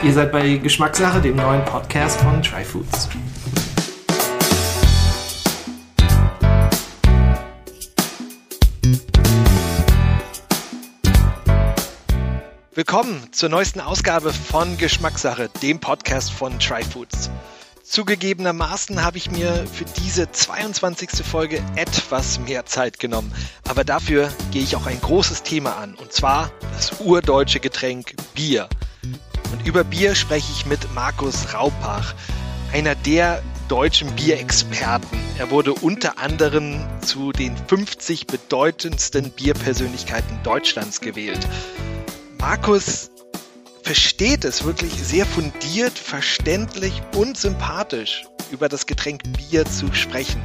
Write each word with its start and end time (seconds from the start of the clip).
Ihr 0.00 0.12
seid 0.12 0.30
bei 0.30 0.58
Geschmackssache, 0.58 1.20
dem 1.20 1.34
neuen 1.34 1.64
Podcast 1.64 2.20
von 2.20 2.40
Try 2.40 2.64
Foods. 2.64 3.08
Willkommen 12.74 13.32
zur 13.32 13.48
neuesten 13.48 13.80
Ausgabe 13.80 14.32
von 14.32 14.78
Geschmackssache, 14.78 15.50
dem 15.62 15.80
Podcast 15.80 16.32
von 16.32 16.56
Try 16.60 16.84
Foods. 16.84 17.28
Zugegebenermaßen 17.82 19.04
habe 19.04 19.16
ich 19.16 19.32
mir 19.32 19.66
für 19.66 19.84
diese 20.00 20.30
22. 20.30 21.26
Folge 21.26 21.60
etwas 21.74 22.38
mehr 22.38 22.66
Zeit 22.66 23.00
genommen, 23.00 23.32
aber 23.66 23.82
dafür 23.82 24.28
gehe 24.52 24.62
ich 24.62 24.76
auch 24.76 24.86
ein 24.86 25.00
großes 25.00 25.42
Thema 25.42 25.76
an, 25.76 25.96
und 25.96 26.12
zwar 26.12 26.52
das 26.74 27.00
urdeutsche 27.00 27.58
Getränk 27.58 28.14
Bier. 28.36 28.68
Und 29.52 29.66
über 29.66 29.84
Bier 29.84 30.14
spreche 30.14 30.52
ich 30.52 30.66
mit 30.66 30.92
Markus 30.94 31.54
Raupach, 31.54 32.14
einer 32.72 32.94
der 32.94 33.42
deutschen 33.68 34.14
Bierexperten. 34.14 35.18
Er 35.38 35.50
wurde 35.50 35.74
unter 35.74 36.18
anderem 36.18 36.86
zu 37.00 37.32
den 37.32 37.56
50 37.56 38.26
bedeutendsten 38.26 39.30
Bierpersönlichkeiten 39.30 40.42
Deutschlands 40.42 41.00
gewählt. 41.00 41.46
Markus 42.38 43.10
versteht 43.82 44.44
es 44.44 44.64
wirklich 44.64 44.92
sehr 44.92 45.26
fundiert, 45.26 45.98
verständlich 45.98 47.02
und 47.14 47.36
sympathisch 47.36 48.26
über 48.50 48.68
das 48.68 48.86
Getränk 48.86 49.22
Bier 49.36 49.64
zu 49.64 49.92
sprechen. 49.94 50.42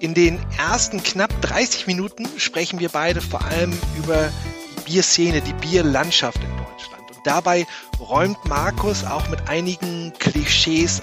In 0.00 0.14
den 0.14 0.38
ersten 0.58 1.02
knapp 1.02 1.40
30 1.42 1.86
Minuten 1.86 2.26
sprechen 2.38 2.78
wir 2.78 2.88
beide 2.88 3.20
vor 3.20 3.44
allem 3.44 3.72
über 3.98 4.30
die 4.76 4.92
Bierszene, 4.92 5.40
die 5.40 5.54
Bierlandschaft 5.54 6.38
in 6.42 6.56
Deutschland. 6.56 6.97
Dabei 7.24 7.66
räumt 8.00 8.44
Markus 8.46 9.04
auch 9.04 9.28
mit 9.28 9.48
einigen 9.48 10.12
Klischees, 10.18 11.02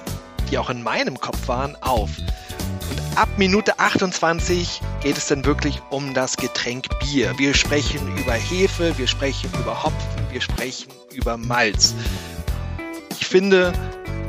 die 0.50 0.58
auch 0.58 0.70
in 0.70 0.82
meinem 0.82 1.20
Kopf 1.20 1.48
waren, 1.48 1.76
auf. 1.82 2.10
Und 2.90 3.18
ab 3.18 3.28
Minute 3.36 3.78
28 3.78 4.80
geht 5.02 5.16
es 5.16 5.26
dann 5.26 5.44
wirklich 5.44 5.80
um 5.90 6.14
das 6.14 6.36
Getränk 6.36 6.86
Bier. 7.00 7.34
Wir 7.38 7.54
sprechen 7.54 8.16
über 8.16 8.32
Hefe, 8.32 8.96
wir 8.98 9.06
sprechen 9.06 9.50
über 9.60 9.82
Hopfen, 9.82 10.26
wir 10.30 10.40
sprechen 10.40 10.92
über 11.12 11.36
Malz. 11.36 11.94
Ich 13.18 13.26
finde, 13.26 13.72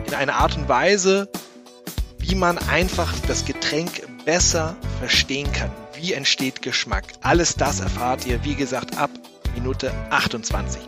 in 0.07 0.13
einer 0.13 0.35
Art 0.35 0.55
und 0.57 0.67
Weise, 0.69 1.29
wie 2.17 2.35
man 2.35 2.57
einfach 2.69 3.13
das 3.27 3.45
Getränk 3.45 4.01
besser 4.25 4.75
verstehen 4.99 5.51
kann. 5.51 5.71
Wie 5.93 6.13
entsteht 6.13 6.61
Geschmack? 6.61 7.05
Alles 7.21 7.55
das 7.55 7.79
erfahrt 7.79 8.25
ihr, 8.25 8.43
wie 8.43 8.55
gesagt, 8.55 8.97
ab 8.97 9.09
Minute 9.55 9.91
28. 10.09 10.81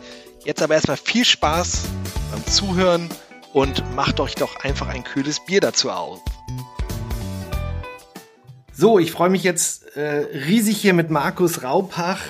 Jetzt 0.44 0.62
aber 0.62 0.74
erstmal 0.74 0.96
viel 0.96 1.24
Spaß 1.24 1.88
beim 2.32 2.46
Zuhören 2.46 3.08
und 3.52 3.84
macht 3.94 4.20
euch 4.20 4.34
doch 4.34 4.56
einfach 4.64 4.88
ein 4.88 5.04
kühles 5.04 5.44
Bier 5.44 5.60
dazu 5.60 5.90
auf. 5.90 6.22
So, 8.72 8.98
ich 8.98 9.12
freue 9.12 9.28
mich 9.28 9.42
jetzt 9.42 9.96
äh, 9.96 10.26
riesig 10.46 10.78
hier 10.78 10.94
mit 10.94 11.10
Markus 11.10 11.62
Raupach 11.62 12.20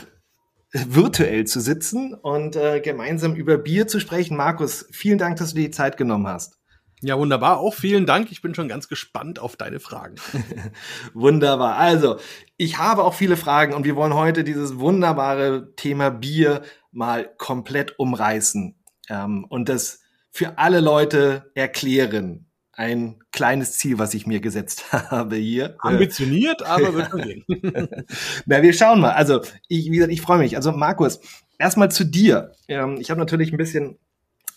virtuell 0.73 1.47
zu 1.47 1.61
sitzen 1.61 2.15
und 2.15 2.57
äh, 2.57 2.81
gemeinsam 2.81 3.37
über 3.37 3.59
Bier 3.59 3.87
zu 3.87 4.01
sprechen. 4.01 4.37
Markus, 4.37 4.87
vielen 4.91 5.19
Dank, 5.19 5.37
dass 5.37 5.51
du 5.51 5.57
dir 5.57 5.69
die 5.69 5.71
Zeit 5.71 5.97
genommen 5.97 6.27
hast. 6.27 6.61
Ja, 7.03 7.17
wunderbar. 7.17 7.61
Auch 7.61 7.75
vielen 7.75 8.05
Dank. 8.05 8.31
Ich 8.31 8.43
bin 8.43 8.55
schon 8.55 8.69
ganz 8.69 8.89
gespannt 8.89 9.39
auf 9.39 9.57
deine 9.57 9.81
Fragen. 9.81 10.17
wunderbar. 11.15 11.77
Also, 11.77 12.19
ich 12.57 12.77
habe 12.77 13.05
auch 13.05 13.15
viele 13.15 13.37
Fragen 13.37 13.73
und 13.73 13.85
wir 13.85 13.97
wollen 13.97 14.15
heute 14.15 14.45
dieses 14.45 14.79
wunderbare 14.79 15.75
Thema 15.77 16.11
Bier 16.11 16.63
mal 16.93 17.33
komplett 17.39 17.99
umreißen 17.99 18.77
ähm, 19.09 19.45
und 19.49 19.69
das 19.69 20.01
für 20.31 20.59
alle 20.59 20.81
Leute 20.81 21.51
erklären 21.55 22.47
ein 22.73 23.17
kleines 23.31 23.77
Ziel, 23.77 23.99
was 23.99 24.15
ich 24.15 24.27
mir 24.27 24.41
gesetzt 24.41 24.91
habe 24.93 25.37
hier. 25.37 25.77
Ambitioniert, 25.81 26.63
aber 26.63 27.11
schon 27.11 27.21
gehen. 27.21 27.45
Na, 28.47 28.63
wir 28.63 28.73
schauen 28.73 29.01
mal. 29.01 29.13
Also, 29.13 29.43
ich, 29.69 29.91
wie 29.91 29.97
gesagt, 29.97 30.13
ich 30.13 30.23
freue 30.23 30.39
mich. 30.39 30.57
Also, 30.57 30.73
Markus, 30.73 31.21
erstmal 31.59 31.91
zu 31.91 32.05
dir. 32.05 32.53
Ähm, 32.69 32.97
ich 32.99 33.11
habe 33.11 33.21
natürlich 33.21 33.53
ein 33.53 33.59
bisschen 33.59 33.99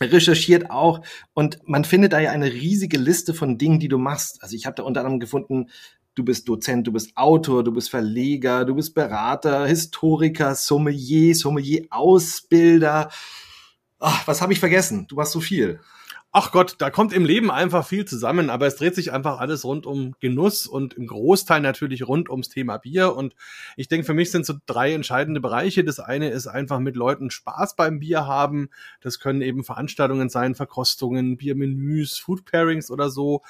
recherchiert 0.02 0.70
auch 0.70 1.02
und 1.34 1.60
man 1.66 1.86
findet 1.86 2.14
da 2.14 2.20
ja 2.20 2.32
eine 2.32 2.52
riesige 2.52 2.98
Liste 2.98 3.34
von 3.34 3.58
Dingen, 3.58 3.80
die 3.80 3.88
du 3.88 3.98
machst. 3.98 4.42
Also 4.42 4.56
ich 4.56 4.66
habe 4.66 4.76
da 4.76 4.84
unter 4.84 5.02
anderem 5.02 5.20
gefunden, 5.20 5.70
du 6.16 6.24
bist 6.24 6.48
Dozent, 6.48 6.88
du 6.88 6.92
bist 6.92 7.16
Autor, 7.16 7.64
du 7.64 7.72
bist 7.72 7.90
Verleger, 7.90 8.66
du 8.66 8.76
bist 8.76 8.94
Berater, 8.94 9.66
Historiker, 9.66 10.56
Sommelier, 10.56 11.36
Sommelier-Ausbilder. 11.36 13.10
was 14.00 14.42
habe 14.42 14.54
ich 14.54 14.60
vergessen? 14.60 15.08
Du 15.08 15.16
machst 15.16 15.32
so 15.32 15.40
viel 15.40 15.80
ach 16.36 16.52
Gott, 16.52 16.76
da 16.80 16.90
kommt 16.90 17.14
im 17.14 17.26
Leben 17.26 17.52
einfach 17.52 17.86
viel 17.86 18.06
zusammen, 18.06 18.50
aber 18.50 18.66
es 18.66 18.76
dreht 18.76 18.96
sich 18.96 19.14
einfach 19.14 19.40
alles 19.40 19.64
rund 19.64 19.86
um 19.86 20.16
Genuss 20.20 20.66
und 20.66 20.96
im 20.96 21.06
Großteil 21.06 21.62
natürlich 21.62 22.08
rund 22.08 22.28
ums 22.28 22.50
Thema 22.50 22.78
Bier. 22.78 23.16
Und 23.16 23.36
ich 23.78 23.88
denke, 23.88 24.06
für 24.06 24.16
mich 24.16 24.32
sind 24.32 24.44
so 24.44 24.56
drei 24.66 24.94
entscheidende 24.94 25.40
Bereiche. 25.42 25.84
Das 25.84 26.00
eine 26.00 26.32
ist 26.32 26.48
einfach 26.48 26.80
mit 26.80 26.96
Leuten 26.96 27.30
Spaß 27.30 27.76
beim 27.76 28.00
Bier 28.00 28.26
haben. 28.26 28.70
Das 29.00 29.20
können 29.20 29.44
eben 29.44 29.64
Veranstaltungen 29.64 30.30
sein, 30.30 30.56
Verkostungen, 30.56 31.38
Biermenüs, 31.38 32.18
Food 32.18 32.46
Pairings 32.46 32.90
oder 32.90 33.12
so 33.12 33.44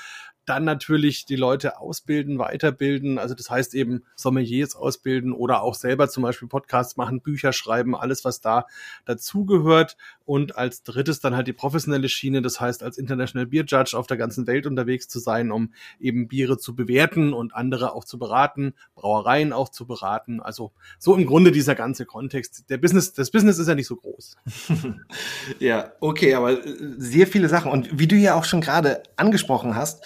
dann 0.46 0.66
natürlich 0.66 1.26
die 1.26 1.36
Leute 1.36 1.80
ausbilden, 1.80 2.38
weiterbilden. 2.38 3.18
Also 3.18 3.34
das 3.34 3.50
heißt 3.50 3.76
eben 3.76 4.04
Sommeliers 4.16 4.76
ausbilden 4.76 5.32
oder 5.32 5.62
auch 5.62 5.76
selber 5.76 6.10
zum 6.10 6.24
Beispiel 6.24 6.48
Podcasts 6.48 6.98
machen, 6.98 7.22
Bücher 7.22 7.54
schreiben, 7.54 7.96
alles, 7.96 8.26
was 8.26 8.42
da 8.42 8.68
dazugehört. 9.06 9.98
Und 10.26 10.58
als 10.58 10.84
drittes 10.84 11.20
dann 11.20 11.36
halt 11.36 11.48
die 11.48 11.54
professionelle 11.54 12.10
Schiene. 12.10 12.42
Das 12.42 12.60
heißt, 12.60 12.84
als 12.84 12.98
International 12.98 13.46
Beer 13.46 13.66
Judge 13.66 13.98
auf 13.98 14.08
der 14.08 14.18
ganzen 14.18 14.48
Welt 14.48 14.66
unterwegs 14.66 15.08
zu 15.08 15.20
sein, 15.20 15.52
um 15.52 15.74
eben 16.00 16.28
Biere 16.28 16.58
zu 16.58 16.76
bewerten 16.76 17.34
und 17.34 17.54
andere 17.54 17.94
auch 17.94 18.06
zu 18.06 18.18
beraten, 18.20 18.74
Brauereien 18.96 19.54
auch 19.54 19.70
zu 19.70 19.86
beraten. 19.86 20.42
Also 20.42 20.72
so 21.00 21.16
im 21.16 21.26
Grunde 21.26 21.52
dieser 21.52 21.76
ganze 21.76 22.06
Kontext. 22.06 22.70
Der 22.70 22.78
Business, 22.78 23.14
das 23.14 23.32
Business 23.32 23.60
ist 23.60 23.68
ja 23.68 23.76
nicht 23.76 23.88
so 23.88 23.96
groß. 23.96 24.38
ja, 25.60 25.92
okay, 26.00 26.34
aber 26.36 26.58
sehr 26.98 27.28
viele 27.28 27.50
Sachen. 27.50 27.72
Und 27.72 28.00
wie 28.00 28.08
du 28.08 28.16
ja 28.16 28.36
auch 28.36 28.46
schon 28.46 28.62
gerade 28.62 29.04
angesprochen 29.16 29.76
hast, 29.76 30.06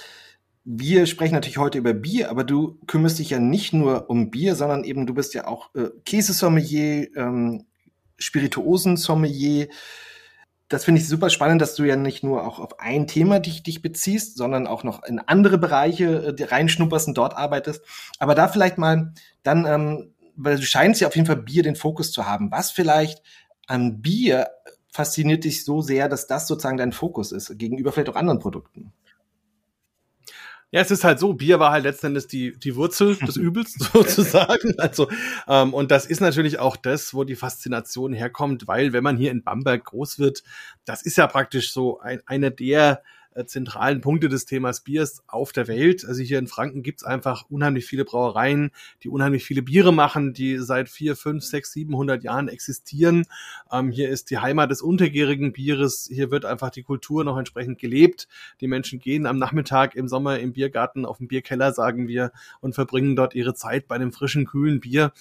wir 0.69 1.05
sprechen 1.05 1.33
natürlich 1.33 1.59
heute 1.59 1.77
über 1.77 1.93
Bier, 1.93 2.29
aber 2.29 2.43
du 2.43 2.77
kümmerst 2.87 3.19
dich 3.19 3.29
ja 3.29 3.39
nicht 3.39 3.71
nur 3.71 4.09
um 4.09 4.29
Bier, 4.29 4.53
sondern 4.53 4.83
eben 4.83 5.07
du 5.07 5.13
bist 5.13 5.33
ja 5.33 5.47
auch 5.47 5.73
äh, 5.75 5.91
Käsesommelier, 6.03 7.07
ähm, 7.15 7.65
Spirituosen-Sommelier. 8.17 9.69
Das 10.67 10.83
finde 10.83 10.99
ich 10.99 11.07
super 11.07 11.29
spannend, 11.29 11.61
dass 11.61 11.75
du 11.75 11.85
ja 11.85 11.95
nicht 11.95 12.21
nur 12.21 12.45
auch 12.45 12.59
auf 12.59 12.81
ein 12.81 13.07
Thema 13.07 13.39
dich, 13.39 13.63
dich 13.63 13.81
beziehst, 13.81 14.35
sondern 14.35 14.67
auch 14.67 14.83
noch 14.83 15.05
in 15.05 15.19
andere 15.19 15.57
Bereiche 15.57 16.35
äh, 16.37 16.43
reinschnupperst 16.43 17.07
und 17.07 17.17
dort 17.17 17.37
arbeitest. 17.37 17.81
Aber 18.19 18.35
da 18.35 18.49
vielleicht 18.49 18.77
mal 18.77 19.13
dann, 19.43 19.65
ähm, 19.65 20.15
weil 20.35 20.57
du 20.57 20.63
scheinst 20.63 20.99
ja 20.99 21.07
auf 21.07 21.15
jeden 21.15 21.27
Fall 21.27 21.37
Bier 21.37 21.63
den 21.63 21.77
Fokus 21.77 22.11
zu 22.11 22.25
haben. 22.25 22.51
Was 22.51 22.71
vielleicht 22.71 23.23
an 23.67 24.01
Bier 24.01 24.49
fasziniert 24.91 25.45
dich 25.45 25.63
so 25.63 25.81
sehr, 25.81 26.09
dass 26.09 26.27
das 26.27 26.45
sozusagen 26.45 26.75
dein 26.75 26.91
Fokus 26.91 27.31
ist, 27.31 27.57
gegenüber 27.57 27.93
vielleicht 27.93 28.09
auch 28.09 28.17
anderen 28.17 28.39
Produkten? 28.39 28.91
Ja, 30.71 30.81
es 30.81 30.91
ist 30.91 31.05
halt 31.05 31.17
so, 31.17 31.33
Bier 31.33 31.59
war 31.59 31.71
halt 31.71 31.85
letztendlich 31.85 32.27
die, 32.27 32.57
die 32.59 32.75
Wurzel 32.75 33.15
des 33.15 33.37
Übels 33.37 33.73
sozusagen. 33.93 34.77
Also, 34.77 35.09
ähm, 35.47 35.73
und 35.73 35.91
das 35.91 36.05
ist 36.05 36.19
natürlich 36.19 36.59
auch 36.59 36.75
das, 36.75 37.13
wo 37.13 37.23
die 37.23 37.37
Faszination 37.37 38.11
herkommt, 38.11 38.67
weil 38.67 38.91
wenn 38.91 39.03
man 39.03 39.15
hier 39.15 39.31
in 39.31 39.43
Bamberg 39.43 39.85
groß 39.85 40.19
wird, 40.19 40.43
das 40.83 41.03
ist 41.03 41.17
ja 41.17 41.27
praktisch 41.27 41.71
so 41.71 41.99
ein, 41.99 42.21
einer 42.25 42.49
der 42.49 43.01
zentralen 43.45 44.01
Punkte 44.01 44.29
des 44.29 44.45
Themas 44.45 44.81
Biers 44.81 45.23
auf 45.27 45.51
der 45.51 45.67
Welt. 45.67 46.05
Also 46.05 46.21
hier 46.23 46.39
in 46.39 46.47
Franken 46.47 46.81
gibt's 46.81 47.03
einfach 47.03 47.45
unheimlich 47.49 47.85
viele 47.85 48.05
Brauereien, 48.05 48.71
die 49.03 49.09
unheimlich 49.09 49.43
viele 49.45 49.61
Biere 49.61 49.93
machen, 49.93 50.33
die 50.33 50.57
seit 50.57 50.89
vier, 50.89 51.15
fünf, 51.15 51.43
sechs, 51.43 51.71
siebenhundert 51.71 52.23
Jahren 52.23 52.47
existieren. 52.47 53.25
Ähm, 53.71 53.91
hier 53.91 54.09
ist 54.09 54.31
die 54.31 54.39
Heimat 54.39 54.71
des 54.71 54.81
untergärigen 54.81 55.53
Bieres. 55.53 56.09
Hier 56.11 56.31
wird 56.31 56.45
einfach 56.45 56.71
die 56.71 56.83
Kultur 56.83 57.23
noch 57.23 57.37
entsprechend 57.37 57.79
gelebt. 57.79 58.27
Die 58.61 58.67
Menschen 58.67 58.99
gehen 58.99 59.25
am 59.27 59.37
Nachmittag 59.37 59.95
im 59.95 60.07
Sommer 60.07 60.39
im 60.39 60.53
Biergarten 60.53 61.05
auf 61.05 61.17
dem 61.17 61.27
Bierkeller, 61.27 61.73
sagen 61.73 62.07
wir, 62.07 62.31
und 62.61 62.73
verbringen 62.73 63.15
dort 63.15 63.35
ihre 63.35 63.53
Zeit 63.53 63.87
bei 63.87 63.95
einem 63.95 64.11
frischen, 64.11 64.45
kühlen 64.45 64.79
Bier. 64.79 65.11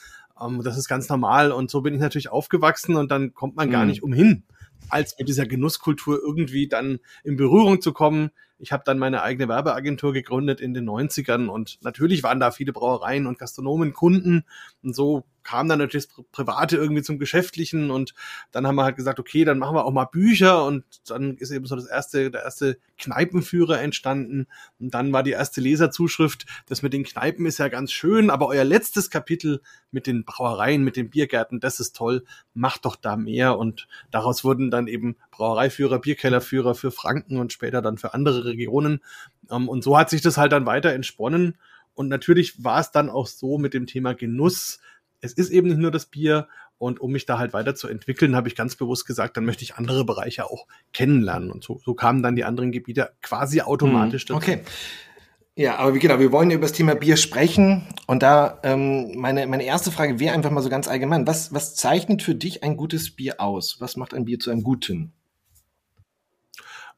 Ähm, 0.40 0.62
das 0.62 0.78
ist 0.78 0.88
ganz 0.88 1.08
normal. 1.08 1.52
Und 1.52 1.70
so 1.70 1.82
bin 1.82 1.94
ich 1.94 2.00
natürlich 2.00 2.30
aufgewachsen 2.30 2.96
und 2.96 3.10
dann 3.10 3.34
kommt 3.34 3.56
man 3.56 3.70
gar 3.70 3.82
mhm. 3.82 3.88
nicht 3.90 4.02
umhin 4.02 4.44
als 4.88 5.16
mit 5.18 5.28
dieser 5.28 5.46
Genusskultur 5.46 6.20
irgendwie 6.22 6.68
dann 6.68 7.00
in 7.24 7.36
Berührung 7.36 7.80
zu 7.80 7.92
kommen. 7.92 8.30
Ich 8.58 8.72
habe 8.72 8.82
dann 8.86 8.98
meine 8.98 9.22
eigene 9.22 9.48
Werbeagentur 9.48 10.12
gegründet 10.12 10.60
in 10.60 10.72
den 10.74 10.88
90ern 10.88 11.48
und 11.48 11.78
natürlich 11.82 12.22
waren 12.22 12.40
da 12.40 12.50
viele 12.50 12.72
Brauereien 12.72 13.26
und 13.26 13.38
Gastronomen 13.38 13.92
Kunden 13.92 14.44
und 14.82 14.94
so 14.94 15.24
kam 15.46 15.68
dann 15.68 15.78
natürlich 15.78 16.08
das 16.08 16.24
Private 16.32 16.76
irgendwie 16.76 17.02
zum 17.02 17.20
Geschäftlichen 17.20 17.92
und 17.92 18.14
dann 18.50 18.66
haben 18.66 18.74
wir 18.74 18.82
halt 18.82 18.96
gesagt, 18.96 19.20
okay, 19.20 19.44
dann 19.44 19.60
machen 19.60 19.76
wir 19.76 19.84
auch 19.84 19.92
mal 19.92 20.06
Bücher 20.06 20.64
und 20.64 20.84
dann 21.06 21.36
ist 21.36 21.52
eben 21.52 21.66
so 21.66 21.76
das 21.76 21.86
erste, 21.86 22.32
der 22.32 22.42
erste 22.42 22.78
Kneipenführer 22.98 23.80
entstanden 23.80 24.48
und 24.80 24.92
dann 24.92 25.12
war 25.12 25.22
die 25.22 25.30
erste 25.30 25.60
Leserzuschrift, 25.60 26.46
das 26.66 26.82
mit 26.82 26.92
den 26.92 27.04
Kneipen 27.04 27.46
ist 27.46 27.58
ja 27.58 27.68
ganz 27.68 27.92
schön, 27.92 28.28
aber 28.28 28.48
euer 28.48 28.64
letztes 28.64 29.08
Kapitel 29.08 29.62
mit 29.92 30.08
den 30.08 30.24
Brauereien, 30.24 30.82
mit 30.82 30.96
den 30.96 31.10
Biergärten, 31.10 31.60
das 31.60 31.78
ist 31.78 31.94
toll, 31.94 32.24
macht 32.52 32.84
doch 32.84 32.96
da 32.96 33.16
mehr 33.16 33.56
und 33.56 33.86
daraus 34.10 34.42
wurden 34.42 34.72
dann 34.72 34.88
eben 34.88 35.14
Brauereiführer, 35.30 36.00
Bierkellerführer 36.00 36.74
für 36.74 36.90
Franken 36.90 37.38
und 37.38 37.52
später 37.52 37.82
dann 37.82 37.98
für 37.98 38.14
andere 38.14 38.46
Regionen. 38.46 39.00
Ähm, 39.48 39.68
und 39.68 39.84
so 39.84 39.96
hat 39.96 40.10
sich 40.10 40.22
das 40.22 40.38
halt 40.38 40.50
dann 40.50 40.66
weiter 40.66 40.92
entsponnen. 40.92 41.56
Und 41.94 42.08
natürlich 42.08 42.62
war 42.62 42.78
es 42.78 42.90
dann 42.90 43.08
auch 43.08 43.26
so 43.26 43.58
mit 43.58 43.72
dem 43.72 43.86
Thema 43.86 44.14
Genuss. 44.14 44.80
Es 45.20 45.32
ist 45.32 45.50
eben 45.50 45.68
nicht 45.68 45.78
nur 45.78 45.90
das 45.90 46.06
Bier. 46.06 46.48
Und 46.78 47.00
um 47.00 47.10
mich 47.10 47.24
da 47.24 47.38
halt 47.38 47.54
weiterzuentwickeln, 47.54 48.36
habe 48.36 48.48
ich 48.48 48.54
ganz 48.54 48.76
bewusst 48.76 49.06
gesagt, 49.06 49.36
dann 49.36 49.46
möchte 49.46 49.64
ich 49.64 49.76
andere 49.76 50.04
Bereiche 50.04 50.44
auch 50.44 50.66
kennenlernen. 50.92 51.50
Und 51.50 51.64
so, 51.64 51.80
so 51.82 51.94
kamen 51.94 52.22
dann 52.22 52.36
die 52.36 52.44
anderen 52.44 52.70
Gebiete 52.70 53.12
quasi 53.22 53.62
automatisch 53.62 54.24
hm, 54.24 54.36
dazu. 54.36 54.36
Okay. 54.36 54.60
Ja, 55.58 55.78
aber 55.78 55.94
wie 55.94 56.00
genau, 56.00 56.18
wir 56.18 56.32
wollen 56.32 56.50
ja 56.50 56.56
über 56.56 56.66
das 56.66 56.74
Thema 56.74 56.94
Bier 56.94 57.16
sprechen. 57.16 57.86
Und 58.06 58.22
da 58.22 58.60
ähm, 58.62 59.16
meine, 59.16 59.46
meine 59.46 59.64
erste 59.64 59.90
Frage 59.90 60.20
wäre 60.20 60.34
einfach 60.34 60.50
mal 60.50 60.60
so 60.60 60.68
ganz 60.68 60.86
allgemein. 60.86 61.26
Was, 61.26 61.54
was 61.54 61.74
zeichnet 61.74 62.22
für 62.22 62.34
dich 62.34 62.62
ein 62.62 62.76
gutes 62.76 63.16
Bier 63.16 63.40
aus? 63.40 63.80
Was 63.80 63.96
macht 63.96 64.12
ein 64.12 64.26
Bier 64.26 64.38
zu 64.38 64.50
einem 64.50 64.62
guten? 64.62 65.14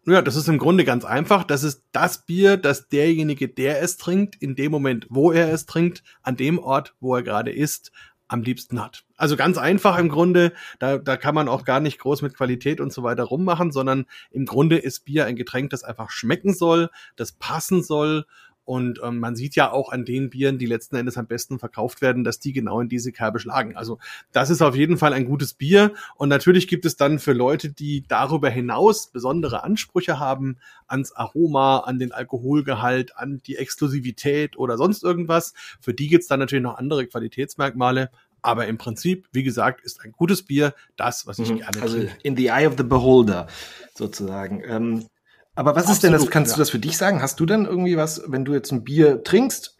Ja, 0.08 0.22
das 0.22 0.37
ist 0.37 0.49
im 0.49 0.56
Grunde 0.56 0.87
ganz 0.87 1.05
einfach. 1.05 1.44
Das 1.44 1.62
ist 1.62 1.84
das 1.93 2.25
Bier, 2.25 2.56
das 2.56 2.88
derjenige, 2.88 3.46
der 3.46 3.82
es 3.82 3.99
trinkt, 3.99 4.37
in 4.37 4.56
dem 4.56 4.72
Moment, 4.72 5.06
wo 5.10 5.32
er 5.32 5.52
es 5.52 5.66
trinkt, 5.66 6.02
an 6.22 6.34
dem 6.34 6.58
Ort, 6.58 6.94
wo 6.99 7.14
er 7.14 7.22
gerade 7.22 7.52
ist, 7.52 7.93
am 8.26 8.43
liebsten 8.43 8.82
hat. 8.82 9.05
Also 9.19 9.37
ganz 9.37 9.58
einfach 9.58 9.99
im 9.99 10.08
Grunde, 10.08 10.55
da, 10.78 10.96
da 10.96 11.19
kann 11.19 11.34
man 11.34 11.46
auch 11.46 11.64
gar 11.64 11.81
nicht 11.81 11.99
groß 11.99 12.22
mit 12.22 12.34
Qualität 12.34 12.81
und 12.81 12.90
so 12.90 13.02
weiter 13.02 13.25
rummachen, 13.25 13.70
sondern 13.70 14.06
im 14.31 14.46
Grunde 14.46 14.78
ist 14.78 15.05
Bier 15.05 15.26
ein 15.26 15.37
Getränk, 15.37 15.70
das 15.70 15.84
einfach 15.84 16.10
schmecken 16.10 16.55
soll, 16.55 16.88
das 17.16 17.32
passen 17.32 17.82
soll 17.82 18.25
und 18.69 19.00
ähm, 19.03 19.19
man 19.19 19.35
sieht 19.35 19.56
ja 19.56 19.73
auch 19.73 19.93
an 19.93 20.05
den 20.05 20.29
Bieren, 20.29 20.59
die 20.59 20.67
letzten 20.67 20.97
Endes 20.97 21.17
am 21.17 21.26
besten 21.26 21.59
verkauft 21.59 22.03
werden, 22.03 22.23
dass 22.23 22.38
die 22.38 22.53
genau 22.53 22.82
in 22.82 22.91
diese 22.91 23.12
Kerbe 23.12 23.38
schlagen. 23.38 23.75
Also 23.75 23.99
das 24.31 24.50
ist 24.50 24.61
auf 24.61 24.76
jeden 24.76 24.99
Fall 24.99 25.15
ein 25.15 25.25
gutes 25.25 25.55
Bier. 25.55 25.94
Und 26.17 26.29
natürlich 26.29 26.69
gibt 26.69 26.85
es 26.85 26.94
dann 26.94 27.19
für 27.19 27.32
Leute, 27.32 27.70
die 27.70 28.05
darüber 28.06 28.50
hinaus 28.50 29.06
besondere 29.06 29.65
Ansprüche 29.65 30.19
haben 30.19 30.59
ans 30.87 31.12
Aroma, 31.12 31.79
an 31.79 31.99
den 31.99 32.12
Alkoholgehalt, 32.12 33.17
an 33.17 33.41
die 33.47 33.56
Exklusivität 33.56 34.59
oder 34.59 34.76
sonst 34.76 35.03
irgendwas. 35.03 35.55
Für 35.81 35.94
die 35.94 36.09
gibt's 36.09 36.26
dann 36.26 36.41
natürlich 36.41 36.62
noch 36.62 36.76
andere 36.76 37.06
Qualitätsmerkmale. 37.06 38.11
Aber 38.43 38.67
im 38.67 38.76
Prinzip, 38.76 39.29
wie 39.32 39.44
gesagt, 39.44 39.81
ist 39.81 40.05
ein 40.05 40.12
gutes 40.12 40.43
Bier 40.43 40.75
das, 40.97 41.26
was 41.26 41.38
ich 41.38 41.50
mhm. 41.50 41.61
gerne 41.61 41.81
Also 41.81 42.06
in 42.23 42.37
the 42.37 42.49
eye 42.49 42.67
of 42.67 42.75
the 42.76 42.85
beholder 42.85 43.47
sozusagen. 43.94 44.62
Ähm, 44.67 45.06
aber 45.58 45.75
was 45.75 45.88
Absolut, 45.88 45.94
ist 45.96 46.02
denn 46.05 46.12
das? 46.12 46.31
Kannst 46.31 46.52
ja. 46.52 46.55
du 46.55 46.60
das 46.60 46.70
für 46.70 46.78
dich 46.78 46.96
sagen? 46.96 47.20
Hast 47.20 47.40
du 47.40 47.44
denn 47.44 47.64
irgendwie 47.64 47.96
was, 47.96 48.22
wenn 48.28 48.44
du 48.44 48.55
jetzt 48.55 48.70
ein 48.70 48.84
Bier 48.84 49.25
trinkst, 49.25 49.76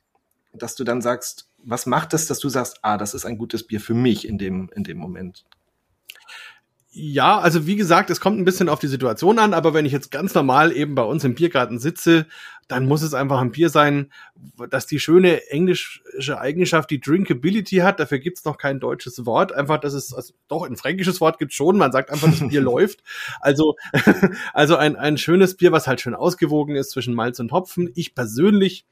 dass 0.53 0.75
du 0.75 0.83
dann 0.83 1.01
sagst, 1.01 1.49
was 1.63 1.87
macht 1.87 2.13
das, 2.13 2.27
dass 2.27 2.41
du 2.41 2.49
sagst, 2.49 2.81
ah, 2.83 2.99
das 2.99 3.15
ist 3.15 3.25
ein 3.25 3.39
gutes 3.39 3.65
Bier 3.65 3.81
für 3.81 3.95
mich 3.95 4.27
in 4.27 4.39
dem, 4.39 4.71
in 4.75 4.83
dem 4.83 4.99
Moment? 4.99 5.45
Ja, 6.91 7.39
also 7.39 7.69
wie 7.69 7.77
gesagt, 7.77 8.11
es 8.11 8.19
kommt 8.19 8.41
ein 8.41 8.45
bisschen 8.45 8.69
auf 8.69 8.81
die 8.81 8.89
Situation 8.89 9.39
an, 9.39 9.55
aber 9.55 9.73
wenn 9.73 9.87
ich 9.87 9.93
jetzt 9.93 10.11
ganz 10.11 10.35
normal 10.35 10.73
eben 10.73 10.97
bei 10.97 11.05
uns 11.05 11.23
im 11.23 11.37
Biergarten 11.37 11.79
sitze, 11.79 12.27
dann 12.69 12.87
muss 12.87 13.03
es 13.03 13.15
einfach 13.15 13.41
ein 13.41 13.51
Bier 13.51 13.71
sein, 13.71 14.13
das 14.71 14.87
die 14.87 15.01
schöne 15.01 15.49
englische 15.49 16.39
Eigenschaft, 16.39 16.91
die 16.91 17.01
Drinkability 17.01 17.77
hat. 17.77 17.99
Dafür 17.99 18.19
gibt's 18.19 18.45
noch 18.45 18.59
kein 18.59 18.79
deutsches 18.79 19.25
Wort. 19.25 19.53
Einfach, 19.53 19.79
dass 19.79 19.95
es, 19.95 20.13
also 20.13 20.35
doch 20.49 20.65
ein 20.65 20.77
fränkisches 20.77 21.21
Wort 21.21 21.39
gibt's 21.39 21.55
schon. 21.55 21.79
Man 21.79 21.93
sagt 21.93 22.11
einfach, 22.11 22.29
das 22.29 22.47
Bier 22.47 22.61
läuft. 22.63 23.03
Also, 23.41 23.77
also 24.53 24.77
ein, 24.77 24.97
ein 24.97 25.17
schönes 25.17 25.57
Bier, 25.57 25.73
was 25.73 25.87
halt 25.87 26.03
schön 26.03 26.15
ausgewogen 26.15 26.77
ist 26.77 26.91
zwischen 26.91 27.15
Malz 27.15 27.41
und 27.41 27.53
Hopfen. 27.53 27.91
Ich 27.95 28.15
persönlich 28.15 28.85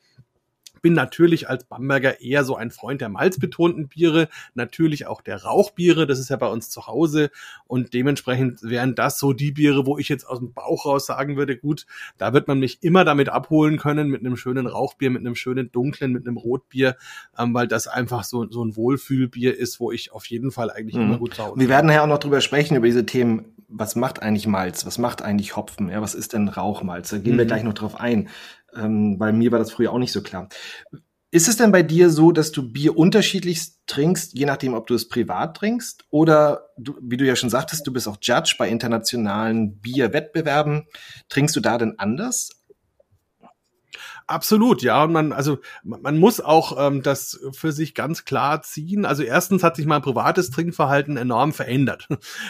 bin 0.82 0.93
natürlich 0.93 1.49
als 1.49 1.64
Bamberger 1.64 2.20
eher 2.20 2.44
so 2.44 2.56
ein 2.56 2.70
Freund 2.70 3.00
der 3.00 3.08
malzbetonten 3.08 3.88
Biere, 3.88 4.28
natürlich 4.55 5.06
auch 5.06 5.20
der 5.20 5.43
Rauchbiere, 5.43 6.06
das 6.06 6.19
ist 6.19 6.31
ja 6.31 6.37
bei 6.37 6.49
uns 6.49 6.70
zu 6.70 6.87
Hause 6.87 7.31
und 7.67 7.94
dementsprechend 7.94 8.62
wären 8.62 8.94
das 8.94 9.19
so 9.19 9.32
die 9.32 9.52
Biere, 9.52 9.87
wo 9.87 9.99
ich 9.99 10.08
jetzt 10.08 10.25
aus 10.25 10.38
dem 10.38 10.52
Bauch 10.52 10.87
raus 10.87 11.06
sagen 11.06 11.37
würde, 11.37 11.56
gut, 11.56 11.87
da 12.19 12.32
wird 12.32 12.49
man 12.49 12.58
mich 12.58 12.82
immer 12.82 13.05
damit 13.05 13.28
abholen 13.28 13.78
können, 13.78 14.08
mit 14.08 14.20
einem 14.20 14.37
schönen 14.37 14.67
Rauchbier, 14.67 15.11
mit 15.11 15.20
einem 15.20 15.34
schönen 15.34 15.70
dunklen, 15.73 16.12
mit 16.12 16.26
einem 16.26 16.37
Rotbier, 16.37 16.96
ähm, 17.38 17.55
weil 17.55 17.69
das 17.69 17.87
einfach 17.87 18.25
so, 18.25 18.50
so 18.50 18.64
ein 18.64 18.76
Wohlfühlbier 18.76 19.56
ist, 19.56 19.81
wo 19.81 19.93
ich 19.93 20.12
auf 20.12 20.26
jeden 20.26 20.50
Fall 20.50 20.70
eigentlich 20.70 20.96
mhm. 20.96 21.02
immer 21.02 21.19
gut 21.19 21.38
Hause 21.38 21.58
Wir 21.58 21.69
werden 21.69 21.90
ja 21.90 22.02
auch 22.02 22.08
noch 22.08 22.19
drüber 22.19 22.40
sprechen, 22.40 22.76
über 22.76 22.87
diese 22.87 23.06
Themen, 23.06 23.56
was 23.69 23.96
macht 23.96 24.23
eigentlich 24.23 24.46
Malz, 24.46 24.87
was 24.87 24.99
macht 24.99 25.23
eigentlich 25.23 25.56
Hopfen, 25.56 25.88
ja, 25.88 26.00
was 26.00 26.14
ist 26.14 26.32
denn 26.32 26.49
Rauchmalz, 26.49 27.11
da 27.11 27.19
gehen 27.19 27.34
mhm. 27.34 27.38
wir 27.38 27.46
gleich 27.46 27.62
noch 27.62 27.75
drauf 27.75 27.99
ein. 27.99 28.28
Ähm, 28.76 29.19
bei 29.19 29.32
mir 29.32 29.52
war 29.52 29.58
das 29.58 29.73
früher 29.73 29.93
auch 29.93 29.99
nicht 29.99 30.12
so 30.12 30.23
klar. 30.23 30.49
Ist 31.31 31.49
es 31.49 31.56
denn 31.56 31.73
bei 31.73 31.82
dir 31.82 32.08
so, 32.11 32.32
dass 32.32 32.52
du 32.52 32.73
Bier 32.73 32.96
unterschiedlich 32.96 33.61
trinkst, 33.87 34.38
je 34.38 34.46
nachdem, 34.46 34.75
ob 34.75 34.87
du 34.87 34.94
es 34.94 35.08
privat 35.08 35.56
trinkst? 35.56 36.05
Oder, 36.11 36.70
du, 36.78 36.96
wie 37.02 37.17
du 37.17 37.26
ja 37.26 37.37
schon 37.37 37.50
sagtest, 37.50 37.87
du 37.87 37.93
bist 37.93 38.08
auch 38.08 38.19
Judge 38.23 38.55
bei 38.58 38.69
internationalen 38.69 39.78
Bierwettbewerben. 39.81 40.87
Trinkst 41.28 41.55
du 41.56 41.61
da 41.61 41.78
denn 41.78 41.99
anders? 41.99 42.50
Absolut, 44.26 44.82
ja. 44.82 45.05
Und 45.05 45.12
man, 45.12 45.32
also 45.32 45.58
man 45.84 46.19
muss 46.19 46.40
auch 46.40 46.76
ähm, 46.84 47.02
das 47.02 47.38
für 47.52 47.70
sich 47.70 47.94
ganz 47.94 48.25
klar 48.25 48.62
ziehen. 48.62 49.05
Also 49.05 49.23
erstens 49.23 49.62
hat 49.62 49.76
sich 49.76 49.87
mein 49.87 50.02
privates 50.02 50.50
Trinkverhalten 50.50 51.17
enorm 51.17 51.52
verändert. 51.52 52.08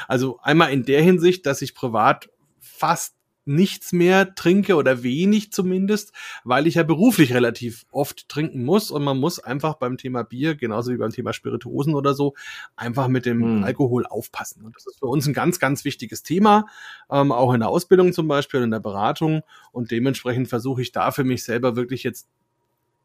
Also 0.08 0.38
einmal 0.43 0.73
in 0.73 0.84
der 0.84 1.02
Hinsicht, 1.02 1.44
dass 1.46 1.61
ich 1.61 1.75
privat 1.75 2.31
fast 2.61 3.14
nichts 3.47 3.93
mehr 3.93 4.35
trinke 4.35 4.75
oder 4.77 5.03
wenig 5.03 5.53
zumindest, 5.53 6.13
weil 6.45 6.67
ich 6.67 6.75
ja 6.75 6.83
beruflich 6.83 7.33
relativ 7.33 7.87
oft 7.91 8.29
trinken 8.29 8.65
muss 8.65 8.91
und 8.91 9.05
man 9.05 9.19
muss 9.19 9.39
einfach 9.39 9.77
beim 9.77 9.97
Thema 9.97 10.25
Bier, 10.25 10.57
genauso 10.57 10.93
wie 10.93 10.97
beim 10.97 11.11
Thema 11.11 11.33
Spirituosen 11.33 11.95
oder 11.95 12.15
so, 12.15 12.35
einfach 12.75 13.09
mit 13.09 13.25
dem 13.25 13.43
hm. 13.43 13.65
Alkohol 13.65 14.05
aufpassen. 14.07 14.65
Und 14.65 14.77
das 14.77 14.87
ist 14.87 14.99
für 14.99 15.07
uns 15.07 15.27
ein 15.27 15.33
ganz, 15.33 15.59
ganz 15.59 15.85
wichtiges 15.85 16.23
Thema, 16.23 16.67
ähm, 17.11 17.33
auch 17.33 17.55
in 17.55 17.61
der 17.61 17.69
Ausbildung 17.69 18.13
zum 18.13 18.29
Beispiel, 18.29 18.63
in 18.63 18.71
der 18.71 18.81
Beratung 18.81 19.43
und 19.73 19.91
dementsprechend 19.91 20.49
versuche 20.49 20.83
ich 20.83 20.93
da 20.93 21.11
für 21.13 21.25
mich 21.25 21.45
selber 21.45 21.77
wirklich 21.77 22.03
jetzt 22.03 22.29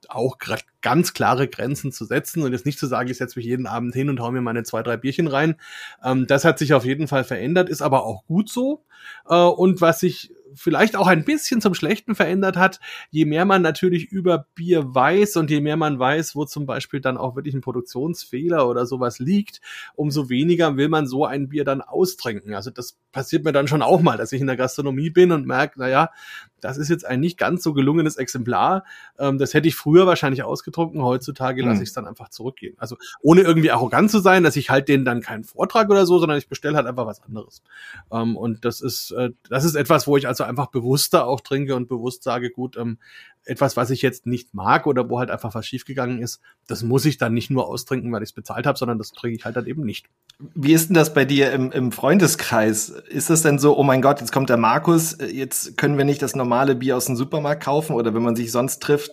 auch 0.10 0.38
gerade 0.38 0.64
ganz 0.82 1.14
klare 1.14 1.48
Grenzen 1.48 1.92
zu 1.92 2.06
setzen 2.06 2.44
und 2.44 2.52
jetzt 2.52 2.66
nicht 2.66 2.80
zu 2.80 2.88
sagen, 2.88 3.10
ich 3.10 3.18
setze 3.18 3.38
mich 3.38 3.46
jeden 3.46 3.68
Abend 3.68 3.94
hin 3.94 4.10
und 4.10 4.20
hau 4.20 4.32
mir 4.32 4.42
meine 4.42 4.64
zwei, 4.64 4.84
drei 4.84 4.98
Bierchen 4.98 5.28
rein. 5.28 5.56
Ähm, 6.04 6.28
das 6.28 6.46
hat 6.46 6.60
sich 6.60 6.74
auf 6.74 6.86
jeden 6.86 7.08
Fall 7.08 7.24
verändert, 7.24 7.70
ist 7.70 7.82
aber 7.82 8.06
auch 8.06 8.26
gut 8.26 8.50
so. 8.50 8.84
Äh, 9.28 9.36
und 9.36 9.82
was 9.82 10.00
sich 10.00 10.34
vielleicht 10.56 10.96
auch 10.96 11.08
ein 11.08 11.24
bisschen 11.26 11.62
zum 11.62 11.74
Schlechten 11.74 12.16
verändert 12.16 12.58
hat, 12.58 12.80
je 13.10 13.26
mehr 13.26 13.46
man 13.46 13.62
natürlich 13.62 14.06
über 14.06 14.48
Bier 14.56 14.94
weiß 14.94 15.38
und 15.38 15.50
je 15.50 15.62
mehr 15.62 15.78
man 15.78 16.00
weiß, 16.00 16.36
wo 16.36 16.46
zum 16.46 16.66
Beispiel 16.66 17.02
dann 17.02 17.18
auch 17.18 17.36
wirklich 17.36 17.56
ein 17.56 17.62
Produktionsfehler 17.62 18.68
oder 18.68 18.86
sowas 18.86 19.20
liegt, 19.20 19.62
umso 19.96 20.30
weniger 20.30 20.78
will 20.78 20.90
man 20.90 21.08
so 21.08 21.26
ein 21.26 21.50
Bier 21.50 21.64
dann 21.64 21.82
austrinken. 21.82 22.54
Also 22.54 22.72
das 22.72 22.98
passiert 23.12 23.44
mir 23.44 23.52
dann 23.52 23.68
schon 23.68 23.82
auch 23.82 24.02
mal, 24.02 24.18
dass 24.18 24.32
ich 24.32 24.42
in 24.42 24.48
der 24.48 24.58
Gastronomie 24.58 25.10
bin 25.10 25.32
und 25.32 25.46
merke, 25.46 25.80
naja, 25.80 26.10
das 26.62 26.78
ist 26.78 26.90
jetzt 26.90 27.06
ein 27.06 27.20
nicht 27.20 27.38
ganz 27.38 27.64
so 27.64 27.74
gelungenes 27.74 28.18
Exemplar. 28.18 28.86
Ähm, 29.18 29.38
das 29.38 29.54
hätte 29.54 29.68
ich 29.68 29.76
früher 29.76 30.06
wahrscheinlich 30.08 30.44
ausgetrunken. 30.44 31.02
Heutzutage 31.02 31.62
lasse 31.64 31.78
mhm. 31.78 31.84
ich 31.84 31.90
es 31.90 31.94
dann 31.94 32.08
einfach 32.08 32.30
zurückgehen. 32.30 32.76
Also 32.78 32.98
ohne 33.22 33.42
irgendwie 33.42 33.72
arrogant 33.72 34.12
zu 34.12 34.20
sein, 34.20 34.44
dass 34.44 34.56
ich 34.56 34.70
halt 34.70 34.88
denen 34.88 35.04
dann 35.04 35.22
keinen 35.22 35.44
Vortrag 35.44 35.90
oder 35.90 36.06
so, 36.06 36.20
sondern 36.20 36.38
ich 36.38 36.48
bestelle 36.48 36.78
halt 36.78 36.88
einfach 36.88 37.06
was 37.06 37.22
anderes. 37.24 37.64
Ähm, 38.12 38.38
und 38.38 38.64
das 38.64 38.82
ist, 38.82 39.12
äh, 39.12 39.32
das 39.50 39.66
ist 39.66 39.76
etwas, 39.76 40.08
wo 40.08 40.18
ich 40.18 40.28
also 40.42 40.50
einfach 40.50 40.68
bewusster 40.68 41.28
auch 41.28 41.42
trinke 41.42 41.76
und 41.76 41.88
bewusst 41.88 42.24
sage, 42.24 42.50
gut, 42.50 42.78
ähm, 42.78 42.98
etwas, 43.46 43.76
was 43.76 43.90
ich 43.90 44.02
jetzt 44.02 44.28
nicht 44.28 44.54
mag 44.54 44.86
oder 44.86 45.10
wo 45.10 45.20
halt 45.20 45.32
einfach 45.32 45.56
was 45.56 45.66
schiefgegangen 45.66 46.22
ist, 46.22 46.42
das 46.68 46.84
muss 46.84 47.06
ich 47.06 47.18
dann 47.18 47.34
nicht 47.34 47.50
nur 47.50 47.68
austrinken, 47.68 48.12
weil 48.12 48.22
ich 48.22 48.30
es 48.30 48.34
bezahlt 48.34 48.68
habe, 48.68 48.78
sondern 48.78 48.98
das 48.98 49.12
trinke 49.12 49.38
ich 49.38 49.46
halt 49.46 49.56
dann 49.56 49.66
eben 49.66 49.84
nicht. 49.84 50.08
Wie 50.54 50.74
ist 50.74 50.90
denn 50.90 50.94
das 50.96 51.14
bei 51.14 51.26
dir 51.26 51.52
im, 51.52 51.72
im 51.72 51.92
Freundeskreis? 51.92 52.90
Ist 52.90 53.30
das 53.30 53.42
denn 53.42 53.58
so, 53.58 53.78
oh 53.78 53.84
mein 53.84 54.02
Gott, 54.02 54.20
jetzt 54.20 54.32
kommt 54.32 54.50
der 54.50 54.58
Markus, 54.58 55.18
jetzt 55.20 55.78
können 55.78 55.98
wir 55.98 56.06
nicht 56.06 56.22
das 56.22 56.36
normale 56.36 56.76
Bier 56.76 56.98
aus 56.98 57.06
dem 57.06 57.16
Supermarkt 57.16 57.64
kaufen 57.64 57.96
oder 57.96 58.14
wenn 58.14 58.22
man 58.24 58.36
sich 58.36 58.52
sonst 58.52 58.82
trifft, 58.82 59.12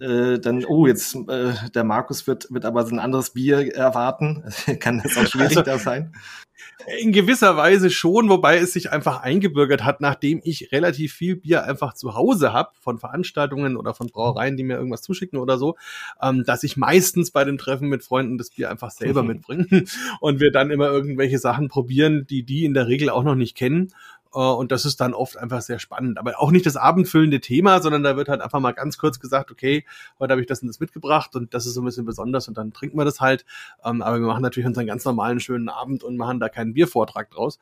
äh, 0.00 0.38
dann, 0.38 0.64
oh, 0.64 0.86
jetzt 0.86 1.14
äh, 1.28 1.52
der 1.74 1.84
Markus 1.84 2.26
wird, 2.26 2.48
wird 2.50 2.64
aber 2.64 2.84
so 2.84 2.94
ein 2.94 2.98
anderes 2.98 3.30
Bier 3.30 3.74
erwarten. 3.74 4.44
Kann 4.80 5.00
das 5.02 5.16
auch 5.16 5.26
schwierig 5.26 5.56
also, 5.56 5.62
da 5.62 5.78
sein? 5.78 6.12
In 7.00 7.12
gewisser 7.12 7.56
Weise 7.56 7.90
schon, 7.90 8.28
wobei 8.28 8.58
es 8.58 8.72
sich 8.72 8.90
einfach 8.90 9.20
eingebürgert 9.20 9.84
hat, 9.84 10.00
nachdem 10.00 10.40
ich 10.42 10.72
relativ 10.72 11.12
viel 11.12 11.36
Bier 11.36 11.64
einfach 11.64 11.94
zu 11.94 12.14
Hause 12.14 12.52
habe, 12.52 12.70
von 12.80 12.98
Veranstaltungen 12.98 13.76
oder 13.76 13.94
von 13.94 14.08
Brauereien, 14.08 14.56
die 14.56 14.64
mir 14.64 14.76
irgendwas 14.76 15.02
zuschicken 15.02 15.38
oder 15.38 15.58
so, 15.58 15.76
ähm, 16.20 16.44
dass 16.44 16.64
ich 16.64 16.76
meistens 16.76 17.30
bei 17.30 17.44
den 17.44 17.58
Treffen 17.58 17.88
mit 17.88 18.02
Freunden 18.02 18.38
das 18.38 18.50
Bier 18.50 18.70
einfach 18.70 18.90
selber 18.90 19.22
mhm. 19.22 19.28
mitbringe 19.32 19.84
und 20.20 20.40
wir 20.40 20.50
dann 20.50 20.70
immer 20.70 20.88
irgendwelche 20.88 21.38
Sachen 21.38 21.68
probieren, 21.68 22.26
die 22.28 22.42
die 22.42 22.64
in 22.64 22.74
der 22.74 22.88
Regel 22.88 23.10
auch 23.10 23.24
noch 23.24 23.36
nicht 23.36 23.56
kennen. 23.56 23.92
Äh, 24.34 24.38
und 24.38 24.72
das 24.72 24.84
ist 24.84 25.00
dann 25.00 25.14
oft 25.14 25.36
einfach 25.36 25.62
sehr 25.62 25.78
spannend. 25.78 26.18
Aber 26.18 26.40
auch 26.40 26.50
nicht 26.50 26.66
das 26.66 26.76
abendfüllende 26.76 27.40
Thema, 27.40 27.80
sondern 27.80 28.02
da 28.02 28.16
wird 28.16 28.28
halt 28.28 28.40
einfach 28.40 28.60
mal 28.60 28.72
ganz 28.72 28.98
kurz 28.98 29.20
gesagt, 29.20 29.50
okay, 29.50 29.84
heute 30.18 30.32
habe 30.32 30.40
ich 30.40 30.46
das 30.46 30.62
und 30.62 30.68
das 30.68 30.80
mitgebracht 30.80 31.34
und 31.36 31.54
das 31.54 31.66
ist 31.66 31.74
so 31.74 31.82
ein 31.82 31.84
bisschen 31.84 32.04
besonders 32.04 32.48
und 32.48 32.56
dann 32.58 32.72
trinken 32.72 32.98
wir 32.98 33.04
das 33.04 33.20
halt. 33.20 33.44
Ähm, 33.84 34.02
aber 34.02 34.20
wir 34.20 34.26
machen 34.26 34.42
natürlich 34.42 34.66
unseren 34.66 34.86
ganz 34.86 35.04
normalen 35.04 35.40
schönen 35.40 35.68
Abend 35.68 36.04
und 36.04 36.16
machen 36.16 36.40
da 36.40 36.48
keinen 36.48 36.74
Biervortrag 36.74 37.30
draus. 37.30 37.58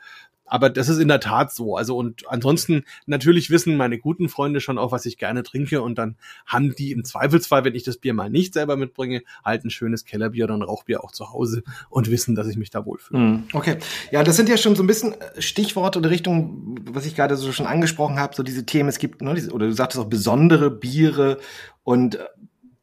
Aber 0.50 0.68
das 0.68 0.88
ist 0.88 0.98
in 0.98 1.08
der 1.08 1.20
Tat 1.20 1.52
so. 1.52 1.76
Also 1.76 1.96
und 1.96 2.24
ansonsten 2.28 2.84
natürlich 3.06 3.50
wissen 3.50 3.76
meine 3.76 3.98
guten 3.98 4.28
Freunde 4.28 4.60
schon 4.60 4.76
auch, 4.76 4.92
was 4.92 5.06
ich 5.06 5.16
gerne 5.16 5.42
trinke 5.42 5.80
und 5.80 5.96
dann 5.96 6.16
haben 6.44 6.74
die 6.74 6.92
im 6.92 7.04
Zweifelsfall, 7.04 7.64
wenn 7.64 7.74
ich 7.74 7.84
das 7.84 7.96
Bier 7.96 8.12
mal 8.12 8.28
nicht 8.28 8.52
selber 8.52 8.76
mitbringe, 8.76 9.22
halt 9.44 9.64
ein 9.64 9.70
schönes 9.70 10.04
Kellerbier 10.04 10.44
oder 10.44 10.54
ein 10.54 10.62
Rauchbier 10.62 11.02
auch 11.02 11.12
zu 11.12 11.32
Hause 11.32 11.62
und 11.88 12.10
wissen, 12.10 12.34
dass 12.34 12.48
ich 12.48 12.56
mich 12.56 12.70
da 12.70 12.84
wohlfühle. 12.84 13.20
Mhm. 13.20 13.44
Okay. 13.52 13.78
Ja, 14.10 14.22
das 14.22 14.36
sind 14.36 14.48
ja 14.48 14.56
schon 14.56 14.76
so 14.76 14.82
ein 14.82 14.86
bisschen 14.86 15.14
Stichworte 15.38 16.00
oder 16.00 16.10
Richtung, 16.10 16.76
was 16.90 17.06
ich 17.06 17.14
gerade 17.14 17.36
so 17.36 17.52
schon 17.52 17.66
angesprochen 17.66 18.18
habe, 18.18 18.34
so 18.34 18.42
diese 18.42 18.66
Themen, 18.66 18.88
es 18.88 18.98
gibt, 18.98 19.22
ne, 19.22 19.30
oder 19.52 19.66
du 19.66 19.72
sagtest 19.72 20.02
auch 20.02 20.08
besondere 20.08 20.70
Biere 20.70 21.38
und 21.84 22.18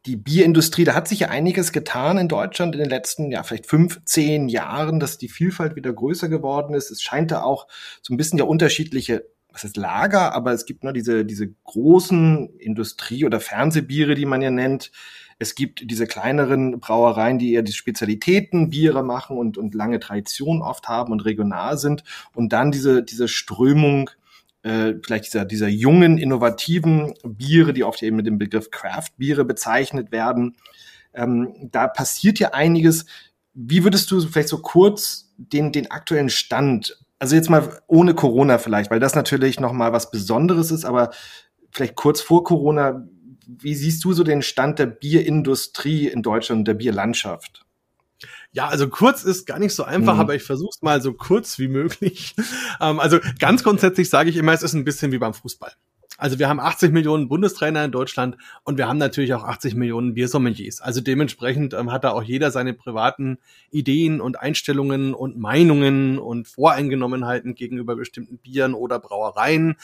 die 0.06 0.16
Bierindustrie, 0.16 0.84
da 0.84 0.94
hat 0.94 1.08
sich 1.08 1.20
ja 1.20 1.28
einiges 1.28 1.72
getan 1.72 2.18
in 2.18 2.28
Deutschland 2.28 2.74
in 2.74 2.80
den 2.80 2.90
letzten, 2.90 3.30
ja, 3.30 3.42
vielleicht 3.42 3.66
fünf, 3.66 4.00
zehn 4.04 4.48
Jahren, 4.48 5.00
dass 5.00 5.18
die 5.18 5.28
Vielfalt 5.28 5.76
wieder 5.76 5.92
größer 5.92 6.28
geworden 6.28 6.74
ist. 6.74 6.90
Es 6.90 7.02
scheint 7.02 7.30
da 7.30 7.42
auch 7.42 7.66
so 8.02 8.14
ein 8.14 8.16
bisschen 8.16 8.38
ja 8.38 8.44
unterschiedliche, 8.44 9.26
was 9.50 9.64
heißt 9.64 9.76
Lager, 9.76 10.34
aber 10.34 10.52
es 10.52 10.66
gibt 10.66 10.84
nur 10.84 10.92
diese, 10.92 11.24
diese 11.24 11.48
großen 11.64 12.58
Industrie- 12.58 13.24
oder 13.24 13.40
Fernsehbiere, 13.40 14.14
die 14.14 14.26
man 14.26 14.40
ja 14.40 14.50
nennt. 14.50 14.92
Es 15.40 15.54
gibt 15.54 15.90
diese 15.90 16.06
kleineren 16.06 16.80
Brauereien, 16.80 17.38
die 17.38 17.52
eher 17.52 17.62
die 17.62 17.72
Spezialitäten 17.72 18.70
Biere 18.70 19.02
machen 19.02 19.36
und, 19.36 19.58
und 19.58 19.74
lange 19.74 20.00
Tradition 20.00 20.62
oft 20.62 20.88
haben 20.88 21.12
und 21.12 21.24
regional 21.24 21.78
sind. 21.78 22.02
Und 22.34 22.52
dann 22.52 22.70
diese, 22.72 23.02
diese 23.02 23.28
Strömung, 23.28 24.10
äh, 24.68 25.00
vielleicht 25.02 25.26
dieser, 25.26 25.44
dieser 25.44 25.68
jungen, 25.68 26.18
innovativen 26.18 27.14
Biere, 27.24 27.72
die 27.72 27.84
oft 27.84 28.02
eben 28.02 28.16
mit 28.16 28.26
dem 28.26 28.38
Begriff 28.38 28.70
Craft-Biere 28.70 29.44
bezeichnet 29.44 30.12
werden. 30.12 30.56
Ähm, 31.14 31.70
da 31.72 31.88
passiert 31.88 32.38
ja 32.38 32.52
einiges. 32.52 33.06
Wie 33.54 33.82
würdest 33.82 34.10
du 34.10 34.20
vielleicht 34.20 34.48
so 34.48 34.58
kurz 34.58 35.32
den, 35.38 35.72
den 35.72 35.90
aktuellen 35.90 36.28
Stand, 36.28 36.98
also 37.18 37.34
jetzt 37.34 37.48
mal 37.48 37.80
ohne 37.86 38.14
Corona 38.14 38.58
vielleicht, 38.58 38.90
weil 38.90 39.00
das 39.00 39.14
natürlich 39.14 39.58
noch 39.58 39.72
mal 39.72 39.92
was 39.92 40.10
Besonderes 40.10 40.70
ist, 40.70 40.84
aber 40.84 41.10
vielleicht 41.70 41.96
kurz 41.96 42.20
vor 42.20 42.44
Corona, 42.44 43.08
wie 43.46 43.74
siehst 43.74 44.04
du 44.04 44.12
so 44.12 44.22
den 44.22 44.42
Stand 44.42 44.78
der 44.78 44.86
Bierindustrie 44.86 46.08
in 46.08 46.22
Deutschland, 46.22 46.68
der 46.68 46.74
Bierlandschaft? 46.74 47.64
Ja, 48.52 48.68
also 48.68 48.88
kurz 48.88 49.24
ist 49.24 49.46
gar 49.46 49.58
nicht 49.58 49.74
so 49.74 49.84
einfach, 49.84 50.14
mhm. 50.14 50.20
aber 50.20 50.34
ich 50.34 50.42
versuche 50.42 50.70
es 50.74 50.82
mal 50.82 51.02
so 51.02 51.12
kurz 51.12 51.58
wie 51.58 51.68
möglich. 51.68 52.34
Ähm, 52.80 53.00
also 53.00 53.18
ganz 53.40 53.64
grundsätzlich 53.64 54.08
sage 54.08 54.30
ich 54.30 54.36
immer, 54.36 54.52
es 54.52 54.62
ist 54.62 54.74
ein 54.74 54.84
bisschen 54.84 55.10
wie 55.10 55.18
beim 55.18 55.34
Fußball. 55.34 55.72
Also 56.20 56.40
wir 56.40 56.48
haben 56.48 56.58
80 56.58 56.90
Millionen 56.90 57.28
Bundestrainer 57.28 57.84
in 57.84 57.92
Deutschland 57.92 58.36
und 58.64 58.76
wir 58.76 58.88
haben 58.88 58.98
natürlich 58.98 59.34
auch 59.34 59.44
80 59.44 59.76
Millionen 59.76 60.14
Biersommeliers. 60.14 60.80
Also 60.80 61.00
dementsprechend 61.00 61.74
ähm, 61.74 61.92
hat 61.92 62.02
da 62.02 62.10
auch 62.10 62.24
jeder 62.24 62.50
seine 62.50 62.74
privaten 62.74 63.38
Ideen 63.70 64.20
und 64.20 64.40
Einstellungen 64.40 65.14
und 65.14 65.38
Meinungen 65.38 66.18
und 66.18 66.48
Voreingenommenheiten 66.48 67.54
gegenüber 67.54 67.94
bestimmten 67.94 68.38
Bieren 68.38 68.74
oder 68.74 68.98
Brauereien 68.98 69.76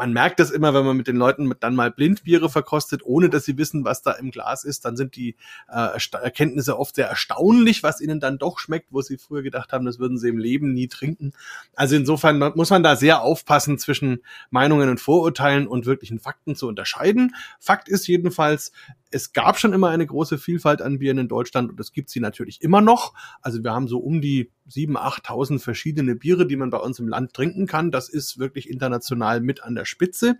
man 0.00 0.14
merkt 0.14 0.40
das 0.40 0.50
immer, 0.50 0.72
wenn 0.72 0.86
man 0.86 0.96
mit 0.96 1.08
den 1.08 1.16
Leuten 1.16 1.52
dann 1.60 1.74
mal 1.74 1.90
Blindbiere 1.90 2.48
verkostet, 2.48 3.02
ohne 3.04 3.28
dass 3.28 3.44
sie 3.44 3.58
wissen, 3.58 3.84
was 3.84 4.00
da 4.00 4.12
im 4.12 4.30
Glas 4.30 4.64
ist, 4.64 4.86
dann 4.86 4.96
sind 4.96 5.14
die 5.14 5.36
äh, 5.68 5.98
Erkenntnisse 6.22 6.78
oft 6.78 6.94
sehr 6.94 7.06
erstaunlich, 7.06 7.82
was 7.82 8.00
ihnen 8.00 8.18
dann 8.18 8.38
doch 8.38 8.58
schmeckt, 8.58 8.86
wo 8.92 9.02
sie 9.02 9.18
früher 9.18 9.42
gedacht 9.42 9.74
haben, 9.74 9.84
das 9.84 9.98
würden 9.98 10.16
sie 10.16 10.30
im 10.30 10.38
Leben 10.38 10.72
nie 10.72 10.88
trinken. 10.88 11.34
Also 11.76 11.96
insofern 11.96 12.38
muss 12.38 12.70
man 12.70 12.82
da 12.82 12.96
sehr 12.96 13.20
aufpassen 13.20 13.76
zwischen 13.76 14.22
Meinungen 14.48 14.88
und 14.88 15.00
Vorurteilen 15.00 15.66
und 15.68 15.84
wirklichen 15.84 16.18
Fakten 16.18 16.56
zu 16.56 16.66
unterscheiden. 16.66 17.34
Fakt 17.58 17.90
ist 17.90 18.08
jedenfalls, 18.08 18.72
es 19.10 19.34
gab 19.34 19.58
schon 19.58 19.74
immer 19.74 19.90
eine 19.90 20.06
große 20.06 20.38
Vielfalt 20.38 20.80
an 20.80 20.98
Bieren 20.98 21.18
in 21.18 21.28
Deutschland 21.28 21.68
und 21.70 21.78
es 21.78 21.92
gibt 21.92 22.08
sie 22.08 22.20
natürlich 22.20 22.62
immer 22.62 22.80
noch. 22.80 23.12
Also 23.42 23.62
wir 23.62 23.72
haben 23.72 23.86
so 23.86 23.98
um 23.98 24.22
die 24.22 24.50
7.000, 24.70 25.24
8.000 25.24 25.58
verschiedene 25.60 26.14
Biere, 26.14 26.46
die 26.46 26.56
man 26.56 26.70
bei 26.70 26.78
uns 26.78 26.98
im 26.98 27.08
Land 27.08 27.34
trinken 27.34 27.66
kann. 27.66 27.90
Das 27.90 28.08
ist 28.08 28.38
wirklich 28.38 28.70
international 28.70 29.40
mit 29.40 29.62
an 29.62 29.74
der 29.74 29.84
Spitze. 29.84 30.36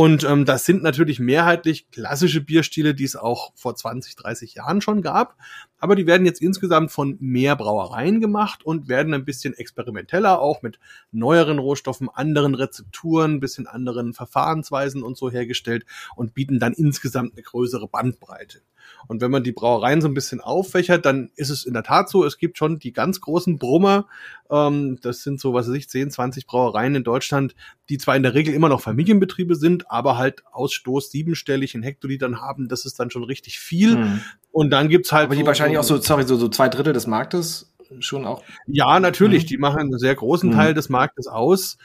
Und 0.00 0.22
ähm, 0.22 0.44
das 0.44 0.64
sind 0.64 0.84
natürlich 0.84 1.18
mehrheitlich 1.18 1.90
klassische 1.90 2.40
Bierstile, 2.40 2.94
die 2.94 3.02
es 3.02 3.16
auch 3.16 3.52
vor 3.56 3.74
20, 3.74 4.14
30 4.14 4.54
Jahren 4.54 4.80
schon 4.80 5.02
gab. 5.02 5.36
Aber 5.80 5.96
die 5.96 6.06
werden 6.06 6.24
jetzt 6.24 6.40
insgesamt 6.40 6.92
von 6.92 7.16
mehr 7.18 7.56
Brauereien 7.56 8.20
gemacht 8.20 8.64
und 8.64 8.86
werden 8.88 9.12
ein 9.12 9.24
bisschen 9.24 9.54
experimenteller, 9.54 10.40
auch 10.40 10.62
mit 10.62 10.78
neueren 11.10 11.58
Rohstoffen, 11.58 12.08
anderen 12.08 12.54
Rezepturen, 12.54 13.40
bisschen 13.40 13.66
anderen 13.66 14.14
Verfahrensweisen 14.14 15.02
und 15.02 15.16
so 15.16 15.32
hergestellt 15.32 15.84
und 16.14 16.32
bieten 16.32 16.60
dann 16.60 16.74
insgesamt 16.74 17.32
eine 17.32 17.42
größere 17.42 17.88
Bandbreite. 17.88 18.60
Und 19.06 19.20
wenn 19.20 19.30
man 19.30 19.42
die 19.42 19.52
Brauereien 19.52 20.00
so 20.00 20.08
ein 20.08 20.14
bisschen 20.14 20.40
auffächert, 20.40 21.06
dann 21.06 21.30
ist 21.36 21.50
es 21.50 21.64
in 21.64 21.74
der 21.74 21.82
Tat 21.82 22.08
so, 22.08 22.24
es 22.24 22.38
gibt 22.38 22.58
schon 22.58 22.78
die 22.78 22.92
ganz 22.92 23.20
großen 23.20 23.58
Brummer. 23.58 24.06
Ähm, 24.50 24.98
das 25.02 25.22
sind 25.22 25.40
so, 25.40 25.54
was 25.54 25.68
weiß 25.68 25.74
ich, 25.74 25.88
10, 25.88 26.10
20 26.10 26.46
Brauereien 26.46 26.94
in 26.94 27.04
Deutschland, 27.04 27.54
die 27.88 27.98
zwar 27.98 28.16
in 28.16 28.22
der 28.22 28.34
Regel 28.34 28.54
immer 28.54 28.68
noch 28.68 28.80
Familienbetriebe 28.80 29.56
sind, 29.56 29.90
aber 29.90 30.18
halt 30.18 30.42
Ausstoß 30.52 31.10
siebenstellig 31.10 31.74
in 31.74 31.82
Hektolitern 31.82 32.40
haben. 32.40 32.68
Das 32.68 32.84
ist 32.84 33.00
dann 33.00 33.10
schon 33.10 33.24
richtig 33.24 33.58
viel. 33.58 33.96
Hm. 33.96 34.20
Und 34.50 34.70
dann 34.70 34.88
gibt's 34.88 35.12
halt. 35.12 35.26
Aber 35.26 35.34
die 35.34 35.42
so, 35.42 35.46
wahrscheinlich 35.46 35.78
auch 35.78 35.84
so, 35.84 35.98
sorry, 35.98 36.24
so, 36.24 36.36
so 36.36 36.48
zwei 36.48 36.68
Drittel 36.68 36.92
des 36.92 37.06
Marktes 37.06 37.72
schon 38.00 38.26
auch. 38.26 38.42
Ja, 38.66 39.00
natürlich. 39.00 39.44
Mhm. 39.44 39.48
Die 39.48 39.58
machen 39.58 39.80
einen 39.80 39.98
sehr 39.98 40.14
großen 40.14 40.52
Teil 40.52 40.72
mhm. 40.72 40.74
des 40.76 40.88
Marktes 40.88 41.26
aus. 41.26 41.78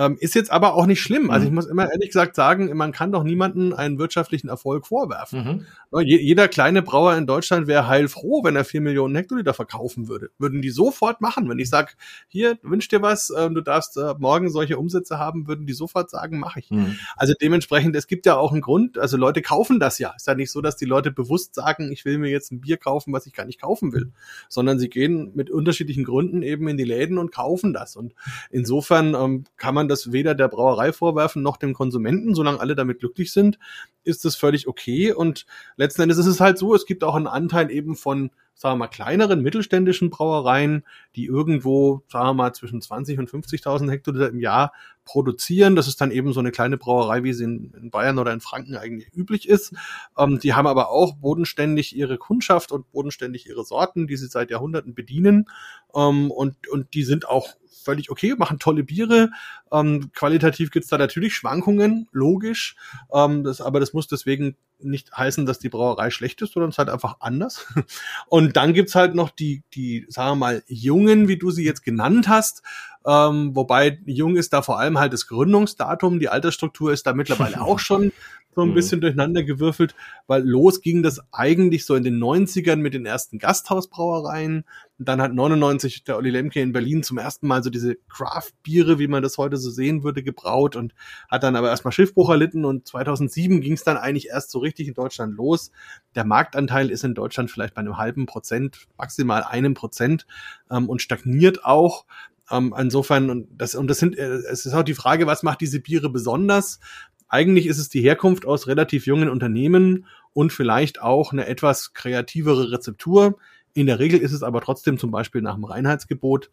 Ähm, 0.00 0.16
ist 0.18 0.34
jetzt 0.34 0.50
aber 0.50 0.74
auch 0.74 0.86
nicht 0.86 1.02
schlimm. 1.02 1.30
Also 1.30 1.44
ich 1.44 1.50
mhm. 1.50 1.56
muss 1.56 1.66
immer 1.66 1.92
ehrlich 1.92 2.08
gesagt 2.08 2.34
sagen, 2.34 2.74
man 2.74 2.90
kann 2.90 3.12
doch 3.12 3.22
niemanden 3.22 3.74
einen 3.74 3.98
wirtschaftlichen 3.98 4.48
Erfolg 4.48 4.86
vorwerfen. 4.86 5.44
Mhm. 5.44 5.66
Ne, 5.92 6.02
jeder 6.04 6.48
kleine 6.48 6.80
Brauer 6.80 7.16
in 7.16 7.26
Deutschland 7.26 7.66
wäre 7.66 7.86
heilfroh, 7.86 8.42
wenn 8.42 8.56
er 8.56 8.64
vier 8.64 8.80
Millionen 8.80 9.14
Hektoliter 9.14 9.52
verkaufen 9.52 10.08
würde. 10.08 10.30
Würden 10.38 10.62
die 10.62 10.70
sofort 10.70 11.20
machen. 11.20 11.50
Wenn 11.50 11.58
ich 11.58 11.68
sage, 11.68 11.92
hier, 12.28 12.58
wünsch 12.62 12.88
dir 12.88 13.02
was, 13.02 13.28
äh, 13.28 13.50
du 13.50 13.60
darfst 13.60 13.98
äh, 13.98 14.14
morgen 14.18 14.48
solche 14.48 14.78
Umsätze 14.78 15.18
haben, 15.18 15.46
würden 15.46 15.66
die 15.66 15.74
sofort 15.74 16.08
sagen, 16.08 16.38
mache 16.38 16.60
ich. 16.60 16.70
Mhm. 16.70 16.96
Also 17.16 17.34
dementsprechend, 17.38 17.94
es 17.94 18.06
gibt 18.06 18.24
ja 18.24 18.36
auch 18.36 18.52
einen 18.52 18.62
Grund, 18.62 18.96
also 18.96 19.18
Leute 19.18 19.42
kaufen 19.42 19.80
das 19.80 19.98
ja. 19.98 20.14
Ist 20.16 20.26
ja 20.26 20.34
nicht 20.34 20.50
so, 20.50 20.62
dass 20.62 20.76
die 20.76 20.86
Leute 20.86 21.10
bewusst 21.10 21.54
sagen, 21.54 21.92
ich 21.92 22.06
will 22.06 22.16
mir 22.16 22.30
jetzt 22.30 22.52
ein 22.52 22.62
Bier 22.62 22.78
kaufen, 22.78 23.12
was 23.12 23.26
ich 23.26 23.34
gar 23.34 23.44
nicht 23.44 23.60
kaufen 23.60 23.92
will, 23.92 24.12
sondern 24.48 24.78
sie 24.78 24.88
gehen 24.88 25.32
mit 25.34 25.50
unterschiedlichen 25.50 26.04
Gründen 26.04 26.42
eben 26.42 26.68
in 26.68 26.78
die 26.78 26.84
Läden 26.84 27.18
und 27.18 27.32
kaufen 27.32 27.74
das. 27.74 27.96
Und 27.96 28.14
insofern 28.50 29.14
ähm, 29.14 29.44
kann 29.58 29.74
man 29.74 29.89
das 29.90 30.12
weder 30.12 30.34
der 30.34 30.48
Brauerei 30.48 30.92
vorwerfen 30.92 31.42
noch 31.42 31.58
dem 31.58 31.74
Konsumenten, 31.74 32.34
solange 32.34 32.60
alle 32.60 32.74
damit 32.74 33.00
glücklich 33.00 33.32
sind, 33.32 33.58
ist 34.04 34.24
das 34.24 34.36
völlig 34.36 34.66
okay. 34.66 35.12
Und 35.12 35.46
letzten 35.76 36.02
Endes 36.02 36.18
ist 36.18 36.26
es 36.26 36.40
halt 36.40 36.58
so, 36.58 36.74
es 36.74 36.86
gibt 36.86 37.04
auch 37.04 37.14
einen 37.14 37.26
Anteil 37.26 37.70
eben 37.70 37.96
von, 37.96 38.30
sagen 38.54 38.74
wir 38.74 38.84
mal, 38.84 38.88
kleineren 38.88 39.42
mittelständischen 39.42 40.10
Brauereien, 40.10 40.84
die 41.16 41.26
irgendwo, 41.26 42.02
sagen 42.08 42.28
wir 42.28 42.34
mal, 42.34 42.52
zwischen 42.54 42.80
20 42.80 43.18
und 43.18 43.30
50.000 43.30 43.90
Hektoliter 43.90 44.28
im 44.28 44.38
Jahr 44.38 44.72
produzieren. 45.04 45.76
Das 45.76 45.88
ist 45.88 46.00
dann 46.00 46.10
eben 46.10 46.32
so 46.32 46.40
eine 46.40 46.50
kleine 46.50 46.78
Brauerei, 46.78 47.24
wie 47.24 47.32
sie 47.32 47.44
in, 47.44 47.90
Bayern 47.90 48.18
oder 48.18 48.32
in 48.32 48.40
Franken 48.40 48.76
eigentlich 48.76 49.12
üblich 49.14 49.48
ist. 49.48 49.74
Ähm, 50.16 50.38
die 50.38 50.54
haben 50.54 50.66
aber 50.66 50.90
auch 50.90 51.14
bodenständig 51.16 51.96
ihre 51.96 52.16
Kundschaft 52.16 52.72
und 52.72 52.90
bodenständig 52.92 53.46
ihre 53.46 53.64
Sorten, 53.64 54.06
die 54.06 54.16
sie 54.16 54.28
seit 54.28 54.50
Jahrhunderten 54.50 54.94
bedienen. 54.94 55.46
Ähm, 55.94 56.30
und, 56.30 56.68
und 56.68 56.94
die 56.94 57.04
sind 57.04 57.28
auch 57.28 57.48
völlig 57.82 58.10
okay, 58.10 58.34
machen 58.36 58.58
tolle 58.58 58.84
Biere. 58.84 59.30
Ähm, 59.72 60.10
qualitativ 60.14 60.70
gibt's 60.70 60.88
da 60.88 60.98
natürlich 60.98 61.34
Schwankungen, 61.34 62.08
logisch. 62.12 62.76
Ähm, 63.12 63.44
das, 63.44 63.60
aber 63.60 63.80
das 63.80 63.92
muss 63.92 64.08
deswegen 64.08 64.56
nicht 64.82 65.16
heißen, 65.16 65.46
dass 65.46 65.58
die 65.58 65.68
Brauerei 65.68 66.10
schlecht 66.10 66.42
ist, 66.42 66.52
sondern 66.52 66.70
es 66.70 66.74
ist 66.74 66.78
halt 66.78 66.90
einfach 66.90 67.16
anders. 67.20 67.66
Und 68.28 68.56
dann 68.56 68.74
gibt's 68.74 68.94
halt 68.94 69.14
noch 69.14 69.30
die, 69.30 69.62
die, 69.74 70.06
sagen 70.08 70.32
wir 70.32 70.36
mal, 70.36 70.62
Jungen, 70.66 71.28
wie 71.28 71.38
du 71.38 71.50
sie 71.50 71.64
jetzt 71.64 71.84
genannt 71.84 72.28
hast. 72.28 72.62
Ähm, 73.06 73.56
wobei 73.56 73.98
jung 74.04 74.36
ist 74.36 74.52
da 74.52 74.60
vor 74.60 74.78
allem 74.78 74.98
halt 74.98 75.14
das 75.14 75.26
Gründungsdatum, 75.26 76.18
die 76.18 76.28
Altersstruktur 76.28 76.92
ist 76.92 77.06
da 77.06 77.14
mittlerweile 77.14 77.60
auch 77.62 77.78
schon 77.78 78.12
so 78.54 78.62
ein 78.62 78.70
mhm. 78.70 78.74
bisschen 78.74 79.00
durcheinander 79.00 79.42
gewürfelt, 79.42 79.94
weil 80.26 80.42
los 80.42 80.80
ging 80.80 81.02
das 81.02 81.20
eigentlich 81.32 81.86
so 81.86 81.94
in 81.94 82.02
den 82.02 82.18
90ern 82.18 82.76
mit 82.76 82.94
den 82.94 83.06
ersten 83.06 83.38
Gasthausbrauereien. 83.38 84.64
Und 84.98 85.08
dann 85.08 85.22
hat 85.22 85.32
99 85.32 86.04
der 86.04 86.16
Olli 86.16 86.30
Lemke 86.30 86.60
in 86.60 86.72
Berlin 86.72 87.02
zum 87.02 87.18
ersten 87.18 87.46
Mal 87.46 87.62
so 87.62 87.70
diese 87.70 87.96
Craft-Biere, 88.08 88.98
wie 88.98 89.06
man 89.06 89.22
das 89.22 89.38
heute 89.38 89.56
so 89.56 89.70
sehen 89.70 90.02
würde, 90.02 90.22
gebraut 90.22 90.76
und 90.76 90.94
hat 91.28 91.42
dann 91.42 91.56
aber 91.56 91.70
erstmal 91.70 91.92
Schiffbruch 91.92 92.28
erlitten 92.28 92.64
und 92.64 92.86
2007 92.88 93.60
ging 93.60 93.74
es 93.74 93.84
dann 93.84 93.96
eigentlich 93.96 94.28
erst 94.28 94.50
so 94.50 94.58
richtig 94.58 94.69
in 94.78 94.94
Deutschland 94.94 95.36
los. 95.36 95.70
Der 96.14 96.24
Marktanteil 96.24 96.90
ist 96.90 97.04
in 97.04 97.14
Deutschland 97.14 97.50
vielleicht 97.50 97.74
bei 97.74 97.80
einem 97.80 97.98
halben 97.98 98.26
Prozent, 98.26 98.86
maximal 98.96 99.42
einem 99.42 99.74
Prozent 99.74 100.26
ähm, 100.70 100.88
und 100.88 101.02
stagniert 101.02 101.64
auch. 101.64 102.04
Ähm, 102.50 102.74
insofern, 102.76 103.30
und 103.30 103.48
das, 103.56 103.74
und 103.74 103.88
das 103.88 103.98
sind, 103.98 104.18
äh, 104.18 104.38
es 104.50 104.66
ist 104.66 104.74
auch 104.74 104.82
die 104.82 104.94
Frage, 104.94 105.26
was 105.26 105.42
macht 105.42 105.60
diese 105.60 105.80
Biere 105.80 106.10
besonders? 106.10 106.80
Eigentlich 107.28 107.66
ist 107.66 107.78
es 107.78 107.88
die 107.88 108.02
Herkunft 108.02 108.44
aus 108.44 108.66
relativ 108.66 109.06
jungen 109.06 109.28
Unternehmen 109.28 110.06
und 110.32 110.52
vielleicht 110.52 111.00
auch 111.00 111.32
eine 111.32 111.46
etwas 111.46 111.92
kreativere 111.92 112.72
Rezeptur. 112.72 113.38
In 113.72 113.86
der 113.86 114.00
Regel 114.00 114.18
ist 114.18 114.32
es 114.32 114.42
aber 114.42 114.60
trotzdem 114.60 114.98
zum 114.98 115.12
Beispiel 115.12 115.42
nach 115.42 115.54
dem 115.54 115.64
Reinheitsgebot. 115.64 116.50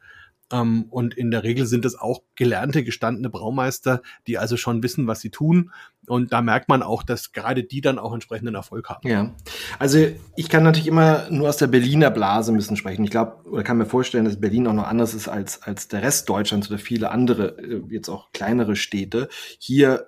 Ähm, 0.52 0.86
und 0.90 1.14
in 1.14 1.32
der 1.32 1.44
Regel 1.44 1.66
sind 1.66 1.86
es 1.86 2.00
auch 2.00 2.22
gelernte, 2.36 2.84
gestandene 2.84 3.30
Braumeister, 3.30 4.02
die 4.28 4.38
also 4.38 4.58
schon 4.58 4.82
wissen, 4.84 5.08
was 5.08 5.20
sie 5.20 5.30
tun. 5.30 5.72
Und 6.08 6.32
da 6.32 6.42
merkt 6.42 6.70
man 6.70 6.84
auch, 6.84 7.04
dass 7.04 7.34
gerade 7.34 7.64
die 7.64 7.82
dann 7.82 8.00
auch 8.00 8.14
entsprechenden 8.14 8.56
Erfolg 8.56 8.90
haben. 8.90 9.08
Ja, 9.08 9.36
also 9.78 10.08
ich 10.36 10.48
kann 10.50 10.64
natürlich 10.64 10.88
immer 10.88 11.30
nur 11.30 11.50
aus 11.50 11.58
der 11.58 11.68
Berliner 11.68 12.12
Blase 12.12 12.54
ein 12.54 12.58
bisschen 12.58 12.78
sprechen. 12.78 13.04
Ich 13.04 13.12
glaube, 13.12 13.38
oder 13.50 13.64
kann 13.64 13.78
mir 13.78 13.86
vorstellen, 13.86 14.26
dass 14.26 14.40
Berlin 14.40 14.68
auch 14.68 14.74
noch 14.74 14.88
anders 14.88 15.14
ist 15.14 15.28
als, 15.28 15.62
als 15.64 15.90
der 15.90 16.02
Rest 16.02 16.30
Deutschlands 16.30 16.70
oder 16.70 16.80
viele 16.80 17.12
andere, 17.12 17.58
äh, 17.60 17.82
jetzt 17.90 18.10
auch 18.10 18.32
kleinere 18.32 18.76
Städte. 18.76 19.28
Hier 19.60 20.08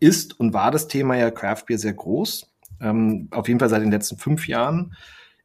ist 0.00 0.38
und 0.40 0.54
war 0.54 0.70
das 0.70 0.88
Thema 0.88 1.16
ja 1.16 1.30
Craft 1.30 1.64
Beer 1.66 1.78
sehr 1.78 1.94
groß. 1.94 2.50
Ähm, 2.80 3.28
auf 3.30 3.48
jeden 3.48 3.60
Fall 3.60 3.68
seit 3.68 3.82
den 3.82 3.90
letzten 3.90 4.18
fünf 4.18 4.48
Jahren. 4.48 4.94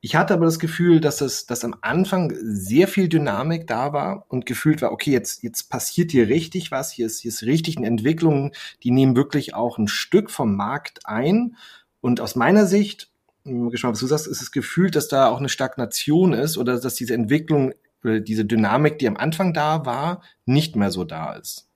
Ich 0.02 0.16
hatte 0.16 0.34
aber 0.34 0.46
das 0.46 0.60
Gefühl, 0.60 1.02
dass 1.02 1.20
es, 1.20 1.46
dass 1.46 1.66
am 1.66 1.76
Anfang 1.82 2.34
sehr 2.42 2.88
viel 2.88 3.10
Dynamik 3.10 3.68
da 3.68 3.92
war 3.92 4.26
und 4.30 4.46
gefühlt 4.46 4.82
war, 4.82 4.94
okay, 4.94 5.12
jetzt, 5.12 5.44
jetzt 5.44 5.70
passiert 5.70 6.12
hier 6.12 6.30
richtig 6.30 6.72
was, 6.72 6.92
hier 6.92 7.06
ist, 7.06 7.20
hier 7.20 7.30
ist 7.30 7.44
richtig 7.44 7.78
eine 7.78 7.88
Entwicklung, 7.88 8.54
die 8.84 8.92
nehmen 8.92 9.18
wirklich 9.18 9.54
auch 9.54 9.78
ein 9.78 9.90
Stück 9.90 10.32
vom 10.32 10.56
Markt 10.56 11.06
ein. 11.06 11.58
Und 12.00 12.22
aus 12.22 12.36
meiner 12.38 12.66
Sicht, 12.66 13.12
gespannt, 13.44 13.94
was 13.94 14.00
du 14.00 14.08
sagst, 14.08 14.28
ist 14.28 14.42
es 14.42 14.52
gefühlt, 14.52 14.96
dass 14.96 15.10
da 15.10 15.28
auch 15.28 15.40
eine 15.40 15.50
Stagnation 15.50 16.32
ist 16.32 16.58
oder 16.58 16.80
dass 16.80 16.96
diese 16.96 17.14
Entwicklung, 17.14 17.74
diese 18.04 18.46
Dynamik, 18.46 19.00
die 19.00 19.08
am 19.08 19.18
Anfang 19.18 19.54
da 19.54 19.86
war, 19.86 20.22
nicht 20.46 20.78
mehr 20.78 20.92
so 20.92 21.04
da 21.04 21.34
ist. 21.34 21.69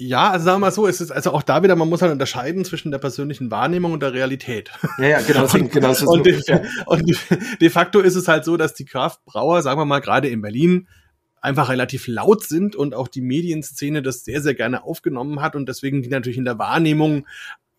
Ja, 0.00 0.30
also 0.30 0.44
sagen 0.44 0.60
wir 0.60 0.66
mal 0.66 0.70
so, 0.70 0.86
es 0.86 1.00
ist 1.00 1.10
also 1.10 1.32
auch 1.32 1.42
da 1.42 1.64
wieder, 1.64 1.74
man 1.74 1.88
muss 1.88 2.02
halt 2.02 2.12
unterscheiden 2.12 2.64
zwischen 2.64 2.92
der 2.92 2.98
persönlichen 2.98 3.50
Wahrnehmung 3.50 3.92
und 3.92 4.00
der 4.00 4.12
Realität. 4.12 4.70
Ja, 4.96 5.08
ja, 5.08 5.20
genau. 5.22 5.42
und, 5.52 5.72
genau 5.72 5.92
so 5.92 6.06
und, 6.06 6.24
de, 6.24 6.40
ja. 6.46 6.60
und 6.86 7.02
de 7.60 7.68
facto 7.68 7.98
ist 7.98 8.14
es 8.14 8.28
halt 8.28 8.44
so, 8.44 8.56
dass 8.56 8.74
die 8.74 8.84
Kraftbrauer, 8.84 9.60
sagen 9.60 9.80
wir 9.80 9.86
mal, 9.86 9.98
gerade 9.98 10.28
in 10.28 10.40
Berlin, 10.40 10.86
einfach 11.40 11.68
relativ 11.68 12.06
laut 12.06 12.44
sind 12.44 12.76
und 12.76 12.94
auch 12.94 13.08
die 13.08 13.22
Medienszene 13.22 14.00
das 14.00 14.22
sehr, 14.24 14.40
sehr 14.40 14.54
gerne 14.54 14.84
aufgenommen 14.84 15.40
hat 15.40 15.56
und 15.56 15.68
deswegen 15.68 16.00
die 16.00 16.08
natürlich 16.10 16.38
in 16.38 16.44
der 16.44 16.60
Wahrnehmung 16.60 17.26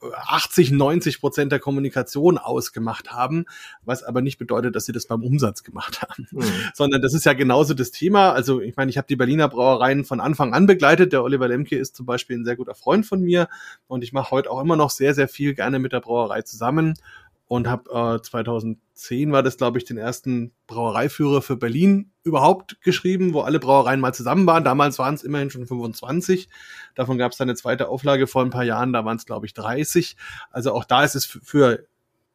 80, 0.01 0.71
90 0.71 1.19
Prozent 1.19 1.51
der 1.51 1.59
Kommunikation 1.59 2.37
ausgemacht 2.37 3.11
haben, 3.11 3.45
was 3.83 4.03
aber 4.03 4.21
nicht 4.21 4.37
bedeutet, 4.37 4.75
dass 4.75 4.85
sie 4.85 4.91
das 4.91 5.07
beim 5.07 5.23
Umsatz 5.23 5.63
gemacht 5.63 6.01
haben, 6.01 6.27
mhm. 6.31 6.43
sondern 6.73 7.01
das 7.01 7.13
ist 7.13 7.25
ja 7.25 7.33
genauso 7.33 7.73
das 7.73 7.91
Thema. 7.91 8.31
Also 8.31 8.61
ich 8.61 8.75
meine, 8.75 8.89
ich 8.89 8.97
habe 8.97 9.07
die 9.07 9.15
Berliner 9.15 9.49
Brauereien 9.49 10.05
von 10.05 10.19
Anfang 10.19 10.53
an 10.53 10.65
begleitet. 10.65 11.13
Der 11.13 11.23
Oliver 11.23 11.47
Lemke 11.47 11.77
ist 11.77 11.95
zum 11.95 12.05
Beispiel 12.05 12.37
ein 12.37 12.45
sehr 12.45 12.55
guter 12.55 12.75
Freund 12.75 13.05
von 13.05 13.21
mir 13.21 13.47
und 13.87 14.03
ich 14.03 14.13
mache 14.13 14.31
heute 14.31 14.49
auch 14.51 14.61
immer 14.61 14.75
noch 14.75 14.89
sehr, 14.89 15.13
sehr 15.13 15.27
viel 15.27 15.53
gerne 15.53 15.79
mit 15.79 15.93
der 15.93 16.01
Brauerei 16.01 16.41
zusammen 16.43 16.95
und 17.49 17.67
habe 17.67 18.17
äh, 18.17 18.21
2010 18.21 19.31
war 19.31 19.41
das, 19.41 19.57
glaube 19.57 19.79
ich, 19.79 19.83
den 19.83 19.97
ersten 19.97 20.53
Brauereiführer 20.67 21.41
für 21.41 21.57
Berlin 21.57 22.11
überhaupt 22.23 22.79
geschrieben, 22.81 23.33
wo 23.33 23.41
alle 23.41 23.59
Brauereien 23.59 23.99
mal 23.99 24.13
zusammen 24.13 24.45
waren. 24.45 24.63
Damals 24.63 24.99
waren 24.99 25.15
es 25.15 25.23
immerhin 25.23 25.49
schon 25.49 25.65
25. 25.65 26.47
Davon 26.93 27.17
gab 27.17 27.31
es 27.31 27.39
dann 27.39 27.49
eine 27.49 27.55
zweite 27.55 27.89
Auflage 27.89 28.27
vor 28.27 28.43
ein 28.43 28.51
paar 28.51 28.63
Jahren, 28.63 28.93
da 28.93 29.03
waren 29.03 29.17
es, 29.17 29.25
glaube 29.25 29.47
ich, 29.47 29.55
30. 29.55 30.15
Also 30.51 30.73
auch 30.73 30.85
da 30.85 31.03
ist 31.03 31.15
es 31.15 31.25
für 31.25 31.87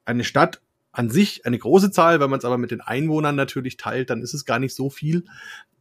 eine 0.04 0.25
Stadt 0.25 0.61
an 0.90 1.11
sich 1.11 1.47
eine 1.47 1.59
große 1.59 1.92
Zahl, 1.92 2.18
wenn 2.18 2.30
man 2.30 2.40
es 2.40 2.44
aber 2.44 2.59
mit 2.59 2.73
den 2.73 2.80
Einwohnern 2.80 3.37
natürlich 3.37 3.76
teilt, 3.76 4.11
dann 4.11 4.21
ist 4.21 4.35
es 4.35 4.44
gar 4.44 4.59
nicht 4.59 4.75
so 4.75 4.90
viel. 4.90 5.26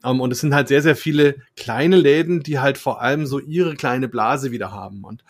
Um, 0.03 0.15
ähm, 0.15 0.21
und 0.21 0.31
es 0.31 0.39
sind 0.39 0.53
halt 0.53 0.67
sehr, 0.67 0.81
sehr 0.81 0.95
viele 0.95 1.35
kleine 1.55 1.95
Läden, 1.95 2.41
die 2.41 2.59
halt 2.59 2.77
vor 2.77 3.01
allem 3.01 3.25
so 3.25 3.39
ihre 3.39 3.75
kleine 3.75 4.07
Blase 4.09 4.51
wieder 4.51 4.71
haben. 4.71 5.03
Und 5.03 5.23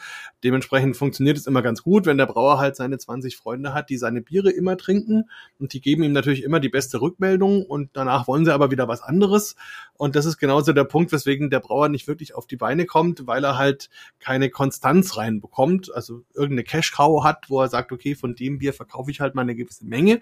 dementsprechend 0.44 0.98
funktioniert 0.98 1.38
es 1.38 1.48
immer 1.48 1.62
ganz 1.62 1.84
gut, 1.84 2.06
wenn 2.06 2.18
der 2.18 2.26
Brauer 2.26 2.58
halt 2.58 2.76
seine 2.76 2.98
20 2.98 3.38
Freunde 3.38 3.74
hat, 3.74 3.90
die 3.90 3.98
seine 3.98 4.22
Biere 4.22 4.50
immer 4.50 4.76
trinken. 4.76 5.30
Und 5.60 5.74
die 5.74 5.82
geben 5.82 6.04
ihm 6.04 6.12
natürlich 6.12 6.44
immer 6.44 6.60
die 6.60 6.70
beste 6.70 7.02
Rückmeldung 7.02 7.64
und 7.64 7.92
danach 7.94 8.28
wollen 8.28 8.46
sie 8.46 8.54
aber 8.54 8.72
wieder 8.72 8.88
was 8.88 9.02
anderes. 9.02 9.56
Und 9.96 10.16
das 10.16 10.26
ist 10.26 10.38
genauso 10.38 10.74
der 10.74 10.86
Punkt, 10.86 11.12
weswegen 11.12 11.50
der 11.50 11.60
Brauer 11.60 11.90
nicht 11.90 12.08
wirklich 12.08 12.34
auf 12.34 12.48
die 12.48 12.58
Beine 12.58 12.86
kommt, 12.86 13.28
weil 13.28 13.44
er 13.44 13.58
halt 13.58 13.90
keine 14.20 14.50
Konstanz 14.50 15.18
reinbekommt. 15.18 15.94
Also 15.94 16.24
irgendeine 16.34 16.64
Cash-Cow 16.64 17.24
hat, 17.24 17.50
wo 17.50 17.62
er 17.62 17.70
sagt, 17.70 17.92
okay, 17.92 18.16
von 18.16 18.36
dem 18.36 18.58
Bier 18.58 18.74
verkaufe 18.74 19.12
ich 19.12 19.22
halt 19.22 19.36
mal 19.36 19.44
eine 19.44 19.56
gewisse 19.56 19.86
Menge 19.86 20.20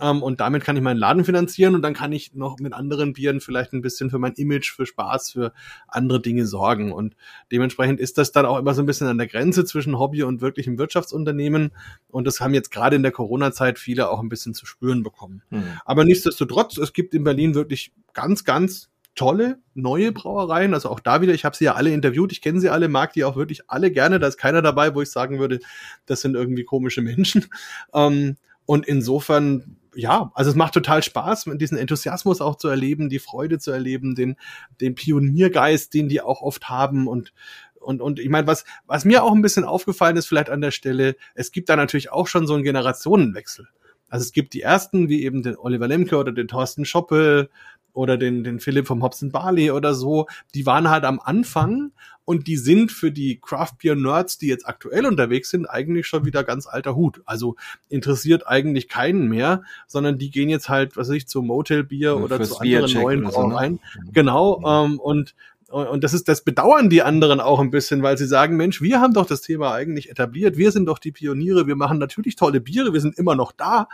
ähm, 0.00 0.22
und 0.22 0.40
damit 0.40 0.64
kann 0.64 0.76
ich 0.76 0.82
meinen 0.82 0.98
Laden 0.98 1.24
finanzieren 1.24 1.74
und 1.74 1.82
dann 1.82 1.94
kann 1.94 2.12
ich 2.12 2.34
noch 2.34 2.58
mit 2.58 2.72
anderen 2.72 3.12
Bieren 3.12 3.40
vielleicht 3.40 3.72
ein 3.72 3.80
bisschen 3.80 4.10
für 4.10 4.18
mein 4.18 4.34
Image, 4.34 4.72
für 4.72 4.86
Spaß, 4.86 5.30
für 5.30 5.52
andere 5.88 6.20
Dinge 6.20 6.46
sorgen. 6.46 6.92
Und 6.92 7.16
dementsprechend 7.50 8.00
ist 8.00 8.18
das 8.18 8.32
dann 8.32 8.46
auch 8.46 8.58
immer 8.58 8.74
so 8.74 8.82
ein 8.82 8.86
bisschen 8.86 9.06
an 9.06 9.18
der 9.18 9.26
Grenze 9.26 9.64
zwischen 9.64 9.98
Hobby 9.98 10.22
und 10.22 10.40
wirklichem 10.40 10.78
Wirtschaftsunternehmen. 10.78 11.72
Und 12.08 12.26
das 12.26 12.40
haben 12.40 12.54
jetzt 12.54 12.70
gerade 12.70 12.96
in 12.96 13.02
der 13.02 13.12
Corona-Zeit 13.12 13.78
viele 13.78 14.10
auch 14.10 14.20
ein 14.20 14.28
bisschen 14.28 14.54
zu 14.54 14.66
spüren 14.66 15.02
bekommen. 15.02 15.42
Mhm. 15.50 15.64
Aber 15.84 16.04
nichtsdestotrotz, 16.04 16.76
es 16.76 16.92
gibt 16.92 17.14
in 17.14 17.24
Berlin 17.24 17.54
wirklich 17.54 17.92
ganz, 18.12 18.44
ganz 18.44 18.90
tolle 19.14 19.60
neue 19.72 20.12
Brauereien. 20.12 20.74
Also 20.74 20.90
auch 20.90 21.00
da 21.00 21.22
wieder, 21.22 21.32
ich 21.32 21.46
habe 21.46 21.56
sie 21.56 21.64
ja 21.64 21.74
alle 21.74 21.90
interviewt, 21.90 22.32
ich 22.32 22.42
kenne 22.42 22.60
sie 22.60 22.68
alle, 22.68 22.88
mag 22.88 23.14
die 23.14 23.24
auch 23.24 23.34
wirklich 23.34 23.68
alle 23.70 23.90
gerne. 23.90 24.20
Da 24.20 24.26
ist 24.26 24.36
keiner 24.36 24.60
dabei, 24.60 24.94
wo 24.94 25.00
ich 25.00 25.10
sagen 25.10 25.38
würde, 25.38 25.60
das 26.04 26.20
sind 26.20 26.34
irgendwie 26.34 26.64
komische 26.64 27.00
Menschen. 27.00 27.46
Ähm, 27.94 28.36
und 28.66 28.86
insofern 28.86 29.76
ja, 29.96 30.30
also 30.34 30.50
es 30.50 30.56
macht 30.56 30.74
total 30.74 31.02
Spaß, 31.02 31.46
diesen 31.54 31.78
Enthusiasmus 31.78 32.40
auch 32.40 32.56
zu 32.56 32.68
erleben, 32.68 33.08
die 33.08 33.18
Freude 33.18 33.58
zu 33.58 33.70
erleben, 33.70 34.14
den, 34.14 34.36
den 34.80 34.94
Pioniergeist, 34.94 35.92
den 35.94 36.08
die 36.08 36.20
auch 36.20 36.42
oft 36.42 36.68
haben 36.68 37.08
und 37.08 37.32
und, 37.78 38.00
und 38.02 38.18
ich 38.18 38.28
meine, 38.28 38.48
was, 38.48 38.64
was 38.86 39.04
mir 39.04 39.22
auch 39.22 39.32
ein 39.32 39.42
bisschen 39.42 39.62
aufgefallen 39.62 40.16
ist, 40.16 40.26
vielleicht 40.26 40.50
an 40.50 40.60
der 40.60 40.72
Stelle, 40.72 41.14
es 41.36 41.52
gibt 41.52 41.68
da 41.68 41.76
natürlich 41.76 42.10
auch 42.10 42.26
schon 42.26 42.48
so 42.48 42.54
einen 42.54 42.64
Generationenwechsel. 42.64 43.68
Also 44.08 44.24
es 44.24 44.32
gibt 44.32 44.54
die 44.54 44.62
ersten, 44.62 45.08
wie 45.08 45.22
eben 45.22 45.44
den 45.44 45.56
Oliver 45.56 45.86
Lemke 45.86 46.16
oder 46.16 46.32
den 46.32 46.48
Thorsten 46.48 46.84
Schoppe 46.84 47.48
oder 47.96 48.18
den, 48.18 48.44
den 48.44 48.60
Philipp 48.60 48.86
vom 48.86 49.02
Hobson 49.02 49.32
Barley 49.32 49.70
oder 49.70 49.94
so, 49.94 50.26
die 50.54 50.66
waren 50.66 50.90
halt 50.90 51.04
am 51.04 51.18
Anfang 51.18 51.92
und 52.26 52.46
die 52.46 52.56
sind 52.56 52.92
für 52.92 53.10
die 53.10 53.40
Craft 53.40 53.72
Beer 53.82 53.94
Nerds, 53.94 54.36
die 54.36 54.48
jetzt 54.48 54.66
aktuell 54.66 55.06
unterwegs 55.06 55.48
sind, 55.50 55.66
eigentlich 55.66 56.06
schon 56.06 56.26
wieder 56.26 56.44
ganz 56.44 56.66
alter 56.66 56.94
Hut. 56.94 57.22
Also 57.24 57.56
interessiert 57.88 58.46
eigentlich 58.46 58.88
keinen 58.88 59.28
mehr, 59.28 59.62
sondern 59.86 60.18
die 60.18 60.30
gehen 60.30 60.48
jetzt 60.48 60.68
halt, 60.68 60.96
was 60.96 61.08
weiß 61.08 61.16
ich, 61.16 61.28
zu 61.28 61.40
Motel 61.40 61.84
Bier 61.84 62.10
ja, 62.10 62.14
oder 62.14 62.42
zu 62.42 62.58
anderen 62.58 62.92
neuen 62.92 63.22
Brauereien. 63.22 63.80
So, 63.94 64.00
ne? 64.00 64.10
Genau, 64.12 64.84
ähm, 64.84 65.00
und 65.00 65.34
und 65.68 66.04
das 66.04 66.14
ist, 66.14 66.28
das 66.28 66.44
bedauern 66.44 66.90
die 66.90 67.02
anderen 67.02 67.40
auch 67.40 67.58
ein 67.58 67.72
bisschen, 67.72 68.00
weil 68.00 68.16
sie 68.16 68.26
sagen, 68.26 68.56
Mensch, 68.56 68.80
wir 68.82 69.00
haben 69.00 69.14
doch 69.14 69.26
das 69.26 69.40
Thema 69.40 69.72
eigentlich 69.72 70.08
etabliert, 70.08 70.56
wir 70.56 70.70
sind 70.70 70.86
doch 70.86 71.00
die 71.00 71.10
Pioniere, 71.10 71.66
wir 71.66 71.74
machen 71.74 71.98
natürlich 71.98 72.36
tolle 72.36 72.60
Biere, 72.60 72.92
wir 72.92 73.00
sind 73.00 73.18
immer 73.18 73.34
noch 73.34 73.50
da 73.50 73.88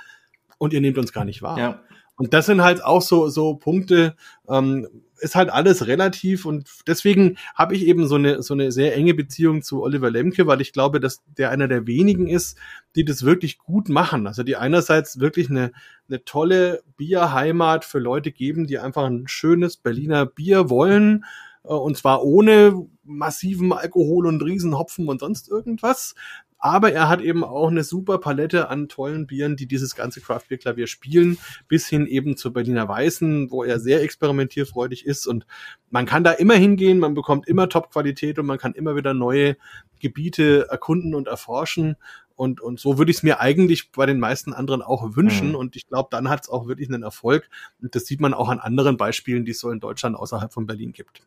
und 0.58 0.74
ihr 0.74 0.82
nehmt 0.82 0.98
uns 0.98 1.14
gar 1.14 1.24
nicht 1.24 1.40
wahr. 1.40 1.58
Ja. 1.58 1.80
Und 2.16 2.34
das 2.34 2.46
sind 2.46 2.62
halt 2.62 2.84
auch 2.84 3.02
so, 3.02 3.28
so 3.28 3.54
Punkte, 3.54 4.14
ähm, 4.48 4.86
ist 5.22 5.36
halt 5.36 5.50
alles 5.50 5.86
relativ 5.86 6.44
und 6.46 6.68
deswegen 6.86 7.36
habe 7.54 7.76
ich 7.76 7.86
eben 7.86 8.08
so 8.08 8.16
eine, 8.16 8.42
so 8.42 8.54
eine 8.54 8.72
sehr 8.72 8.96
enge 8.96 9.14
Beziehung 9.14 9.62
zu 9.62 9.82
Oliver 9.82 10.10
Lemke, 10.10 10.48
weil 10.48 10.60
ich 10.60 10.72
glaube, 10.72 10.98
dass 10.98 11.22
der 11.38 11.50
einer 11.50 11.68
der 11.68 11.86
wenigen 11.86 12.26
ist, 12.26 12.58
die 12.96 13.04
das 13.04 13.22
wirklich 13.24 13.58
gut 13.58 13.88
machen. 13.88 14.26
Also 14.26 14.42
die 14.42 14.56
einerseits 14.56 15.20
wirklich 15.20 15.48
eine, 15.48 15.72
eine 16.08 16.24
tolle 16.24 16.82
Bierheimat 16.96 17.84
für 17.84 18.00
Leute 18.00 18.32
geben, 18.32 18.66
die 18.66 18.80
einfach 18.80 19.04
ein 19.04 19.28
schönes 19.28 19.76
Berliner 19.76 20.26
Bier 20.26 20.68
wollen, 20.68 21.24
äh, 21.64 21.68
und 21.68 21.96
zwar 21.96 22.24
ohne 22.24 22.86
massiven 23.04 23.72
Alkohol 23.72 24.26
und 24.26 24.42
Riesenhopfen 24.42 25.08
und 25.08 25.20
sonst 25.20 25.48
irgendwas, 25.48 26.14
aber 26.62 26.92
er 26.92 27.08
hat 27.08 27.20
eben 27.20 27.42
auch 27.44 27.68
eine 27.68 27.84
super 27.84 28.18
Palette 28.18 28.68
an 28.70 28.88
tollen 28.88 29.26
Bieren, 29.26 29.56
die 29.56 29.66
dieses 29.66 29.96
ganze 29.96 30.20
Craft 30.20 30.44
Beer 30.48 30.58
Klavier 30.58 30.86
spielen, 30.86 31.36
bis 31.68 31.88
hin 31.88 32.06
eben 32.06 32.36
zur 32.36 32.52
Berliner 32.52 32.88
Weißen, 32.88 33.50
wo 33.50 33.64
er 33.64 33.80
sehr 33.80 34.00
experimentierfreudig 34.02 35.04
ist 35.04 35.26
und 35.26 35.44
man 35.90 36.06
kann 36.06 36.24
da 36.24 36.30
immer 36.30 36.54
hingehen, 36.54 36.98
man 36.98 37.14
bekommt 37.14 37.48
immer 37.48 37.68
Top-Qualität 37.68 38.38
und 38.38 38.46
man 38.46 38.58
kann 38.58 38.72
immer 38.74 38.96
wieder 38.96 39.12
neue 39.12 39.56
Gebiete 40.00 40.68
erkunden 40.70 41.14
und 41.14 41.28
erforschen. 41.28 41.96
Und, 42.34 42.60
und 42.60 42.80
so 42.80 42.96
würde 42.96 43.10
ich 43.10 43.18
es 43.18 43.22
mir 43.22 43.40
eigentlich 43.40 43.92
bei 43.92 44.06
den 44.06 44.18
meisten 44.18 44.54
anderen 44.54 44.80
auch 44.80 45.16
wünschen. 45.16 45.50
Mhm. 45.50 45.54
Und 45.54 45.76
ich 45.76 45.86
glaube, 45.86 46.08
dann 46.10 46.30
hat 46.30 46.42
es 46.42 46.48
auch 46.48 46.66
wirklich 46.66 46.88
einen 46.88 47.02
Erfolg. 47.02 47.48
Und 47.80 47.94
das 47.94 48.06
sieht 48.06 48.20
man 48.20 48.32
auch 48.32 48.48
an 48.48 48.58
anderen 48.58 48.96
Beispielen, 48.96 49.44
die 49.44 49.50
es 49.50 49.60
so 49.60 49.70
in 49.70 49.80
Deutschland 49.80 50.16
außerhalb 50.16 50.52
von 50.52 50.66
Berlin 50.66 50.92
gibt. 50.92 51.22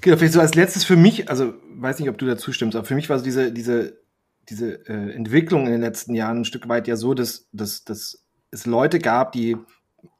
Genau, 0.00 0.16
vielleicht 0.16 0.34
so 0.34 0.40
als 0.40 0.54
letztes 0.54 0.84
für 0.84 0.96
mich, 0.96 1.28
also 1.28 1.54
weiß 1.74 1.98
nicht, 1.98 2.08
ob 2.08 2.18
du 2.18 2.26
dazu 2.26 2.52
stimmst, 2.52 2.76
aber 2.76 2.86
für 2.86 2.94
mich 2.94 3.08
war 3.08 3.18
so 3.18 3.24
diese, 3.24 3.50
diese 3.50 3.98
diese 4.48 4.86
äh, 4.88 5.12
Entwicklung 5.12 5.66
in 5.66 5.72
den 5.72 5.80
letzten 5.80 6.14
Jahren 6.14 6.40
ein 6.40 6.44
Stück 6.44 6.68
weit 6.68 6.88
ja 6.88 6.96
so, 6.96 7.14
dass, 7.14 7.48
dass, 7.52 7.84
dass 7.84 8.24
es 8.50 8.66
Leute 8.66 8.98
gab, 8.98 9.32
die 9.32 9.56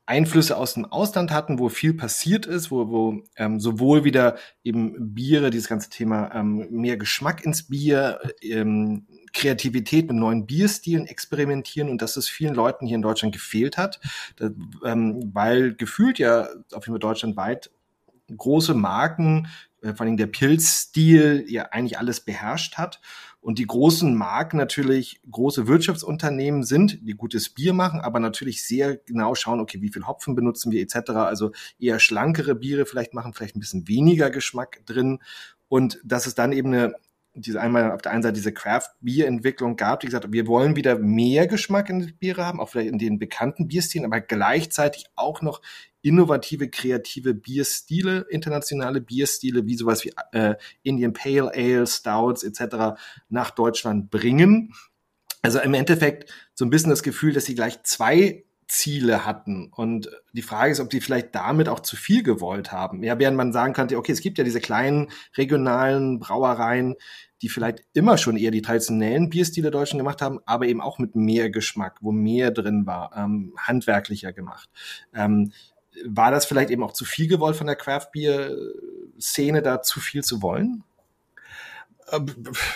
Einflüsse 0.07 0.57
aus 0.57 0.75
dem 0.75 0.85
Ausland 0.85 1.33
hatten, 1.33 1.59
wo 1.59 1.69
viel 1.69 1.93
passiert 1.93 2.47
ist, 2.47 2.71
wo, 2.71 2.89
wo 2.89 3.23
ähm, 3.37 3.59
sowohl 3.59 4.05
wieder 4.05 4.37
eben 4.63 5.15
Biere, 5.15 5.51
dieses 5.51 5.69
ganze 5.69 5.91
Thema 5.91 6.33
ähm, 6.33 6.69
mehr 6.71 6.97
Geschmack 6.97 7.45
ins 7.45 7.65
Bier, 7.69 8.21
ähm, 8.41 9.07
Kreativität 9.33 10.07
mit 10.07 10.17
neuen 10.17 10.47
Bierstilen 10.47 11.07
experimentieren 11.07 11.91
und 11.91 12.03
dass 12.03 12.17
es 12.17 12.29
vielen 12.29 12.55
Leuten 12.55 12.87
hier 12.87 12.95
in 12.95 13.03
Deutschland 13.03 13.35
gefehlt 13.35 13.77
hat, 13.79 14.01
da, 14.37 14.51
ähm, 14.85 15.31
weil 15.35 15.75
gefühlt 15.75 16.21
ja 16.21 16.49
auf 16.73 16.87
jeden 16.87 16.95
Fall 16.95 16.99
deutschlandweit 17.01 17.71
große 18.35 18.75
Marken 18.75 19.49
äh, 19.83 19.95
vor 19.95 20.07
allem 20.07 20.17
der 20.17 20.27
Pilzstil 20.27 21.45
ja 21.49 21.65
eigentlich 21.71 21.99
alles 21.99 22.21
beherrscht 22.21 22.77
hat. 22.77 23.01
Und 23.41 23.59
die 23.59 23.67
großen 23.67 24.15
Marken 24.15 24.57
natürlich 24.57 25.21
große 25.31 25.69
Wirtschaftsunternehmen 25.69 26.65
sind, 26.65 26.99
die 27.03 27.13
gutes 27.13 27.51
Bier 27.51 27.73
machen, 27.73 28.01
aber 28.01 28.19
natürlich 28.19 28.67
sehr 28.67 28.97
genau 28.97 29.35
schauen, 29.35 29.61
okay, 29.61 29.81
wie 29.81 29.93
viel 29.93 30.07
Hopfen 30.07 30.35
benutzen 30.35 30.73
wir 30.73 30.83
etc. 30.83 31.11
Also 31.11 31.53
eher 31.79 32.01
schlankere 32.01 32.57
Biere 32.57 32.87
vielleicht 32.87 33.15
machen, 33.15 33.35
vielleicht 33.35 33.57
ein 33.57 33.61
bisschen 33.61 33.87
weniger 33.87 34.31
Geschmack 34.31 34.85
drin. 34.85 35.21
Und 35.69 36.01
dass 36.05 36.27
es 36.27 36.35
dann 36.35 36.53
eben 36.53 36.75
eine 36.75 36.95
diese 37.37 37.61
einmal 37.61 37.93
auf 37.93 38.03
der 38.03 38.13
einen 38.13 38.23
Seite 38.23 38.35
diese 38.35 38.53
Craft-Bier-Entwicklung 38.53 39.77
gab, 39.77 40.01
die 40.01 40.07
gesagt 40.07 40.25
hat, 40.25 40.33
wir 40.33 40.47
wollen 40.47 40.75
wieder 40.75 40.99
mehr 40.99 41.47
Geschmack 41.47 41.91
in 41.91 42.01
den 42.01 42.17
Biere 42.17 42.47
haben, 42.47 42.61
auch 42.61 42.71
vielleicht 42.71 42.91
in 42.91 42.99
den 42.99 43.19
bekannten 43.19 43.69
Bierstilen, 43.69 44.07
aber 44.07 44.21
gleichzeitig 44.21 45.07
auch 45.17 45.43
noch 45.43 45.61
innovative, 46.07 46.71
kreative 46.71 47.35
Bierstile, 47.35 48.27
internationale 48.31 49.01
Bierstile, 49.01 49.67
wie 49.67 49.75
sowas 49.75 50.05
wie 50.05 50.13
äh, 50.31 50.55
Indian 50.85 51.13
Pale 51.13 51.51
Ale, 51.53 51.87
Stouts 51.87 52.45
etc. 52.45 52.97
nach 53.29 53.51
Deutschland 53.51 54.09
bringen. 54.09 54.73
Also 55.43 55.59
im 55.59 55.75
Endeffekt 55.75 56.33
so 56.55 56.65
ein 56.65 56.71
bisschen 56.71 56.91
das 56.91 57.03
Gefühl, 57.03 57.33
dass 57.33 57.47
sie 57.47 57.57
gleich 57.57 57.83
zwei 57.83 58.45
Ziele 58.69 59.27
hatten. 59.27 59.73
Und 59.75 60.09
die 60.33 60.43
Frage 60.43 60.73
ist, 60.73 60.81
ob 60.81 60.91
die 60.91 61.01
vielleicht 61.01 61.35
damit 61.35 61.69
auch 61.69 61.81
zu 61.81 61.97
viel 61.97 62.23
gewollt 62.23 62.71
haben. 62.71 63.03
Ja, 63.03 63.19
während 63.19 63.37
man 63.37 63.53
sagen 63.53 63.73
könnte, 63.73 63.97
okay, 63.97 64.13
es 64.13 64.21
gibt 64.21 64.39
ja 64.39 64.45
diese 64.45 64.61
kleinen 64.61 65.09
regionalen 65.37 66.21
Brauereien, 66.21 66.95
die 67.43 67.49
vielleicht 67.49 67.85
immer 67.95 68.17
schon 68.17 68.37
eher 68.37 68.51
die 68.53 68.63
traditionellen 68.63 69.29
Bierstile 69.29 69.73
Deutschen 69.73 69.99
gemacht 69.99 70.23
haben, 70.23 70.39
aber 70.47 70.67
eben 70.67 70.81
auch 70.81 70.99
mit 70.99 71.17
mehr 71.17 71.51
Geschmack, 71.51 71.99
wo 72.01 72.13
mehr 72.13 72.51
drin 72.53 72.87
war, 72.87 73.13
ähm, 73.17 73.55
handwerklicher 73.59 74.33
gemacht. 74.33 74.69
Ähm, 75.15 75.53
war 76.05 76.31
das 76.31 76.47
vielleicht 76.47 76.71
eben 76.71 76.83
auch 76.83 76.93
zu 76.93 77.05
viel 77.05 77.29
gewollt 77.29 77.57
von 77.57 77.67
der 77.67 77.77
Craft 77.77 78.09
Beer 78.13 78.51
Szene, 79.21 79.63
da 79.63 79.83
zu 79.83 80.01
viel 80.01 80.23
zu 80.23 80.43
wollen? 80.43 80.85
Ähm, 82.11 82.27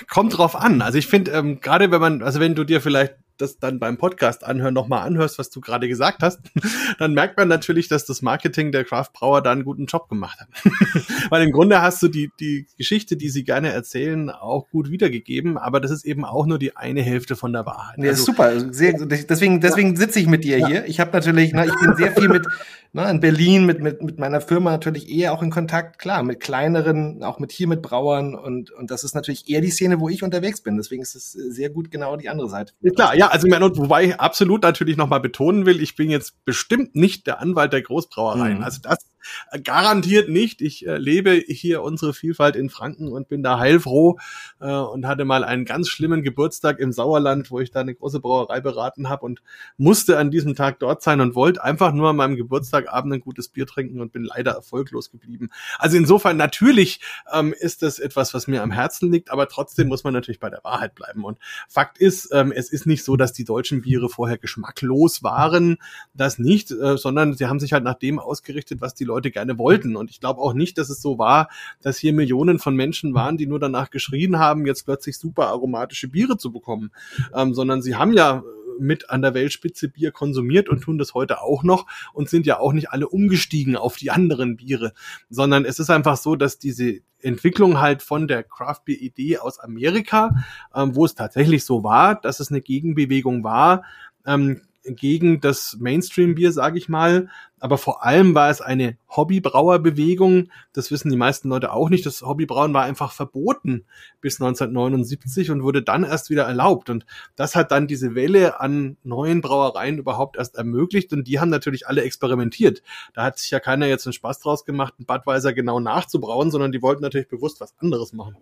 kommt 0.08 0.36
drauf 0.36 0.56
an. 0.56 0.82
Also 0.82 0.98
ich 0.98 1.06
finde, 1.06 1.32
ähm, 1.32 1.60
gerade 1.60 1.90
wenn 1.90 2.00
man, 2.00 2.22
also 2.22 2.40
wenn 2.40 2.54
du 2.54 2.64
dir 2.64 2.80
vielleicht 2.80 3.14
das 3.40 3.58
dann 3.58 3.78
beim 3.78 3.98
Podcast 3.98 4.44
anhören 4.44 4.74
nochmal 4.74 5.06
anhörst, 5.06 5.38
was 5.38 5.50
du 5.50 5.60
gerade 5.60 5.88
gesagt 5.88 6.22
hast, 6.22 6.40
dann 6.98 7.14
merkt 7.14 7.36
man 7.36 7.48
natürlich, 7.48 7.88
dass 7.88 8.04
das 8.04 8.22
Marketing 8.22 8.72
der 8.72 8.84
Craft 8.84 9.10
Brauer 9.12 9.42
da 9.42 9.52
einen 9.52 9.64
guten 9.64 9.86
Job 9.86 10.08
gemacht 10.08 10.40
hat. 10.40 10.48
Weil 11.30 11.44
im 11.44 11.52
Grunde 11.52 11.80
hast 11.80 12.02
du 12.02 12.08
die, 12.08 12.30
die 12.40 12.66
Geschichte, 12.76 13.16
die 13.16 13.28
sie 13.28 13.44
gerne 13.44 13.70
erzählen, 13.70 14.30
auch 14.30 14.68
gut 14.70 14.90
wiedergegeben, 14.90 15.58
aber 15.58 15.80
das 15.80 15.90
ist 15.90 16.04
eben 16.04 16.24
auch 16.24 16.46
nur 16.46 16.58
die 16.58 16.76
eine 16.76 17.02
Hälfte 17.02 17.36
von 17.36 17.52
der 17.52 17.66
Wahrheit. 17.66 17.98
Ja, 17.98 18.10
also, 18.10 18.24
super. 18.24 18.72
Sehr, 18.72 18.92
deswegen 18.92 19.60
deswegen 19.60 19.96
sitze 19.96 20.20
ich 20.20 20.26
mit 20.26 20.44
dir 20.44 20.58
ja. 20.58 20.66
hier. 20.66 20.84
Ich 20.86 21.00
habe 21.00 21.10
natürlich, 21.12 21.52
na, 21.52 21.64
ich 21.64 21.74
bin 21.80 21.96
sehr 21.96 22.12
viel 22.12 22.28
mit 22.28 22.46
ne, 22.92 23.10
in 23.10 23.20
Berlin 23.20 23.66
mit, 23.66 23.80
mit, 23.80 24.02
mit 24.02 24.18
meiner 24.18 24.40
Firma 24.40 24.70
natürlich 24.70 25.08
eher 25.08 25.32
auch 25.32 25.42
in 25.42 25.50
Kontakt, 25.50 25.98
klar, 25.98 26.22
mit 26.22 26.40
kleineren, 26.40 27.22
auch 27.22 27.38
mit 27.38 27.52
hier 27.52 27.68
mit 27.68 27.82
Brauern 27.82 28.34
und, 28.34 28.70
und 28.70 28.90
das 28.90 29.04
ist 29.04 29.14
natürlich 29.14 29.48
eher 29.48 29.60
die 29.60 29.70
Szene, 29.70 30.00
wo 30.00 30.08
ich 30.08 30.22
unterwegs 30.22 30.60
bin. 30.60 30.76
Deswegen 30.76 31.02
ist 31.02 31.14
es 31.14 31.32
sehr 31.32 31.70
gut 31.70 31.90
genau 31.90 32.16
die 32.16 32.28
andere 32.28 32.48
Seite. 32.48 32.72
Klar, 32.94 33.16
ja, 33.16 33.29
also 33.30 33.48
wobei 33.48 34.04
ich 34.04 34.20
absolut 34.20 34.62
natürlich 34.62 34.96
nochmal 34.96 35.20
betonen 35.20 35.66
will, 35.66 35.80
ich 35.80 35.96
bin 35.96 36.10
jetzt 36.10 36.44
bestimmt 36.44 36.94
nicht 36.94 37.26
der 37.26 37.40
Anwalt 37.40 37.72
der 37.72 37.82
Großbrauereien. 37.82 38.58
Mhm. 38.58 38.64
Also 38.64 38.80
das 38.82 39.09
Garantiert 39.64 40.28
nicht. 40.28 40.62
Ich 40.62 40.86
äh, 40.86 40.96
lebe 40.96 41.32
hier 41.46 41.82
unsere 41.82 42.14
Vielfalt 42.14 42.56
in 42.56 42.70
Franken 42.70 43.08
und 43.08 43.28
bin 43.28 43.42
da 43.42 43.58
heilfroh 43.58 44.18
äh, 44.60 44.72
und 44.72 45.06
hatte 45.06 45.24
mal 45.24 45.44
einen 45.44 45.64
ganz 45.64 45.88
schlimmen 45.88 46.22
Geburtstag 46.22 46.78
im 46.78 46.92
Sauerland, 46.92 47.50
wo 47.50 47.60
ich 47.60 47.70
da 47.70 47.80
eine 47.80 47.94
große 47.94 48.20
Brauerei 48.20 48.60
beraten 48.60 49.08
habe 49.08 49.24
und 49.24 49.42
musste 49.76 50.18
an 50.18 50.30
diesem 50.30 50.54
Tag 50.54 50.78
dort 50.78 51.02
sein 51.02 51.20
und 51.20 51.34
wollte 51.34 51.62
einfach 51.62 51.92
nur 51.92 52.10
an 52.10 52.16
meinem 52.16 52.36
Geburtstagabend 52.36 53.14
ein 53.14 53.20
gutes 53.20 53.48
Bier 53.48 53.66
trinken 53.66 54.00
und 54.00 54.12
bin 54.12 54.24
leider 54.24 54.52
erfolglos 54.52 55.10
geblieben. 55.10 55.50
Also 55.78 55.96
insofern 55.96 56.36
natürlich 56.36 57.00
ähm, 57.32 57.54
ist 57.58 57.82
das 57.82 57.98
etwas, 57.98 58.34
was 58.34 58.46
mir 58.46 58.62
am 58.62 58.70
Herzen 58.70 59.10
liegt, 59.12 59.30
aber 59.30 59.48
trotzdem 59.48 59.88
muss 59.88 60.04
man 60.04 60.12
natürlich 60.12 60.40
bei 60.40 60.50
der 60.50 60.64
Wahrheit 60.64 60.94
bleiben. 60.94 61.24
Und 61.24 61.38
Fakt 61.68 61.98
ist, 61.98 62.30
ähm, 62.32 62.52
es 62.52 62.70
ist 62.70 62.86
nicht 62.86 63.04
so, 63.04 63.16
dass 63.16 63.32
die 63.32 63.44
deutschen 63.44 63.82
Biere 63.82 64.08
vorher 64.08 64.38
geschmacklos 64.38 65.22
waren, 65.22 65.78
das 66.14 66.38
nicht, 66.38 66.70
äh, 66.70 66.96
sondern 66.96 67.34
sie 67.34 67.46
haben 67.46 67.60
sich 67.60 67.72
halt 67.72 67.84
nach 67.84 67.98
dem 67.98 68.18
ausgerichtet, 68.18 68.80
was 68.80 68.94
die 68.94 69.04
Leute 69.10 69.30
gerne 69.30 69.58
wollten. 69.58 69.96
Und 69.96 70.10
ich 70.10 70.20
glaube 70.20 70.40
auch 70.40 70.54
nicht, 70.54 70.78
dass 70.78 70.88
es 70.88 71.02
so 71.02 71.18
war, 71.18 71.48
dass 71.82 71.98
hier 71.98 72.12
Millionen 72.12 72.58
von 72.58 72.74
Menschen 72.74 73.14
waren, 73.14 73.36
die 73.36 73.46
nur 73.46 73.58
danach 73.60 73.90
geschrien 73.90 74.38
haben, 74.38 74.66
jetzt 74.66 74.84
plötzlich 74.84 75.18
super 75.18 75.48
aromatische 75.48 76.08
Biere 76.08 76.36
zu 76.36 76.52
bekommen, 76.52 76.90
ähm, 77.34 77.54
sondern 77.54 77.82
sie 77.82 77.96
haben 77.96 78.12
ja 78.12 78.42
mit 78.80 79.10
an 79.10 79.22
der 79.22 79.34
Weltspitze 79.34 79.88
Bier 79.88 80.10
konsumiert 80.10 80.68
und 80.68 80.80
tun 80.80 80.98
das 80.98 81.14
heute 81.14 81.42
auch 81.42 81.62
noch 81.62 81.86
und 82.12 82.28
sind 82.28 82.46
ja 82.46 82.58
auch 82.58 82.72
nicht 82.72 82.90
alle 82.90 83.08
umgestiegen 83.08 83.76
auf 83.76 83.96
die 83.96 84.10
anderen 84.10 84.56
Biere, 84.56 84.92
sondern 85.28 85.64
es 85.64 85.78
ist 85.78 85.90
einfach 85.90 86.16
so, 86.16 86.34
dass 86.34 86.58
diese 86.58 87.00
Entwicklung 87.20 87.80
halt 87.80 88.02
von 88.02 88.26
der 88.26 88.42
Craft 88.42 88.80
Beer 88.86 89.00
Idee 89.00 89.38
aus 89.38 89.60
Amerika, 89.60 90.34
ähm, 90.74 90.96
wo 90.96 91.04
es 91.04 91.14
tatsächlich 91.14 91.64
so 91.64 91.84
war, 91.84 92.18
dass 92.18 92.40
es 92.40 92.50
eine 92.50 92.62
Gegenbewegung 92.62 93.44
war, 93.44 93.84
ähm, 94.26 94.62
gegen 94.84 95.40
das 95.40 95.76
Mainstream-Bier, 95.78 96.52
sage 96.52 96.78
ich 96.78 96.88
mal. 96.88 97.28
Aber 97.58 97.76
vor 97.76 98.04
allem 98.04 98.34
war 98.34 98.48
es 98.48 98.62
eine 98.62 98.96
Hobbybrauerbewegung. 99.14 100.50
Das 100.72 100.90
wissen 100.90 101.10
die 101.10 101.16
meisten 101.16 101.50
Leute 101.50 101.72
auch 101.72 101.90
nicht. 101.90 102.06
Das 102.06 102.22
Hobbybrauen 102.22 102.72
war 102.72 102.84
einfach 102.84 103.12
verboten 103.12 103.84
bis 104.20 104.40
1979 104.40 105.50
und 105.50 105.62
wurde 105.62 105.82
dann 105.82 106.04
erst 106.04 106.30
wieder 106.30 106.44
erlaubt. 106.44 106.88
Und 106.88 107.04
das 107.36 107.54
hat 107.54 107.70
dann 107.70 107.86
diese 107.86 108.14
Welle 108.14 108.60
an 108.60 108.96
neuen 109.02 109.42
Brauereien 109.42 109.98
überhaupt 109.98 110.36
erst 110.36 110.56
ermöglicht. 110.56 111.12
Und 111.12 111.28
die 111.28 111.38
haben 111.38 111.50
natürlich 111.50 111.86
alle 111.86 112.02
experimentiert. 112.02 112.82
Da 113.12 113.24
hat 113.24 113.38
sich 113.38 113.50
ja 113.50 113.60
keiner 113.60 113.86
jetzt 113.86 114.06
einen 114.06 114.14
Spaß 114.14 114.38
draus 114.40 114.64
gemacht, 114.64 114.94
einen 114.98 115.06
Budweiser 115.06 115.52
genau 115.52 115.80
nachzubrauen, 115.80 116.50
sondern 116.50 116.72
die 116.72 116.82
wollten 116.82 117.02
natürlich 117.02 117.28
bewusst 117.28 117.60
was 117.60 117.74
anderes 117.78 118.14
machen. 118.14 118.36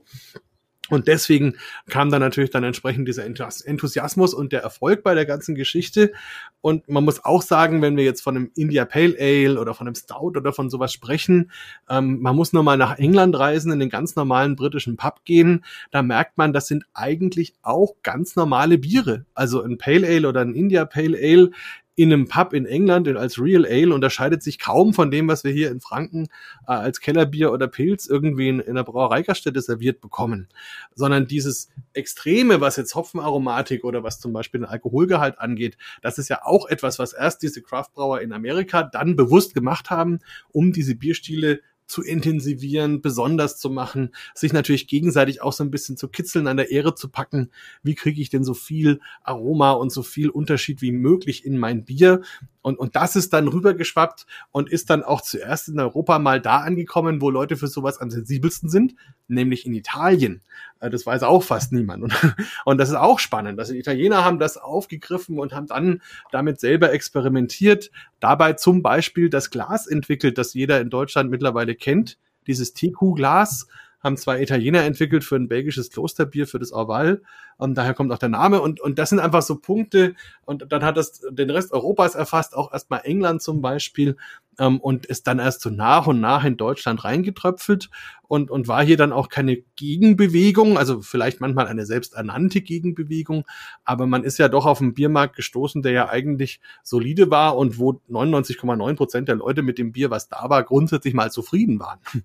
Und 0.91 1.09
deswegen 1.09 1.57
kam 1.89 2.11
dann 2.11 2.21
natürlich 2.21 2.51
dann 2.51 2.65
entsprechend 2.65 3.09
dieser 3.09 3.25
Enthusiasmus 3.25 4.35
und 4.35 4.53
der 4.53 4.63
Erfolg 4.63 5.03
bei 5.03 5.15
der 5.15 5.27
ganzen 5.27 5.55
Geschichte. 5.55 6.13
Und 6.61 6.89
man 6.89 7.05
muss 7.05 7.25
auch 7.25 7.43
sagen, 7.43 7.83
wenn 7.83 7.97
wir 7.97 8.05
jetzt 8.05 8.21
von 8.21 8.37
einem 8.37 8.51
India 8.55 8.85
Pale 8.85 9.17
Ale 9.19 9.61
oder 9.61 9.75
von 9.75 9.87
einem 9.87 9.95
Stout 9.95 10.33
oder 10.37 10.53
von 10.53 10.71
sowas 10.71 10.93
sprechen, 10.93 11.51
ähm, 11.89 12.21
man 12.21 12.35
muss 12.35 12.53
nur 12.53 12.63
mal 12.63 12.77
nach 12.77 12.99
England 12.99 13.39
reisen, 13.39 13.73
in 13.73 13.79
den 13.79 13.91
ganz 13.91 14.17
normalen 14.17 14.57
britischen 14.57 14.97
Pub 14.97 15.25
gehen. 15.25 15.65
Da 15.91 16.03
merkt 16.03 16.39
man, 16.39 16.53
das 16.53 16.67
sind 16.67 16.85
eigentlich 16.95 17.55
auch 17.63 17.95
ganz 18.03 18.37
normale 18.37 18.79
Biere. 18.79 19.25
Also 19.35 19.63
ein 19.63 19.79
Pale 19.79 20.07
Ale 20.07 20.29
oder 20.29 20.41
ein 20.41 20.55
India 20.55 20.85
Pale 20.85 21.17
Ale 21.17 21.51
in 21.99 22.13
einem 22.13 22.29
Pub 22.29 22.53
in 22.53 22.65
England 22.65 23.09
als 23.09 23.41
Real 23.41 23.67
Ale 23.67 23.93
unterscheidet 23.93 24.41
sich 24.41 24.61
kaum 24.61 24.95
von 24.95 25.11
dem, 25.11 25.27
was 25.27 25.43
wir 25.43 25.51
hier 25.51 25.69
in 25.69 25.81
Franken 25.81 26.29
äh, 26.69 26.71
als 26.71 27.01
Kellerbier 27.01 27.51
oder 27.51 27.67
Pilz 27.67 28.07
irgendwie 28.07 28.51
in, 28.51 28.61
in 28.61 28.77
der 28.77 28.85
Brauereigaststätte 28.85 29.61
serviert 29.61 30.01
bekommen. 30.01 30.47
Sondern 30.95 31.27
dieses 31.27 31.71
Extreme, 31.95 32.61
was 32.61 32.77
jetzt 32.77 32.95
Hopfenaromatik 32.95 33.83
oder 33.83 34.05
was 34.05 34.21
zum 34.21 34.33
Beispiel 34.33 34.61
den 34.61 34.69
Alkoholgehalt 34.69 35.41
angeht, 35.41 35.77
das 36.01 36.19
ist 36.19 36.29
ja 36.29 36.43
auch 36.45 36.69
etwas, 36.69 37.01
was 37.01 37.15
erst 37.15 37.43
diese 37.43 37.63
Craftbrauer 37.63 38.21
in 38.21 38.33
Amerika 38.33 38.85
dann 38.85 39.17
bewusst 39.17 39.53
gemacht 39.53 39.91
haben, 39.91 40.21
um 40.53 40.73
diese 40.73 40.95
Bierstile 40.95 41.63
zu 41.89 42.03
intensivieren, 42.03 43.01
besonders 43.01 43.59
zu 43.59 43.71
machen, 43.71 44.15
sich 44.35 44.53
natürlich 44.53 44.87
gegenseitig 44.87 45.43
auch 45.43 45.53
so 45.53 45.65
ein 45.65 45.71
bisschen 45.71 45.97
zu 45.97 46.09
kitzeln, 46.09 46.47
an 46.47 46.59
der 46.59 46.71
Ehre 46.71 46.95
zu 46.95 47.09
packen. 47.09 47.51
Wie 47.83 47.95
kriege 47.95 48.21
ich 48.21 48.31
denn 48.31 48.45
so 48.45 48.55
viel 48.55 49.01
Aroma 49.23 49.73
und 49.73 49.91
so 49.91 50.03
viel 50.03 50.29
Unterschied 50.29 50.83
wie 50.83 50.93
möglich 50.93 51.45
in 51.45 51.59
mein 51.59 51.85
Bier? 51.85 52.23
Und, 52.69 52.79
und 52.79 52.97
das 52.97 53.17
ist 53.17 53.33
dann 53.33 53.49
rübergeschwappt 53.49 54.27
und 54.51 54.69
ist 54.69 54.91
dann 54.91 55.03
auch 55.03 55.23
zuerst 55.23 55.69
in 55.69 55.81
Europa 55.81 56.19
mal 56.19 56.39
da 56.39 56.59
angekommen, 56.59 57.23
wo 57.23 57.31
Leute 57.31 57.57
für 57.57 57.67
sowas 57.67 57.99
am 57.99 58.11
sensibelsten 58.11 58.69
sind, 58.69 58.95
nämlich 59.27 59.65
in 59.65 59.73
Italien. 59.73 60.43
Äh, 60.81 60.91
das 60.91 61.07
weiß 61.07 61.23
auch 61.23 61.43
fast 61.43 61.73
niemand. 61.73 62.03
Und, 62.03 62.15
und 62.67 62.77
das 62.79 62.91
ist 62.91 62.97
auch 62.97 63.21
spannend. 63.21 63.59
Also 63.59 63.73
Italiener 63.73 64.23
haben 64.23 64.39
das 64.39 64.59
aufgegriffen 64.59 65.39
und 65.39 65.55
haben 65.55 65.67
dann 65.67 66.03
damit 66.31 66.61
selber 66.61 66.93
experimentiert. 66.93 67.91
Dabei 68.21 68.53
zum 68.53 68.83
Beispiel 68.83 69.31
das 69.31 69.49
Glas 69.49 69.87
entwickelt, 69.87 70.37
das 70.37 70.53
jeder 70.53 70.79
in 70.81 70.91
Deutschland 70.91 71.31
mittlerweile 71.31 71.75
kennt. 71.75 72.19
Dieses 72.47 72.75
TQ-Glas 72.75 73.67
haben 74.01 74.17
zwei 74.17 74.41
Italiener 74.41 74.85
entwickelt 74.85 75.25
für 75.25 75.37
ein 75.37 75.49
belgisches 75.49 75.91
Klosterbier, 75.91 76.47
für 76.47 76.59
das 76.59 76.73
Orval. 76.73 77.23
Und 77.57 77.75
daher 77.75 77.95
kommt 77.95 78.13
auch 78.13 78.19
der 78.19 78.29
Name. 78.29 78.61
Und, 78.61 78.81
und 78.81 78.99
das 78.99 79.11
sind 79.11 79.19
einfach 79.19 79.43
so 79.43 79.57
Punkte. 79.57 80.15
Und 80.45 80.71
dann 80.71 80.85
hat 80.85 80.97
das 80.97 81.21
den 81.31 81.51
Rest 81.51 81.73
Europas 81.73 82.15
erfasst, 82.15 82.55
auch 82.55 82.73
erstmal 82.73 83.01
England 83.05 83.43
zum 83.43 83.61
Beispiel 83.61 84.17
ähm, 84.59 84.81
und 84.81 85.07
ist 85.07 85.27
dann 85.27 85.39
erst 85.39 85.61
so 85.61 85.71
nach 85.71 86.07
und 86.07 86.21
nach 86.21 86.45
in 86.45 86.57
Deutschland 86.57 87.05
reingetröpfelt 87.05 87.91
und, 88.27 88.51
und 88.51 88.69
war 88.69 88.85
hier 88.85 88.97
dann 88.97 89.13
auch 89.13 89.29
keine 89.29 89.57
Gegenbewegung, 89.77 90.77
also 90.77 91.01
vielleicht 91.01 91.41
manchmal 91.41 91.67
eine 91.67 91.87
selbsternannte 91.87 92.61
Gegenbewegung, 92.61 93.45
aber 93.85 94.07
man 94.07 94.25
ist 94.25 94.39
ja 94.39 94.49
doch 94.49 94.67
auf 94.67 94.81
einen 94.81 94.95
Biermarkt 94.95 95.37
gestoßen, 95.37 95.83
der 95.83 95.93
ja 95.93 96.09
eigentlich 96.09 96.61
solide 96.83 97.31
war 97.31 97.57
und 97.57 97.79
wo 97.79 98.01
99,9 98.11 98.97
Prozent 98.97 99.29
der 99.29 99.37
Leute 99.37 99.63
mit 99.63 99.79
dem 99.79 99.93
Bier, 99.93 100.11
was 100.11 100.29
da 100.29 100.51
war, 100.51 100.63
grundsätzlich 100.65 101.15
mal 101.15 101.31
zufrieden 101.31 101.81
waren. 101.81 102.01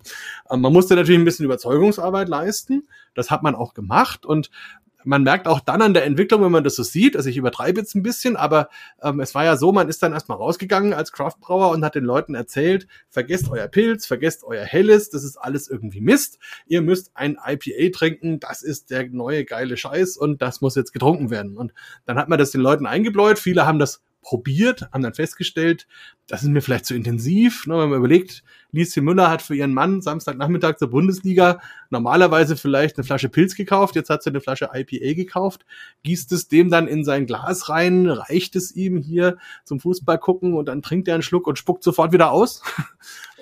Ähm, 0.50 0.60
man 0.60 0.72
musste 0.72 0.94
natürlich 0.94 1.18
ein 1.18 1.24
bisschen 1.24 1.46
Überzeugungsarbeit 1.46 2.28
leisten, 2.28 2.86
das 3.14 3.30
hat 3.30 3.42
man 3.42 3.54
auch 3.54 3.72
gemacht 3.72 4.26
und 4.26 4.50
man 5.04 5.22
merkt 5.22 5.46
auch 5.46 5.60
dann 5.60 5.82
an 5.82 5.94
der 5.94 6.04
Entwicklung, 6.04 6.42
wenn 6.42 6.52
man 6.52 6.64
das 6.64 6.76
so 6.76 6.82
sieht, 6.82 7.16
also 7.16 7.28
ich 7.28 7.36
übertreibe 7.36 7.80
jetzt 7.80 7.94
ein 7.94 8.02
bisschen, 8.02 8.36
aber 8.36 8.68
ähm, 9.02 9.20
es 9.20 9.34
war 9.34 9.44
ja 9.44 9.56
so, 9.56 9.72
man 9.72 9.88
ist 9.88 10.02
dann 10.02 10.12
erstmal 10.12 10.38
rausgegangen 10.38 10.92
als 10.92 11.12
Craftbrauer 11.12 11.70
und 11.70 11.84
hat 11.84 11.94
den 11.94 12.04
Leuten 12.04 12.34
erzählt, 12.34 12.86
vergesst 13.08 13.48
euer 13.50 13.68
Pilz, 13.68 14.06
vergesst 14.06 14.44
euer 14.44 14.64
Helles, 14.64 15.10
das 15.10 15.24
ist 15.24 15.36
alles 15.36 15.68
irgendwie 15.68 16.00
Mist. 16.00 16.38
Ihr 16.66 16.82
müsst 16.82 17.10
ein 17.14 17.36
IPA 17.44 17.96
trinken, 17.96 18.40
das 18.40 18.62
ist 18.62 18.90
der 18.90 19.08
neue 19.08 19.44
geile 19.44 19.76
Scheiß 19.76 20.16
und 20.16 20.42
das 20.42 20.60
muss 20.60 20.74
jetzt 20.74 20.92
getrunken 20.92 21.30
werden. 21.30 21.56
Und 21.56 21.72
dann 22.06 22.18
hat 22.18 22.28
man 22.28 22.38
das 22.38 22.50
den 22.50 22.60
Leuten 22.60 22.86
eingebläut, 22.86 23.38
viele 23.38 23.66
haben 23.66 23.78
das 23.78 24.02
probiert, 24.24 24.88
haben 24.92 25.02
dann 25.02 25.14
festgestellt, 25.14 25.86
das 26.26 26.42
ist 26.42 26.48
mir 26.48 26.62
vielleicht 26.62 26.86
zu 26.86 26.94
intensiv. 26.94 27.66
Ne, 27.66 27.78
wenn 27.78 27.90
man 27.90 27.98
überlegt, 27.98 28.42
Lieschen 28.72 29.04
Müller 29.04 29.30
hat 29.30 29.42
für 29.42 29.54
ihren 29.54 29.74
Mann 29.74 30.00
Samstagnachmittag 30.02 30.78
zur 30.78 30.90
Bundesliga 30.90 31.60
normalerweise 31.90 32.56
vielleicht 32.56 32.96
eine 32.96 33.04
Flasche 33.04 33.28
Pilz 33.28 33.54
gekauft, 33.54 33.94
jetzt 33.94 34.10
hat 34.10 34.22
sie 34.22 34.30
eine 34.30 34.40
Flasche 34.40 34.70
IPA 34.72 35.14
gekauft, 35.14 35.64
gießt 36.02 36.32
es 36.32 36.48
dem 36.48 36.70
dann 36.70 36.88
in 36.88 37.04
sein 37.04 37.26
Glas 37.26 37.68
rein, 37.68 38.08
reicht 38.08 38.56
es 38.56 38.74
ihm 38.74 38.96
hier 38.96 39.36
zum 39.64 39.78
Fußball 39.78 40.18
gucken 40.18 40.54
und 40.54 40.66
dann 40.66 40.82
trinkt 40.82 41.06
er 41.06 41.14
einen 41.14 41.22
Schluck 41.22 41.46
und 41.46 41.58
spuckt 41.58 41.84
sofort 41.84 42.12
wieder 42.12 42.32
aus. 42.32 42.62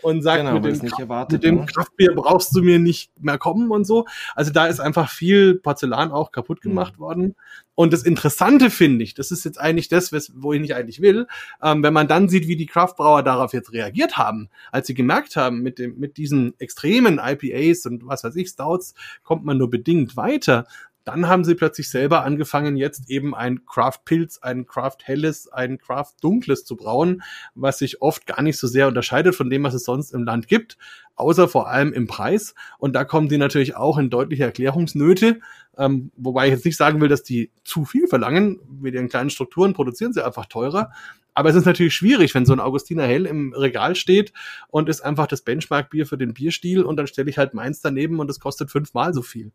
Und 0.03 0.23
sagt, 0.23 0.39
genau, 0.39 0.55
mit, 0.55 0.65
dem, 0.65 0.79
nicht 0.79 0.99
erwartet, 0.99 1.33
mit 1.33 1.45
dem 1.45 1.57
ne? 1.57 1.67
Kraftbier 1.67 2.15
brauchst 2.15 2.55
du 2.55 2.63
mir 2.63 2.79
nicht 2.79 3.11
mehr 3.21 3.39
kommen 3.39 3.71
und 3.71 3.85
so. 3.85 4.07
Also 4.35 4.53
da 4.53 4.67
ist 4.67 4.81
einfach 4.81 5.11
viel 5.11 5.55
Porzellan 5.55 6.13
auch 6.13 6.33
kaputt 6.33 6.65
mhm. 6.65 6.71
gemacht 6.71 6.95
mhm. 6.97 7.03
worden. 7.03 7.35
Und 7.75 7.93
das 7.93 8.03
Interessante 8.03 8.69
finde 8.71 9.03
ich, 9.03 9.15
das 9.15 9.31
ist 9.31 9.45
jetzt 9.45 9.59
eigentlich 9.59 9.89
das, 9.89 10.13
wo 10.35 10.53
ich 10.53 10.61
nicht 10.61 10.75
eigentlich 10.75 11.01
will, 11.01 11.27
ähm, 11.63 11.83
wenn 11.83 11.95
man 11.95 12.07
dann 12.07 12.29
sieht, 12.29 12.47
wie 12.47 12.57
die 12.57 12.67
Craftbrauer 12.67 13.23
darauf 13.23 13.53
jetzt 13.55 13.73
reagiert 13.73 14.19
haben, 14.19 14.51
als 14.71 14.87
sie 14.87 14.95
gemerkt 14.95 15.37
haben, 15.37 15.63
mit 15.63 15.79
dem, 15.79 15.99
mit 15.99 16.19
diesen 16.19 16.55
extremen 16.59 17.19
IPAs 17.23 17.87
und 17.87 18.07
was 18.07 18.25
weiß 18.25 18.37
ich, 18.37 18.49
Stouts, 18.49 18.95
kommt 19.23 19.45
man 19.45 19.57
nur 19.57 19.71
bedingt 19.71 20.17
weiter 20.17 20.67
dann 21.05 21.29
haben 21.29 21.45
sie 21.45 21.55
plötzlich 21.55 21.91
selber 21.91 22.25
angefangen, 22.25 22.77
jetzt 22.77 23.11
eben 23.11 23.35
ein 23.35 23.65
Craft 23.67 24.01
Pilz, 24.05 24.39
ein 24.39 24.67
Craft 24.67 24.99
Helles, 25.05 25.49
ein 25.53 25.79
Craft 25.79 26.15
Dunkles 26.21 26.65
zu 26.65 26.77
brauen, 26.77 27.23
was 27.55 27.79
sich 27.79 28.03
oft 28.03 28.27
gar 28.27 28.43
nicht 28.43 28.59
so 28.59 28.67
sehr 28.67 28.89
unterscheidet 28.89 29.35
von 29.35 29.51
dem, 29.51 29.65
was 29.65 29.75
es 29.75 29.85
sonst 29.85 30.13
im 30.13 30.25
Land 30.25 30.49
gibt, 30.49 30.79
außer 31.17 31.49
vor 31.49 31.69
allem 31.69 31.93
im 31.93 32.07
Preis. 32.07 32.55
Und 32.79 32.95
da 32.95 33.05
kommen 33.05 33.29
die 33.29 33.39
natürlich 33.39 33.77
auch 33.77 33.99
in 33.99 34.11
deutliche 34.11 34.45
Erklärungsnöte, 34.45 35.41
ähm, 35.77 36.11
wobei 36.17 36.47
ich 36.47 36.53
jetzt 36.53 36.65
nicht 36.65 36.77
sagen 36.77 37.01
will, 37.01 37.09
dass 37.09 37.23
die 37.23 37.51
zu 37.65 37.85
viel 37.85 38.07
verlangen. 38.07 38.61
Mit 38.81 38.95
ihren 38.95 39.09
kleinen 39.09 39.31
Strukturen 39.31 39.73
produzieren 39.73 40.13
sie 40.13 40.25
einfach 40.25 40.47
teurer. 40.47 40.91
Aber 41.35 41.49
es 41.49 41.57
ist 41.57 41.65
natürlich 41.65 41.95
schwierig, 41.95 42.35
wenn 42.35 42.45
so 42.45 42.53
ein 42.53 42.61
Augustiner 42.61 43.05
Hell 43.05 43.27
im 43.27 43.55
Regal 43.55 43.97
steht 43.97 44.33
und 44.69 44.89
ist 44.89 45.01
einfach 45.01 45.27
das 45.27 45.43
Benchmark-Bier 45.43 46.07
für 46.07 46.19
den 46.19 46.35
Bierstil 46.35 46.83
und 46.83 46.97
dann 46.97 47.07
stelle 47.07 47.31
ich 47.31 47.39
halt 47.39 47.55
meins 47.55 47.81
daneben 47.81 48.21
und 48.21 48.29
es 48.29 48.39
kostet 48.39 48.71
fünfmal 48.71 49.15
so 49.15 49.23
viel. 49.23 49.53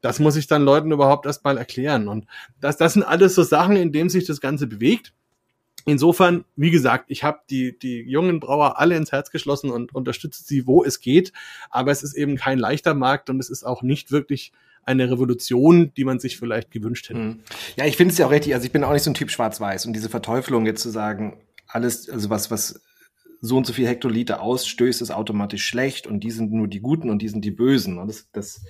Das 0.00 0.20
muss 0.20 0.36
ich 0.36 0.46
dann 0.46 0.62
Leuten 0.62 0.92
überhaupt 0.92 1.26
erstmal 1.26 1.58
erklären. 1.58 2.06
Und 2.08 2.26
das, 2.60 2.76
das 2.76 2.92
sind 2.92 3.02
alles 3.02 3.34
so 3.34 3.42
Sachen, 3.42 3.76
in 3.76 3.90
denen 3.90 4.08
sich 4.08 4.24
das 4.24 4.40
Ganze 4.40 4.66
bewegt. 4.66 5.14
Insofern, 5.88 6.44
wie 6.56 6.72
gesagt, 6.72 7.06
ich 7.08 7.22
habe 7.22 7.38
die, 7.48 7.78
die 7.78 8.00
jungen 8.00 8.40
Brauer 8.40 8.80
alle 8.80 8.96
ins 8.96 9.12
Herz 9.12 9.30
geschlossen 9.30 9.70
und 9.70 9.94
unterstütze 9.94 10.42
sie, 10.42 10.66
wo 10.66 10.82
es 10.82 11.00
geht. 11.00 11.32
Aber 11.70 11.92
es 11.92 12.02
ist 12.02 12.14
eben 12.14 12.36
kein 12.36 12.58
leichter 12.58 12.92
Markt 12.92 13.30
und 13.30 13.38
es 13.38 13.48
ist 13.48 13.64
auch 13.64 13.82
nicht 13.82 14.10
wirklich 14.10 14.52
eine 14.82 15.08
Revolution, 15.08 15.92
die 15.96 16.04
man 16.04 16.18
sich 16.18 16.38
vielleicht 16.38 16.72
gewünscht 16.72 17.08
hätte. 17.08 17.20
Hm. 17.20 17.40
Ja, 17.76 17.86
ich 17.86 17.96
finde 17.96 18.12
es 18.12 18.18
ja 18.18 18.26
auch 18.26 18.32
richtig. 18.32 18.52
Also 18.54 18.66
ich 18.66 18.72
bin 18.72 18.82
auch 18.82 18.92
nicht 18.92 19.04
so 19.04 19.10
ein 19.10 19.14
Typ 19.14 19.30
Schwarz-Weiß 19.30 19.86
und 19.86 19.92
diese 19.92 20.08
Verteuflung 20.08 20.66
jetzt 20.66 20.82
zu 20.82 20.90
sagen, 20.90 21.40
alles, 21.68 22.10
also 22.10 22.30
was, 22.30 22.50
was 22.50 22.80
so 23.40 23.56
und 23.56 23.66
so 23.66 23.72
viel 23.72 23.86
Hektoliter 23.86 24.42
ausstößt, 24.42 25.02
ist 25.02 25.12
automatisch 25.12 25.64
schlecht 25.64 26.08
und 26.08 26.20
die 26.20 26.32
sind 26.32 26.52
nur 26.52 26.66
die 26.66 26.80
Guten 26.80 27.10
und 27.10 27.22
die 27.22 27.28
sind 27.28 27.44
die 27.44 27.52
Bösen. 27.52 28.04
Das, 28.06 28.28
das 28.32 28.64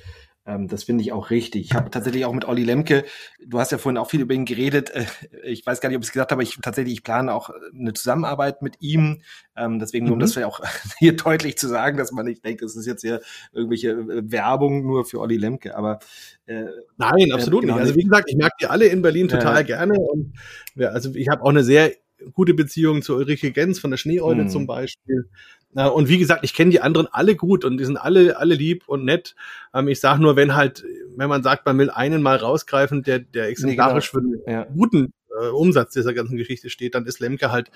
ähm, 0.46 0.68
das 0.68 0.84
finde 0.84 1.02
ich 1.02 1.12
auch 1.12 1.30
richtig. 1.30 1.64
Ich 1.64 1.74
habe 1.74 1.90
tatsächlich 1.90 2.24
auch 2.24 2.32
mit 2.32 2.46
Olli 2.46 2.62
Lemke, 2.62 3.04
du 3.44 3.58
hast 3.58 3.72
ja 3.72 3.78
vorhin 3.78 3.98
auch 3.98 4.08
viel 4.08 4.20
über 4.20 4.32
ihn 4.32 4.44
geredet. 4.44 4.90
Äh, 4.90 5.06
ich 5.44 5.66
weiß 5.66 5.80
gar 5.80 5.88
nicht, 5.88 5.96
ob 5.96 6.02
ich 6.02 6.08
es 6.08 6.12
gesagt 6.12 6.30
habe, 6.30 6.40
aber 6.40 6.48
ich 6.48 6.58
tatsächlich, 6.62 6.94
ich 6.94 7.02
plane 7.02 7.34
auch 7.34 7.50
eine 7.74 7.92
Zusammenarbeit 7.92 8.62
mit 8.62 8.76
ihm. 8.80 9.22
Ähm, 9.56 9.78
deswegen, 9.78 10.06
nur 10.06 10.12
um 10.12 10.18
mhm. 10.18 10.20
das 10.20 10.34
vielleicht 10.34 10.48
auch 10.48 10.60
hier 10.98 11.16
deutlich 11.16 11.58
zu 11.58 11.68
sagen, 11.68 11.98
dass 11.98 12.12
man 12.12 12.26
nicht 12.26 12.44
denkt, 12.44 12.62
das 12.62 12.76
ist 12.76 12.86
jetzt 12.86 13.02
hier 13.02 13.20
irgendwelche 13.52 13.90
äh, 13.90 14.30
Werbung 14.30 14.82
nur 14.84 15.04
für 15.04 15.20
Olli 15.20 15.36
Lemke. 15.36 15.76
Aber 15.76 15.98
äh, 16.46 16.66
Nein, 16.96 17.32
absolut 17.32 17.64
äh, 17.64 17.66
genau, 17.66 17.78
nicht. 17.78 17.88
Also 17.88 17.96
wie 17.96 18.04
gesagt, 18.04 18.30
ich 18.30 18.36
mag 18.36 18.52
die 18.60 18.66
alle 18.66 18.86
in 18.86 19.02
Berlin 19.02 19.28
total 19.28 19.64
gerne. 19.64 19.98
Und 19.98 20.34
ja, 20.76 20.88
also 20.88 21.14
ich 21.14 21.28
habe 21.28 21.42
auch 21.42 21.50
eine 21.50 21.64
sehr 21.64 21.92
gute 22.32 22.54
Beziehung 22.54 23.02
zu 23.02 23.16
Ulrike 23.16 23.52
Gens 23.52 23.78
von 23.78 23.90
der 23.90 23.98
Schneeeule 23.98 24.44
mhm. 24.44 24.48
zum 24.48 24.66
Beispiel. 24.66 25.28
Und 25.84 26.08
wie 26.08 26.18
gesagt, 26.18 26.42
ich 26.42 26.54
kenne 26.54 26.70
die 26.70 26.80
anderen 26.80 27.06
alle 27.10 27.36
gut 27.36 27.64
und 27.64 27.76
die 27.76 27.84
sind 27.84 27.96
alle, 27.96 28.38
alle 28.38 28.54
lieb 28.54 28.84
und 28.86 29.04
nett. 29.04 29.34
Ähm, 29.74 29.88
ich 29.88 30.00
sage 30.00 30.22
nur, 30.22 30.36
wenn 30.36 30.54
halt, 30.54 30.84
wenn 31.16 31.28
man 31.28 31.42
sagt, 31.42 31.66
man 31.66 31.78
will 31.78 31.90
einen 31.90 32.22
mal 32.22 32.36
rausgreifen, 32.36 33.02
der, 33.02 33.18
der 33.18 33.48
exemplarisch 33.48 34.12
nee, 34.14 34.20
genau. 34.20 34.38
für 34.46 34.52
einen 34.52 34.60
ja. 34.60 34.66
guten 34.74 35.12
äh, 35.38 35.48
Umsatz 35.48 35.92
dieser 35.92 36.14
ganzen 36.14 36.36
Geschichte 36.36 36.70
steht, 36.70 36.94
dann 36.94 37.06
ist 37.06 37.20
Lemke 37.20 37.52
halt 37.52 37.70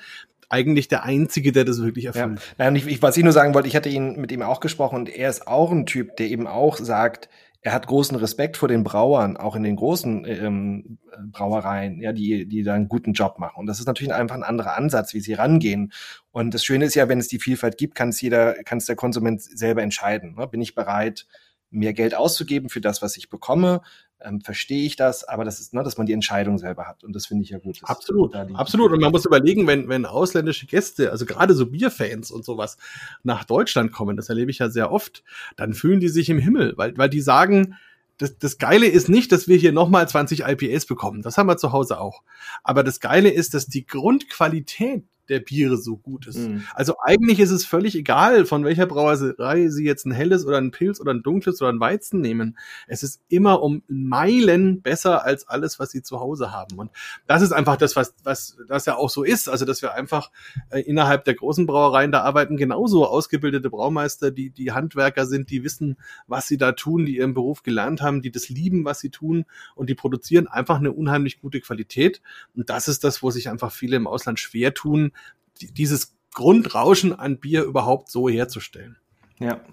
eigentlich 0.49 0.89
der 0.89 1.05
Einzige, 1.05 1.53
der 1.53 1.65
das 1.65 1.83
wirklich 1.83 2.07
erfüllt. 2.07 2.39
Ja. 2.39 2.45
Nein, 2.59 2.77
ich, 2.77 2.87
ich, 2.87 3.03
was 3.03 3.17
ich 3.17 3.23
nur 3.23 3.33
sagen 3.33 3.55
wollte, 3.55 3.69
ich 3.69 3.77
hatte 3.77 3.89
ihn 3.89 4.17
mit 4.17 4.33
ihm 4.33 4.43
auch 4.43 4.61
gesprochen 4.61 4.97
und 4.97 5.09
er 5.09 5.31
ist 5.31 5.47
auch 5.47 5.71
ein 5.71 5.87
Typ, 5.87 6.17
der 6.17 6.29
eben 6.29 6.47
auch 6.47 6.77
sagt, 6.77 7.29
er 7.63 7.73
hat 7.73 7.87
großen 7.87 8.17
Respekt 8.17 8.57
vor 8.57 8.69
den 8.69 8.85
Brauern, 8.85 9.37
auch 9.37 9.55
in 9.55 9.63
den 9.63 9.77
großen 9.77 10.25
ähm, 10.27 10.99
Brauereien, 11.31 12.01
ja, 12.01 12.13
die, 12.13 12.47
die 12.47 12.63
da 12.63 12.75
einen 12.75 12.89
guten 12.89 13.13
Job 13.13 13.39
machen. 13.39 13.59
Und 13.59 13.67
das 13.67 13.81
ist 13.81 13.87
natürlich 13.87 14.15
einfach 14.15 14.37
ein 14.37 14.43
anderer 14.43 14.77
Ansatz, 14.77 15.13
wie 15.13 15.21
sie 15.21 15.35
rangehen. 15.35 15.93
Und 16.31 16.55
das 16.55 16.65
Schöne 16.65 16.87
ist 16.87 16.95
ja, 16.95 17.09
wenn 17.09 17.19
es 17.19 17.29
die 17.29 17.39
Vielfalt 17.39 17.77
gibt, 17.77 17.95
kann 17.95 18.09
es 18.09 18.21
jeder, 18.21 18.55
kann 18.65 18.79
es 18.79 18.87
der 18.87 18.97
Konsument 18.97 19.43
selber 19.43 19.83
entscheiden. 19.83 20.37
Ne? 20.37 20.47
Bin 20.47 20.63
ich 20.63 20.75
bereit, 20.75 21.27
mehr 21.69 21.93
Geld 21.93 22.15
auszugeben 22.15 22.71
für 22.71 22.81
das, 22.81 23.03
was 23.03 23.17
ich 23.17 23.29
bekomme, 23.29 23.83
ähm, 24.23 24.41
verstehe 24.41 24.85
ich 24.85 24.97
das, 24.97 25.25
aber 25.25 25.45
das 25.45 25.61
ist, 25.61 25.75
ne, 25.75 25.83
dass 25.83 25.97
man 25.97 26.07
die 26.07 26.13
Entscheidung 26.13 26.59
selber 26.59 26.87
hat 26.87 27.05
und 27.05 27.15
das 27.15 27.27
finde 27.27 27.45
ich 27.45 27.51
ja 27.51 27.59
gut. 27.59 27.79
Absolut, 27.83 28.35
absolut. 28.35 28.93
Und 28.93 29.01
man 29.01 29.13
muss 29.13 29.27
überlegen, 29.27 29.67
wenn, 29.67 29.89
wenn 29.89 30.07
ausländische 30.07 30.67
Gäste, 30.67 31.11
also 31.11 31.27
gerade 31.27 31.55
so 31.55 31.67
Bierfans 31.67 32.31
und 32.31 32.45
sowas 32.45 32.77
nach 33.23 33.45
Deutschland 33.45 33.93
kommen, 33.93 34.17
das 34.17 34.29
erlebe 34.29 34.51
ich 34.51 34.59
ja 34.59 34.69
sehr 34.69 34.93
oft, 34.93 35.23
dann 35.57 35.75
fühlen 35.75 36.01
die 36.01 36.09
sich 36.09 36.29
im 36.31 36.39
Himmel, 36.39 36.75
weil, 36.77 36.97
weil 36.97 37.09
die 37.09 37.21
sagen, 37.21 37.77
das, 38.19 38.37
das 38.37 38.59
Geile 38.59 38.87
ist 38.87 39.09
nicht, 39.09 39.33
dass 39.33 39.49
wir 39.49 39.57
hier 39.57 39.73
nochmal 39.73 40.07
20 40.07 40.41
IPAs 40.41 40.85
bekommen. 40.85 41.23
Das 41.23 41.39
haben 41.39 41.47
wir 41.47 41.57
zu 41.57 41.73
Hause 41.73 41.99
auch. 41.99 42.23
Aber 42.63 42.85
das 42.85 43.01
Geile 43.01 43.31
ist, 43.31 43.55
dass 43.55 43.67
die 43.67 43.87
Grundqualität 43.87 45.05
der 45.31 45.41
Biere 45.41 45.77
so 45.77 45.97
gut 45.97 46.27
ist. 46.27 46.39
Mhm. 46.39 46.65
Also 46.75 46.95
eigentlich 47.05 47.41
ist 47.41 47.51
es 47.51 47.65
völlig 47.65 47.95
egal, 47.95 48.45
von 48.45 48.65
welcher 48.65 48.87
Brauerei 48.87 49.69
sie 49.69 49.85
jetzt 49.85 50.05
ein 50.05 50.13
helles 50.13 50.45
oder 50.45 50.59
ein 50.59 50.73
Pilz 50.73 51.01
oder 51.01 51.13
ein 51.13 51.23
dunkles 51.23 51.63
oder 51.63 51.73
ein 51.73 51.81
Weizen 51.81 52.21
nehmen. 52.21 52.59
Es 52.87 53.03
ist 53.03 53.23
immer 53.29 53.63
um 53.63 53.83
Meilen 53.89 54.83
besser 54.83 55.25
als 55.25 55.49
alles, 55.49 55.79
was 55.79 55.91
sie 55.91 56.03
zu 56.03 56.21
Hause 56.21 56.53
haben. 56.53 56.79
Und 56.79 56.91
das 57.27 57.43
ist 57.43 57.53
einfach 57.53 57.77
das, 57.77 57.97
was, 57.97 58.15
was 58.25 58.57
das 58.69 58.87
ja 58.87 58.97
auch 58.97 59.11
so 59.11 59.23
ist. 59.23 59.49
Also, 59.49 59.65
dass 59.65 59.83
wir 59.83 59.95
einfach 59.95 60.31
äh, 60.71 60.81
innerhalb 60.81 61.25
der 61.25 61.35
großen 61.35 61.67
Brauereien, 61.67 62.13
da 62.13 62.23
arbeiten 62.23 62.57
genauso 62.57 63.07
ausgebildete 63.07 63.71
Braumeister, 63.71 64.31
die, 64.31 64.51
die 64.51 64.73
Handwerker 64.73 65.27
sind, 65.27 65.51
die 65.51 65.63
wissen, 65.65 65.97
was 66.27 66.49
sie 66.49 66.59
da 66.59 66.73
tun, 66.73 67.07
die 67.07 67.17
ihren 67.17 67.35
Beruf 67.35 67.63
gelernt 67.63 68.03
haben, 68.03 68.23
die 68.23 68.31
das 68.31 68.49
lieben, 68.49 68.85
was 68.85 69.01
sie 69.01 69.11
tun 69.11 69.45
und 69.75 69.89
die 69.89 69.95
produzieren 69.95 70.49
einfach 70.49 70.79
eine 70.79 70.93
unheimlich 70.93 71.41
gute 71.41 71.61
Qualität. 71.61 72.21
Und 72.55 72.71
das 72.71 72.89
ist 72.89 73.05
das, 73.05 73.23
wo 73.23 73.31
sich 73.31 73.49
einfach 73.49 73.73
viele 73.73 73.97
im 73.97 74.07
Ausland 74.07 74.41
schwer 74.41 74.75
tun, 74.75 75.13
dieses 75.61 76.17
Grundrauschen 76.33 77.13
an 77.13 77.41
Bier 77.41 77.65
überhaupt 77.65 78.11
so 78.11 78.29
herzustellen. 78.29 78.97
Ja, 79.39 79.65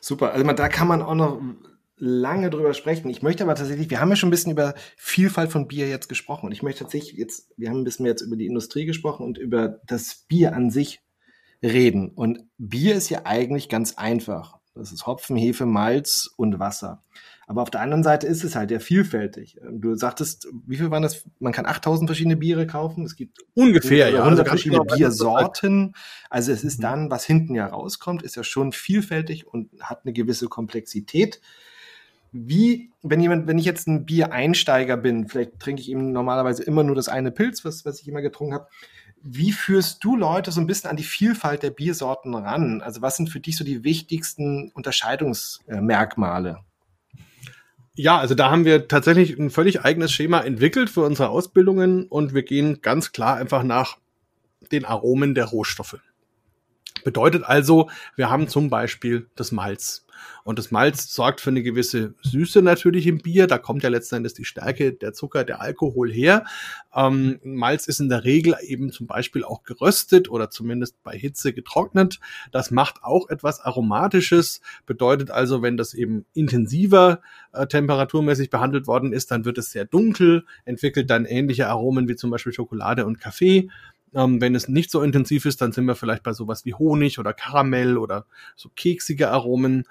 super. 0.00 0.32
Also 0.32 0.50
da 0.52 0.68
kann 0.68 0.88
man 0.88 1.02
auch 1.02 1.14
noch 1.14 1.40
lange 1.96 2.48
drüber 2.50 2.72
sprechen. 2.72 3.10
Ich 3.10 3.22
möchte 3.22 3.44
aber 3.44 3.54
tatsächlich, 3.54 3.90
wir 3.90 4.00
haben 4.00 4.08
ja 4.08 4.16
schon 4.16 4.28
ein 4.28 4.32
bisschen 4.32 4.52
über 4.52 4.74
Vielfalt 4.96 5.52
von 5.52 5.68
Bier 5.68 5.88
jetzt 5.88 6.08
gesprochen 6.08 6.46
und 6.46 6.52
ich 6.52 6.62
möchte 6.62 6.84
tatsächlich 6.84 7.16
jetzt, 7.18 7.52
wir 7.56 7.68
haben 7.68 7.80
ein 7.80 7.84
bisschen 7.84 8.06
jetzt 8.06 8.22
über 8.22 8.36
die 8.36 8.46
Industrie 8.46 8.86
gesprochen 8.86 9.24
und 9.24 9.36
über 9.36 9.80
das 9.86 10.24
Bier 10.26 10.54
an 10.54 10.70
sich 10.70 11.00
reden. 11.62 12.10
Und 12.10 12.46
Bier 12.56 12.94
ist 12.94 13.10
ja 13.10 13.26
eigentlich 13.26 13.68
ganz 13.68 13.98
einfach. 13.98 14.58
Das 14.74 14.92
ist 14.92 15.06
Hopfen, 15.06 15.36
Hefe, 15.36 15.66
Malz 15.66 16.30
und 16.36 16.58
Wasser. 16.58 17.04
Aber 17.50 17.62
auf 17.62 17.70
der 17.70 17.80
anderen 17.80 18.04
Seite 18.04 18.28
ist 18.28 18.44
es 18.44 18.54
halt 18.54 18.70
ja 18.70 18.78
vielfältig. 18.78 19.56
Ähm, 19.60 19.80
du 19.80 19.96
sagtest, 19.96 20.46
wie 20.68 20.76
viel 20.76 20.92
waren 20.92 21.02
das? 21.02 21.24
Man 21.40 21.52
kann 21.52 21.66
8000 21.66 22.08
verschiedene 22.08 22.36
Biere 22.36 22.64
kaufen. 22.64 23.04
Es 23.04 23.16
gibt 23.16 23.38
ungefähr 23.54 24.08
ja 24.08 24.20
100 24.20 24.38
also 24.38 24.44
verschiedene 24.50 24.82
genau, 24.82 24.94
Biersorten. 24.94 25.96
Also 26.28 26.52
es 26.52 26.62
ist 26.62 26.78
mhm. 26.78 26.82
dann, 26.82 27.10
was 27.10 27.24
hinten 27.24 27.56
ja 27.56 27.66
rauskommt, 27.66 28.22
ist 28.22 28.36
ja 28.36 28.44
schon 28.44 28.70
vielfältig 28.70 29.48
und 29.48 29.68
hat 29.80 30.02
eine 30.04 30.12
gewisse 30.12 30.46
Komplexität. 30.46 31.40
Wie, 32.30 32.92
wenn 33.02 33.18
jemand, 33.18 33.48
wenn 33.48 33.58
ich 33.58 33.64
jetzt 33.64 33.88
ein 33.88 34.06
Biereinsteiger 34.06 34.96
bin, 34.96 35.26
vielleicht 35.26 35.58
trinke 35.58 35.82
ich 35.82 35.90
eben 35.90 36.12
normalerweise 36.12 36.62
immer 36.62 36.84
nur 36.84 36.94
das 36.94 37.08
eine 37.08 37.32
Pilz, 37.32 37.64
was, 37.64 37.84
was 37.84 38.00
ich 38.00 38.06
immer 38.06 38.22
getrunken 38.22 38.54
habe. 38.54 38.68
Wie 39.22 39.50
führst 39.50 40.04
du 40.04 40.14
Leute 40.14 40.52
so 40.52 40.60
ein 40.60 40.68
bisschen 40.68 40.88
an 40.88 40.96
die 40.96 41.02
Vielfalt 41.02 41.64
der 41.64 41.70
Biersorten 41.70 42.32
ran? 42.32 42.80
Also 42.80 43.02
was 43.02 43.16
sind 43.16 43.28
für 43.28 43.40
dich 43.40 43.56
so 43.56 43.64
die 43.64 43.82
wichtigsten 43.82 44.70
Unterscheidungsmerkmale? 44.72 46.60
Ja, 47.94 48.18
also 48.18 48.34
da 48.34 48.50
haben 48.50 48.64
wir 48.64 48.88
tatsächlich 48.88 49.38
ein 49.38 49.50
völlig 49.50 49.82
eigenes 49.82 50.12
Schema 50.12 50.40
entwickelt 50.40 50.90
für 50.90 51.02
unsere 51.02 51.28
Ausbildungen 51.28 52.06
und 52.06 52.34
wir 52.34 52.42
gehen 52.42 52.82
ganz 52.82 53.12
klar 53.12 53.36
einfach 53.36 53.62
nach 53.62 53.98
den 54.72 54.84
Aromen 54.84 55.34
der 55.34 55.46
Rohstoffe. 55.46 55.98
Bedeutet 57.04 57.44
also, 57.44 57.90
wir 58.16 58.30
haben 58.30 58.48
zum 58.48 58.70
Beispiel 58.70 59.28
das 59.34 59.52
Malz. 59.52 60.06
Und 60.44 60.58
das 60.58 60.70
Malz 60.70 61.12
sorgt 61.12 61.40
für 61.40 61.50
eine 61.50 61.62
gewisse 61.62 62.14
Süße 62.22 62.62
natürlich 62.62 63.06
im 63.06 63.18
Bier. 63.18 63.46
Da 63.46 63.58
kommt 63.58 63.82
ja 63.82 63.88
letzten 63.88 64.16
Endes 64.16 64.34
die 64.34 64.44
Stärke, 64.44 64.92
der 64.92 65.12
Zucker, 65.12 65.44
der 65.44 65.60
Alkohol 65.60 66.10
her. 66.12 66.44
Ähm, 66.94 67.40
Malz 67.42 67.86
ist 67.86 68.00
in 68.00 68.08
der 68.08 68.24
Regel 68.24 68.56
eben 68.62 68.92
zum 68.92 69.06
Beispiel 69.06 69.44
auch 69.44 69.62
geröstet 69.62 70.30
oder 70.30 70.50
zumindest 70.50 71.02
bei 71.02 71.16
Hitze 71.16 71.52
getrocknet. 71.52 72.20
Das 72.52 72.70
macht 72.70 73.02
auch 73.02 73.28
etwas 73.28 73.60
Aromatisches. 73.60 74.60
Bedeutet 74.86 75.30
also, 75.30 75.62
wenn 75.62 75.76
das 75.76 75.94
eben 75.94 76.24
intensiver 76.32 77.20
äh, 77.52 77.66
temperaturmäßig 77.66 78.50
behandelt 78.50 78.86
worden 78.86 79.12
ist, 79.12 79.30
dann 79.30 79.44
wird 79.44 79.58
es 79.58 79.70
sehr 79.70 79.84
dunkel, 79.84 80.44
entwickelt 80.64 81.10
dann 81.10 81.24
ähnliche 81.24 81.68
Aromen 81.68 82.08
wie 82.08 82.16
zum 82.16 82.30
Beispiel 82.30 82.52
Schokolade 82.52 83.06
und 83.06 83.20
Kaffee. 83.20 83.68
Ähm, 84.14 84.40
wenn 84.40 84.54
es 84.54 84.68
nicht 84.68 84.90
so 84.90 85.02
intensiv 85.02 85.44
ist, 85.44 85.60
dann 85.60 85.72
sind 85.72 85.86
wir 85.86 85.94
vielleicht 85.94 86.22
bei 86.22 86.32
sowas 86.32 86.64
wie 86.64 86.74
Honig 86.74 87.18
oder 87.18 87.32
Karamell 87.32 87.96
oder 87.96 88.26
so 88.56 88.68
keksige 88.74 89.30
Aromen 89.30 89.84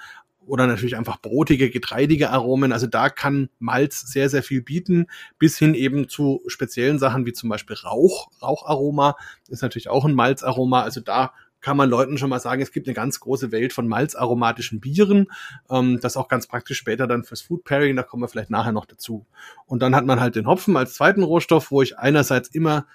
oder 0.45 0.65
natürlich 0.65 0.97
einfach 0.97 1.21
brotige, 1.21 1.69
getreidige 1.69 2.31
Aromen. 2.31 2.73
Also 2.73 2.87
da 2.87 3.09
kann 3.09 3.49
Malz 3.59 4.01
sehr, 4.01 4.29
sehr 4.29 4.41
viel 4.41 4.61
bieten, 4.61 5.07
bis 5.37 5.57
hin 5.57 5.75
eben 5.75 6.09
zu 6.09 6.41
speziellen 6.47 6.97
Sachen 6.97 7.25
wie 7.25 7.33
zum 7.33 7.49
Beispiel 7.49 7.75
Rauch. 7.75 8.29
Raucharoma 8.41 9.15
ist 9.47 9.61
natürlich 9.61 9.89
auch 9.89 10.05
ein 10.05 10.15
Malzaroma. 10.15 10.81
Also 10.81 11.01
da 11.01 11.33
kann 11.61 11.77
man 11.77 11.89
Leuten 11.89 12.17
schon 12.17 12.29
mal 12.29 12.39
sagen, 12.39 12.61
es 12.61 12.71
gibt 12.71 12.87
eine 12.87 12.93
ganz 12.93 13.19
große 13.19 13.51
Welt 13.51 13.73
von 13.73 13.87
malzaromatischen 13.87 14.79
Bieren. 14.79 15.27
Ähm, 15.69 15.99
das 16.01 16.17
auch 16.17 16.27
ganz 16.27 16.47
praktisch 16.47 16.77
später 16.77 17.05
dann 17.05 17.23
fürs 17.23 17.41
Food 17.41 17.63
Pairing, 17.63 17.95
da 17.95 18.03
kommen 18.03 18.23
wir 18.23 18.27
vielleicht 18.27 18.49
nachher 18.49 18.71
noch 18.71 18.85
dazu. 18.85 19.25
Und 19.65 19.81
dann 19.81 19.95
hat 19.95 20.05
man 20.05 20.19
halt 20.19 20.35
den 20.35 20.47
Hopfen 20.47 20.77
als 20.77 20.93
zweiten 20.93 21.23
Rohstoff, 21.23 21.71
wo 21.71 21.81
ich 21.81 21.97
einerseits 21.97 22.49
immer 22.49 22.85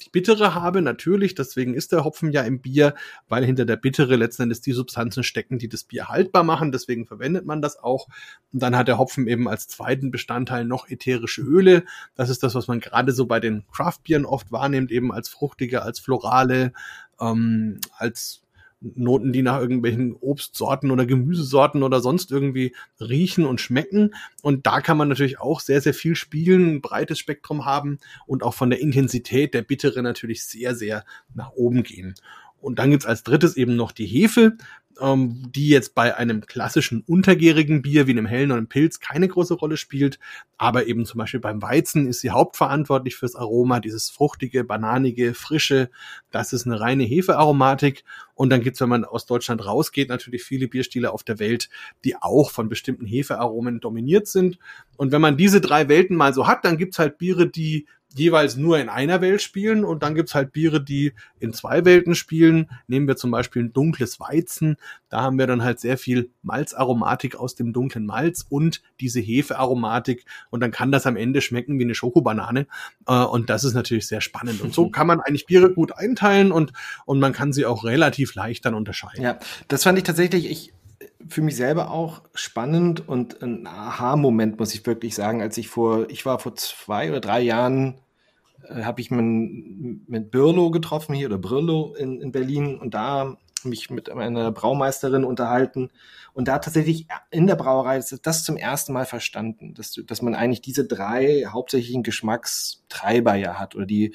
die 0.00 0.10
Bittere 0.10 0.54
habe, 0.54 0.82
natürlich, 0.82 1.34
deswegen 1.34 1.74
ist 1.74 1.92
der 1.92 2.04
Hopfen 2.04 2.32
ja 2.32 2.42
im 2.42 2.60
Bier, 2.60 2.94
weil 3.28 3.44
hinter 3.44 3.64
der 3.64 3.76
Bittere 3.76 4.16
letzten 4.16 4.44
Endes 4.44 4.60
die 4.60 4.72
Substanzen 4.72 5.22
stecken, 5.22 5.58
die 5.58 5.68
das 5.68 5.84
Bier 5.84 6.08
haltbar 6.08 6.44
machen, 6.44 6.72
deswegen 6.72 7.06
verwendet 7.06 7.46
man 7.46 7.62
das 7.62 7.78
auch. 7.78 8.08
Und 8.52 8.62
dann 8.62 8.76
hat 8.76 8.88
der 8.88 8.98
Hopfen 8.98 9.26
eben 9.26 9.48
als 9.48 9.68
zweiten 9.68 10.10
Bestandteil 10.10 10.64
noch 10.64 10.88
ätherische 10.88 11.42
Öle. 11.42 11.84
Das 12.14 12.30
ist 12.30 12.42
das, 12.42 12.54
was 12.54 12.68
man 12.68 12.80
gerade 12.80 13.12
so 13.12 13.26
bei 13.26 13.40
den 13.40 13.64
Craft-Bieren 13.72 14.24
oft 14.24 14.52
wahrnimmt, 14.52 14.90
eben 14.92 15.12
als 15.12 15.28
fruchtige, 15.28 15.82
als 15.82 15.98
florale, 15.98 16.72
ähm, 17.20 17.80
als 17.96 18.45
Noten, 18.80 19.32
die 19.32 19.42
nach 19.42 19.58
irgendwelchen 19.58 20.14
Obstsorten 20.14 20.90
oder 20.90 21.06
Gemüsesorten 21.06 21.82
oder 21.82 22.00
sonst 22.00 22.30
irgendwie 22.30 22.74
riechen 23.00 23.46
und 23.46 23.60
schmecken. 23.60 24.14
Und 24.42 24.66
da 24.66 24.80
kann 24.80 24.96
man 24.96 25.08
natürlich 25.08 25.40
auch 25.40 25.60
sehr, 25.60 25.80
sehr 25.80 25.94
viel 25.94 26.14
spielen, 26.14 26.76
ein 26.76 26.80
breites 26.80 27.18
Spektrum 27.18 27.64
haben 27.64 27.98
und 28.26 28.42
auch 28.42 28.54
von 28.54 28.70
der 28.70 28.80
Intensität 28.80 29.54
der 29.54 29.62
Bittere 29.62 30.02
natürlich 30.02 30.44
sehr, 30.44 30.74
sehr 30.74 31.04
nach 31.34 31.52
oben 31.52 31.82
gehen. 31.82 32.14
Und 32.60 32.78
dann 32.78 32.90
gibt's 32.90 33.06
als 33.06 33.22
drittes 33.22 33.56
eben 33.56 33.76
noch 33.76 33.92
die 33.92 34.06
Hefe 34.06 34.56
ähm, 35.00 35.50
die 35.54 35.68
jetzt 35.68 35.94
bei 35.94 36.16
einem 36.16 36.46
klassischen 36.46 37.02
untergärigen 37.06 37.82
Bier 37.82 38.06
wie 38.06 38.12
einem 38.12 38.26
hellen 38.26 38.50
oder 38.50 38.58
einem 38.58 38.68
Pilz 38.68 39.00
keine 39.00 39.28
große 39.28 39.54
Rolle 39.54 39.76
spielt, 39.76 40.18
aber 40.58 40.86
eben 40.86 41.04
zum 41.04 41.18
Beispiel 41.18 41.40
beim 41.40 41.62
Weizen 41.62 42.06
ist 42.06 42.20
sie 42.20 42.30
hauptverantwortlich 42.30 43.16
fürs 43.16 43.36
Aroma, 43.36 43.80
dieses 43.80 44.10
fruchtige, 44.10 44.64
bananige, 44.64 45.34
frische, 45.34 45.90
das 46.30 46.52
ist 46.52 46.66
eine 46.66 46.80
reine 46.80 47.04
Hefearomatik 47.04 48.04
und 48.34 48.50
dann 48.50 48.60
gibt's, 48.60 48.80
wenn 48.80 48.88
man 48.88 49.04
aus 49.04 49.26
Deutschland 49.26 49.64
rausgeht, 49.64 50.08
natürlich 50.08 50.44
viele 50.44 50.68
Bierstile 50.68 51.12
auf 51.12 51.24
der 51.24 51.38
Welt, 51.38 51.68
die 52.04 52.16
auch 52.16 52.50
von 52.50 52.68
bestimmten 52.68 53.06
Hefearomen 53.06 53.80
dominiert 53.80 54.26
sind 54.26 54.58
und 54.96 55.12
wenn 55.12 55.20
man 55.20 55.36
diese 55.36 55.60
drei 55.60 55.88
Welten 55.88 56.16
mal 56.16 56.34
so 56.34 56.46
hat, 56.46 56.64
dann 56.64 56.78
gibt's 56.78 56.98
halt 56.98 57.18
Biere, 57.18 57.48
die 57.48 57.86
jeweils 58.16 58.56
nur 58.56 58.78
in 58.78 58.88
einer 58.88 59.20
Welt 59.20 59.42
spielen 59.42 59.84
und 59.84 60.02
dann 60.02 60.14
gibt's 60.14 60.34
halt 60.34 60.52
Biere, 60.52 60.82
die 60.82 61.12
in 61.38 61.52
zwei 61.52 61.84
Welten 61.84 62.14
spielen. 62.14 62.70
Nehmen 62.86 63.06
wir 63.06 63.16
zum 63.16 63.30
Beispiel 63.30 63.64
ein 63.64 63.72
dunkles 63.72 64.18
Weizen. 64.20 64.76
Da 65.08 65.22
haben 65.22 65.38
wir 65.38 65.46
dann 65.46 65.62
halt 65.62 65.80
sehr 65.80 65.98
viel 65.98 66.30
Malzaromatik 66.42 67.36
aus 67.36 67.54
dem 67.54 67.72
dunklen 67.72 68.06
Malz 68.06 68.44
und 68.48 68.82
diese 69.00 69.20
Hefearomatik 69.20 70.24
und 70.50 70.60
dann 70.60 70.70
kann 70.70 70.92
das 70.92 71.06
am 71.06 71.16
Ende 71.16 71.40
schmecken 71.40 71.78
wie 71.78 71.84
eine 71.84 71.94
Schokobanane 71.94 72.66
äh, 73.06 73.22
und 73.22 73.50
das 73.50 73.64
ist 73.64 73.74
natürlich 73.74 74.06
sehr 74.06 74.20
spannend. 74.20 74.60
Und 74.60 74.74
so 74.74 74.88
kann 74.90 75.06
man 75.06 75.20
eigentlich 75.20 75.46
Biere 75.46 75.72
gut 75.72 75.96
einteilen 75.96 76.52
und, 76.52 76.72
und 77.04 77.20
man 77.20 77.32
kann 77.32 77.52
sie 77.52 77.66
auch 77.66 77.84
relativ 77.84 78.34
leicht 78.34 78.64
dann 78.64 78.74
unterscheiden. 78.74 79.22
Ja, 79.22 79.38
das 79.68 79.84
fand 79.84 79.98
ich 79.98 80.04
tatsächlich, 80.04 80.50
ich 80.50 80.72
für 81.28 81.42
mich 81.42 81.56
selber 81.56 81.90
auch 81.90 82.22
spannend 82.34 83.08
und 83.08 83.42
ein 83.42 83.66
Aha-Moment, 83.66 84.58
muss 84.58 84.74
ich 84.74 84.86
wirklich 84.86 85.14
sagen, 85.14 85.42
als 85.42 85.58
ich 85.58 85.68
vor, 85.68 86.08
ich 86.10 86.24
war 86.24 86.38
vor 86.38 86.54
zwei 86.54 87.10
oder 87.10 87.20
drei 87.20 87.40
Jahren 87.40 87.98
äh, 88.68 88.82
habe 88.82 89.00
ich 89.00 89.10
mit, 89.10 90.08
mit 90.08 90.30
Birlo 90.30 90.70
getroffen 90.70 91.14
hier 91.14 91.28
oder 91.28 91.38
Brillo 91.38 91.94
in, 91.94 92.20
in 92.20 92.32
Berlin 92.32 92.76
und 92.76 92.94
da 92.94 93.36
mich 93.66 93.90
mit 93.90 94.10
einer 94.10 94.50
Braumeisterin 94.52 95.24
unterhalten 95.24 95.90
und 96.32 96.48
da 96.48 96.58
tatsächlich 96.58 97.06
in 97.30 97.46
der 97.46 97.56
Brauerei 97.56 98.02
das 98.22 98.44
zum 98.44 98.56
ersten 98.56 98.92
Mal 98.92 99.06
verstanden, 99.06 99.74
dass, 99.74 99.92
dass 100.06 100.22
man 100.22 100.34
eigentlich 100.34 100.60
diese 100.60 100.86
drei 100.86 101.44
hauptsächlichen 101.46 102.02
Geschmackstreiber 102.02 103.34
ja 103.34 103.58
hat 103.58 103.74
oder 103.74 103.86
die, 103.86 104.14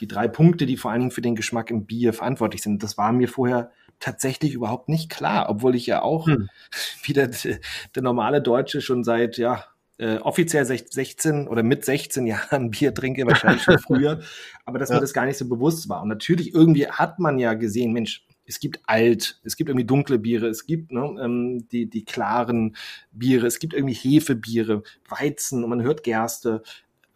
die 0.00 0.06
drei 0.06 0.28
Punkte, 0.28 0.66
die 0.66 0.76
vor 0.76 0.90
allen 0.90 1.00
Dingen 1.00 1.10
für 1.10 1.22
den 1.22 1.36
Geschmack 1.36 1.70
im 1.70 1.86
Bier 1.86 2.12
verantwortlich 2.12 2.62
sind. 2.62 2.82
Das 2.82 2.98
war 2.98 3.12
mir 3.12 3.28
vorher 3.28 3.70
tatsächlich 4.00 4.52
überhaupt 4.52 4.88
nicht 4.88 5.10
klar, 5.10 5.48
obwohl 5.48 5.74
ich 5.74 5.86
ja 5.86 6.02
auch 6.02 6.26
hm. 6.26 6.48
wieder 7.04 7.28
der 7.28 8.02
normale 8.02 8.42
Deutsche 8.42 8.80
schon 8.80 9.04
seit 9.04 9.38
ja 9.38 9.64
äh, 9.98 10.16
offiziell 10.18 10.64
16 10.64 11.46
oder 11.48 11.62
mit 11.62 11.84
16 11.84 12.26
Jahren 12.26 12.70
Bier 12.72 12.92
trinke, 12.92 13.24
wahrscheinlich 13.26 13.62
schon 13.62 13.78
früher, 13.78 14.20
aber 14.64 14.78
dass 14.78 14.88
ja. 14.88 14.96
mir 14.96 15.00
das 15.00 15.12
gar 15.12 15.26
nicht 15.26 15.38
so 15.38 15.48
bewusst 15.48 15.88
war. 15.88 16.02
Und 16.02 16.08
natürlich 16.08 16.52
irgendwie 16.52 16.88
hat 16.88 17.18
man 17.18 17.38
ja 17.38 17.54
gesehen, 17.54 17.92
Mensch, 17.92 18.26
es 18.46 18.60
gibt 18.60 18.80
alt, 18.86 19.40
es 19.44 19.56
gibt 19.56 19.70
irgendwie 19.70 19.86
dunkle 19.86 20.18
Biere, 20.18 20.48
es 20.48 20.66
gibt 20.66 20.92
ne, 20.92 21.16
ähm, 21.22 21.68
die, 21.68 21.86
die 21.86 22.04
klaren 22.04 22.76
Biere, 23.12 23.46
es 23.46 23.58
gibt 23.58 23.74
irgendwie 23.74 23.94
Hefebiere, 23.94 24.82
Weizen 25.08 25.62
und 25.62 25.70
man 25.70 25.82
hört 25.82 26.02
Gerste, 26.02 26.62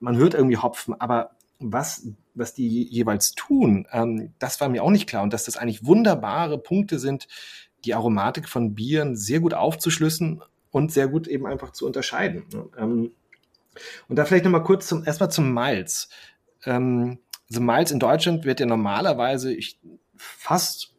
man 0.01 0.17
hört 0.17 0.35
irgendwie 0.35 0.57
Hopfen, 0.57 1.01
aber 1.01 1.33
was, 1.59 2.09
was 2.35 2.55
die 2.55 2.85
jeweils 2.85 3.33
tun, 3.33 3.87
ähm, 3.93 4.33
das 4.39 4.61
war 4.61 4.69
mir 4.69 4.83
auch 4.83 4.91
nicht 4.91 5.09
klar 5.09 5.23
und 5.23 5.33
dass 5.33 5.45
das 5.45 5.57
eigentlich 5.57 5.87
wunderbare 5.87 6.59
Punkte 6.59 6.99
sind, 6.99 7.27
die 7.85 7.95
Aromatik 7.95 8.49
von 8.49 8.75
Bieren 8.75 9.17
sehr 9.17 9.41
gut 9.41 9.55
aufzuschlüssen 9.55 10.43
und 10.71 10.93
sehr 10.93 11.09
gut 11.09 11.27
eben 11.27 11.47
einfach 11.47 11.73
zu 11.73 11.87
unterscheiden. 11.87 12.45
Ne? 12.53 12.69
Ähm, 12.79 13.13
und 14.09 14.17
da 14.17 14.25
vielleicht 14.25 14.45
nochmal 14.45 14.65
kurz 14.65 14.87
zum, 14.87 15.05
erstmal 15.05 15.31
zum 15.31 15.53
Malz. 15.53 16.09
Ähm, 16.65 17.19
also 17.49 17.61
Malz 17.61 17.91
in 17.91 18.01
Deutschland 18.01 18.45
wird 18.45 18.61
ja 18.61 18.67
normalerweise 18.67 19.55
ich, 19.55 19.79
fast, 20.17 20.95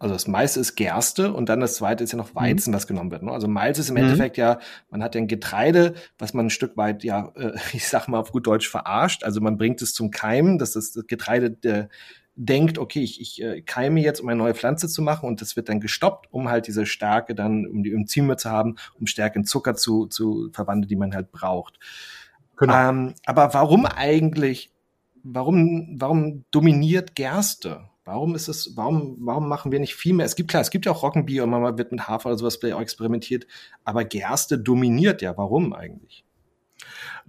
also 0.00 0.14
das 0.14 0.26
meiste 0.26 0.58
ist 0.58 0.76
Gerste 0.76 1.32
und 1.32 1.50
dann 1.50 1.60
das 1.60 1.74
zweite 1.74 2.02
ist 2.02 2.12
ja 2.12 2.16
noch 2.16 2.34
Weizen, 2.34 2.70
mhm. 2.70 2.74
was 2.74 2.86
genommen 2.86 3.10
wird. 3.10 3.22
Ne? 3.22 3.30
Also 3.30 3.46
Malz 3.48 3.78
ist 3.78 3.90
im 3.90 3.96
mhm. 3.96 4.04
Endeffekt 4.04 4.38
ja, 4.38 4.58
man 4.90 5.02
hat 5.02 5.14
ja 5.14 5.20
ein 5.20 5.28
Getreide, 5.28 5.94
was 6.18 6.32
man 6.32 6.46
ein 6.46 6.50
Stück 6.50 6.76
weit, 6.78 7.04
ja, 7.04 7.32
äh, 7.36 7.52
ich 7.74 7.86
sag 7.86 8.08
mal 8.08 8.18
auf 8.18 8.32
gut 8.32 8.46
Deutsch 8.46 8.68
verarscht. 8.68 9.24
Also 9.24 9.42
man 9.42 9.58
bringt 9.58 9.82
es 9.82 9.92
zum 9.92 10.10
Keimen, 10.10 10.58
dass 10.58 10.72
das 10.72 10.98
Getreide 11.06 11.50
der, 11.50 11.90
denkt, 12.34 12.78
okay, 12.78 13.02
ich, 13.02 13.20
ich 13.20 13.42
äh, 13.42 13.60
keime 13.60 14.00
jetzt, 14.00 14.20
um 14.20 14.28
eine 14.28 14.38
neue 14.38 14.54
Pflanze 14.54 14.88
zu 14.88 15.02
machen 15.02 15.28
und 15.28 15.42
das 15.42 15.56
wird 15.56 15.68
dann 15.68 15.80
gestoppt, 15.80 16.32
um 16.32 16.48
halt 16.48 16.66
diese 16.66 16.86
Stärke 16.86 17.34
dann, 17.34 17.66
um 17.66 17.82
die 17.82 17.92
Enzyme 17.92 18.38
zu 18.38 18.50
haben, 18.50 18.76
um 18.98 19.06
Stärke 19.06 19.38
in 19.38 19.44
Zucker 19.44 19.74
zu, 19.74 20.06
zu 20.06 20.48
verwandeln, 20.54 20.88
die 20.88 20.96
man 20.96 21.14
halt 21.14 21.32
braucht. 21.32 21.78
Genau. 22.56 22.74
Ähm, 22.74 23.14
aber 23.26 23.52
warum 23.52 23.84
eigentlich, 23.84 24.70
warum, 25.22 25.96
warum 26.00 26.44
dominiert 26.50 27.14
Gerste? 27.14 27.89
Warum 28.10 28.34
ist 28.34 28.48
es, 28.48 28.76
warum, 28.76 29.18
warum 29.20 29.48
machen 29.48 29.70
wir 29.70 29.78
nicht 29.78 29.94
viel 29.94 30.14
mehr? 30.14 30.26
Es 30.26 30.34
gibt 30.34 30.50
klar, 30.50 30.62
es 30.62 30.70
gibt 30.70 30.84
ja 30.84 30.90
auch 30.90 31.04
Roggenbier 31.04 31.44
und 31.44 31.50
man 31.50 31.78
wird 31.78 31.92
mit 31.92 32.08
Hafer 32.08 32.30
oder 32.30 32.38
sowas 32.38 32.56
experimentiert, 32.56 33.46
aber 33.84 34.04
Gerste 34.04 34.58
dominiert 34.58 35.22
ja. 35.22 35.36
Warum 35.36 35.72
eigentlich? 35.72 36.24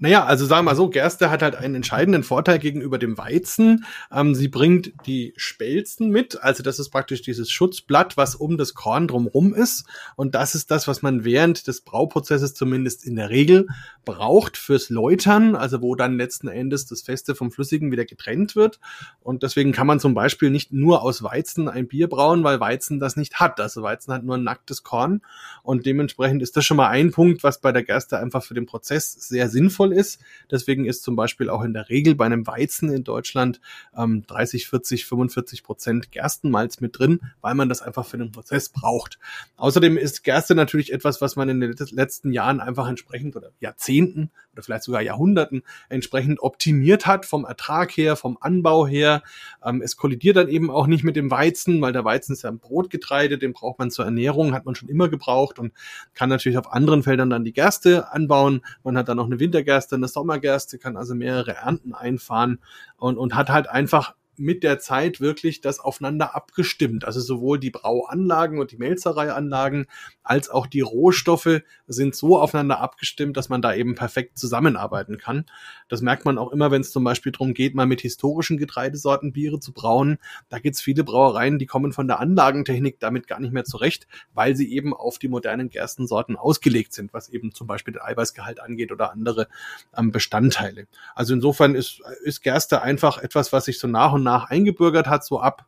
Naja, 0.02 0.26
also 0.26 0.48
sagen 0.48 0.66
wir 0.66 0.72
mal 0.72 0.76
so, 0.76 0.90
Gerste 0.90 1.30
hat 1.30 1.44
halt 1.44 1.56
einen 1.56 1.76
entscheidenden 1.76 2.24
Vorteil 2.24 2.58
gegenüber 2.58 2.98
dem 2.98 3.20
Weizen. 3.20 3.86
Ähm, 4.12 4.34
sie 4.34 4.48
bringt 4.48 4.94
die 5.06 5.32
Spelzen 5.38 6.10
mit, 6.10 6.42
also 6.42 6.64
das 6.64 6.80
ist 6.80 6.90
praktisch 6.90 7.22
dieses 7.22 7.52
Schutzblatt, 7.52 8.18
was 8.18 8.34
um 8.34 8.58
das 8.58 8.74
Korn 8.74 9.08
drumrum 9.08 9.54
ist. 9.54 9.86
Und 10.16 10.34
das 10.34 10.56
ist 10.56 10.72
das, 10.72 10.88
was 10.88 11.04
man 11.04 11.24
während 11.24 11.68
des 11.68 11.82
Brauprozesses 11.82 12.56
zumindest 12.56 13.06
in 13.06 13.16
der 13.16 13.30
Regel 13.30 13.68
braucht 14.04 14.58
fürs 14.58 14.90
Läutern, 14.90 15.56
also 15.56 15.84
wo 15.84 15.94
dann 15.94 16.18
letzten 16.18 16.48
Endes 16.48 16.88
das 16.88 17.04
Feste 17.04 17.36
vom 17.36 17.52
Flüssigen 17.52 17.92
wieder 17.92 18.06
getrennt 18.06 18.56
wird. 18.56 18.80
Und 19.22 19.44
deswegen 19.44 19.72
kann 19.72 19.86
man 19.86 20.00
zum 20.00 20.16
Beispiel 20.16 20.50
nicht 20.50 20.74
nur 20.74 21.04
aus 21.04 21.22
Weizen 21.22 21.70
ein 21.70 21.88
Bier 21.88 22.10
brauen, 22.10 22.44
weil 22.44 22.60
Weizen 22.60 23.00
das 23.00 23.18
nicht 23.18 23.40
hat. 23.40 23.60
Also 23.60 23.84
Weizen 23.84 24.12
hat 24.16 24.24
nur 24.24 24.36
ein 24.36 24.44
nacktes 24.44 24.82
Korn. 24.82 25.22
Und 25.62 25.86
dementsprechend 25.86 26.42
ist 26.42 26.58
das 26.58 26.66
schon 26.66 26.78
mal 26.78 26.90
ein 26.90 27.12
Punkt, 27.12 27.44
was 27.44 27.62
bei 27.62 27.72
der 27.72 27.84
Gerste 27.84 28.18
einfach 28.18 28.44
für 28.44 28.56
den 28.56 28.66
Prozess 28.66 29.12
sehr 29.14 29.48
sinnvoll 29.48 29.91
Fall 29.92 30.00
ist. 30.00 30.20
Deswegen 30.50 30.86
ist 30.86 31.04
zum 31.04 31.16
Beispiel 31.16 31.50
auch 31.50 31.64
in 31.64 31.74
der 31.74 31.90
Regel 31.90 32.16
bei 32.16 32.26
einem 32.26 32.48
Weizen 32.48 32.92
in 32.92 33.04
Deutschland 33.04 33.60
ähm, 33.96 34.24
30, 34.28 34.68
40, 34.68 35.06
45 35.06 35.64
Prozent 35.64 36.12
Gerstenmalz 36.12 36.80
mit 36.80 36.98
drin, 36.98 37.22
weil 37.42 37.56
man 37.56 37.70
das 37.70 37.82
einfach 37.82 38.06
für 38.06 38.18
den 38.18 38.32
Prozess 38.32 38.70
braucht. 38.70 39.20
Außerdem 39.58 39.98
ist 39.98 40.24
Gerste 40.24 40.56
natürlich 40.56 40.92
etwas, 40.94 41.22
was 41.22 41.36
man 41.36 41.50
in 41.50 41.60
den 41.60 41.76
letzten 41.92 42.32
Jahren 42.32 42.60
einfach 42.60 42.88
entsprechend 42.88 43.36
oder 43.36 43.52
Jahrzehnten 43.60 44.32
oder 44.54 44.64
vielleicht 44.64 44.84
sogar 44.84 45.02
Jahrhunderten 45.02 45.64
entsprechend 45.90 46.40
optimiert 46.42 47.06
hat 47.06 47.26
vom 47.26 47.46
Ertrag 47.46 47.92
her, 47.92 48.16
vom 48.16 48.38
Anbau 48.42 48.88
her. 48.88 49.24
Ähm, 49.64 49.82
es 49.82 49.96
kollidiert 49.96 50.38
dann 50.38 50.50
eben 50.50 50.70
auch 50.72 50.88
nicht 50.88 51.04
mit 51.04 51.16
dem 51.16 51.32
Weizen, 51.32 51.82
weil 51.82 51.94
der 51.94 52.06
Weizen 52.06 52.34
ist 52.34 52.44
ja 52.44 52.50
ein 52.50 52.60
Brotgetreide, 52.60 53.38
den 53.38 53.54
braucht 53.54 53.80
man 53.80 53.92
zur 53.92 54.06
Ernährung, 54.06 54.54
hat 54.54 54.66
man 54.66 54.76
schon 54.76 54.90
immer 54.90 55.10
gebraucht 55.10 55.60
und 55.60 55.74
kann 56.14 56.30
natürlich 56.30 56.58
auf 56.58 56.72
anderen 56.72 57.04
Feldern 57.04 57.30
dann 57.30 57.44
die 57.44 57.54
Gerste 57.54 58.12
anbauen. 58.12 58.62
Man 58.84 58.98
hat 58.98 59.08
dann 59.08 59.18
noch 59.18 59.26
eine 59.26 59.40
Wintergerste, 59.40 59.81
eine 59.96 60.08
Sommergerste, 60.08 60.78
kann 60.78 60.98
also 60.98 61.16
mehrere 61.16 61.56
Ernten 61.56 61.94
einfahren 61.94 62.60
und, 62.98 63.18
und 63.18 63.36
hat 63.36 63.50
halt 63.50 63.68
einfach 63.68 64.16
mit 64.42 64.64
der 64.64 64.80
Zeit 64.80 65.22
wirklich 65.22 65.62
das 65.62 65.80
aufeinander 65.80 66.36
abgestimmt. 66.36 67.06
Also 67.06 67.20
sowohl 67.20 67.60
die 67.60 67.70
Brauanlagen 67.70 68.60
und 68.60 68.72
die 68.72 68.78
Melzereianlagen 68.78 69.86
als 70.24 70.50
auch 70.50 70.68
die 70.68 70.82
Rohstoffe 70.82 71.62
sind 71.88 72.16
so 72.16 72.40
aufeinander 72.40 72.80
abgestimmt, 72.80 73.38
dass 73.38 73.50
man 73.50 73.62
da 73.62 73.74
eben 73.74 73.96
perfekt 73.96 74.38
zusammenarbeiten 74.38 75.18
kann. 75.18 75.46
Das 75.90 76.02
merkt 76.02 76.26
man 76.26 76.38
auch 76.38 76.52
immer, 76.52 76.72
wenn 76.72 76.82
es 76.82 76.92
zum 76.92 77.04
Beispiel 77.04 77.32
darum 77.32 77.54
geht, 77.54 77.76
mal 77.76 77.86
mit 77.86 78.02
historischen 78.02 78.58
Getreidesorten 78.58 79.34
Biere 79.34 79.60
zu 79.60 79.74
brauen. 79.74 80.18
Da 80.50 80.60
gibt 80.60 80.76
es 80.76 80.82
viele 80.82 81.04
Brauereien, 81.04 81.60
die 81.60 81.66
kommen 81.66 81.92
von 81.92 82.08
der 82.08 82.20
Anlagentechnik 82.20 83.00
damit 83.00 83.28
gar 83.28 83.40
nicht 83.40 83.54
mehr 83.54 83.66
zurecht, 83.66 84.08
weil 84.34 84.56
sie 84.56 84.72
eben 84.74 84.94
auf 84.94 85.20
die 85.20 85.28
modernen 85.28 85.70
Gerstensorten 85.70 86.36
ausgelegt 86.36 86.94
sind, 86.94 87.14
was 87.14 87.30
eben 87.30 87.54
zum 87.54 87.68
Beispiel 87.68 87.94
den 87.94 88.02
Eiweißgehalt 88.02 88.60
angeht 88.60 88.92
oder 88.92 89.12
andere 89.12 89.48
ähm, 89.96 90.12
Bestandteile. 90.12 90.88
Also 91.14 91.34
insofern 91.34 91.76
ist, 91.76 92.02
ist 92.24 92.42
Gerste 92.42 92.82
einfach 92.82 93.18
etwas, 93.18 93.54
was 93.54 93.66
sich 93.66 93.78
so 93.78 93.88
nach 93.88 94.14
und 94.14 94.24
nach 94.24 94.31
nach 94.32 94.50
eingebürgert 94.50 95.08
hat, 95.08 95.26
so 95.26 95.40
ab, 95.40 95.66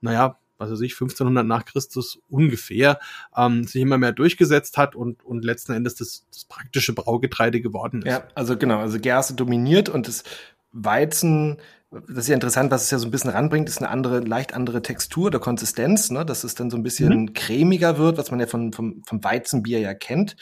naja, 0.00 0.38
was 0.58 0.70
weiß 0.70 0.80
ich, 0.80 0.92
1500 0.92 1.46
nach 1.46 1.64
Christus 1.64 2.18
ungefähr, 2.28 2.98
ähm, 3.36 3.64
sich 3.64 3.82
immer 3.82 3.98
mehr 3.98 4.12
durchgesetzt 4.12 4.78
hat 4.78 4.94
und, 4.94 5.24
und 5.24 5.44
letzten 5.44 5.72
Endes 5.72 5.96
das, 5.96 6.26
das 6.32 6.44
praktische 6.44 6.94
Braugetreide 6.94 7.60
geworden 7.60 8.02
ist. 8.02 8.12
Ja, 8.12 8.24
also 8.34 8.56
genau, 8.56 8.78
also 8.78 8.98
Gerste 8.98 9.34
dominiert 9.34 9.88
und 9.88 10.08
das 10.08 10.24
Weizen, 10.72 11.58
das 11.90 12.18
ist 12.18 12.28
ja 12.28 12.34
interessant, 12.34 12.70
was 12.70 12.84
es 12.84 12.90
ja 12.90 12.98
so 12.98 13.06
ein 13.06 13.10
bisschen 13.10 13.30
ranbringt, 13.30 13.68
ist 13.68 13.78
eine 13.78 13.88
andere, 13.90 14.20
leicht 14.20 14.54
andere 14.54 14.82
Textur 14.82 15.26
oder 15.26 15.38
Konsistenz, 15.38 16.10
ne? 16.10 16.24
dass 16.24 16.44
es 16.44 16.54
dann 16.54 16.70
so 16.70 16.76
ein 16.76 16.82
bisschen 16.82 17.20
mhm. 17.20 17.32
cremiger 17.34 17.98
wird, 17.98 18.18
was 18.18 18.30
man 18.30 18.40
ja 18.40 18.46
von, 18.46 18.72
vom, 18.72 19.02
vom 19.06 19.22
Weizenbier 19.22 19.80
ja 19.80 19.94
kennt. 19.94 20.36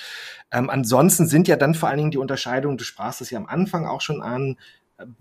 Ähm, 0.50 0.70
ansonsten 0.70 1.26
sind 1.26 1.48
ja 1.48 1.56
dann 1.56 1.74
vor 1.74 1.88
allen 1.88 1.98
Dingen 1.98 2.10
die 2.10 2.18
Unterscheidungen, 2.18 2.78
du 2.78 2.84
sprachst 2.84 3.20
es 3.20 3.30
ja 3.30 3.38
am 3.38 3.46
Anfang 3.46 3.86
auch 3.86 4.00
schon 4.00 4.22
an, 4.22 4.56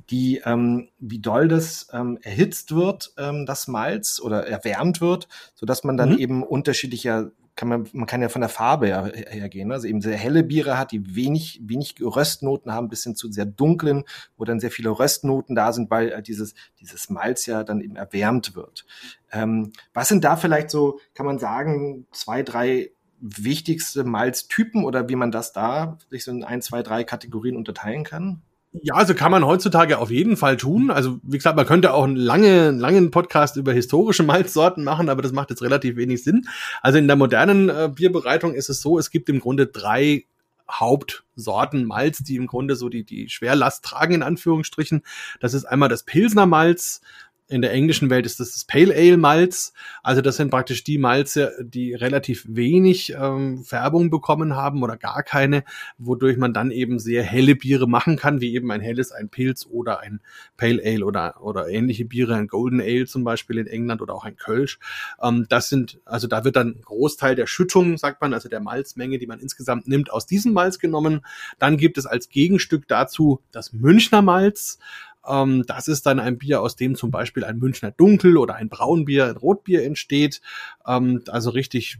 die, 0.09 0.41
ähm, 0.45 0.89
wie 0.99 1.19
doll 1.19 1.47
das 1.47 1.87
ähm, 1.93 2.19
erhitzt 2.21 2.75
wird, 2.75 3.13
ähm, 3.17 3.45
das 3.45 3.67
Malz 3.67 4.19
oder 4.19 4.47
erwärmt 4.47 5.01
wird, 5.01 5.27
so 5.55 5.65
dass 5.65 5.83
man 5.83 5.97
dann 5.97 6.11
mhm. 6.13 6.17
eben 6.19 6.43
unterschiedlicher 6.43 7.31
kann 7.55 7.67
man, 7.67 7.87
man 7.93 8.07
kann 8.07 8.21
ja 8.21 8.29
von 8.29 8.41
der 8.41 8.49
Farbe 8.49 8.87
her, 8.87 9.11
hergehen. 9.13 9.71
Also 9.71 9.87
eben 9.87 10.01
sehr 10.01 10.17
helle 10.17 10.43
Biere 10.43 10.77
hat, 10.77 10.91
die 10.91 11.15
wenig, 11.15 11.61
wenig 11.63 11.95
Röstnoten 12.01 12.73
haben, 12.73 12.89
bis 12.89 13.03
hin 13.03 13.15
zu 13.15 13.31
sehr 13.31 13.45
dunklen, 13.45 14.05
wo 14.37 14.43
dann 14.43 14.59
sehr 14.59 14.71
viele 14.71 14.89
Röstnoten 14.89 15.55
da 15.55 15.71
sind, 15.71 15.91
weil 15.91 16.11
äh, 16.11 16.23
dieses, 16.23 16.55
dieses 16.79 17.09
Malz 17.09 17.45
ja 17.45 17.63
dann 17.63 17.81
eben 17.81 17.95
erwärmt 17.95 18.55
wird. 18.55 18.85
Ähm, 19.31 19.71
was 19.93 20.07
sind 20.07 20.23
da 20.23 20.35
vielleicht 20.35 20.71
so, 20.71 20.99
kann 21.13 21.25
man 21.25 21.37
sagen, 21.37 22.07
zwei, 22.11 22.41
drei 22.41 22.91
wichtigste 23.19 24.03
Malztypen 24.03 24.83
oder 24.83 25.07
wie 25.07 25.15
man 25.15 25.31
das 25.31 25.53
da 25.53 25.97
sich 26.09 26.23
so 26.23 26.31
in 26.31 26.43
ein, 26.43 26.61
zwei, 26.61 26.81
drei 26.81 27.03
Kategorien 27.03 27.55
unterteilen 27.55 28.03
kann? 28.03 28.41
Ja, 28.81 28.95
also 28.95 29.13
kann 29.13 29.31
man 29.31 29.45
heutzutage 29.45 29.99
auf 29.99 30.09
jeden 30.09 30.35
Fall 30.35 30.57
tun. 30.57 30.89
Also 30.89 31.19
wie 31.21 31.37
gesagt, 31.37 31.55
man 31.55 31.67
könnte 31.67 31.93
auch 31.93 32.03
einen 32.03 32.15
langen, 32.15 32.79
langen 32.79 33.11
Podcast 33.11 33.55
über 33.55 33.71
historische 33.71 34.23
Malzsorten 34.23 34.83
machen, 34.83 35.09
aber 35.09 35.21
das 35.21 35.31
macht 35.31 35.51
jetzt 35.51 35.61
relativ 35.61 35.95
wenig 35.95 36.23
Sinn. 36.23 36.47
Also 36.81 36.97
in 36.97 37.07
der 37.07 37.15
modernen 37.15 37.69
äh, 37.69 37.91
Bierbereitung 37.93 38.55
ist 38.55 38.69
es 38.69 38.81
so, 38.81 38.97
es 38.97 39.11
gibt 39.11 39.29
im 39.29 39.39
Grunde 39.39 39.67
drei 39.67 40.25
Hauptsorten 40.71 41.85
Malz, 41.85 42.19
die 42.23 42.35
im 42.35 42.47
Grunde 42.47 42.75
so 42.75 42.89
die, 42.89 43.03
die 43.03 43.29
Schwerlast 43.29 43.85
tragen, 43.85 44.15
in 44.15 44.23
Anführungsstrichen. 44.23 45.03
Das 45.39 45.53
ist 45.53 45.65
einmal 45.65 45.89
das 45.89 46.03
Pilsner 46.03 46.47
Malz, 46.47 47.01
in 47.47 47.61
der 47.61 47.71
englischen 47.71 48.09
Welt 48.09 48.25
ist 48.25 48.39
das 48.39 48.53
das 48.53 48.65
Pale 48.65 48.93
Ale 48.93 49.17
Malz. 49.17 49.73
Also 50.01 50.21
das 50.21 50.37
sind 50.37 50.49
praktisch 50.49 50.83
die 50.83 50.97
Malze, 50.97 51.53
die 51.61 51.93
relativ 51.93 52.45
wenig 52.47 53.13
ähm, 53.19 53.63
Färbung 53.63 54.09
bekommen 54.09 54.55
haben 54.55 54.81
oder 54.81 54.97
gar 54.97 55.23
keine, 55.23 55.63
wodurch 55.97 56.37
man 56.37 56.53
dann 56.53 56.71
eben 56.71 56.99
sehr 56.99 57.23
helle 57.23 57.55
Biere 57.55 57.87
machen 57.87 58.15
kann, 58.15 58.41
wie 58.41 58.55
eben 58.55 58.71
ein 58.71 58.81
helles, 58.81 59.11
ein 59.11 59.29
Pilz 59.29 59.67
oder 59.69 59.99
ein 59.99 60.21
Pale 60.57 60.81
Ale 60.83 61.05
oder, 61.05 61.43
oder 61.43 61.67
ähnliche 61.67 62.05
Biere, 62.05 62.35
ein 62.35 62.47
Golden 62.47 62.79
Ale 62.79 63.05
zum 63.05 63.23
Beispiel 63.23 63.57
in 63.57 63.67
England 63.67 64.01
oder 64.01 64.15
auch 64.15 64.25
ein 64.25 64.37
Kölsch. 64.37 64.79
Ähm, 65.21 65.45
das 65.49 65.69
sind, 65.69 65.99
also 66.05 66.27
da 66.27 66.45
wird 66.45 66.55
dann 66.55 66.69
ein 66.69 66.81
Großteil 66.81 67.35
der 67.35 67.47
Schüttung, 67.47 67.97
sagt 67.97 68.21
man, 68.21 68.33
also 68.33 68.47
der 68.47 68.61
Malzmenge, 68.61 69.19
die 69.19 69.27
man 69.27 69.39
insgesamt 69.39 69.87
nimmt, 69.87 70.11
aus 70.11 70.25
diesem 70.25 70.53
Malz 70.53 70.79
genommen. 70.79 71.25
Dann 71.59 71.77
gibt 71.77 71.97
es 71.97 72.05
als 72.05 72.29
Gegenstück 72.29 72.87
dazu 72.87 73.41
das 73.51 73.73
Münchner 73.73 74.21
Malz. 74.21 74.79
Ähm, 75.27 75.63
das 75.67 75.87
ist 75.87 76.05
dann 76.05 76.19
ein 76.19 76.37
Bier, 76.37 76.61
aus 76.61 76.75
dem 76.75 76.95
zum 76.95 77.11
Beispiel 77.11 77.43
ein 77.43 77.59
Münchner 77.59 77.91
Dunkel 77.91 78.37
oder 78.37 78.55
ein 78.55 78.69
Braunbier, 78.69 79.27
ein 79.27 79.37
Rotbier 79.37 79.83
entsteht. 79.83 80.41
Ähm, 80.85 81.23
also 81.27 81.49
richtig 81.49 81.99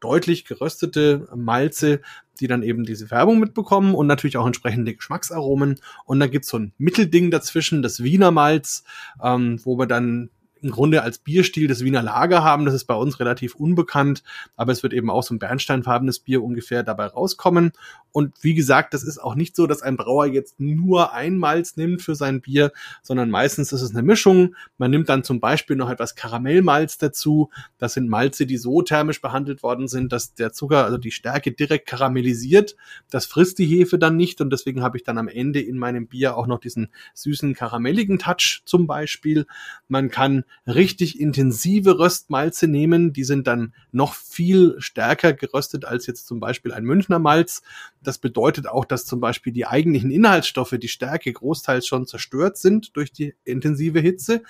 deutlich 0.00 0.44
geröstete 0.44 1.28
Malze, 1.34 2.00
die 2.40 2.46
dann 2.46 2.62
eben 2.62 2.84
diese 2.84 3.06
Färbung 3.06 3.40
mitbekommen 3.40 3.94
und 3.94 4.06
natürlich 4.06 4.36
auch 4.36 4.46
entsprechende 4.46 4.94
Geschmacksaromen. 4.94 5.80
Und 6.04 6.20
dann 6.20 6.30
gibt's 6.30 6.48
so 6.48 6.58
ein 6.58 6.72
Mittelding 6.78 7.30
dazwischen, 7.30 7.82
das 7.82 8.02
Wiener 8.02 8.30
Malz, 8.30 8.84
ähm, 9.22 9.58
wo 9.64 9.78
wir 9.78 9.86
dann 9.86 10.30
im 10.62 10.70
Grunde 10.70 11.02
als 11.02 11.18
Bierstil 11.18 11.68
das 11.68 11.84
Wiener 11.84 12.02
Lager 12.02 12.42
haben. 12.42 12.64
Das 12.64 12.74
ist 12.74 12.86
bei 12.86 12.94
uns 12.94 13.20
relativ 13.20 13.54
unbekannt, 13.54 14.22
aber 14.56 14.72
es 14.72 14.82
wird 14.82 14.92
eben 14.92 15.10
auch 15.10 15.22
so 15.22 15.34
ein 15.34 15.38
bernsteinfarbenes 15.38 16.20
Bier 16.20 16.42
ungefähr 16.42 16.82
dabei 16.82 17.06
rauskommen. 17.06 17.72
Und 18.12 18.34
wie 18.42 18.54
gesagt, 18.54 18.94
das 18.94 19.02
ist 19.02 19.18
auch 19.18 19.34
nicht 19.34 19.54
so, 19.54 19.66
dass 19.66 19.82
ein 19.82 19.98
Brauer 19.98 20.26
jetzt 20.26 20.58
nur 20.58 21.12
ein 21.12 21.36
Malz 21.36 21.76
nimmt 21.76 22.00
für 22.00 22.14
sein 22.14 22.40
Bier, 22.40 22.72
sondern 23.02 23.28
meistens 23.28 23.72
ist 23.72 23.82
es 23.82 23.90
eine 23.90 24.02
Mischung. 24.02 24.54
Man 24.78 24.90
nimmt 24.90 25.10
dann 25.10 25.22
zum 25.22 25.38
Beispiel 25.38 25.76
noch 25.76 25.90
etwas 25.90 26.14
Karamellmalz 26.14 26.96
dazu. 26.96 27.50
Das 27.76 27.92
sind 27.92 28.08
Malze, 28.08 28.46
die 28.46 28.56
so 28.56 28.80
thermisch 28.80 29.20
behandelt 29.20 29.62
worden 29.62 29.86
sind, 29.86 30.12
dass 30.12 30.32
der 30.32 30.52
Zucker, 30.52 30.84
also 30.84 30.96
die 30.96 31.10
Stärke 31.10 31.52
direkt 31.52 31.86
karamellisiert. 31.86 32.76
Das 33.10 33.26
frisst 33.26 33.58
die 33.58 33.66
Hefe 33.66 33.98
dann 33.98 34.16
nicht 34.16 34.40
und 34.40 34.50
deswegen 34.50 34.82
habe 34.82 34.96
ich 34.96 35.04
dann 35.04 35.18
am 35.18 35.28
Ende 35.28 35.60
in 35.60 35.76
meinem 35.76 36.06
Bier 36.06 36.38
auch 36.38 36.46
noch 36.46 36.60
diesen 36.60 36.88
süßen 37.12 37.54
karamelligen 37.54 38.18
Touch 38.18 38.62
zum 38.64 38.86
Beispiel. 38.86 39.46
Man 39.88 40.10
kann 40.10 40.44
richtig 40.66 41.20
intensive 41.20 41.98
Röstmalze 41.98 42.68
nehmen. 42.68 43.12
Die 43.12 43.24
sind 43.24 43.46
dann 43.46 43.74
noch 43.92 44.14
viel 44.14 44.74
stärker 44.78 45.32
geröstet 45.32 45.84
als 45.84 46.06
jetzt 46.06 46.26
zum 46.26 46.40
Beispiel 46.40 46.72
ein 46.72 46.84
Münchner 46.84 47.18
Malz. 47.18 47.62
Das 48.02 48.18
bedeutet 48.18 48.66
auch, 48.68 48.84
dass 48.84 49.04
zum 49.04 49.20
Beispiel 49.20 49.52
die 49.52 49.66
eigentlichen 49.66 50.10
Inhaltsstoffe, 50.10 50.76
die 50.80 50.88
Stärke 50.88 51.32
großteils 51.32 51.86
schon 51.86 52.06
zerstört 52.06 52.58
sind 52.58 52.96
durch 52.96 53.12
die 53.12 53.34
intensive 53.44 54.00
Hitze. 54.00 54.42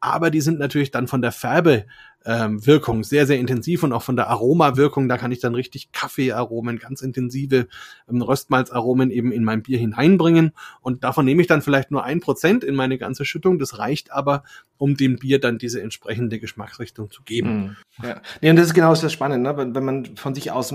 Aber 0.00 0.30
die 0.30 0.40
sind 0.40 0.58
natürlich 0.58 0.90
dann 0.90 1.08
von 1.08 1.22
der 1.22 1.32
Färbe 1.32 1.86
ähm, 2.24 2.66
Wirkung 2.66 3.04
sehr, 3.04 3.26
sehr 3.26 3.38
intensiv 3.38 3.82
und 3.82 3.92
auch 3.92 4.02
von 4.02 4.16
der 4.16 4.28
Aromawirkung, 4.28 5.08
da 5.08 5.18
kann 5.18 5.32
ich 5.32 5.40
dann 5.40 5.54
richtig 5.54 5.92
Kaffeearomen, 5.92 6.78
ganz 6.78 7.02
intensive 7.02 7.68
ähm, 8.08 8.22
Röstmalzaromen 8.22 9.10
eben 9.10 9.32
in 9.32 9.44
mein 9.44 9.62
Bier 9.62 9.78
hineinbringen 9.78 10.52
und 10.80 11.04
davon 11.04 11.24
nehme 11.24 11.42
ich 11.42 11.48
dann 11.48 11.62
vielleicht 11.62 11.90
nur 11.90 12.04
ein 12.04 12.20
Prozent 12.20 12.64
in 12.64 12.74
meine 12.74 12.98
ganze 12.98 13.24
Schüttung, 13.24 13.58
das 13.58 13.78
reicht 13.78 14.12
aber, 14.12 14.44
um 14.78 14.96
dem 14.96 15.16
Bier 15.16 15.40
dann 15.40 15.58
diese 15.58 15.82
entsprechende 15.82 16.38
Geschmacksrichtung 16.38 17.10
zu 17.10 17.22
geben. 17.22 17.76
Mhm. 18.00 18.06
Ja, 18.06 18.22
nee, 18.40 18.50
und 18.50 18.56
das 18.56 18.66
ist 18.66 18.74
genau 18.74 18.94
das 18.94 19.12
Spannende, 19.12 19.50
ne? 19.50 19.56
wenn, 19.56 19.74
wenn 19.74 19.84
man 19.84 20.16
von 20.16 20.34
sich 20.34 20.50
aus 20.50 20.74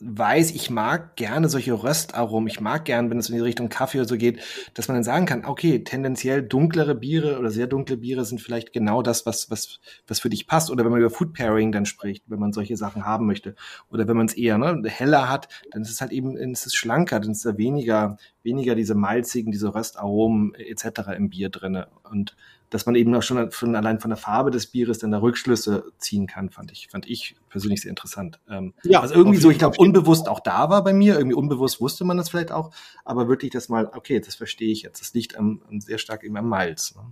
weiß, 0.00 0.52
ich 0.52 0.70
mag 0.70 1.16
gerne 1.16 1.48
solche 1.48 1.72
Röstaromen, 1.72 2.48
ich 2.48 2.60
mag 2.60 2.84
gerne, 2.84 3.10
wenn 3.10 3.18
es 3.18 3.28
in 3.28 3.34
die 3.34 3.40
Richtung 3.40 3.68
Kaffee 3.68 3.98
oder 3.98 4.08
so 4.08 4.16
geht, 4.16 4.40
dass 4.74 4.86
man 4.86 4.94
dann 4.94 5.02
sagen 5.02 5.26
kann, 5.26 5.44
okay, 5.44 5.82
tendenziell 5.82 6.42
dunklere 6.42 6.94
Biere 6.94 7.38
oder 7.38 7.50
sehr 7.50 7.66
dunkle 7.66 7.96
Biere 7.96 8.24
sind 8.24 8.40
vielleicht 8.40 8.72
genau 8.72 9.02
das, 9.02 9.26
was, 9.26 9.50
was, 9.50 9.80
was 10.06 10.20
für 10.20 10.28
dich 10.28 10.46
passt. 10.46 10.70
Oder 10.70 10.84
wenn 10.84 10.92
man 10.92 11.00
über 11.00 11.10
Food 11.10 11.34
Pairing 11.34 11.72
dann 11.72 11.84
spricht, 11.84 12.22
wenn 12.28 12.38
man 12.38 12.52
solche 12.52 12.76
Sachen 12.76 13.04
haben 13.04 13.26
möchte. 13.26 13.56
Oder 13.90 14.06
wenn 14.06 14.16
man 14.16 14.26
es 14.26 14.34
eher 14.34 14.56
ne, 14.56 14.82
heller 14.88 15.28
hat, 15.28 15.48
dann 15.72 15.82
ist 15.82 15.90
es 15.90 16.00
halt 16.00 16.12
eben, 16.12 16.36
dann 16.36 16.52
ist 16.52 16.66
es 16.66 16.74
schlanker, 16.74 17.18
dann 17.18 17.32
ist 17.32 17.44
da 17.44 17.58
weniger, 17.58 18.18
weniger 18.44 18.76
diese 18.76 18.94
malzigen, 18.94 19.50
diese 19.50 19.74
Röstaromen 19.74 20.54
etc. 20.54 21.10
im 21.16 21.28
Bier 21.28 21.48
drinne. 21.48 21.88
Und 22.08 22.36
dass 22.70 22.86
man 22.86 22.94
eben 22.94 23.14
auch 23.14 23.22
schon 23.22 23.50
von, 23.50 23.74
allein 23.74 24.00
von 24.00 24.10
der 24.10 24.18
Farbe 24.18 24.50
des 24.50 24.66
Bieres 24.66 24.98
dann 24.98 25.10
da 25.10 25.18
Rückschlüsse 25.18 25.84
ziehen 25.98 26.26
kann, 26.26 26.50
fand 26.50 26.72
ich, 26.72 26.88
fand 26.90 27.08
ich 27.08 27.36
persönlich 27.48 27.82
sehr 27.82 27.90
interessant. 27.90 28.40
Ähm, 28.48 28.74
ja, 28.82 29.00
also 29.00 29.14
irgendwie 29.14 29.38
so, 29.38 29.50
ich 29.50 29.58
glaube, 29.58 29.76
unbewusst 29.78 30.28
auch 30.28 30.40
da 30.40 30.68
war 30.70 30.84
bei 30.84 30.92
mir, 30.92 31.16
irgendwie 31.16 31.36
unbewusst 31.36 31.80
wusste 31.80 32.04
man 32.04 32.16
das 32.16 32.28
vielleicht 32.28 32.52
auch, 32.52 32.70
aber 33.04 33.28
wirklich 33.28 33.52
das 33.52 33.68
mal, 33.68 33.90
okay, 33.94 34.20
das 34.20 34.34
verstehe 34.34 34.70
ich 34.70 34.82
jetzt, 34.82 35.00
das 35.00 35.14
liegt 35.14 35.36
am, 35.36 35.62
am 35.68 35.80
sehr 35.80 35.98
stark 35.98 36.24
eben 36.24 36.36
am 36.36 36.48
Malz. 36.48 36.94
Ne? 36.94 37.02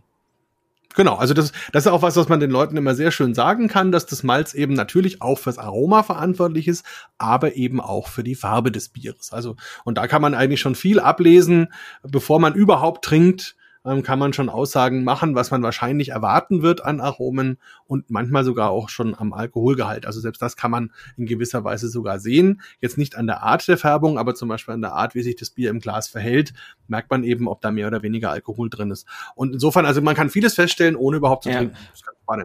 Genau, 0.97 1.17
also 1.17 1.35
das, 1.35 1.53
das 1.73 1.85
ist 1.85 1.93
auch 1.93 2.01
was, 2.01 2.17
was 2.17 2.31
man 2.31 2.41
den 2.41 2.51
Leuten 2.51 2.79
immer 2.79 2.95
sehr 2.95 3.11
schön 3.11 3.35
sagen 3.35 3.69
kann, 3.69 3.93
dass 3.93 4.07
das 4.07 4.23
Malz 4.23 4.55
eben 4.55 4.73
natürlich 4.73 5.21
auch 5.21 5.39
fürs 5.39 5.59
Aroma 5.59 6.03
verantwortlich 6.03 6.69
ist, 6.69 6.87
aber 7.19 7.55
eben 7.55 7.83
auch 7.83 8.09
für 8.09 8.25
die 8.25 8.35
Farbe 8.35 8.73
des 8.73 8.89
Bieres. 8.89 9.31
Also, 9.31 9.57
und 9.85 9.99
da 9.99 10.07
kann 10.07 10.23
man 10.23 10.35
eigentlich 10.35 10.61
schon 10.61 10.75
viel 10.75 10.99
ablesen, 10.99 11.69
bevor 12.03 12.41
man 12.41 12.55
überhaupt 12.55 13.05
trinkt, 13.05 13.57
ähm, 13.87 14.03
kann 14.03 14.19
man 14.19 14.33
schon 14.33 14.49
Aussagen 14.49 15.05
machen, 15.05 15.35
was 15.35 15.51
man 15.51 15.63
wahrscheinlich 15.63 16.11
erwarten 16.11 16.63
wird 16.63 16.85
an 16.85 17.01
Aromen 17.01 17.59
und 17.87 18.11
manchmal 18.11 18.45
sogar 18.45 18.71
auch 18.71 18.89
schon 18.89 19.15
am 19.15 19.33
Alkoholgehalt. 19.33 20.07
Also 20.07 20.21
selbst 20.21 20.43
das 20.43 20.57
kann 20.57 20.71
man 20.71 20.93
in 21.17 21.27
gewisser 21.27 21.65
Weise 21.65 21.89
sogar 21.89 22.19
sehen. 22.19 22.61
Jetzt 22.81 22.99
nicht 22.99 23.17
an 23.17 23.27
der 23.27 23.43
Art 23.43 23.67
der 23.69 23.79
Färbung, 23.79 24.19
aber 24.19 24.35
zum 24.35 24.49
Beispiel 24.49 24.75
an 24.75 24.83
der 24.83 24.93
Art, 24.93 25.15
wie 25.15 25.23
sich 25.23 25.37
das 25.37 25.51
Bier 25.51 25.71
im 25.71 25.81
Glas 25.81 26.09
verhält, 26.09 26.53
merkt 26.89 27.11
man 27.11 27.25
eben, 27.25 27.49
ob 27.49 27.61
da 27.61 27.71
mehr 27.71 27.87
oder 27.87 28.03
weniger 28.03 28.31
Alkohol 28.31 28.69
drin 28.69 28.91
ist. 28.91 29.07
Und 29.35 29.55
insofern, 29.55 29.87
also 29.87 30.03
man 30.03 30.15
kann 30.15 30.31
vieles 30.31 30.55
feststellen, 30.55 30.97
ohne 30.97 31.19
überhaupt 31.19 31.45
zu 31.45 31.51
ja. 31.51 31.59
trinken. 31.59 31.77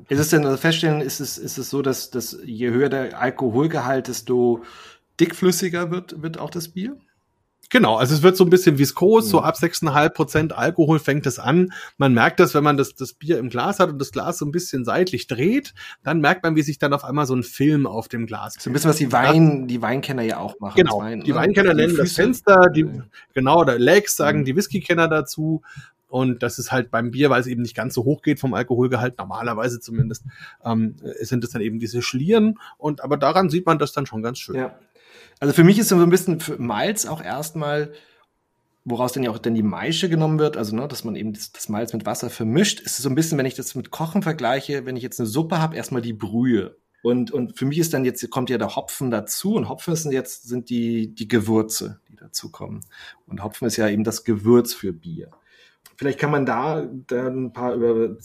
Ist 0.09 0.19
es 0.19 0.29
denn 0.29 0.45
also 0.45 0.57
feststellen, 0.57 1.01
ist 1.01 1.19
es, 1.19 1.39
ist 1.39 1.57
es 1.57 1.69
so, 1.71 1.81
dass, 1.81 2.11
dass 2.11 2.37
je 2.45 2.69
höher 2.69 2.89
der 2.89 3.19
Alkoholgehalt, 3.19 4.07
desto 4.07 4.63
dickflüssiger 5.19 5.89
wird, 5.89 6.21
wird 6.21 6.37
auch 6.37 6.51
das 6.51 6.67
Bier? 6.69 6.97
Genau, 7.71 7.95
also 7.95 8.13
es 8.13 8.21
wird 8.21 8.35
so 8.35 8.43
ein 8.43 8.49
bisschen 8.49 8.77
viskos, 8.77 9.29
so 9.29 9.39
mhm. 9.39 9.45
ab 9.45 9.55
6,5 9.55 10.09
Prozent 10.09 10.53
Alkohol 10.53 10.99
fängt 10.99 11.25
es 11.25 11.39
an. 11.39 11.71
Man 11.97 12.13
merkt 12.13 12.41
das, 12.41 12.53
wenn 12.53 12.65
man 12.65 12.75
das, 12.75 12.95
das 12.95 13.13
Bier 13.13 13.39
im 13.39 13.49
Glas 13.49 13.79
hat 13.79 13.89
und 13.89 13.97
das 13.97 14.11
Glas 14.11 14.37
so 14.37 14.45
ein 14.45 14.51
bisschen 14.51 14.83
seitlich 14.83 15.27
dreht, 15.27 15.73
dann 16.03 16.19
merkt 16.19 16.43
man, 16.43 16.57
wie 16.57 16.63
sich 16.63 16.79
dann 16.79 16.93
auf 16.93 17.05
einmal 17.05 17.25
so 17.25 17.33
ein 17.33 17.43
Film 17.43 17.87
auf 17.87 18.09
dem 18.09 18.25
Glas. 18.25 18.55
So 18.59 18.69
ein 18.69 18.73
bisschen, 18.73 18.89
was 18.89 18.97
die 18.97 19.13
Wein, 19.13 19.69
die 19.69 19.81
Weinkenner 19.81 20.21
ja 20.21 20.39
auch 20.39 20.59
machen. 20.59 20.75
Genau, 20.75 20.99
Wein, 20.99 21.21
die 21.21 21.31
ne? 21.31 21.37
Weinkenner 21.37 21.73
nennen 21.73 21.91
Füße. 21.91 22.03
das 22.03 22.13
Fenster, 22.13 22.69
die, 22.69 22.85
genau, 23.33 23.61
oder 23.61 23.79
Legs 23.79 24.17
sagen 24.17 24.39
mhm. 24.39 24.45
die 24.45 24.55
Whiskykenner 24.57 25.07
dazu. 25.07 25.61
Und 26.09 26.43
das 26.43 26.59
ist 26.59 26.73
halt 26.73 26.91
beim 26.91 27.11
Bier, 27.11 27.29
weil 27.29 27.39
es 27.39 27.47
eben 27.47 27.61
nicht 27.61 27.73
ganz 27.73 27.93
so 27.93 28.03
hoch 28.03 28.21
geht 28.21 28.41
vom 28.41 28.53
Alkoholgehalt, 28.53 29.17
normalerweise 29.17 29.79
zumindest, 29.79 30.25
ähm, 30.65 30.97
sind 31.21 31.41
es 31.45 31.51
dann 31.51 31.61
eben 31.61 31.79
diese 31.79 32.01
Schlieren. 32.01 32.59
Und 32.77 33.01
aber 33.01 33.15
daran 33.15 33.49
sieht 33.49 33.65
man 33.65 33.79
das 33.79 33.93
dann 33.93 34.05
schon 34.05 34.21
ganz 34.21 34.37
schön. 34.37 34.55
Ja. 34.55 34.75
Also 35.41 35.55
für 35.55 35.63
mich 35.63 35.79
ist 35.79 35.89
so 35.89 35.95
ein 35.95 36.09
bisschen 36.11 36.39
für 36.39 36.61
Malz 36.61 37.07
auch 37.07 37.21
erstmal, 37.21 37.93
woraus 38.85 39.13
dann 39.13 39.23
ja 39.23 39.31
auch 39.31 39.39
dann 39.39 39.55
die 39.55 39.63
Maische 39.63 40.07
genommen 40.07 40.37
wird, 40.37 40.55
also 40.55 40.75
ne, 40.75 40.87
dass 40.87 41.03
man 41.03 41.15
eben 41.15 41.33
das, 41.33 41.51
das 41.51 41.67
Malz 41.67 41.93
mit 41.93 42.05
Wasser 42.05 42.29
vermischt, 42.29 42.79
ist 42.79 42.97
so 42.97 43.09
ein 43.09 43.15
bisschen, 43.15 43.39
wenn 43.39 43.47
ich 43.47 43.55
das 43.55 43.73
mit 43.73 43.89
Kochen 43.89 44.21
vergleiche, 44.21 44.85
wenn 44.85 44.95
ich 44.95 45.01
jetzt 45.01 45.19
eine 45.19 45.25
Suppe 45.25 45.59
habe, 45.59 45.75
erstmal 45.75 46.03
die 46.03 46.13
Brühe. 46.13 46.77
Und, 47.01 47.31
und 47.31 47.57
für 47.57 47.65
mich 47.65 47.79
ist 47.79 47.91
dann 47.91 48.05
jetzt, 48.05 48.29
kommt 48.29 48.51
ja 48.51 48.59
der 48.59 48.75
Hopfen 48.75 49.09
dazu 49.09 49.55
und 49.55 49.67
Hopfen 49.67 49.95
sind 49.95 50.11
jetzt, 50.11 50.47
sind 50.47 50.69
die, 50.69 51.15
die 51.15 51.27
Gewürze, 51.27 51.99
die 52.07 52.15
dazu 52.15 52.51
kommen. 52.51 52.81
Und 53.25 53.43
Hopfen 53.43 53.67
ist 53.67 53.77
ja 53.77 53.89
eben 53.89 54.03
das 54.03 54.23
Gewürz 54.23 54.75
für 54.75 54.93
Bier. 54.93 55.31
Vielleicht 55.97 56.19
kann 56.19 56.29
man 56.29 56.45
da 56.45 56.87
dann 57.07 57.45
ein 57.45 57.53
paar 57.53 57.73
über, 57.73 58.15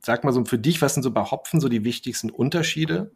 sag 0.00 0.24
mal 0.24 0.32
so 0.32 0.44
für 0.44 0.58
dich, 0.58 0.82
was 0.82 0.94
sind 0.94 1.04
so 1.04 1.12
bei 1.12 1.22
Hopfen 1.22 1.60
so 1.60 1.68
die 1.68 1.84
wichtigsten 1.84 2.30
Unterschiede 2.30 3.12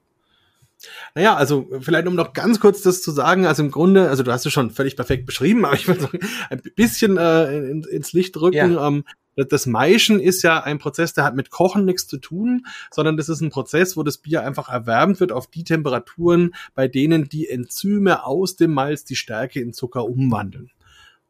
naja, 1.15 1.35
also 1.35 1.69
vielleicht 1.81 2.07
um 2.07 2.15
noch 2.15 2.33
ganz 2.33 2.61
kurz 2.61 2.83
das 2.83 3.03
zu 3.03 3.11
sagen, 3.11 3.47
also 3.47 3.63
im 3.63 3.71
Grunde, 3.71 4.09
also 4.09 4.23
du 4.23 4.33
hast 4.33 4.47
es 4.47 4.53
schon 4.53 4.71
völlig 4.71 4.97
perfekt 4.97 5.27
beschrieben, 5.27 5.65
aber 5.67 5.75
ich 5.75 5.87
will 5.89 6.01
sagen, 6.01 6.19
ein 6.49 6.63
bisschen 6.77 7.17
äh, 7.17 7.71
in, 7.71 7.85
ins 7.85 8.13
Licht 8.13 8.37
rücken. 8.37 8.73
Ja. 8.73 8.87
Ähm, 8.87 9.05
das 9.37 9.67
Maischen 9.67 10.21
ist 10.21 10.43
ja 10.43 10.63
ein 10.63 10.79
Prozess, 10.79 11.15
der 11.15 11.25
hat 11.25 11.37
mit 11.37 11.51
Kochen 11.51 11.85
nichts 11.85 12.07
zu 12.07 12.19
tun, 12.19 12.67
sondern 12.91 13.17
das 13.17 13.29
ist 13.29 13.41
ein 13.41 13.51
Prozess, 13.51 13.97
wo 13.97 14.03
das 14.03 14.19
Bier 14.19 14.43
einfach 14.43 14.69
erwärmt 14.69 15.21
wird 15.21 15.33
auf 15.33 15.47
die 15.47 15.65
Temperaturen, 15.65 16.55
bei 16.75 16.89
denen 16.89 17.29
die 17.29 17.49
Enzyme 17.49 18.25
aus 18.25 18.57
dem 18.57 18.73
Malz 18.73 19.05
die 19.05 19.17
Stärke 19.17 19.61
in 19.61 19.73
Zucker 19.73 20.05
umwandeln. 20.05 20.71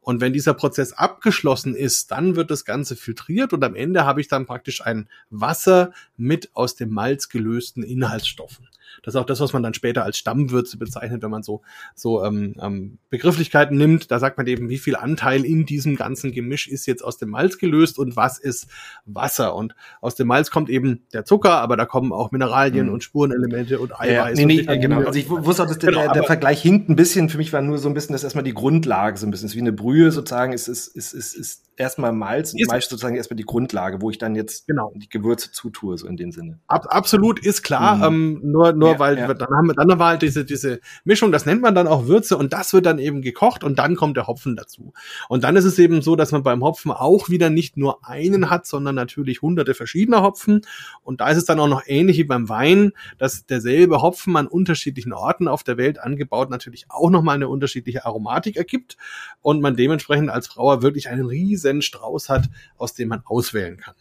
Und 0.01 0.21
wenn 0.21 0.33
dieser 0.33 0.55
Prozess 0.55 0.93
abgeschlossen 0.95 1.75
ist, 1.75 2.11
dann 2.11 2.35
wird 2.35 2.51
das 2.51 2.65
Ganze 2.65 2.97
filtriert 2.97 3.53
und 3.53 3.63
am 3.63 3.77
Ende 3.77 4.07
habe 4.07 4.21
ich 4.21 4.29
dann 4.29 4.47
praktisch 4.47 4.85
ein 4.85 5.09
Wasser 5.29 5.93
mit 6.17 6.51
aus 6.55 6.75
dem 6.75 6.91
Malz 6.91 7.29
gelösten 7.29 7.83
Inhaltsstoffen. 7.83 8.70
Das 9.03 9.15
ist 9.15 9.21
auch 9.21 9.27
das, 9.27 9.41
was 9.41 9.53
man 9.53 9.63
dann 9.63 9.75
später 9.75 10.05
als 10.05 10.19
Stammwürze 10.19 10.79
bezeichnet, 10.79 11.23
wenn 11.23 11.31
man 11.31 11.43
so, 11.43 11.63
so 11.95 12.25
ähm, 12.25 12.55
ähm, 12.61 12.99
Begrifflichkeiten 13.09 13.77
nimmt. 13.77 14.11
Da 14.11 14.19
sagt 14.19 14.39
man 14.39 14.47
eben, 14.47 14.69
wie 14.69 14.79
viel 14.79 14.97
Anteil 14.97 15.45
in 15.45 15.67
diesem 15.67 15.97
ganzen 15.97 16.33
Gemisch 16.33 16.69
ist 16.69 16.87
jetzt 16.87 17.03
aus 17.03 17.19
dem 17.19 17.31
Malz 17.31 17.59
gelöst 17.59 17.99
und 17.99 18.17
was 18.17 18.39
ist 18.39 18.67
Wasser. 19.05 19.55
Und 19.55 19.75
aus 20.01 20.15
dem 20.15 20.27
Malz 20.27 20.51
kommt 20.51 20.71
eben 20.71 21.07
der 21.13 21.25
Zucker, 21.25 21.61
aber 21.61 21.77
da 21.77 21.87
kommen 21.87 22.13
auch 22.13 22.31
Mineralien 22.31 22.87
mhm. 22.87 22.95
und 22.95 23.05
Spurenelemente 23.05 23.79
und 23.79 23.99
Eiweiß. 23.99 24.39
Ja, 24.39 24.47
nee, 24.47 24.65
nee, 24.67 24.79
genau. 24.79 25.01
Also 25.01 25.19
ich 25.19 25.29
wusste 25.29 25.63
auch, 25.63 25.69
dass 25.69 25.79
der, 25.79 25.91
genau, 25.93 26.13
der, 26.13 26.25
Vergleich 26.25 26.63
hinkt 26.63 26.89
ein 26.89 26.97
bisschen. 26.97 27.29
Für 27.29 27.39
mich 27.39 27.53
war 27.53 27.63
nur 27.63 27.79
so 27.79 27.89
ein 27.89 27.95
bisschen 27.95 28.13
das 28.13 28.25
erstmal 28.25 28.45
die 28.45 28.55
Grundlage, 28.55 29.17
so 29.17 29.27
ein 29.27 29.31
bisschen. 29.31 29.49
Ist 29.49 29.57
wie 29.57 29.61
eine 29.61 29.73
Brühe 29.73 30.11
sozusagen, 30.13 30.53
ist, 30.53 30.69
ist, 30.69 30.89
ist, 30.89 31.13
ist, 31.13 31.35
ist 31.35 31.70
erstmal 31.77 32.13
Malz 32.13 32.53
und 32.53 32.61
Mais 32.69 32.89
sozusagen 32.89 33.17
erstmal 33.17 33.37
die 33.37 33.45
Grundlage, 33.45 34.01
wo 34.03 34.11
ich 34.11 34.19
dann 34.19 34.35
jetzt 34.35 34.67
genau. 34.67 34.93
die 34.95 35.09
Gewürze 35.09 35.51
zutue, 35.51 35.97
so 35.97 36.07
in 36.07 36.17
dem 36.17 36.31
Sinne. 36.31 36.61
Ab, 36.67 36.87
absolut 36.91 37.45
ist 37.45 37.63
klar, 37.63 37.97
mhm. 37.97 38.03
ähm, 38.03 38.41
nur, 38.45 38.73
nur 38.73 38.93
ja, 38.93 38.99
weil 38.99 39.19
ja. 39.19 39.33
dann 39.33 39.49
haben 39.49 39.67
wir, 39.69 39.75
dann 39.75 39.99
war 39.99 40.09
halt 40.09 40.23
diese, 40.23 40.45
diese 40.45 40.81
Mischung, 41.05 41.33
das 41.33 41.47
nennt 41.47 41.63
man 41.63 41.75
dann 41.75 41.89
auch 41.89 42.07
Würze 42.07 42.37
und 42.37 42.53
das 42.53 42.73
wird 42.73 42.87
dann 42.87 42.99
eben 42.99 43.23
gekocht 43.23 43.65
und 43.65 43.79
dann 43.79 43.97
kommt 43.97 44.17
der 44.17 44.27
Hopfen 44.27 44.57
dazu. 44.57 44.93
Und 45.29 45.43
dann 45.45 45.57
ist 45.57 45.65
es 45.65 45.79
eben 45.79 46.03
so, 46.03 46.17
dass 46.17 46.33
man 46.33 46.43
beim 46.43 46.63
Hopfen 46.63 46.91
auch 46.93 47.29
wieder 47.31 47.49
nicht 47.49 47.77
nur 47.77 48.07
einen 48.07 48.51
hat, 48.51 48.67
sondern 48.67 48.95
natürlich 48.95 49.43
hunderte 49.43 49.75
verschiedener 49.75 50.23
Hopfen. 50.23 50.61
Und 51.03 51.21
da 51.21 51.31
ist 51.31 51.39
es 51.39 51.45
dann 51.47 51.61
auch 51.61 51.69
noch 51.69 51.83
ähnlich 51.87 52.19
wie 52.19 52.25
beim 52.25 52.49
Wein, 52.49 52.93
dass 53.19 53.47
derselbe 53.47 54.03
Hopfen 54.03 54.37
an 54.37 54.47
unterschiedlichen 54.47 55.13
Orten 55.13 55.49
auf 55.49 55.63
der 55.63 55.79
Welt 55.79 55.99
angebaut 55.99 56.51
natürlich 56.51 56.87
auch 56.89 57.11
nochmal 57.11 57.37
eine 57.37 57.49
unterschiedliche 57.49 58.05
Aromatik 58.05 58.57
ergibt 58.57 58.97
und 59.41 59.63
man 59.63 59.77
dementsprechend 59.77 60.31
als 60.31 60.49
Brauer 60.49 60.83
wirklich 60.83 61.09
einen 61.09 61.27
riesen 61.27 61.70
Strauß 61.83 62.29
hat, 62.29 62.49
aus 62.77 62.95
dem 62.95 63.09
man 63.09 63.23
auswählen 63.25 63.77
kann. 63.77 63.95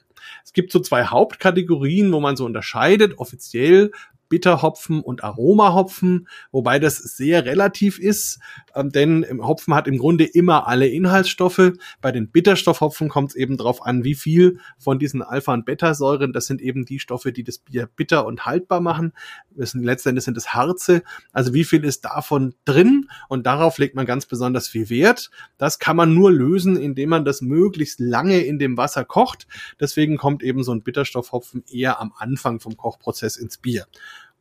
Es 0.44 0.54
gibt 0.54 0.72
so 0.72 0.80
zwei 0.80 1.06
Hauptkategorien, 1.06 2.12
wo 2.12 2.20
man 2.20 2.36
so 2.36 2.46
unterscheidet. 2.46 3.18
Offiziell 3.18 3.92
Bitterhopfen 4.30 5.02
und 5.02 5.24
Aromahopfen, 5.24 6.28
wobei 6.52 6.80
das 6.80 6.98
sehr 6.98 7.46
relativ 7.46 8.00
ist, 8.00 8.40
ähm, 8.76 8.92
denn 8.92 9.26
Hopfen 9.42 9.74
hat 9.74 9.88
im 9.88 9.98
Grunde 9.98 10.24
immer 10.24 10.68
alle 10.68 10.88
Inhaltsstoffe. 10.88 11.74
Bei 12.02 12.12
den 12.12 12.30
Bitterstoffhopfen 12.30 13.10
kommt 13.10 13.32
es 13.32 13.36
eben 13.36 13.58
darauf 13.58 13.86
an, 13.86 14.04
wie 14.04 14.16
viel 14.16 14.60
von 14.78 15.00
diesen 15.00 15.22
Alpha- 15.22 15.54
und 15.54 15.66
Beta-Säuren, 15.66 16.32
das 16.32 16.46
sind 16.46 16.62
eben 16.62 16.86
die 16.86 17.00
Stoffe, 17.00 17.32
die 17.34 17.44
das 17.44 17.58
Bier 17.58 17.90
bitter 17.96 18.26
und 18.26 18.46
haltbar 18.46 18.80
machen. 18.80 19.14
Letztendlich 19.56 20.24
sind 20.24 20.38
es 20.38 20.54
Harze. 20.54 21.04
Also 21.34 21.54
wie 21.54 21.64
viel 21.64 21.84
ist 21.84 22.06
davon 22.06 22.54
drin? 22.66 23.10
Und 23.28 23.46
darauf 23.46 23.78
legt 23.78 23.96
man 23.96 24.06
ganz 24.06 24.26
besonders 24.26 24.68
viel 24.68 24.90
Wert. 24.90 25.32
Das 25.58 25.80
kann 25.80 25.96
man 25.96 26.14
nur 26.14 26.32
lösen, 26.32 26.78
indem 26.78 27.10
man 27.10 27.26
das 27.26 27.42
möglichst 27.42 28.00
lange 28.00 28.42
in 28.42 28.60
dem 28.60 28.78
Wasser 28.78 29.04
kocht. 29.06 29.48
Deswegen 29.80 30.18
kommt 30.18 30.44
eben 30.44 30.64
so 30.64 30.72
ein 30.72 30.84
Bitterstoffhopfen 30.84 31.64
eher 31.70 32.00
am 32.00 32.14
Anfang 32.18 32.60
vom 32.60 32.78
Kochprozess 32.78 33.38
ins 33.38 33.58
Bier. 33.58 33.88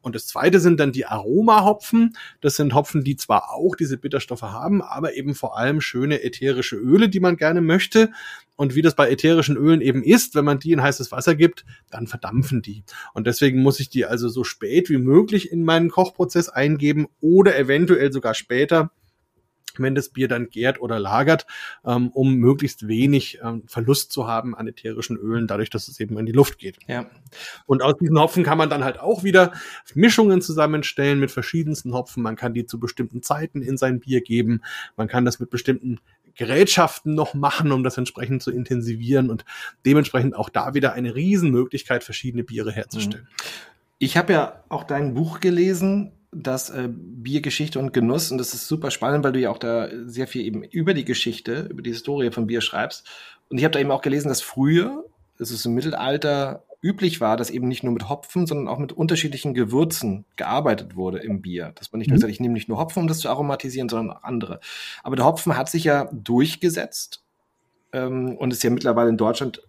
Und 0.01 0.14
das 0.14 0.26
zweite 0.26 0.61
sind 0.61 0.80
dann 0.80 0.92
die 0.92 1.07
Aromahopfen. 1.07 2.16
Das 2.40 2.57
sind 2.57 2.74
Hopfen, 2.74 3.05
die 3.05 3.16
zwar 3.16 3.53
auch 3.53 3.74
diese 3.74 3.99
Bitterstoffe 3.99 4.42
haben, 4.42 4.82
aber 4.82 5.14
eben 5.14 5.34
vor 5.34 5.59
allem 5.59 5.80
schöne 5.80 6.22
ätherische 6.22 6.76
Öle, 6.76 7.09
die 7.09 7.20
man 7.20 7.36
gerne 7.36 7.61
möchte. 7.61 8.11
Und 8.57 8.74
wie 8.74 8.82
das 8.82 8.96
bei 8.96 9.11
ätherischen 9.11 9.57
Ölen 9.57 9.80
eben 9.80 10.03
ist, 10.03 10.34
wenn 10.34 10.44
man 10.44 10.59
die 10.59 10.72
in 10.72 10.82
heißes 10.82 11.12
Wasser 11.12 11.34
gibt, 11.34 11.64
dann 11.90 12.07
verdampfen 12.07 12.62
die. 12.62 12.82
Und 13.14 13.26
deswegen 13.26 13.62
muss 13.62 13.80
ich 13.80 13.88
die 13.88 14.05
also 14.05 14.28
so 14.28 14.44
spät 14.44 14.90
wie 14.90 14.99
möglich 14.99 15.53
in 15.53 15.64
meinen 15.64 15.90
Kochprozess 15.90 16.49
eingeben 16.49 17.07
oder 17.20 17.57
eventuell 17.57 18.12
sogar 18.12 18.34
später, 18.34 18.90
wenn 19.81 19.95
das 19.95 20.09
Bier 20.09 20.29
dann 20.29 20.51
gärt 20.51 20.81
oder 20.81 20.99
lagert, 20.99 21.47
ähm, 21.85 22.09
um 22.09 22.35
möglichst 22.35 22.89
wenig 22.89 23.39
ähm, 23.43 23.62
Verlust 23.66 24.12
zu 24.12 24.26
haben 24.26 24.55
an 24.55 24.68
ätherischen 24.68 25.16
Ölen, 25.16 25.47
dadurch, 25.47 25.70
dass 25.70 25.89
es 25.89 26.01
eben 26.01 26.18
in 26.18 26.26
die 26.26 26.33
Luft 26.33 26.59
geht. 26.59 26.79
Ja. 26.87 27.07
Und 27.66 27.83
aus 27.83 27.95
diesen 28.01 28.18
Hopfen 28.18 28.45
kann 28.45 28.59
man 28.59 28.70
dann 28.70 28.85
halt 28.85 29.01
auch 29.01 29.24
wieder 29.24 29.53
Mischungen 29.95 30.41
zusammenstellen 30.41 31.20
mit 31.20 31.31
verschiedensten 31.31 31.95
Hopfen. 31.95 32.22
Man 32.22 32.37
kann 32.37 32.55
die 32.55 32.66
zu 32.66 32.79
bestimmten 32.79 33.22
Zeiten 33.22 33.62
in 33.62 33.76
sein 33.76 34.01
Bier 34.01 34.20
geben. 34.20 34.62
Man 34.97 35.09
kann 35.09 35.24
das 35.24 35.41
mit 35.41 35.51
bestimmten 35.51 36.01
Gerätschaften 36.39 37.14
noch 37.14 37.35
machen, 37.35 37.72
um 37.72 37.83
das 37.83 37.99
entsprechend 37.99 38.43
zu 38.43 38.51
intensivieren 38.51 39.29
und 39.29 39.45
dementsprechend 39.85 40.37
auch 40.37 40.49
da 40.49 40.72
wieder 40.72 40.93
eine 40.93 41.14
Riesenmöglichkeit, 41.14 42.05
verschiedene 42.05 42.45
Biere 42.45 42.72
herzustellen. 42.72 43.29
Mhm. 43.29 43.45
Ich 43.99 44.16
habe 44.16 44.33
ja 44.33 44.64
auch 44.68 44.85
dein 44.85 45.14
Buch 45.14 45.41
gelesen, 45.41 46.12
das 46.31 46.70
äh, 46.70 46.89
Biergeschichte 46.91 47.79
und 47.79 47.93
Genuss. 47.93 48.31
Und 48.31 48.39
das 48.39 48.55
ist 48.55 48.68
super 48.68 48.91
spannend, 48.91 49.24
weil 49.24 49.33
du 49.33 49.41
ja 49.41 49.51
auch 49.51 49.59
da 49.59 49.89
sehr 50.07 50.26
viel 50.26 50.45
eben 50.45 50.62
über 50.62 50.95
die 50.95 51.05
Geschichte, 51.05 51.68
über 51.70 51.83
die 51.83 51.91
Historie 51.91 52.31
von 52.31 52.47
Bier 52.47 52.61
schreibst. 52.61 53.07
Und 53.49 53.59
ich 53.59 53.64
habe 53.64 53.72
da 53.72 53.81
eben 53.81 53.91
auch 53.91 54.03
gelesen, 54.03 54.29
dass 54.29 54.43
früher, 54.43 55.05
es 55.39 55.51
ist 55.51 55.64
im 55.64 55.74
Mittelalter 55.74 56.64
üblich 56.81 57.20
war, 57.20 57.37
dass 57.37 57.51
eben 57.51 57.66
nicht 57.66 57.83
nur 57.83 57.93
mit 57.93 58.09
Hopfen, 58.09 58.47
sondern 58.47 58.68
auch 58.68 58.79
mit 58.79 58.93
unterschiedlichen 58.93 59.53
Gewürzen 59.53 60.24
gearbeitet 60.37 60.95
wurde 60.95 61.18
im 61.18 61.43
Bier. 61.43 61.72
Dass 61.74 61.93
man 61.93 61.99
nicht 61.99 62.09
nur 62.09 62.16
mhm. 62.16 62.20
sagt, 62.20 62.33
ich 62.33 62.41
nehme 62.41 62.55
nicht 62.55 62.68
nur 62.68 62.79
Hopfen, 62.79 63.03
um 63.03 63.09
das 63.09 63.18
zu 63.18 63.29
aromatisieren, 63.29 63.89
sondern 63.89 64.16
auch 64.16 64.22
andere. 64.22 64.61
Aber 65.03 65.16
der 65.16 65.24
Hopfen 65.24 65.57
hat 65.57 65.68
sich 65.68 65.85
ja 65.85 66.09
durchgesetzt 66.12 67.22
ähm, 67.93 68.37
und 68.37 68.53
ist 68.53 68.62
ja 68.62 68.70
mittlerweile 68.70 69.09
in 69.09 69.16
Deutschland 69.16 69.62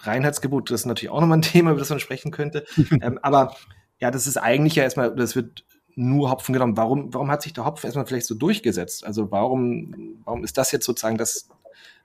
Reinheitsgebot. 0.00 0.70
Das 0.70 0.82
ist 0.82 0.86
natürlich 0.86 1.10
auch 1.10 1.20
nochmal 1.20 1.38
ein 1.38 1.42
Thema, 1.42 1.70
über 1.70 1.80
das 1.80 1.90
man 1.90 2.00
sprechen 2.00 2.30
könnte. 2.30 2.64
ähm, 3.00 3.18
aber 3.22 3.56
ja, 3.98 4.10
das 4.10 4.26
ist 4.26 4.36
eigentlich 4.36 4.76
ja 4.76 4.84
erstmal, 4.84 5.14
das 5.14 5.34
wird 5.34 5.64
nur 6.00 6.30
Hopfen 6.30 6.52
genommen. 6.54 6.76
Warum, 6.76 7.12
warum 7.12 7.30
hat 7.30 7.42
sich 7.42 7.52
der 7.52 7.64
Hopfen 7.64 7.86
erstmal 7.86 8.06
vielleicht 8.06 8.26
so 8.26 8.34
durchgesetzt? 8.34 9.04
Also 9.04 9.30
warum, 9.30 10.18
warum 10.24 10.44
ist 10.44 10.56
das 10.56 10.72
jetzt 10.72 10.86
sozusagen 10.86 11.18
das, 11.18 11.48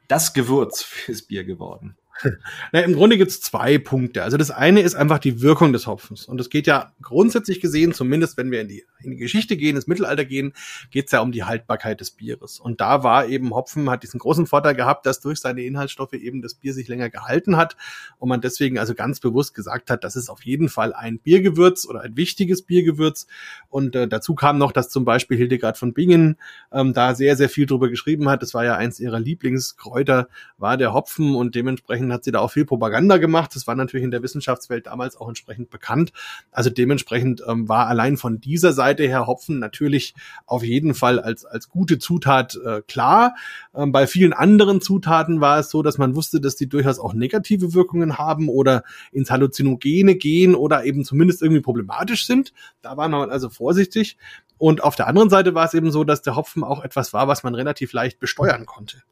das 0.08 0.34
Gewürz 0.34 0.84
fürs 0.84 1.22
Bier 1.22 1.44
geworden? 1.46 1.96
Na, 2.72 2.82
Im 2.82 2.94
Grunde 2.94 3.18
gibt 3.18 3.32
es 3.32 3.42
zwei 3.42 3.78
Punkte. 3.78 4.24
Also 4.24 4.38
das 4.38 4.52
eine 4.52 4.82
ist 4.82 4.96
einfach 4.96 5.20
die 5.20 5.42
Wirkung 5.42 5.74
des 5.74 5.86
Hopfens. 5.88 6.26
Und 6.26 6.40
es 6.40 6.50
geht 6.50 6.68
ja 6.68 6.94
grundsätzlich 7.02 7.60
gesehen, 7.60 7.94
zumindest 7.94 8.38
wenn 8.38 8.52
wir 8.52 8.62
in 8.62 8.68
die, 8.68 8.86
in 9.02 9.12
die 9.12 9.18
Geschichte 9.18 9.58
gehen, 9.58 9.76
ins 9.76 9.88
Mittelalter 9.88 10.24
gehen, 10.24 10.54
geht 10.92 11.08
es 11.08 11.12
ja 11.12 11.20
um 11.20 11.32
die 11.32 11.44
Haltbarkeit 11.44 12.00
des 12.00 12.12
Bieres. 12.12 12.60
Und 12.60 12.80
da 12.80 13.04
war 13.04 13.28
eben 13.28 13.54
Hopfen, 13.54 13.90
hat 13.90 14.04
diesen 14.04 14.20
großen 14.20 14.48
Vorteil 14.48 14.76
gehabt, 14.76 15.06
dass 15.06 15.20
durch 15.20 15.40
seine 15.40 15.64
Inhaltsstoffe 15.64 16.14
eben 16.14 16.42
das 16.42 16.56
Bier 16.56 16.74
sich 16.74 16.88
länger 16.88 17.10
gehalten 17.10 17.58
hat 17.58 17.76
und 18.18 18.30
man 18.30 18.42
deswegen 18.42 18.80
also 18.80 18.96
ganz 18.96 19.20
bewusst 19.20 19.54
gesagt 19.54 19.90
hat, 19.90 20.04
das 20.04 20.16
ist 20.16 20.30
auf 20.30 20.44
jeden 20.44 20.70
Fall 20.70 20.94
ein 20.94 21.20
Biergewürz 21.20 21.86
oder 21.86 22.02
ein 22.02 22.16
wichtiges 22.16 22.62
Biergewürz. 22.62 23.28
Und 23.70 23.96
äh, 23.96 24.08
dazu 24.08 24.36
kam 24.36 24.58
noch, 24.58 24.72
dass 24.72 24.90
zum 24.90 25.04
Beispiel 25.04 25.38
Hildegard 25.38 25.78
von 25.78 25.94
Bingen 25.94 26.38
ähm, 26.72 26.94
da 26.94 27.14
sehr, 27.14 27.36
sehr 27.36 27.50
viel 27.50 27.66
drüber 27.66 27.90
geschrieben 27.90 28.30
hat. 28.30 28.42
Das 28.42 28.54
war 28.54 28.64
ja 28.64 28.76
eins 28.76 29.00
ihrer 29.00 29.20
Lieblingskräuter, 29.20 30.30
war 30.58 30.78
der 30.78 30.94
Hopfen 30.94 31.36
und 31.36 31.56
dementsprechend 31.56 32.05
dementsprechend 32.06 32.14
hat 32.14 32.24
sie 32.24 32.32
da 32.32 32.40
auch 32.40 32.52
viel 32.52 32.66
Propaganda 32.66 33.18
gemacht. 33.18 33.56
Das 33.56 33.68
war 33.68 33.76
natürlich 33.76 34.04
in 34.04 34.12
der 34.12 34.24
Wissenschaftswelt 34.24 34.88
damals 34.88 35.18
auch 35.18 35.28
entsprechend 35.28 35.70
bekannt. 35.70 36.12
Also 36.52 36.70
dementsprechend 36.70 37.44
ähm, 37.48 37.68
war 37.68 37.88
allein 37.88 38.18
von 38.18 38.40
dieser 38.40 38.74
Seite 38.74 39.04
her 39.04 39.28
Hopfen 39.28 39.60
natürlich 39.60 40.14
auf 40.46 40.64
jeden 40.64 40.94
Fall 40.94 41.20
als, 41.20 41.46
als 41.46 41.70
gute 41.70 42.00
Zutat 42.00 42.58
äh, 42.64 42.82
klar. 42.88 43.36
Ähm, 43.74 43.92
bei 43.92 44.08
vielen 44.08 44.34
anderen 44.34 44.82
Zutaten 44.82 45.42
war 45.42 45.60
es 45.60 45.70
so, 45.70 45.82
dass 45.82 45.98
man 45.98 46.16
wusste, 46.16 46.40
dass 46.40 46.56
die 46.56 46.70
durchaus 46.70 47.00
auch 47.00 47.14
negative 47.14 47.74
Wirkungen 47.74 48.18
haben 48.18 48.50
oder 48.50 48.84
ins 49.12 49.32
Halluzinogene 49.32 50.16
gehen 50.16 50.56
oder 50.56 50.86
eben 50.86 51.04
zumindest 51.04 51.42
irgendwie 51.42 51.62
problematisch 51.62 52.26
sind. 52.26 52.54
Da 52.82 52.98
war 52.98 53.08
man 53.10 53.30
also 53.30 53.50
vorsichtig. 53.50 54.18
Und 54.58 54.84
auf 54.84 54.96
der 54.96 55.08
anderen 55.08 55.30
Seite 55.30 55.54
war 55.54 55.66
es 55.66 55.74
eben 55.74 55.92
so, 55.92 56.04
dass 56.06 56.22
der 56.22 56.36
Hopfen 56.36 56.64
auch 56.64 56.84
etwas 56.84 57.12
war, 57.12 57.28
was 57.28 57.44
man 57.44 57.56
relativ 57.56 57.92
leicht 57.92 58.20
besteuern 58.20 58.66
konnte. 58.66 59.04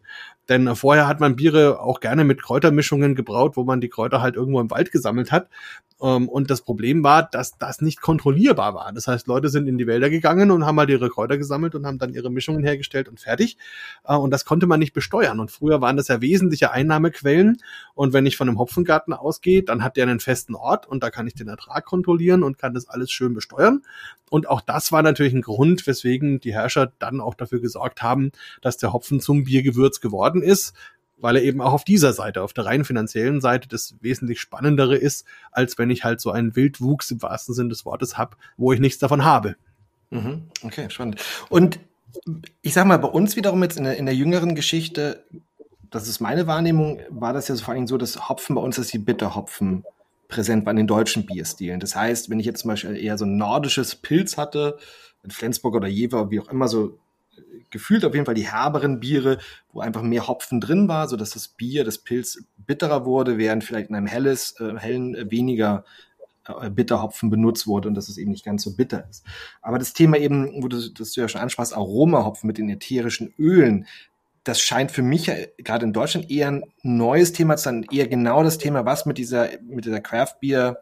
Denn 0.49 0.75
vorher 0.75 1.07
hat 1.07 1.19
man 1.19 1.35
Biere 1.35 1.79
auch 1.79 1.99
gerne 1.99 2.23
mit 2.23 2.41
Kräutermischungen 2.41 2.82
gebraut, 3.15 3.55
wo 3.55 3.63
man 3.63 3.81
die 3.81 3.89
Kräuter 3.89 4.21
halt 4.21 4.35
irgendwo 4.35 4.59
im 4.59 4.71
Wald 4.71 4.91
gesammelt 4.91 5.31
hat. 5.31 5.49
Ähm, 6.01 6.27
und 6.27 6.51
das 6.51 6.61
Problem 6.61 7.03
war, 7.03 7.23
dass 7.23 7.57
das 7.57 7.81
nicht 7.81 8.01
kontrollierbar 8.01 8.73
war. 8.75 8.91
Das 8.91 9.07
heißt, 9.07 9.27
Leute 9.27 9.49
sind 9.49 9.67
in 9.67 9.77
die 9.77 9.87
Wälder 9.87 10.09
gegangen 10.09 10.51
und 10.51 10.65
haben 10.65 10.77
halt 10.77 10.89
ihre 10.89 11.09
Kräuter 11.09 11.37
gesammelt 11.37 11.75
und 11.75 11.85
haben 11.85 11.97
dann 11.97 12.13
ihre 12.13 12.29
Mischungen 12.29 12.63
hergestellt 12.63 13.07
und 13.07 13.19
fertig. 13.19 13.57
Äh, 14.05 14.15
und 14.15 14.31
das 14.31 14.45
konnte 14.45 14.67
man 14.67 14.79
nicht 14.79 14.93
besteuern. 14.93 15.39
Und 15.39 15.49
früher 15.49 15.81
waren 15.81 15.97
das 15.97 16.09
ja 16.09 16.21
wesentliche 16.21 16.71
Einnahmequellen. 16.71 17.57
Und 17.95 18.13
wenn 18.13 18.25
ich 18.25 18.37
von 18.37 18.49
einem 18.49 18.59
Hopfengarten 18.59 19.13
ausgehe, 19.13 19.63
dann 19.63 19.83
hat 19.83 19.95
der 19.97 20.03
einen 20.03 20.19
festen 20.19 20.55
Ort 20.55 20.87
und 20.87 21.03
da 21.03 21.09
kann 21.09 21.27
ich 21.27 21.35
den 21.35 21.47
Ertrag 21.47 21.85
kontrollieren 21.85 22.43
und 22.43 22.57
kann 22.57 22.73
das 22.73 22.89
alles 22.89 23.11
schön 23.11 23.33
besteuern. 23.33 23.81
Und 24.29 24.49
auch 24.49 24.61
das 24.61 24.91
war 24.91 25.03
natürlich 25.03 25.33
ein 25.33 25.41
Grund, 25.41 25.85
weswegen 25.85 26.39
die 26.39 26.53
Herrscher 26.53 26.91
dann 26.99 27.21
auch 27.21 27.35
dafür 27.35 27.61
gesorgt 27.61 28.01
haben, 28.01 28.31
dass 28.61 28.77
der 28.77 28.91
Hopfen 28.91 29.19
zum 29.19 29.43
Biergewürz 29.43 30.01
geworden 30.01 30.41
ist 30.41 30.73
weil 31.23 31.37
er 31.37 31.43
eben 31.43 31.61
auch 31.61 31.71
auf 31.71 31.85
dieser 31.85 32.11
Seite, 32.11 32.41
auf 32.41 32.51
der 32.51 32.65
rein 32.65 32.83
finanziellen 32.83 33.39
Seite, 33.39 33.69
das 33.69 33.95
wesentlich 34.01 34.41
spannendere 34.41 34.97
ist, 34.97 35.25
als 35.51 35.77
wenn 35.77 35.89
ich 35.89 36.03
halt 36.03 36.19
so 36.19 36.31
einen 36.31 36.55
Wildwuchs 36.57 37.09
im 37.11 37.21
wahrsten 37.21 37.55
Sinne 37.55 37.69
des 37.69 37.85
Wortes 37.85 38.17
habe, 38.17 38.35
wo 38.57 38.73
ich 38.73 38.81
nichts 38.81 38.99
davon 38.99 39.23
habe. 39.23 39.55
Mhm. 40.09 40.43
Okay, 40.63 40.89
spannend. 40.89 41.23
Und 41.49 41.79
ich 42.61 42.73
sag 42.73 42.85
mal, 42.85 42.99
bei 42.99 43.07
uns 43.07 43.37
wiederum 43.37 43.63
jetzt 43.63 43.77
in 43.77 43.85
der, 43.85 43.95
in 43.95 44.05
der 44.05 44.15
jüngeren 44.15 44.53
Geschichte, 44.53 45.23
das 45.89 46.09
ist 46.09 46.19
meine 46.19 46.45
Wahrnehmung, 46.45 46.99
war 47.09 47.31
das 47.31 47.47
ja 47.47 47.55
so 47.55 47.63
vor 47.63 47.73
allem 47.73 47.87
so, 47.87 47.97
dass 47.97 48.27
Hopfen 48.27 48.55
bei 48.55 48.61
uns 48.61 48.77
ist 48.77 48.91
die 48.91 48.99
Bitterhopfen 48.99 49.85
präsent 50.27 50.65
war 50.65 50.71
in 50.71 50.77
den 50.77 50.87
deutschen 50.87 51.25
Bierstilen. 51.25 51.79
Das 51.79 51.95
heißt, 51.95 52.29
wenn 52.29 52.39
ich 52.41 52.45
jetzt 52.45 52.61
zum 52.61 52.69
Beispiel 52.69 52.97
eher 52.97 53.17
so 53.17 53.23
ein 53.23 53.37
nordisches 53.37 53.95
Pilz 53.95 54.35
hatte, 54.35 54.77
in 55.23 55.31
Flensburg 55.31 55.75
oder 55.75 55.87
Jever, 55.87 56.31
wie 56.31 56.41
auch 56.41 56.49
immer, 56.49 56.67
so 56.67 56.97
gefühlt 57.69 58.05
auf 58.05 58.13
jeden 58.13 58.25
Fall 58.25 58.35
die 58.35 58.49
herberen 58.49 58.99
Biere, 58.99 59.39
wo 59.71 59.81
einfach 59.81 60.01
mehr 60.01 60.27
Hopfen 60.27 60.61
drin 60.61 60.87
war, 60.87 61.07
so 61.07 61.15
dass 61.15 61.31
das 61.31 61.47
Bier, 61.47 61.83
das 61.83 61.97
Pilz 61.97 62.43
bitterer 62.57 63.05
wurde, 63.05 63.37
während 63.37 63.63
vielleicht 63.63 63.89
in 63.89 63.95
einem 63.95 64.07
helles, 64.07 64.55
äh, 64.59 64.77
hellen 64.77 65.15
äh, 65.15 65.29
weniger 65.29 65.83
äh, 66.47 66.69
Bitterhopfen 66.69 67.29
benutzt 67.29 67.67
wurde 67.67 67.89
und 67.89 67.95
dass 67.95 68.09
es 68.09 68.17
eben 68.17 68.31
nicht 68.31 68.45
ganz 68.45 68.63
so 68.63 68.75
bitter 68.75 69.07
ist. 69.09 69.25
Aber 69.61 69.79
das 69.79 69.93
Thema 69.93 70.17
eben, 70.17 70.63
wo 70.63 70.67
du 70.67 70.89
das 70.89 71.13
du 71.13 71.21
ja 71.21 71.27
schon 71.27 71.41
ansprachst, 71.41 71.75
Aromahopfen 71.75 72.47
mit 72.47 72.57
den 72.57 72.69
ätherischen 72.69 73.33
Ölen, 73.37 73.87
das 74.43 74.59
scheint 74.59 74.91
für 74.91 75.03
mich 75.03 75.31
gerade 75.57 75.85
in 75.85 75.93
Deutschland 75.93 76.29
eher 76.29 76.49
ein 76.49 76.63
neues 76.81 77.31
Thema 77.31 77.55
zu 77.55 77.63
sein, 77.63 77.85
eher 77.91 78.07
genau 78.07 78.43
das 78.43 78.57
Thema, 78.57 78.85
was 78.85 79.05
mit 79.05 79.17
dieser, 79.17 79.49
mit 79.61 79.85
dieser 79.85 80.01
Craft 80.01 80.35
Beer 80.41 80.81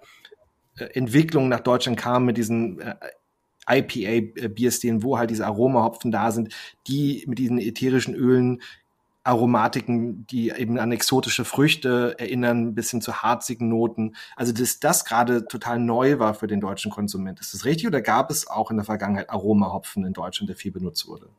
äh, 0.78 0.86
Entwicklung 0.86 1.48
nach 1.48 1.60
Deutschland 1.60 1.98
kam, 1.98 2.26
mit 2.26 2.38
diesen 2.38 2.82
äh, 3.72 3.80
IPA-Bierstilen, 3.80 5.04
wo 5.04 5.18
halt 5.18 5.30
diese 5.30 5.46
Aromahopfen 5.46 6.12
da 6.12 6.32
sind, 6.32 6.54
die 6.88 7.24
mit 7.28 7.40
diesen 7.40 7.58
ätherischen 7.58 8.16
Ölen 8.16 8.62
Aromatiken, 9.24 10.26
die 10.28 10.50
eben 10.50 10.80
an 10.80 10.92
exotische 10.92 11.46
Früchte 11.46 12.16
erinnern, 12.18 12.70
ein 12.70 12.76
bisschen 12.76 13.02
zu 13.02 13.22
harzigen 13.22 13.70
Noten. 13.70 14.16
Also, 14.36 14.52
dass 14.52 14.80
das 14.80 15.06
gerade 15.06 15.46
total 15.48 15.80
neu 15.80 16.18
war 16.18 16.34
für 16.34 16.48
den 16.48 16.60
deutschen 16.60 16.92
Konsument. 16.92 17.40
Ist 17.40 17.54
das 17.54 17.66
richtig 17.66 17.88
oder 17.88 18.02
gab 18.02 18.32
es 18.32 18.48
auch 18.48 18.72
in 18.72 18.78
der 18.78 18.86
Vergangenheit 18.86 19.30
Aromahopfen 19.30 20.06
in 20.06 20.14
Deutschland, 20.14 20.50
der 20.50 20.56
viel 20.56 20.72
benutzt 20.72 21.08
wurde? 21.08 21.30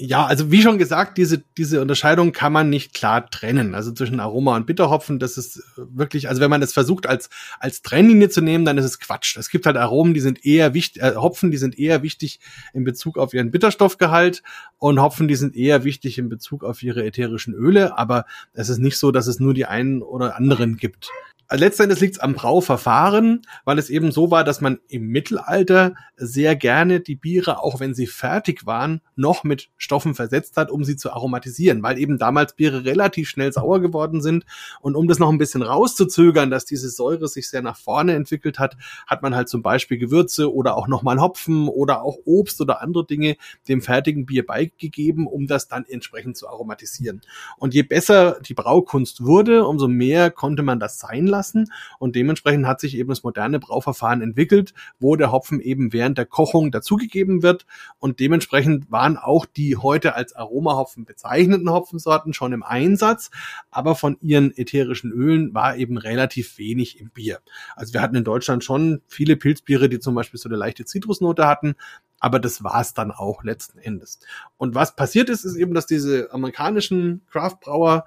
Ja, 0.00 0.26
also 0.26 0.52
wie 0.52 0.62
schon 0.62 0.78
gesagt, 0.78 1.18
diese, 1.18 1.42
diese 1.56 1.80
Unterscheidung 1.82 2.30
kann 2.30 2.52
man 2.52 2.70
nicht 2.70 2.94
klar 2.94 3.28
trennen. 3.28 3.74
Also 3.74 3.90
zwischen 3.90 4.20
Aroma 4.20 4.54
und 4.54 4.64
Bitterhopfen, 4.64 5.18
das 5.18 5.36
ist 5.36 5.60
wirklich, 5.76 6.28
also 6.28 6.40
wenn 6.40 6.50
man 6.50 6.60
das 6.60 6.72
versucht 6.72 7.08
als, 7.08 7.30
als 7.58 7.82
Trennlinie 7.82 8.28
zu 8.28 8.40
nehmen, 8.40 8.64
dann 8.64 8.78
ist 8.78 8.84
es 8.84 9.00
Quatsch. 9.00 9.36
Es 9.36 9.50
gibt 9.50 9.66
halt 9.66 9.76
Aromen, 9.76 10.14
die 10.14 10.20
sind 10.20 10.46
eher 10.46 10.72
wichtig, 10.72 11.02
äh, 11.02 11.16
Hopfen, 11.16 11.50
die 11.50 11.56
sind 11.56 11.76
eher 11.76 12.04
wichtig 12.04 12.38
in 12.72 12.84
Bezug 12.84 13.18
auf 13.18 13.34
ihren 13.34 13.50
Bitterstoffgehalt 13.50 14.44
und 14.78 15.02
Hopfen, 15.02 15.26
die 15.26 15.34
sind 15.34 15.56
eher 15.56 15.82
wichtig 15.82 16.16
in 16.16 16.28
Bezug 16.28 16.62
auf 16.62 16.80
ihre 16.84 17.04
ätherischen 17.04 17.52
Öle, 17.52 17.98
aber 17.98 18.24
es 18.52 18.68
ist 18.68 18.78
nicht 18.78 18.98
so, 18.98 19.10
dass 19.10 19.26
es 19.26 19.40
nur 19.40 19.52
die 19.52 19.66
einen 19.66 20.02
oder 20.02 20.36
anderen 20.36 20.76
gibt. 20.76 21.10
Letztendlich 21.50 22.00
liegt 22.00 22.16
es 22.16 22.20
am 22.20 22.34
Brauverfahren, 22.34 23.40
weil 23.64 23.78
es 23.78 23.88
eben 23.88 24.12
so 24.12 24.30
war, 24.30 24.44
dass 24.44 24.60
man 24.60 24.80
im 24.88 25.06
Mittelalter 25.06 25.94
sehr 26.18 26.56
gerne 26.56 27.00
die 27.00 27.14
Biere, 27.14 27.62
auch 27.62 27.80
wenn 27.80 27.94
sie 27.94 28.06
fertig 28.06 28.66
waren, 28.66 29.00
noch 29.16 29.44
mit 29.44 29.70
Stoffen 29.78 30.14
versetzt 30.14 30.58
hat, 30.58 30.70
um 30.70 30.84
sie 30.84 30.96
zu 30.96 31.10
aromatisieren, 31.10 31.82
weil 31.82 31.98
eben 31.98 32.18
damals 32.18 32.54
Biere 32.54 32.84
relativ 32.84 33.30
schnell 33.30 33.50
sauer 33.50 33.80
geworden 33.80 34.20
sind. 34.20 34.44
Und 34.82 34.94
um 34.94 35.08
das 35.08 35.18
noch 35.18 35.30
ein 35.30 35.38
bisschen 35.38 35.62
rauszuzögern, 35.62 36.50
dass 36.50 36.66
diese 36.66 36.90
Säure 36.90 37.28
sich 37.28 37.48
sehr 37.48 37.62
nach 37.62 37.78
vorne 37.78 38.14
entwickelt 38.14 38.58
hat, 38.58 38.76
hat 39.06 39.22
man 39.22 39.34
halt 39.34 39.48
zum 39.48 39.62
Beispiel 39.62 39.96
Gewürze 39.96 40.52
oder 40.52 40.76
auch 40.76 40.86
nochmal 40.86 41.18
Hopfen 41.18 41.68
oder 41.68 42.02
auch 42.02 42.18
Obst 42.26 42.60
oder 42.60 42.82
andere 42.82 43.06
Dinge 43.06 43.36
dem 43.68 43.80
fertigen 43.80 44.26
Bier 44.26 44.44
beigegeben, 44.44 45.26
um 45.26 45.46
das 45.46 45.66
dann 45.66 45.86
entsprechend 45.88 46.36
zu 46.36 46.46
aromatisieren. 46.46 47.22
Und 47.56 47.72
je 47.72 47.84
besser 47.84 48.38
die 48.42 48.54
Braukunst 48.54 49.24
wurde, 49.24 49.64
umso 49.64 49.88
mehr 49.88 50.30
konnte 50.30 50.62
man 50.62 50.78
das 50.78 50.98
sein 50.98 51.26
lassen 51.26 51.37
lassen. 51.38 51.72
Und 51.98 52.16
dementsprechend 52.16 52.66
hat 52.66 52.80
sich 52.80 52.96
eben 52.96 53.08
das 53.08 53.22
moderne 53.22 53.60
Brauverfahren 53.60 54.20
entwickelt, 54.22 54.74
wo 54.98 55.14
der 55.16 55.30
Hopfen 55.30 55.60
eben 55.60 55.92
während 55.92 56.18
der 56.18 56.26
Kochung 56.26 56.70
dazugegeben 56.70 57.42
wird. 57.42 57.64
Und 57.98 58.18
dementsprechend 58.18 58.90
waren 58.90 59.16
auch 59.16 59.46
die 59.46 59.76
heute 59.76 60.14
als 60.14 60.34
Aromahopfen 60.34 61.04
bezeichneten 61.04 61.70
Hopfensorten 61.70 62.34
schon 62.34 62.52
im 62.52 62.62
Einsatz. 62.62 63.30
Aber 63.70 63.94
von 63.94 64.16
ihren 64.20 64.56
ätherischen 64.56 65.12
Ölen 65.12 65.54
war 65.54 65.76
eben 65.76 65.96
relativ 65.96 66.58
wenig 66.58 66.98
im 66.98 67.10
Bier. 67.10 67.38
Also 67.76 67.94
wir 67.94 68.02
hatten 68.02 68.16
in 68.16 68.24
Deutschland 68.24 68.64
schon 68.64 69.00
viele 69.06 69.36
Pilzbiere, 69.36 69.88
die 69.88 70.00
zum 70.00 70.14
Beispiel 70.14 70.40
so 70.40 70.48
eine 70.48 70.58
leichte 70.58 70.84
Zitrusnote 70.84 71.46
hatten. 71.46 71.76
Aber 72.20 72.40
das 72.40 72.64
war 72.64 72.80
es 72.80 72.94
dann 72.94 73.12
auch 73.12 73.44
letzten 73.44 73.78
Endes. 73.78 74.18
Und 74.56 74.74
was 74.74 74.96
passiert 74.96 75.28
ist, 75.28 75.44
ist 75.44 75.54
eben, 75.54 75.72
dass 75.72 75.86
diese 75.86 76.32
amerikanischen 76.32 77.22
Craftbrauer 77.30 78.06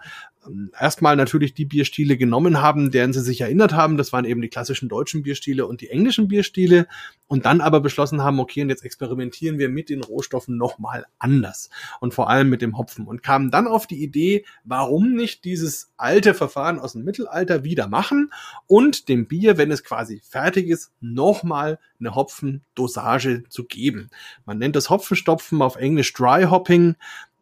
erstmal 0.79 1.15
natürlich 1.15 1.53
die 1.53 1.65
Bierstile 1.65 2.17
genommen 2.17 2.61
haben, 2.61 2.91
deren 2.91 3.13
sie 3.13 3.21
sich 3.21 3.41
erinnert 3.41 3.73
haben. 3.73 3.97
Das 3.97 4.11
waren 4.11 4.25
eben 4.25 4.41
die 4.41 4.49
klassischen 4.49 4.89
deutschen 4.89 5.23
Bierstile 5.23 5.67
und 5.67 5.81
die 5.81 5.89
englischen 5.89 6.27
Bierstile. 6.27 6.87
Und 7.27 7.45
dann 7.45 7.61
aber 7.61 7.79
beschlossen 7.79 8.23
haben, 8.23 8.39
okay, 8.39 8.61
und 8.61 8.69
jetzt 8.69 8.83
experimentieren 8.83 9.57
wir 9.57 9.69
mit 9.69 9.89
den 9.89 10.03
Rohstoffen 10.03 10.57
nochmal 10.57 11.05
anders. 11.17 11.69
Und 11.99 12.13
vor 12.13 12.29
allem 12.29 12.49
mit 12.49 12.61
dem 12.61 12.77
Hopfen. 12.77 13.07
Und 13.07 13.23
kamen 13.23 13.51
dann 13.51 13.67
auf 13.67 13.87
die 13.87 14.03
Idee, 14.03 14.45
warum 14.63 15.13
nicht 15.13 15.45
dieses 15.45 15.93
alte 15.95 16.33
Verfahren 16.33 16.79
aus 16.79 16.93
dem 16.93 17.03
Mittelalter 17.03 17.63
wieder 17.63 17.87
machen 17.87 18.31
und 18.67 19.07
dem 19.07 19.27
Bier, 19.27 19.57
wenn 19.57 19.71
es 19.71 19.83
quasi 19.83 20.21
fertig 20.27 20.67
ist, 20.67 20.91
nochmal 20.99 21.79
eine 21.99 22.15
Hopfendosage 22.15 23.43
zu 23.47 23.65
geben. 23.65 24.09
Man 24.45 24.57
nennt 24.57 24.75
das 24.75 24.89
Hopfenstopfen 24.89 25.61
auf 25.61 25.75
Englisch 25.75 26.11
Dry 26.13 26.45
Hopping. 26.45 26.95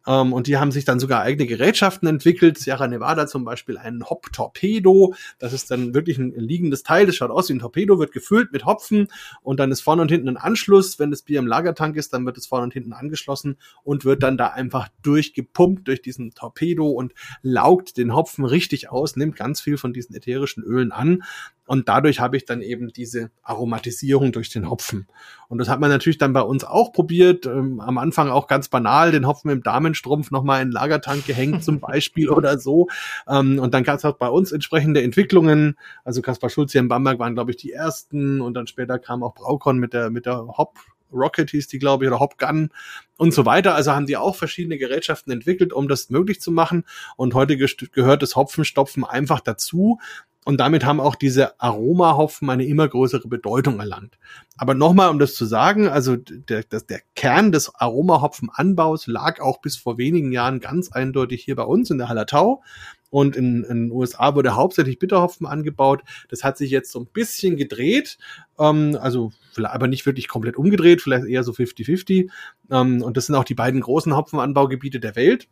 Ähm, 0.07 0.33
und 0.33 0.47
die 0.47 0.57
haben 0.57 0.71
sich 0.71 0.85
dann 0.85 0.99
sogar 0.99 1.21
eigene 1.21 1.47
Gerätschaften 1.47 2.07
entwickelt. 2.07 2.57
Sierra 2.57 2.87
Nevada 2.87 3.27
zum 3.27 3.43
Beispiel 3.43 3.77
einen 3.77 4.09
Hop-Torpedo. 4.09 5.13
Das 5.37 5.53
ist 5.53 5.71
dann 5.71 5.93
wirklich 5.93 6.17
ein 6.17 6.31
liegendes 6.31 6.83
Teil. 6.83 7.05
Das 7.05 7.15
schaut 7.15 7.31
aus 7.31 7.49
wie 7.49 7.53
ein 7.53 7.59
Torpedo, 7.59 7.99
wird 7.99 8.11
gefüllt 8.11 8.51
mit 8.51 8.65
Hopfen 8.65 9.07
und 9.41 9.59
dann 9.59 9.71
ist 9.71 9.81
vorne 9.81 10.01
und 10.01 10.09
hinten 10.09 10.29
ein 10.29 10.37
Anschluss. 10.37 10.99
Wenn 10.99 11.11
das 11.11 11.21
Bier 11.21 11.39
im 11.39 11.47
Lagertank 11.47 11.95
ist, 11.95 12.13
dann 12.13 12.25
wird 12.25 12.37
es 12.37 12.47
vorne 12.47 12.65
und 12.65 12.73
hinten 12.73 12.93
angeschlossen 12.93 13.57
und 13.83 14.05
wird 14.05 14.23
dann 14.23 14.37
da 14.37 14.47
einfach 14.47 14.89
durchgepumpt 15.03 15.87
durch 15.87 16.01
diesen 16.01 16.31
Torpedo 16.31 16.89
und 16.89 17.13
laugt 17.41 17.97
den 17.97 18.15
Hopfen 18.15 18.45
richtig 18.45 18.89
aus, 18.89 19.15
nimmt 19.15 19.35
ganz 19.35 19.61
viel 19.61 19.77
von 19.77 19.93
diesen 19.93 20.15
ätherischen 20.15 20.63
Ölen 20.63 20.91
an 20.91 21.23
Und 21.69 21.87
dadurch 21.87 22.19
habe 22.19 22.35
ich 22.35 22.45
dann 22.45 22.63
eben 22.63 22.87
diese 22.87 23.29
Aromatisierung 23.43 24.31
durch 24.31 24.49
den 24.49 24.71
Hopfen. 24.71 25.05
Und 25.49 25.59
das 25.59 25.69
hat 25.69 25.79
man 25.79 25.91
natürlich 25.91 26.17
dann 26.17 26.33
bei 26.33 26.41
uns 26.41 26.63
auch 26.63 26.91
probiert. 26.91 27.45
Ähm, 27.45 27.79
am 27.79 27.99
Anfang 27.99 28.31
auch 28.31 28.47
ganz 28.47 28.69
banal, 28.69 29.11
den 29.11 29.27
Hopfen 29.27 29.51
im 29.51 29.61
Damenstrumpf 29.61 30.31
nochmal 30.31 30.63
in 30.63 30.69
den 30.69 30.71
Lagertank 30.71 31.27
gehängt 31.27 31.63
zum 31.63 31.79
Beispiel 31.79 32.27
oder 32.31 32.57
so. 32.57 32.87
Ähm, 33.27 33.59
und 33.59 33.75
dann 33.75 33.83
gab 33.83 33.99
es 33.99 34.05
auch 34.05 34.17
bei 34.17 34.29
uns 34.29 34.51
entsprechende 34.51 35.03
Entwicklungen. 35.03 35.77
Also 36.03 36.23
Kaspar 36.23 36.49
Schulz 36.49 36.71
hier 36.71 36.81
in 36.81 36.87
Bamberg 36.87 37.19
waren, 37.19 37.35
glaube 37.35 37.51
ich, 37.51 37.57
die 37.57 37.71
ersten. 37.71 38.41
Und 38.41 38.55
dann 38.55 38.65
später 38.65 38.97
kam 38.97 39.21
auch 39.21 39.35
Braukon 39.35 39.77
mit 39.77 39.93
der, 39.93 40.09
mit 40.09 40.25
der 40.25 40.47
Hop 40.57 40.79
Rocket 41.11 41.49
hieß 41.49 41.67
die, 41.67 41.79
glaube 41.79 42.05
ich, 42.05 42.09
oder 42.09 42.19
Hopgun 42.19 42.69
und 43.17 43.33
so 43.33 43.45
weiter. 43.45 43.75
Also 43.75 43.91
haben 43.91 44.05
die 44.05 44.17
auch 44.17 44.35
verschiedene 44.35 44.77
Gerätschaften 44.77 45.31
entwickelt, 45.31 45.73
um 45.73 45.87
das 45.87 46.09
möglich 46.09 46.41
zu 46.41 46.51
machen. 46.51 46.85
Und 47.15 47.33
heute 47.33 47.57
gehört 47.57 48.21
das 48.21 48.35
Hopfenstopfen 48.35 49.03
einfach 49.03 49.39
dazu. 49.39 49.99
Und 50.45 50.59
damit 50.59 50.85
haben 50.85 50.99
auch 50.99 51.15
diese 51.15 51.59
Aromahopfen 51.59 52.49
eine 52.49 52.65
immer 52.65 52.87
größere 52.87 53.27
Bedeutung 53.27 53.79
erlangt. 53.79 54.17
Aber 54.57 54.73
nochmal, 54.73 55.09
um 55.09 55.19
das 55.19 55.35
zu 55.35 55.45
sagen, 55.45 55.89
also 55.89 56.15
der, 56.15 56.63
der, 56.63 56.81
der 56.81 57.01
Kern 57.15 57.51
des 57.51 57.75
Aromahopfenanbaus 57.75 59.07
lag 59.07 59.41
auch 59.41 59.61
bis 59.61 59.75
vor 59.75 59.97
wenigen 59.97 60.31
Jahren 60.31 60.59
ganz 60.59 60.91
eindeutig 60.91 61.43
hier 61.43 61.55
bei 61.55 61.63
uns 61.63 61.91
in 61.91 61.97
der 61.97 62.09
Hallertau. 62.09 62.63
Und 63.09 63.35
in, 63.35 63.63
in 63.63 63.87
den 63.87 63.91
USA 63.91 64.35
wurde 64.35 64.55
hauptsächlich 64.55 64.99
Bitterhopfen 64.99 65.47
angebaut. 65.47 66.03
Das 66.29 66.43
hat 66.43 66.57
sich 66.57 66.71
jetzt 66.71 66.91
so 66.91 66.99
ein 66.99 67.07
bisschen 67.07 67.57
gedreht, 67.57 68.17
ähm, 68.59 68.97
also 69.01 69.31
aber 69.61 69.87
nicht 69.87 70.05
wirklich 70.05 70.27
komplett 70.27 70.57
umgedreht, 70.57 71.01
vielleicht 71.01 71.25
eher 71.25 71.43
so 71.43 71.51
50-50. 71.51 72.29
Ähm, 72.71 73.01
und 73.01 73.17
das 73.17 73.25
sind 73.25 73.35
auch 73.35 73.43
die 73.43 73.55
beiden 73.55 73.81
großen 73.81 74.15
Hopfenanbaugebiete 74.15 74.99
der 74.99 75.15
Welt. 75.15 75.47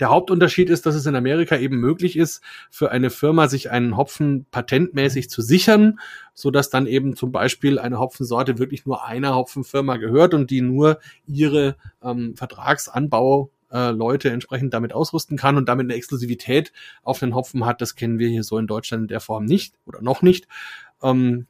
Der 0.00 0.08
Hauptunterschied 0.08 0.70
ist, 0.70 0.86
dass 0.86 0.94
es 0.94 1.06
in 1.06 1.14
Amerika 1.14 1.56
eben 1.56 1.78
möglich 1.78 2.16
ist, 2.16 2.42
für 2.70 2.90
eine 2.90 3.10
Firma 3.10 3.48
sich 3.48 3.70
einen 3.70 3.96
Hopfen 3.96 4.46
patentmäßig 4.50 5.30
zu 5.30 5.42
sichern, 5.42 6.00
so 6.34 6.50
dass 6.50 6.70
dann 6.70 6.86
eben 6.86 7.14
zum 7.14 7.32
Beispiel 7.32 7.78
eine 7.78 7.98
Hopfensorte 7.98 8.58
wirklich 8.58 8.86
nur 8.86 9.04
einer 9.04 9.34
Hopfenfirma 9.34 9.98
gehört 9.98 10.32
und 10.32 10.50
die 10.50 10.62
nur 10.62 10.98
ihre 11.26 11.76
ähm, 12.02 12.34
Vertragsanbau 12.34 13.50
äh, 13.70 13.90
Leute 13.90 14.30
entsprechend 14.30 14.74
damit 14.74 14.92
ausrüsten 14.94 15.36
kann 15.36 15.56
und 15.56 15.68
damit 15.68 15.84
eine 15.84 15.94
Exklusivität 15.94 16.72
auf 17.02 17.18
den 17.18 17.34
Hopfen 17.34 17.66
hat. 17.66 17.80
Das 17.80 17.94
kennen 17.94 18.18
wir 18.18 18.28
hier 18.28 18.42
so 18.42 18.58
in 18.58 18.66
Deutschland 18.66 19.02
in 19.02 19.08
der 19.08 19.20
Form 19.20 19.44
nicht 19.44 19.74
oder 19.86 20.00
noch 20.02 20.22
nicht. 20.22 20.48
Ähm, 21.02 21.46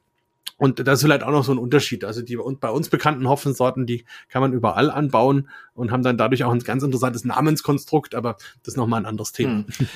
und 0.61 0.85
das 0.85 0.99
ist 0.99 1.05
vielleicht 1.05 1.23
auch 1.23 1.31
noch 1.31 1.43
so 1.43 1.51
ein 1.51 1.57
Unterschied. 1.57 2.03
Also 2.03 2.21
die 2.21 2.37
bei 2.37 2.69
uns 2.69 2.89
bekannten 2.89 3.27
Hopfensorten, 3.27 3.87
die 3.87 4.05
kann 4.29 4.43
man 4.43 4.53
überall 4.53 4.91
anbauen 4.91 5.49
und 5.73 5.91
haben 5.91 6.03
dann 6.03 6.17
dadurch 6.17 6.43
auch 6.43 6.51
ein 6.51 6.59
ganz 6.59 6.83
interessantes 6.83 7.25
Namenskonstrukt, 7.25 8.13
aber 8.13 8.33
das 8.61 8.73
ist 8.73 8.77
nochmal 8.77 9.01
ein 9.01 9.07
anderes 9.07 9.31
Thema. 9.31 9.65
Hm. 9.65 9.87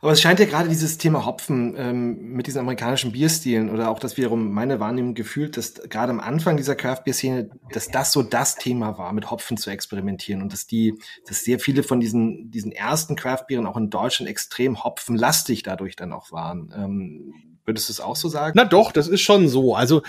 Aber 0.00 0.12
es 0.12 0.20
scheint 0.20 0.38
ja 0.38 0.46
gerade 0.46 0.68
dieses 0.68 0.96
Thema 0.96 1.26
Hopfen 1.26 1.74
ähm, 1.76 2.32
mit 2.32 2.46
diesen 2.46 2.60
amerikanischen 2.60 3.10
Bierstilen 3.12 3.68
oder 3.68 3.90
auch 3.90 3.98
das 3.98 4.16
wiederum 4.16 4.52
meine 4.52 4.78
Wahrnehmung 4.78 5.14
gefühlt, 5.14 5.56
dass 5.56 5.74
gerade 5.74 6.12
am 6.12 6.20
Anfang 6.20 6.56
dieser 6.56 6.76
Craft 6.76 7.02
Beer 7.04 7.14
Szene, 7.14 7.50
dass 7.72 7.88
das 7.88 8.12
so 8.12 8.22
das 8.22 8.54
Thema 8.54 8.96
war, 8.96 9.12
mit 9.12 9.30
Hopfen 9.30 9.56
zu 9.56 9.70
experimentieren 9.70 10.40
und 10.40 10.52
dass 10.52 10.66
die, 10.66 10.94
dass 11.26 11.42
sehr 11.44 11.58
viele 11.58 11.82
von 11.82 11.98
diesen 11.98 12.50
diesen 12.50 12.70
ersten 12.70 13.16
Craft 13.16 13.46
Bieren 13.48 13.66
auch 13.66 13.76
in 13.76 13.90
Deutschland 13.90 14.30
extrem 14.30 14.84
hopfenlastig 14.84 15.64
dadurch 15.64 15.96
dann 15.96 16.12
auch 16.12 16.30
waren. 16.30 16.72
Ähm, 16.76 17.34
würdest 17.68 17.88
du 17.88 17.92
es 17.92 18.00
auch 18.00 18.16
so 18.16 18.28
sagen? 18.28 18.54
Na 18.56 18.64
doch, 18.64 18.90
das 18.90 19.06
ist 19.06 19.20
schon 19.20 19.48
so. 19.48 19.76
Also 19.76 20.02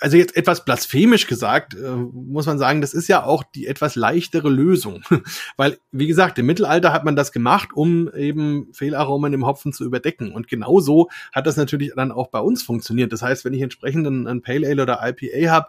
also 0.00 0.16
jetzt 0.16 0.36
etwas 0.36 0.64
blasphemisch 0.64 1.26
gesagt, 1.26 1.74
äh, 1.74 1.96
muss 1.96 2.46
man 2.46 2.58
sagen, 2.58 2.80
das 2.80 2.94
ist 2.94 3.08
ja 3.08 3.24
auch 3.24 3.42
die 3.42 3.66
etwas 3.66 3.96
leichtere 3.96 4.48
Lösung. 4.48 5.02
Weil, 5.56 5.78
wie 5.92 6.06
gesagt, 6.06 6.38
im 6.38 6.46
Mittelalter 6.46 6.92
hat 6.92 7.04
man 7.04 7.16
das 7.16 7.32
gemacht, 7.32 7.70
um 7.74 8.12
eben 8.14 8.72
Fehlaromen 8.72 9.32
im 9.32 9.46
Hopfen 9.46 9.72
zu 9.72 9.84
überdecken. 9.84 10.32
Und 10.32 10.48
genauso 10.48 11.08
hat 11.32 11.46
das 11.46 11.56
natürlich 11.56 11.92
dann 11.96 12.12
auch 12.12 12.28
bei 12.28 12.40
uns 12.40 12.62
funktioniert. 12.62 13.12
Das 13.12 13.22
heißt, 13.22 13.44
wenn 13.44 13.54
ich 13.54 13.62
entsprechend 13.62 14.06
einen 14.06 14.42
Pale 14.42 14.66
Ale 14.66 14.82
oder 14.82 15.00
IPA 15.02 15.50
habe, 15.50 15.68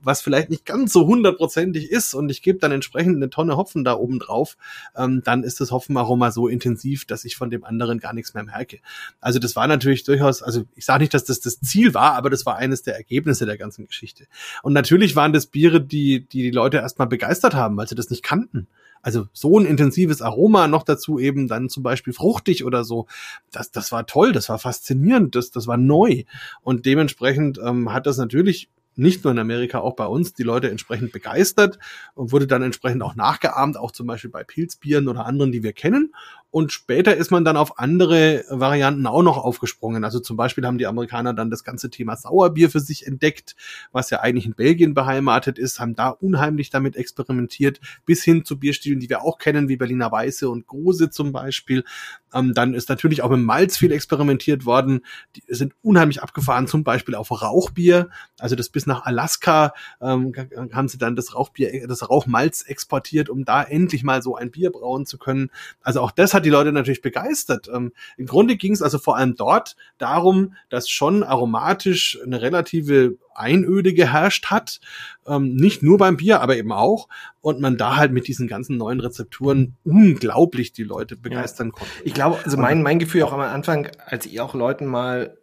was 0.00 0.22
vielleicht 0.22 0.50
nicht 0.50 0.64
ganz 0.64 0.92
so 0.92 1.06
hundertprozentig 1.06 1.90
ist 1.90 2.14
und 2.14 2.30
ich 2.30 2.42
gebe 2.42 2.58
dann 2.58 2.72
entsprechend 2.72 3.16
eine 3.16 3.30
Tonne 3.30 3.56
Hopfen 3.56 3.84
da 3.84 3.94
oben 3.94 4.18
drauf, 4.18 4.56
ähm, 4.96 5.22
dann 5.24 5.42
ist 5.42 5.60
das 5.60 5.72
Hopfenaroma 5.72 6.30
so 6.30 6.48
intensiv, 6.48 7.04
dass 7.04 7.24
ich 7.24 7.36
von 7.36 7.50
dem 7.50 7.64
anderen 7.64 7.98
gar 7.98 8.12
nichts 8.12 8.34
mehr 8.34 8.44
merke. 8.44 8.78
Also 9.20 9.38
das 9.38 9.56
war 9.56 9.66
natürlich 9.66 10.04
durchaus, 10.04 10.42
also 10.42 10.64
ich 10.74 10.84
sage 10.84 11.02
nicht, 11.02 11.14
dass 11.14 11.24
das 11.24 11.40
das 11.40 11.60
Ziel 11.60 11.94
war, 11.94 12.14
aber 12.14 12.30
das 12.30 12.46
war 12.46 12.56
eines 12.56 12.82
der 12.82 12.96
Ergebnisse 12.96 13.44
der 13.44 13.58
ganzen 13.58 13.86
Geschichte. 13.86 14.26
Und 14.62 14.72
natürlich 14.72 15.16
waren 15.16 15.32
das 15.32 15.46
Biere, 15.46 15.80
die 15.80 15.96
die, 15.96 16.26
die 16.28 16.50
Leute 16.50 16.78
erstmal 16.78 17.08
begeistert 17.08 17.54
haben, 17.54 17.76
weil 17.76 17.88
sie 17.88 17.94
das 17.94 18.10
nicht 18.10 18.22
kannten. 18.22 18.68
Also 19.02 19.28
so 19.32 19.58
ein 19.58 19.66
intensives 19.66 20.20
Aroma, 20.20 20.66
noch 20.66 20.82
dazu 20.82 21.18
eben 21.18 21.46
dann 21.46 21.68
zum 21.68 21.82
Beispiel 21.82 22.12
fruchtig 22.12 22.64
oder 22.64 22.82
so. 22.82 23.06
Das, 23.52 23.70
das 23.70 23.92
war 23.92 24.06
toll, 24.06 24.32
das 24.32 24.48
war 24.48 24.58
faszinierend, 24.58 25.36
das, 25.36 25.50
das 25.50 25.66
war 25.66 25.76
neu. 25.76 26.24
Und 26.62 26.86
dementsprechend 26.86 27.58
ähm, 27.62 27.92
hat 27.92 28.06
das 28.06 28.18
natürlich 28.18 28.68
nicht 28.96 29.24
nur 29.24 29.32
in 29.32 29.38
Amerika, 29.38 29.80
auch 29.80 29.94
bei 29.94 30.06
uns, 30.06 30.32
die 30.32 30.42
Leute 30.42 30.70
entsprechend 30.70 31.12
begeistert 31.12 31.78
und 32.14 32.32
wurde 32.32 32.46
dann 32.46 32.62
entsprechend 32.62 33.02
auch 33.02 33.14
nachgeahmt, 33.14 33.76
auch 33.76 33.92
zum 33.92 34.06
Beispiel 34.06 34.30
bei 34.30 34.44
Pilzbieren 34.44 35.08
oder 35.08 35.26
anderen, 35.26 35.52
die 35.52 35.62
wir 35.62 35.72
kennen. 35.72 36.14
Und 36.56 36.72
später 36.72 37.14
ist 37.14 37.30
man 37.30 37.44
dann 37.44 37.58
auf 37.58 37.78
andere 37.78 38.42
Varianten 38.48 39.06
auch 39.06 39.22
noch 39.22 39.36
aufgesprungen. 39.36 40.04
Also 40.04 40.20
zum 40.20 40.38
Beispiel 40.38 40.64
haben 40.64 40.78
die 40.78 40.86
Amerikaner 40.86 41.34
dann 41.34 41.50
das 41.50 41.64
ganze 41.64 41.90
Thema 41.90 42.16
Sauerbier 42.16 42.70
für 42.70 42.80
sich 42.80 43.06
entdeckt, 43.06 43.56
was 43.92 44.08
ja 44.08 44.20
eigentlich 44.20 44.46
in 44.46 44.54
Belgien 44.54 44.94
beheimatet 44.94 45.58
ist, 45.58 45.80
haben 45.80 45.94
da 45.94 46.08
unheimlich 46.08 46.70
damit 46.70 46.96
experimentiert, 46.96 47.78
bis 48.06 48.24
hin 48.24 48.46
zu 48.46 48.58
Bierstilen, 48.58 49.00
die 49.00 49.10
wir 49.10 49.20
auch 49.20 49.36
kennen, 49.36 49.68
wie 49.68 49.76
Berliner 49.76 50.10
Weiße 50.10 50.48
und 50.48 50.66
Gose 50.66 51.10
zum 51.10 51.30
Beispiel. 51.30 51.84
Ähm, 52.32 52.54
dann 52.54 52.72
ist 52.72 52.88
natürlich 52.88 53.20
auch 53.20 53.28
mit 53.28 53.40
Malz 53.40 53.76
viel 53.76 53.92
experimentiert 53.92 54.64
worden. 54.64 55.02
Die 55.36 55.42
sind 55.48 55.74
unheimlich 55.82 56.22
abgefahren, 56.22 56.66
zum 56.66 56.84
Beispiel 56.84 57.16
auf 57.16 57.30
Rauchbier. 57.30 58.08
Also 58.38 58.56
das 58.56 58.70
bis 58.70 58.86
nach 58.86 59.04
Alaska 59.04 59.74
ähm, 60.00 60.32
haben 60.72 60.88
sie 60.88 60.96
dann 60.96 61.16
das 61.16 61.34
Rauchbier, 61.34 61.86
das 61.86 62.08
Rauchmalz 62.08 62.62
exportiert, 62.62 63.28
um 63.28 63.44
da 63.44 63.62
endlich 63.62 64.04
mal 64.04 64.22
so 64.22 64.36
ein 64.36 64.50
Bier 64.50 64.72
brauen 64.72 65.04
zu 65.04 65.18
können. 65.18 65.50
Also 65.82 66.00
auch 66.00 66.12
das 66.12 66.32
hat 66.32 66.45
die 66.46 66.50
Leute 66.50 66.72
natürlich 66.72 67.02
begeistert. 67.02 67.68
Ähm, 67.74 67.92
Im 68.16 68.26
Grunde 68.26 68.56
ging 68.56 68.72
es 68.72 68.82
also 68.82 68.98
vor 68.98 69.16
allem 69.16 69.34
dort 69.34 69.76
darum, 69.98 70.54
dass 70.68 70.88
schon 70.88 71.24
aromatisch 71.24 72.18
eine 72.24 72.40
relative 72.40 73.16
Einöde 73.34 73.92
geherrscht 73.92 74.46
hat. 74.46 74.80
Ähm, 75.26 75.56
nicht 75.56 75.82
nur 75.82 75.98
beim 75.98 76.16
Bier, 76.16 76.40
aber 76.40 76.56
eben 76.56 76.72
auch. 76.72 77.08
Und 77.40 77.60
man 77.60 77.76
da 77.76 77.96
halt 77.96 78.12
mit 78.12 78.28
diesen 78.28 78.46
ganzen 78.46 78.76
neuen 78.76 79.00
Rezepturen 79.00 79.74
unglaublich 79.84 80.72
die 80.72 80.84
Leute 80.84 81.16
begeistern 81.16 81.68
ja. 81.68 81.72
konnte. 81.72 81.92
Ich 82.04 82.14
glaube, 82.14 82.38
also 82.44 82.56
mein, 82.56 82.82
mein 82.82 82.98
Gefühl 82.98 83.24
auch 83.24 83.32
am 83.32 83.40
Anfang, 83.40 83.88
als 84.06 84.24
ich 84.26 84.40
auch 84.40 84.54
Leuten 84.54 84.86
mal 84.86 85.36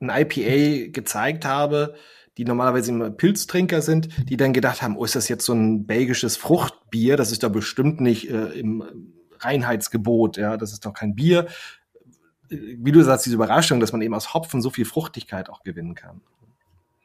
ein 0.00 0.10
IPA 0.10 0.90
gezeigt 0.92 1.46
habe, 1.46 1.94
die 2.36 2.44
normalerweise 2.44 2.90
immer 2.90 3.10
Pilztrinker 3.10 3.80
sind, 3.80 4.08
die 4.28 4.36
dann 4.36 4.52
gedacht 4.52 4.82
haben, 4.82 4.96
oh, 4.96 5.04
ist 5.04 5.14
das 5.14 5.28
jetzt 5.28 5.46
so 5.46 5.52
ein 5.52 5.86
belgisches 5.86 6.36
Fruchtbier? 6.36 7.16
Das 7.16 7.32
ist 7.32 7.42
doch 7.42 7.50
bestimmt 7.50 8.00
nicht 8.00 8.28
äh, 8.28 8.46
im 8.58 9.13
Reinheitsgebot, 9.44 10.36
ja, 10.36 10.56
das 10.56 10.72
ist 10.72 10.84
doch 10.84 10.92
kein 10.92 11.14
Bier. 11.14 11.46
Wie 12.48 12.92
du 12.92 13.02
sagst, 13.02 13.26
diese 13.26 13.36
Überraschung, 13.36 13.80
dass 13.80 13.92
man 13.92 14.02
eben 14.02 14.14
aus 14.14 14.34
Hopfen 14.34 14.60
so 14.60 14.70
viel 14.70 14.84
Fruchtigkeit 14.84 15.48
auch 15.48 15.62
gewinnen 15.62 15.94
kann. 15.94 16.20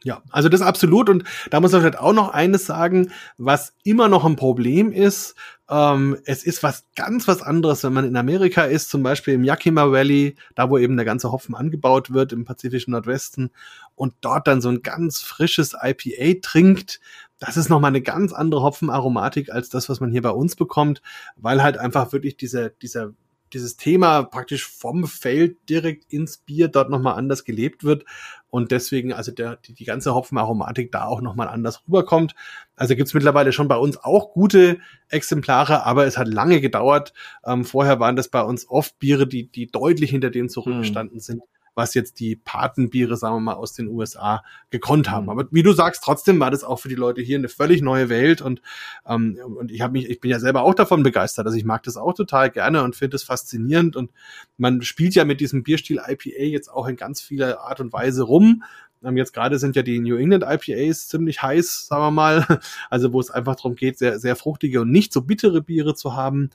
Ja, 0.03 0.21
also 0.29 0.47
das 0.47 0.61
absolut. 0.61 1.09
Und 1.09 1.25
da 1.49 1.59
muss 1.59 1.73
man 1.73 1.81
vielleicht 1.81 1.99
auch 1.99 2.13
noch 2.13 2.29
eines 2.29 2.65
sagen, 2.65 3.11
was 3.37 3.73
immer 3.83 4.07
noch 4.07 4.23
ein 4.23 4.37
Problem 4.37 4.93
ist. 4.93 5.35
Ähm, 5.69 6.17
es 6.23 6.43
ist 6.45 6.63
was 6.63 6.85
ganz 6.95 7.27
was 7.27 7.41
anderes, 7.41 7.83
wenn 7.83 7.91
man 7.91 8.05
in 8.05 8.15
Amerika 8.15 8.63
ist, 8.63 8.89
zum 8.89 9.03
Beispiel 9.03 9.33
im 9.33 9.43
Yakima 9.43 9.91
Valley, 9.91 10.35
da 10.55 10.69
wo 10.69 10.77
eben 10.77 10.95
der 10.95 11.05
ganze 11.05 11.33
Hopfen 11.33 11.53
angebaut 11.53 12.13
wird 12.13 12.31
im 12.31 12.45
pazifischen 12.45 12.91
Nordwesten 12.91 13.51
und 13.95 14.13
dort 14.21 14.47
dann 14.47 14.61
so 14.61 14.69
ein 14.69 14.83
ganz 14.83 15.19
frisches 15.21 15.75
IPA 15.79 16.39
trinkt. 16.41 17.01
Das 17.39 17.57
ist 17.57 17.69
nochmal 17.69 17.89
eine 17.89 18.01
ganz 18.01 18.31
andere 18.31 18.63
Hopfenaromatik 18.63 19.51
als 19.51 19.69
das, 19.69 19.89
was 19.89 19.99
man 19.99 20.11
hier 20.11 20.21
bei 20.21 20.31
uns 20.31 20.55
bekommt, 20.55 21.01
weil 21.35 21.61
halt 21.61 21.77
einfach 21.77 22.13
wirklich 22.13 22.37
dieser, 22.37 22.69
dieser 22.69 23.11
dieses 23.53 23.77
Thema 23.77 24.23
praktisch 24.23 24.67
vom 24.67 25.07
Feld 25.07 25.57
direkt 25.69 26.11
ins 26.11 26.37
Bier 26.37 26.67
dort 26.67 26.89
nochmal 26.89 27.15
anders 27.15 27.43
gelebt 27.43 27.83
wird 27.83 28.05
und 28.49 28.71
deswegen 28.71 29.13
also 29.13 29.31
der, 29.31 29.57
die, 29.57 29.73
die 29.73 29.85
ganze 29.85 30.13
Hopfenaromatik 30.15 30.91
da 30.91 31.05
auch 31.05 31.21
nochmal 31.21 31.47
anders 31.47 31.83
rüberkommt. 31.87 32.35
Also 32.75 32.95
gibt's 32.95 33.13
mittlerweile 33.13 33.51
schon 33.51 33.67
bei 33.67 33.77
uns 33.77 33.97
auch 33.97 34.33
gute 34.33 34.79
Exemplare, 35.09 35.85
aber 35.85 36.05
es 36.05 36.17
hat 36.17 36.27
lange 36.27 36.61
gedauert. 36.61 37.13
Ähm, 37.45 37.65
vorher 37.65 37.99
waren 37.99 38.15
das 38.15 38.29
bei 38.29 38.41
uns 38.41 38.67
oft 38.69 38.97
Biere, 38.99 39.27
die, 39.27 39.47
die 39.51 39.67
deutlich 39.67 40.09
hinter 40.09 40.29
denen 40.29 40.49
zurückgestanden 40.49 41.17
hm. 41.17 41.21
sind 41.21 41.41
was 41.79 41.93
jetzt 41.93 42.19
die 42.19 42.35
Patenbiere, 42.35 43.15
sagen 43.15 43.37
wir 43.37 43.39
mal, 43.39 43.53
aus 43.53 43.71
den 43.71 43.87
USA 43.87 44.43
gekonnt 44.69 45.09
haben. 45.09 45.23
Mhm. 45.23 45.29
Aber 45.29 45.47
wie 45.51 45.63
du 45.63 45.71
sagst, 45.71 46.03
trotzdem 46.03 46.39
war 46.41 46.51
das 46.51 46.65
auch 46.65 46.77
für 46.77 46.89
die 46.89 46.95
Leute 46.95 47.21
hier 47.21 47.37
eine 47.37 47.47
völlig 47.47 47.81
neue 47.81 48.09
Welt 48.09 48.41
und, 48.41 48.61
ähm, 49.07 49.39
und 49.57 49.71
ich 49.71 49.79
habe 49.79 49.93
mich, 49.93 50.09
ich 50.09 50.19
bin 50.19 50.29
ja 50.29 50.39
selber 50.39 50.63
auch 50.63 50.75
davon 50.75 51.03
begeistert. 51.03 51.45
Also 51.45 51.57
ich 51.57 51.63
mag 51.63 51.81
das 51.83 51.95
auch 51.95 52.13
total 52.13 52.51
gerne 52.51 52.83
und 52.83 52.97
finde 52.97 53.15
es 53.15 53.23
faszinierend 53.23 53.95
und 53.95 54.11
man 54.57 54.81
spielt 54.81 55.15
ja 55.15 55.23
mit 55.23 55.39
diesem 55.39 55.63
Bierstil 55.63 56.01
IPA 56.05 56.43
jetzt 56.43 56.67
auch 56.67 56.87
in 56.87 56.97
ganz 56.97 57.21
vieler 57.21 57.61
Art 57.61 57.79
und 57.79 57.93
Weise 57.93 58.23
rum. 58.23 58.63
Ähm, 59.01 59.15
jetzt 59.15 59.33
gerade 59.33 59.57
sind 59.57 59.77
ja 59.77 59.81
die 59.81 59.99
New 59.99 60.17
England 60.17 60.43
IPAs 60.43 61.07
ziemlich 61.07 61.41
heiß, 61.41 61.87
sagen 61.87 62.03
wir 62.03 62.11
mal. 62.11 62.45
Also 62.89 63.13
wo 63.13 63.19
es 63.19 63.31
einfach 63.31 63.55
darum 63.55 63.75
geht, 63.75 63.97
sehr, 63.97 64.19
sehr 64.19 64.35
fruchtige 64.35 64.81
und 64.81 64.91
nicht 64.91 65.13
so 65.13 65.21
bittere 65.21 65.61
Biere 65.61 65.95
zu 65.95 66.15
haben. 66.15 66.49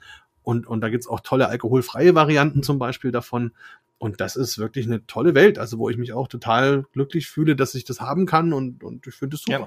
Und, 0.44 0.66
und 0.66 0.82
da 0.82 0.90
gibt's 0.90 1.08
auch 1.08 1.20
tolle 1.20 1.48
alkoholfreie 1.48 2.14
Varianten 2.14 2.62
zum 2.62 2.78
Beispiel 2.78 3.10
davon. 3.10 3.52
Und 3.98 4.20
das 4.20 4.36
ist 4.36 4.58
wirklich 4.58 4.86
eine 4.86 5.06
tolle 5.06 5.34
Welt, 5.34 5.58
also 5.58 5.78
wo 5.78 5.88
ich 5.88 5.96
mich 5.96 6.12
auch 6.12 6.28
total 6.28 6.84
glücklich 6.92 7.26
fühle, 7.28 7.56
dass 7.56 7.74
ich 7.74 7.84
das 7.84 8.00
haben 8.00 8.26
kann 8.26 8.52
und, 8.52 8.84
und 8.84 9.06
ich 9.06 9.14
finde 9.14 9.36
es 9.36 9.42
super. 9.42 9.60
Ja. 9.60 9.66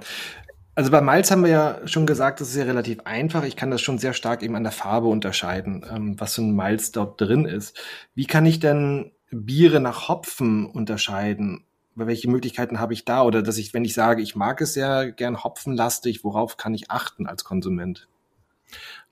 Also 0.75 0.91
bei 0.91 1.01
Malz 1.01 1.32
haben 1.32 1.43
wir 1.43 1.49
ja 1.49 1.88
schon 1.88 2.05
gesagt, 2.05 2.39
das 2.39 2.49
ist 2.49 2.55
ja 2.55 2.65
relativ 2.65 2.99
einfach. 3.05 3.43
Ich 3.43 3.55
kann 3.55 3.71
das 3.71 3.82
schon 3.82 3.97
sehr 3.97 4.13
stark 4.13 4.43
eben 4.43 4.55
an 4.55 4.61
der 4.61 4.71
Farbe 4.71 5.07
unterscheiden, 5.07 5.84
ähm, 5.91 6.19
was 6.19 6.36
für 6.36 6.43
ein 6.43 6.55
Malz 6.55 6.91
dort 6.91 7.19
drin 7.19 7.45
ist. 7.45 7.75
Wie 8.13 8.28
kann 8.28 8.45
ich 8.45 8.59
denn 8.59 9.11
Biere 9.32 9.80
nach 9.80 10.07
Hopfen 10.07 10.67
unterscheiden? 10.67 11.63
Welche 11.95 12.30
Möglichkeiten 12.30 12.80
habe 12.80 12.93
ich 12.93 13.05
da? 13.05 13.23
Oder 13.23 13.41
dass 13.41 13.57
ich, 13.57 13.73
wenn 13.73 13.86
ich 13.86 13.95
sage, 13.95 14.21
ich 14.21 14.36
mag 14.36 14.61
es 14.61 14.75
sehr 14.75 15.11
gern 15.11 15.43
hopfenlastig, 15.43 16.23
worauf 16.23 16.57
kann 16.57 16.75
ich 16.75 16.91
achten 16.91 17.25
als 17.25 17.43
Konsument? 17.43 18.07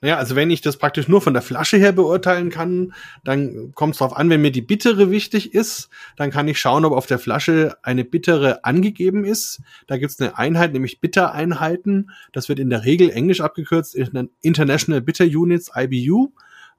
Naja, 0.02 0.18
also 0.18 0.36
wenn 0.36 0.52
ich 0.52 0.62
das 0.62 0.78
praktisch 0.78 1.08
nur 1.08 1.22
von 1.22 1.34
der 1.34 1.42
Flasche 1.42 1.78
her 1.78 1.92
beurteilen 1.92 2.50
kann, 2.50 2.94
dann 3.24 3.72
kommt 3.74 3.94
es 3.94 4.00
darauf 4.00 4.16
an, 4.16 4.30
wenn 4.30 4.42
mir 4.42 4.52
die 4.52 4.62
bittere 4.62 5.10
wichtig 5.10 5.54
ist, 5.54 5.90
dann 6.18 6.32
kann 6.32 6.48
ich 6.48 6.60
schauen, 6.60 6.86
ob 6.86 6.94
auf 6.94 7.08
der 7.08 7.18
Flasche 7.18 7.78
eine 7.82 8.04
bittere 8.04 8.64
angegeben 8.66 9.26
ist. 9.26 9.62
Da 9.88 9.98
gibt 9.98 10.12
es 10.12 10.20
eine 10.20 10.38
Einheit, 10.38 10.74
nämlich 10.74 11.00
Bittereinheiten. 11.00 12.12
Das 12.34 12.50
wird 12.50 12.60
in 12.60 12.70
der 12.70 12.84
Regel 12.84 13.10
englisch 13.10 13.42
abgekürzt, 13.42 13.96
International 14.42 15.02
Bitter 15.02 15.26
Units, 15.26 15.72
IBU. 15.76 16.32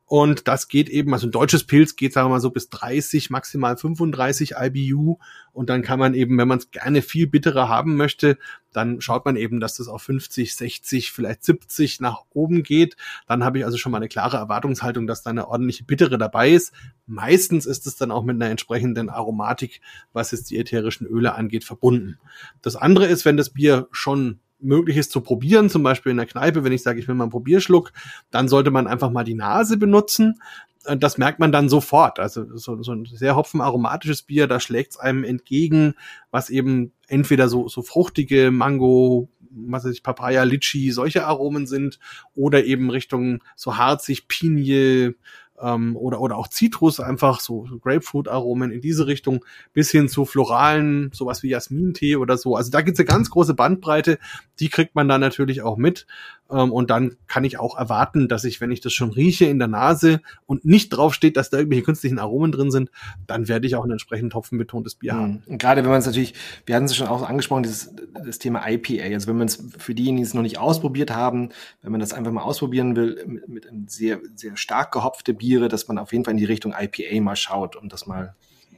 Und 0.08 0.46
das 0.46 0.68
geht 0.68 0.88
eben, 0.88 1.12
also 1.12 1.26
ein 1.26 1.32
deutsches 1.32 1.64
Pilz 1.64 1.96
geht, 1.96 2.12
sagen 2.12 2.26
wir 2.28 2.34
mal, 2.34 2.40
so 2.40 2.50
bis 2.50 2.70
30, 2.70 3.28
maximal 3.30 3.76
35 3.76 4.54
IBU. 4.56 5.18
Und 5.52 5.68
dann 5.68 5.82
kann 5.82 5.98
man 5.98 6.14
eben, 6.14 6.38
wenn 6.38 6.46
man 6.46 6.58
es 6.58 6.70
gerne 6.70 7.02
viel 7.02 7.26
bitterer 7.26 7.68
haben 7.68 7.96
möchte, 7.96 8.38
dann 8.72 9.00
schaut 9.00 9.24
man 9.24 9.34
eben, 9.34 9.58
dass 9.58 9.78
das 9.78 9.88
auf 9.88 10.02
50, 10.02 10.54
60, 10.54 11.10
vielleicht 11.10 11.44
70 11.44 12.00
nach 12.00 12.22
oben 12.30 12.62
geht. 12.62 12.96
Dann 13.26 13.42
habe 13.42 13.58
ich 13.58 13.64
also 13.64 13.78
schon 13.78 13.90
mal 13.90 13.98
eine 13.98 14.08
klare 14.08 14.36
Erwartungshaltung, 14.36 15.08
dass 15.08 15.22
da 15.22 15.30
eine 15.30 15.48
ordentliche 15.48 15.82
Bittere 15.82 16.18
dabei 16.18 16.50
ist. 16.50 16.72
Meistens 17.06 17.66
ist 17.66 17.88
es 17.88 17.96
dann 17.96 18.12
auch 18.12 18.22
mit 18.22 18.36
einer 18.36 18.50
entsprechenden 18.50 19.10
Aromatik, 19.10 19.80
was 20.12 20.30
jetzt 20.30 20.50
die 20.50 20.58
ätherischen 20.58 21.08
Öle 21.08 21.34
angeht, 21.34 21.64
verbunden. 21.64 22.20
Das 22.62 22.76
andere 22.76 23.06
ist, 23.06 23.24
wenn 23.24 23.36
das 23.36 23.50
Bier 23.50 23.88
schon 23.90 24.38
möglich 24.58 24.96
ist 24.96 25.12
zu 25.12 25.20
probieren, 25.20 25.70
zum 25.70 25.82
Beispiel 25.82 26.10
in 26.10 26.16
der 26.16 26.26
Kneipe, 26.26 26.64
wenn 26.64 26.72
ich 26.72 26.82
sage, 26.82 26.98
ich 26.98 27.08
will 27.08 27.14
mal 27.14 27.24
einen 27.24 27.30
Probierschluck, 27.30 27.92
dann 28.30 28.48
sollte 28.48 28.70
man 28.70 28.86
einfach 28.86 29.10
mal 29.10 29.24
die 29.24 29.34
Nase 29.34 29.76
benutzen. 29.76 30.40
Äh, 30.84 30.96
das 30.96 31.18
merkt 31.18 31.38
man 31.38 31.52
dann 31.52 31.68
sofort. 31.68 32.18
Also 32.18 32.56
so, 32.56 32.82
so 32.82 32.92
ein 32.92 33.04
sehr 33.04 33.36
hopfenaromatisches 33.36 34.22
Bier, 34.22 34.46
da 34.46 34.60
schlägt 34.60 34.92
es 34.92 34.98
einem 34.98 35.24
entgegen, 35.24 35.94
was 36.30 36.50
eben 36.50 36.92
entweder 37.08 37.48
so, 37.48 37.68
so 37.68 37.82
fruchtige 37.82 38.50
Mango, 38.50 39.28
was 39.50 39.84
weiß 39.84 39.92
ich, 39.92 40.02
Papaya, 40.02 40.42
Litchi, 40.42 40.90
solche 40.90 41.26
Aromen 41.26 41.66
sind, 41.66 41.98
oder 42.34 42.64
eben 42.64 42.90
Richtung 42.90 43.42
so 43.54 43.76
harzig, 43.76 44.28
Pinie, 44.28 45.14
ähm, 45.60 45.96
oder, 45.96 46.20
oder 46.20 46.36
auch 46.36 46.48
Zitrus, 46.48 47.00
einfach 47.00 47.40
so, 47.40 47.66
so 47.66 47.78
Grapefruit-Aromen 47.78 48.70
in 48.70 48.80
diese 48.80 49.06
Richtung, 49.06 49.44
bis 49.72 49.90
hin 49.90 50.08
zu 50.08 50.24
floralen, 50.24 51.10
sowas 51.12 51.42
wie 51.42 51.50
Jasmintee 51.50 52.16
oder 52.16 52.36
so. 52.36 52.56
Also 52.56 52.70
da 52.70 52.80
gibt's 52.82 53.00
eine 53.00 53.06
ganz 53.06 53.30
große 53.30 53.54
Bandbreite, 53.54 54.18
die 54.60 54.68
kriegt 54.68 54.94
man 54.94 55.08
dann 55.08 55.20
natürlich 55.20 55.62
auch 55.62 55.76
mit. 55.76 56.06
Ähm, 56.50 56.72
und 56.72 56.90
dann 56.90 57.16
kann 57.26 57.44
ich 57.44 57.58
auch 57.58 57.76
erwarten, 57.76 58.28
dass 58.28 58.44
ich, 58.44 58.60
wenn 58.60 58.70
ich 58.70 58.80
das 58.80 58.92
schon 58.92 59.10
rieche 59.10 59.46
in 59.46 59.58
der 59.58 59.68
Nase 59.68 60.20
und 60.46 60.64
nicht 60.64 60.90
drauf 60.90 61.14
steht, 61.14 61.36
dass 61.36 61.50
da 61.50 61.58
irgendwelche 61.58 61.84
künstlichen 61.84 62.18
Aromen 62.18 62.52
drin 62.52 62.70
sind, 62.70 62.90
dann 63.26 63.48
werde 63.48 63.66
ich 63.66 63.76
auch 63.76 63.84
ein 63.84 63.90
entsprechend 63.90 64.34
hopfenbetontes 64.34 64.96
Bier 64.96 65.14
mhm. 65.14 65.18
haben. 65.18 65.42
Und 65.46 65.58
gerade 65.58 65.82
wenn 65.82 65.90
man 65.90 66.00
es 66.00 66.06
natürlich, 66.06 66.34
wir 66.64 66.74
hatten 66.74 66.86
es 66.86 66.96
schon 66.96 67.08
auch 67.08 67.28
angesprochen, 67.28 67.62
dieses 67.62 67.94
das 68.24 68.38
Thema 68.38 68.66
IPA. 68.68 69.14
Also 69.14 69.28
wenn 69.28 69.38
man 69.38 69.46
es 69.46 69.62
für 69.78 69.94
diejenigen, 69.94 70.18
die 70.18 70.28
es 70.28 70.34
noch 70.34 70.42
nicht 70.42 70.58
ausprobiert 70.58 71.10
haben, 71.10 71.50
wenn 71.82 71.92
man 71.92 72.00
das 72.00 72.12
einfach 72.12 72.32
mal 72.32 72.42
ausprobieren 72.42 72.96
will, 72.96 73.24
mit, 73.26 73.48
mit 73.48 73.90
sehr, 73.90 74.20
sehr 74.34 74.56
stark 74.56 74.92
gehopfte 74.92 75.34
Biere, 75.34 75.68
dass 75.68 75.88
man 75.88 75.98
auf 75.98 76.12
jeden 76.12 76.24
Fall 76.24 76.32
in 76.32 76.38
die 76.38 76.44
Richtung 76.44 76.74
IPA 76.78 77.20
mal 77.20 77.36
schaut 77.36 77.76
und 77.76 77.92
das 77.92 78.06
mal 78.06 78.34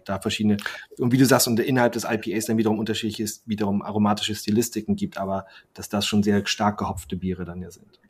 da 0.08 0.20
verschiedene, 0.20 0.56
und 0.98 1.12
wie 1.12 1.18
du 1.18 1.24
sagst, 1.24 1.48
und 1.48 1.60
innerhalb 1.60 1.92
des 1.92 2.04
IPAs 2.04 2.46
dann 2.46 2.58
wiederum 2.58 2.78
unterschiedliche, 2.78 3.30
wiederum 3.46 3.82
aromatische 3.82 4.34
Stilistiken 4.34 4.96
gibt, 4.96 5.18
aber 5.18 5.46
dass 5.74 5.88
das 5.88 6.06
schon 6.06 6.22
sehr 6.22 6.46
stark 6.46 6.78
gehopfte 6.78 7.16
Biere 7.16 7.44
dann 7.44 7.60
ja 7.60 7.70
sind. 7.70 8.00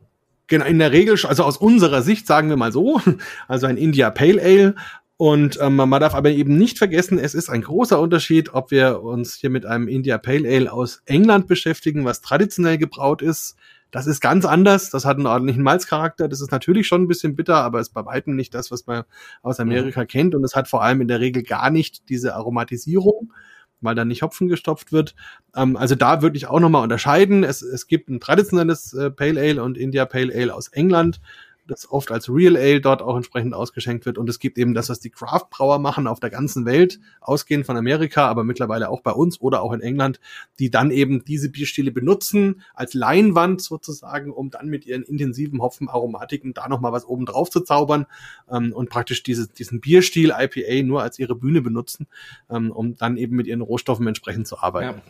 Genau, 0.47 0.65
in 0.65 0.79
der 0.79 0.93
Regel, 0.93 1.19
also 1.27 1.45
aus 1.45 1.59
unserer 1.59 2.03
Sicht 2.03 2.27
sagen 2.27 2.49
wir 2.49 2.57
mal 2.57 2.73
so, 2.73 3.01
also 3.49 3.67
ein 3.67 3.77
India 3.77 4.11
Pale 4.11 4.41
Ale 4.43 4.75
und 5.19 5.59
ähm, 5.61 5.75
man 5.75 5.91
darf 6.01 6.15
aber 6.15 6.31
eben 6.31 6.57
nicht 6.57 6.79
vergessen, 6.79 7.19
es 7.19 7.35
ist 7.35 7.51
ein 7.51 7.63
großer 7.63 8.01
Unterschied, 8.01 8.55
ob 8.55 8.71
wir 8.71 9.03
uns 9.03 9.35
hier 9.35 9.51
mit 9.51 9.67
einem 9.67 9.89
India 9.89 10.17
Pale 10.17 10.49
Ale 10.49 10.73
aus 10.73 11.03
England 11.07 11.49
beschäftigen, 11.49 12.05
was 12.05 12.21
traditionell 12.21 12.79
gebraut 12.79 13.21
ist, 13.21 13.57
das 13.91 14.07
ist 14.07 14.21
ganz 14.21 14.45
anders. 14.45 14.91
Das 14.91 15.05
hat 15.05 15.17
einen 15.17 15.27
ordentlichen 15.27 15.63
Malzcharakter. 15.63 16.29
Das 16.29 16.41
ist 16.41 16.53
natürlich 16.53 16.87
schon 16.87 17.03
ein 17.03 17.09
bisschen 17.09 17.35
bitter, 17.37 17.57
aber 17.57 17.81
ist 17.81 17.95
bei 17.95 18.05
weitem 18.05 18.37
nicht 18.37 18.55
das, 18.55 18.71
was 18.71 18.87
man 18.87 19.05
aus 19.43 19.61
Amerika 19.61 20.03
mhm. 20.03 20.07
kennt. 20.09 20.35
Und 20.35 20.45
es 20.45 20.55
hat 20.55 20.69
vor 20.69 20.83
allem 20.83 21.01
in 21.01 21.09
der 21.09 21.21
Regel 21.21 21.43
gar 21.43 21.71
nicht 21.71 22.09
diese 22.09 22.35
Aromatisierung, 22.35 23.33
weil 23.81 23.95
da 23.95 24.05
nicht 24.05 24.23
Hopfen 24.23 24.49
gestopft 24.49 24.93
wird. 24.93 25.15
Ähm, 25.57 25.77
also 25.77 25.95
da 25.95 26.21
würde 26.23 26.37
ich 26.37 26.49
auch 26.49 26.61
nochmal 26.61 26.83
unterscheiden. 26.83 27.45
Es, 27.45 27.63
es 27.63 27.87
gibt 27.87 28.11
ein 28.11 28.21
traditionelles 28.21 28.93
äh, 28.93 29.11
Pale 29.11 29.41
Ale 29.41 29.63
und 29.63 29.79
India 29.79 30.05
Pale 30.05 30.35
Ale 30.35 30.55
aus 30.55 30.69
England 30.69 31.21
das 31.69 31.91
oft 31.91 32.11
als 32.11 32.29
Real 32.29 32.57
Ale 32.57 32.81
dort 32.81 33.03
auch 33.03 33.15
entsprechend 33.15 33.55
ausgeschenkt 33.55 34.07
wird. 34.07 34.19
Und 34.19 34.29
es 34.29 34.39
gibt 34.39 34.59
eben 34.59 34.75
das, 34.75 34.89
was 34.89 35.01
die 35.01 35.11
Craft-Brauer 35.11 35.79
machen 35.79 36.07
auf 36.07 36.19
der 36.19 36.31
ganzen 36.31 36.65
Welt, 36.65 36.99
ausgehend 37.21 37.67
von 37.67 37.77
Amerika, 37.77 38.27
aber 38.27 38.43
mittlerweile 38.43 38.89
auch 38.89 39.03
bei 39.03 39.13
uns 39.13 39.41
oder 39.41 39.63
auch 39.63 39.73
in 39.73 39.81
England, 39.81 40.21
die 40.59 40.71
dann 40.71 40.91
eben 40.91 41.25
diese 41.25 41.51
Bierstile 41.51 41.93
benutzen 41.93 42.63
als 42.75 42.95
Leinwand 42.95 43.61
sozusagen, 43.61 44.33
um 44.33 44.51
dann 44.51 44.69
mit 44.69 44.87
ihren 44.87 45.03
intensiven 45.03 45.61
Hopfenaromatiken 45.61 46.55
da 46.55 46.69
nochmal 46.69 46.93
was 46.93 47.05
oben 47.05 47.27
drauf 47.27 47.51
zu 47.51 47.61
zaubern 47.61 48.07
ähm, 48.51 48.73
und 48.73 48.91
praktisch 48.91 49.23
diese, 49.23 49.49
diesen 49.49 49.81
Bierstil 49.81 50.33
IPA 50.37 50.87
nur 50.87 51.03
als 51.03 51.19
ihre 51.19 51.35
Bühne 51.35 51.63
benutzen, 51.63 52.07
ähm, 52.51 52.71
um 52.71 52.97
dann 52.97 53.17
eben 53.17 53.37
mit 53.37 53.47
ihren 53.47 53.61
Rohstoffen 53.61 54.07
entsprechend 54.07 54.49
zu 54.49 54.59
arbeiten. 54.59 55.03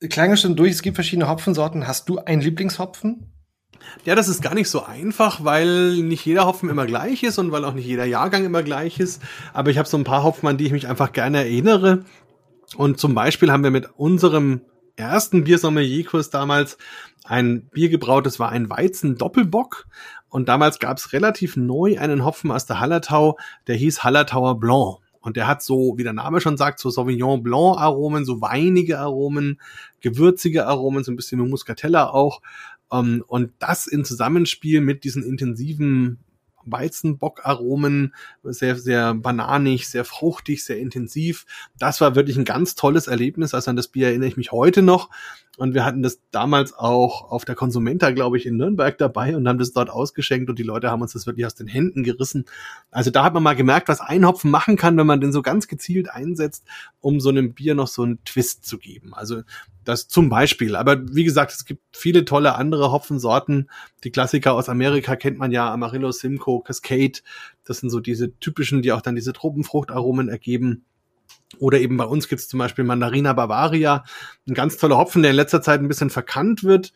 Ja. 0.00 0.08
Klang 0.08 0.36
schon 0.36 0.56
durch, 0.56 0.72
es 0.72 0.82
gibt 0.82 0.96
verschiedene 0.96 1.28
Hopfensorten. 1.28 1.86
Hast 1.86 2.08
du 2.08 2.18
einen 2.18 2.42
Lieblingshopfen? 2.42 3.32
Ja, 4.04 4.14
das 4.14 4.28
ist 4.28 4.42
gar 4.42 4.54
nicht 4.54 4.68
so 4.68 4.84
einfach, 4.84 5.44
weil 5.44 5.96
nicht 5.96 6.24
jeder 6.24 6.46
Hopfen 6.46 6.68
immer 6.68 6.86
gleich 6.86 7.22
ist 7.22 7.38
und 7.38 7.52
weil 7.52 7.64
auch 7.64 7.74
nicht 7.74 7.86
jeder 7.86 8.04
Jahrgang 8.04 8.44
immer 8.44 8.62
gleich 8.62 9.00
ist. 9.00 9.22
Aber 9.52 9.70
ich 9.70 9.78
habe 9.78 9.88
so 9.88 9.96
ein 9.96 10.04
paar 10.04 10.24
Hopfen, 10.24 10.48
an 10.48 10.56
die 10.56 10.66
ich 10.66 10.72
mich 10.72 10.88
einfach 10.88 11.12
gerne 11.12 11.38
erinnere. 11.38 12.04
Und 12.76 12.98
zum 12.98 13.14
Beispiel 13.14 13.52
haben 13.52 13.64
wir 13.64 13.70
mit 13.70 13.88
unserem 13.96 14.62
ersten 14.96 15.44
Biersommelier-Kurs 15.44 16.30
damals 16.30 16.78
ein 17.24 17.68
Bier 17.68 17.88
gebraut, 17.88 18.26
das 18.26 18.38
war 18.38 18.50
ein 18.50 18.68
Weizen-Doppelbock. 18.68 19.86
Und 20.28 20.48
damals 20.48 20.78
gab 20.78 20.96
es 20.96 21.12
relativ 21.12 21.56
neu 21.56 21.98
einen 21.98 22.24
Hopfen 22.24 22.50
aus 22.50 22.66
der 22.66 22.80
Hallertau, 22.80 23.38
der 23.66 23.76
hieß 23.76 24.02
Hallertauer 24.02 24.58
Blanc. 24.58 24.98
Und 25.20 25.36
der 25.36 25.46
hat 25.46 25.62
so, 25.62 25.94
wie 25.96 26.02
der 26.02 26.14
Name 26.14 26.40
schon 26.40 26.56
sagt, 26.56 26.80
so 26.80 26.90
Sauvignon 26.90 27.44
Blanc 27.44 27.78
Aromen, 27.78 28.24
so 28.24 28.40
weinige 28.40 28.98
Aromen, 28.98 29.60
gewürzige 30.00 30.66
Aromen, 30.66 31.04
so 31.04 31.12
ein 31.12 31.16
bisschen 31.16 31.38
Muscatella 31.48 32.10
auch. 32.10 32.40
Um, 32.92 32.98
ähm, 32.98 33.24
und 33.26 33.52
das 33.58 33.86
in 33.86 34.04
Zusammenspiel 34.04 34.82
mit 34.82 35.04
diesen 35.04 35.22
intensiven 35.22 36.18
Weizenbockaromen, 36.64 38.14
sehr, 38.44 38.76
sehr 38.76 39.14
bananig, 39.14 39.88
sehr 39.88 40.04
fruchtig, 40.04 40.64
sehr 40.64 40.78
intensiv. 40.78 41.46
Das 41.78 42.00
war 42.00 42.14
wirklich 42.14 42.36
ein 42.36 42.44
ganz 42.44 42.74
tolles 42.74 43.06
Erlebnis. 43.06 43.54
Also 43.54 43.70
an 43.70 43.76
das 43.76 43.88
Bier 43.88 44.08
erinnere 44.08 44.28
ich 44.28 44.36
mich 44.36 44.52
heute 44.52 44.82
noch. 44.82 45.10
Und 45.58 45.74
wir 45.74 45.84
hatten 45.84 46.02
das 46.02 46.18
damals 46.30 46.72
auch 46.72 47.30
auf 47.30 47.44
der 47.44 47.54
Konsumenta, 47.54 48.10
glaube 48.10 48.38
ich, 48.38 48.46
in 48.46 48.56
Nürnberg 48.56 48.96
dabei 48.96 49.36
und 49.36 49.46
haben 49.46 49.58
das 49.58 49.72
dort 49.72 49.90
ausgeschenkt 49.90 50.48
und 50.48 50.58
die 50.58 50.62
Leute 50.62 50.90
haben 50.90 51.02
uns 51.02 51.12
das 51.12 51.26
wirklich 51.26 51.44
aus 51.44 51.54
den 51.54 51.66
Händen 51.66 52.04
gerissen. 52.04 52.46
Also 52.90 53.10
da 53.10 53.22
hat 53.24 53.34
man 53.34 53.42
mal 53.42 53.54
gemerkt, 53.54 53.88
was 53.88 54.00
ein 54.00 54.26
Hopfen 54.26 54.50
machen 54.50 54.76
kann, 54.76 54.96
wenn 54.96 55.06
man 55.06 55.20
den 55.20 55.30
so 55.30 55.42
ganz 55.42 55.68
gezielt 55.68 56.08
einsetzt, 56.10 56.64
um 57.00 57.20
so 57.20 57.28
einem 57.28 57.52
Bier 57.52 57.74
noch 57.74 57.88
so 57.88 58.02
einen 58.02 58.24
Twist 58.24 58.64
zu 58.64 58.78
geben. 58.78 59.12
Also 59.12 59.42
das 59.84 60.08
zum 60.08 60.30
Beispiel. 60.30 60.74
Aber 60.74 61.02
wie 61.14 61.24
gesagt, 61.24 61.52
es 61.52 61.66
gibt 61.66 61.82
viele 61.92 62.24
tolle 62.24 62.54
andere 62.54 62.90
Hopfensorten. 62.90 63.68
Die 64.04 64.10
Klassiker 64.10 64.54
aus 64.54 64.70
Amerika 64.70 65.16
kennt 65.16 65.38
man 65.38 65.52
ja, 65.52 65.70
Amarillo, 65.70 66.12
Simcoe, 66.12 66.62
Cascade. 66.62 67.20
Das 67.64 67.78
sind 67.78 67.90
so 67.90 68.00
diese 68.00 68.38
typischen, 68.38 68.80
die 68.80 68.92
auch 68.92 69.02
dann 69.02 69.16
diese 69.16 69.34
Tropenfruchtaromen 69.34 70.30
ergeben. 70.30 70.86
Oder 71.58 71.80
eben 71.80 71.96
bei 71.96 72.04
uns 72.04 72.28
gibt's 72.28 72.48
zum 72.48 72.58
Beispiel 72.58 72.84
Mandarina 72.84 73.32
Bavaria, 73.32 74.04
ein 74.48 74.54
ganz 74.54 74.76
toller 74.78 74.96
Hopfen, 74.96 75.22
der 75.22 75.30
in 75.30 75.36
letzter 75.36 75.62
Zeit 75.62 75.80
ein 75.80 75.88
bisschen 75.88 76.10
verkannt 76.10 76.64
wird, 76.64 76.92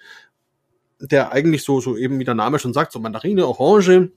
der 0.98 1.32
eigentlich 1.32 1.62
so, 1.62 1.80
so 1.80 1.96
eben 1.96 2.18
wie 2.18 2.24
der 2.24 2.34
Name 2.34 2.58
schon 2.58 2.72
sagt, 2.72 2.92
so 2.92 2.98
Mandarine, 2.98 3.46
Orange 3.46 4.10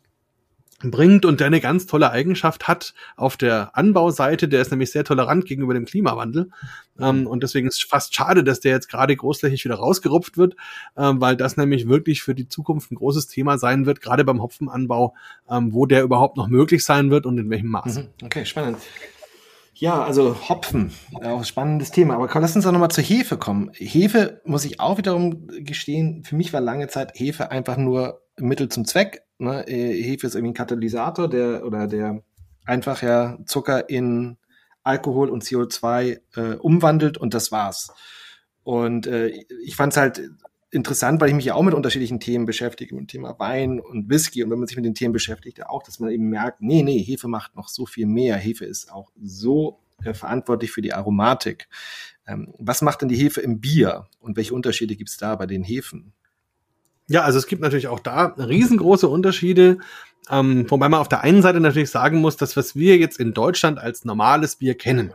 bringt 0.81 1.25
und 1.25 1.39
der 1.39 1.47
eine 1.47 1.59
ganz 1.59 1.87
tolle 1.87 2.11
Eigenschaft 2.11 2.67
hat 2.67 2.93
auf 3.17 3.35
der 3.35 3.75
Anbauseite. 3.75 4.47
Der 4.47 4.61
ist 4.61 4.71
nämlich 4.71 4.91
sehr 4.91 5.03
tolerant 5.03 5.45
gegenüber 5.45 5.73
dem 5.73 5.85
Klimawandel. 5.85 6.51
Ähm, 6.99 7.27
und 7.27 7.43
deswegen 7.43 7.67
ist 7.67 7.79
es 7.79 7.83
fast 7.83 8.15
schade, 8.15 8.43
dass 8.43 8.61
der 8.61 8.71
jetzt 8.71 8.87
gerade 8.87 9.15
großflächig 9.15 9.65
wieder 9.65 9.75
rausgerupft 9.75 10.37
wird, 10.37 10.55
ähm, 10.95 11.19
weil 11.19 11.35
das 11.35 11.57
nämlich 11.57 11.89
wirklich 11.89 12.21
für 12.21 12.33
die 12.33 12.47
Zukunft 12.47 12.91
ein 12.91 12.95
großes 12.95 13.27
Thema 13.27 13.57
sein 13.57 13.85
wird, 13.85 14.01
gerade 14.01 14.23
beim 14.23 14.41
Hopfenanbau, 14.41 15.15
ähm, 15.49 15.73
wo 15.73 15.85
der 15.85 16.03
überhaupt 16.03 16.37
noch 16.37 16.47
möglich 16.47 16.85
sein 16.85 17.11
wird 17.11 17.25
und 17.25 17.37
in 17.37 17.49
welchem 17.49 17.69
Maße. 17.69 18.03
Mhm. 18.03 18.25
Okay, 18.25 18.45
spannend. 18.45 18.77
Ja, 19.79 20.03
also 20.03 20.49
Hopfen, 20.49 20.91
auch 21.13 21.39
ein 21.39 21.45
spannendes 21.45 21.91
Thema. 21.91 22.15
Aber 22.15 22.27
lass 22.41 22.53
uns 22.53 22.65
doch 22.65 22.73
nochmal 22.73 22.91
zur 22.91 23.03
Hefe 23.03 23.37
kommen. 23.37 23.71
Hefe, 23.73 24.41
muss 24.43 24.65
ich 24.65 24.81
auch 24.81 24.97
wiederum 24.97 25.47
gestehen, 25.47 26.25
für 26.25 26.35
mich 26.35 26.51
war 26.51 26.59
lange 26.59 26.89
Zeit 26.89 27.13
Hefe 27.15 27.49
einfach 27.49 27.77
nur 27.77 28.21
Mittel 28.37 28.67
zum 28.67 28.83
Zweck. 28.83 29.23
Ne? 29.37 29.65
Äh, 29.69 30.03
Hefe 30.03 30.27
ist 30.27 30.35
irgendwie 30.35 30.51
ein 30.51 30.55
Katalysator, 30.55 31.29
der 31.29 31.65
oder 31.65 31.87
der 31.87 32.21
einfach 32.65 33.01
ja 33.01 33.37
Zucker 33.45 33.89
in 33.89 34.37
Alkohol 34.83 35.29
und 35.29 35.45
CO2 35.45 36.19
äh, 36.35 36.55
umwandelt 36.55 37.17
und 37.17 37.33
das 37.33 37.53
war's. 37.53 37.93
Und 38.63 39.07
äh, 39.07 39.29
ich 39.63 39.77
fand 39.77 39.93
es 39.93 39.97
halt 39.97 40.29
interessant, 40.71 41.19
weil 41.19 41.29
ich 41.29 41.35
mich 41.35 41.45
ja 41.45 41.55
auch 41.55 41.63
mit 41.63 41.73
unterschiedlichen 41.73 42.19
Themen 42.19 42.45
beschäftige, 42.45 42.93
mit 42.93 43.03
dem 43.03 43.07
Thema 43.07 43.39
Wein 43.39 43.79
und 43.79 44.09
Whisky. 44.09 44.43
Und 44.43 44.51
wenn 44.51 44.59
man 44.59 44.67
sich 44.67 44.77
mit 44.77 44.85
den 44.85 44.95
Themen 44.95 45.13
beschäftigt, 45.13 45.57
ja 45.57 45.69
auch, 45.69 45.83
dass 45.83 45.99
man 45.99 46.11
eben 46.11 46.29
merkt, 46.29 46.61
nee, 46.61 46.83
nee, 46.83 47.01
Hefe 47.01 47.27
macht 47.27 47.55
noch 47.55 47.69
so 47.69 47.85
viel 47.85 48.05
mehr. 48.05 48.37
Hefe 48.37 48.65
ist 48.65 48.91
auch 48.91 49.11
so 49.21 49.79
äh, 50.03 50.13
verantwortlich 50.13 50.71
für 50.71 50.81
die 50.81 50.93
Aromatik. 50.93 51.67
Ähm, 52.27 52.53
was 52.59 52.81
macht 52.81 53.01
denn 53.01 53.09
die 53.09 53.17
Hefe 53.17 53.41
im 53.41 53.59
Bier 53.59 54.07
und 54.19 54.37
welche 54.37 54.53
Unterschiede 54.53 54.95
gibt 54.95 55.09
es 55.09 55.17
da 55.17 55.35
bei 55.35 55.45
den 55.45 55.63
Hefen? 55.63 56.13
Ja, 57.07 57.23
also 57.23 57.39
es 57.39 57.47
gibt 57.47 57.61
natürlich 57.61 57.87
auch 57.87 57.99
da 57.99 58.35
riesengroße 58.37 59.07
Unterschiede. 59.07 59.79
Ähm, 60.29 60.69
wobei 60.69 60.89
man 60.89 60.99
auf 60.99 61.09
der 61.09 61.21
einen 61.21 61.41
Seite 61.41 61.59
natürlich 61.59 61.89
sagen 61.89 62.21
muss, 62.21 62.37
dass 62.37 62.55
was 62.55 62.75
wir 62.75 62.97
jetzt 62.97 63.19
in 63.19 63.33
Deutschland 63.33 63.79
als 63.79 64.05
normales 64.05 64.57
Bier 64.57 64.75
kennen, 64.75 65.13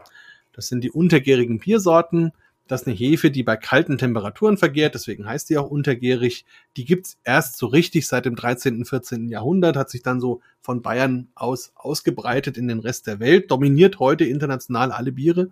das 0.52 0.68
sind 0.68 0.82
die 0.82 0.90
untergärigen 0.90 1.58
Biersorten, 1.60 2.32
das 2.66 2.82
ist 2.82 2.86
eine 2.86 2.96
Hefe, 2.96 3.30
die 3.30 3.42
bei 3.42 3.56
kalten 3.56 3.98
Temperaturen 3.98 4.56
vergärt, 4.56 4.94
deswegen 4.94 5.26
heißt 5.26 5.50
die 5.50 5.58
auch 5.58 5.70
untergärig. 5.70 6.46
Die 6.76 6.84
gibt's 6.84 7.18
erst 7.22 7.58
so 7.58 7.66
richtig 7.66 8.06
seit 8.06 8.24
dem 8.24 8.36
13., 8.36 8.84
14. 8.84 9.28
Jahrhundert, 9.28 9.76
hat 9.76 9.90
sich 9.90 10.02
dann 10.02 10.20
so 10.20 10.40
von 10.60 10.80
Bayern 10.80 11.28
aus 11.34 11.72
ausgebreitet 11.74 12.56
in 12.56 12.68
den 12.68 12.80
Rest 12.80 13.06
der 13.06 13.20
Welt, 13.20 13.50
dominiert 13.50 13.98
heute 13.98 14.24
international 14.24 14.92
alle 14.92 15.12
Biere. 15.12 15.50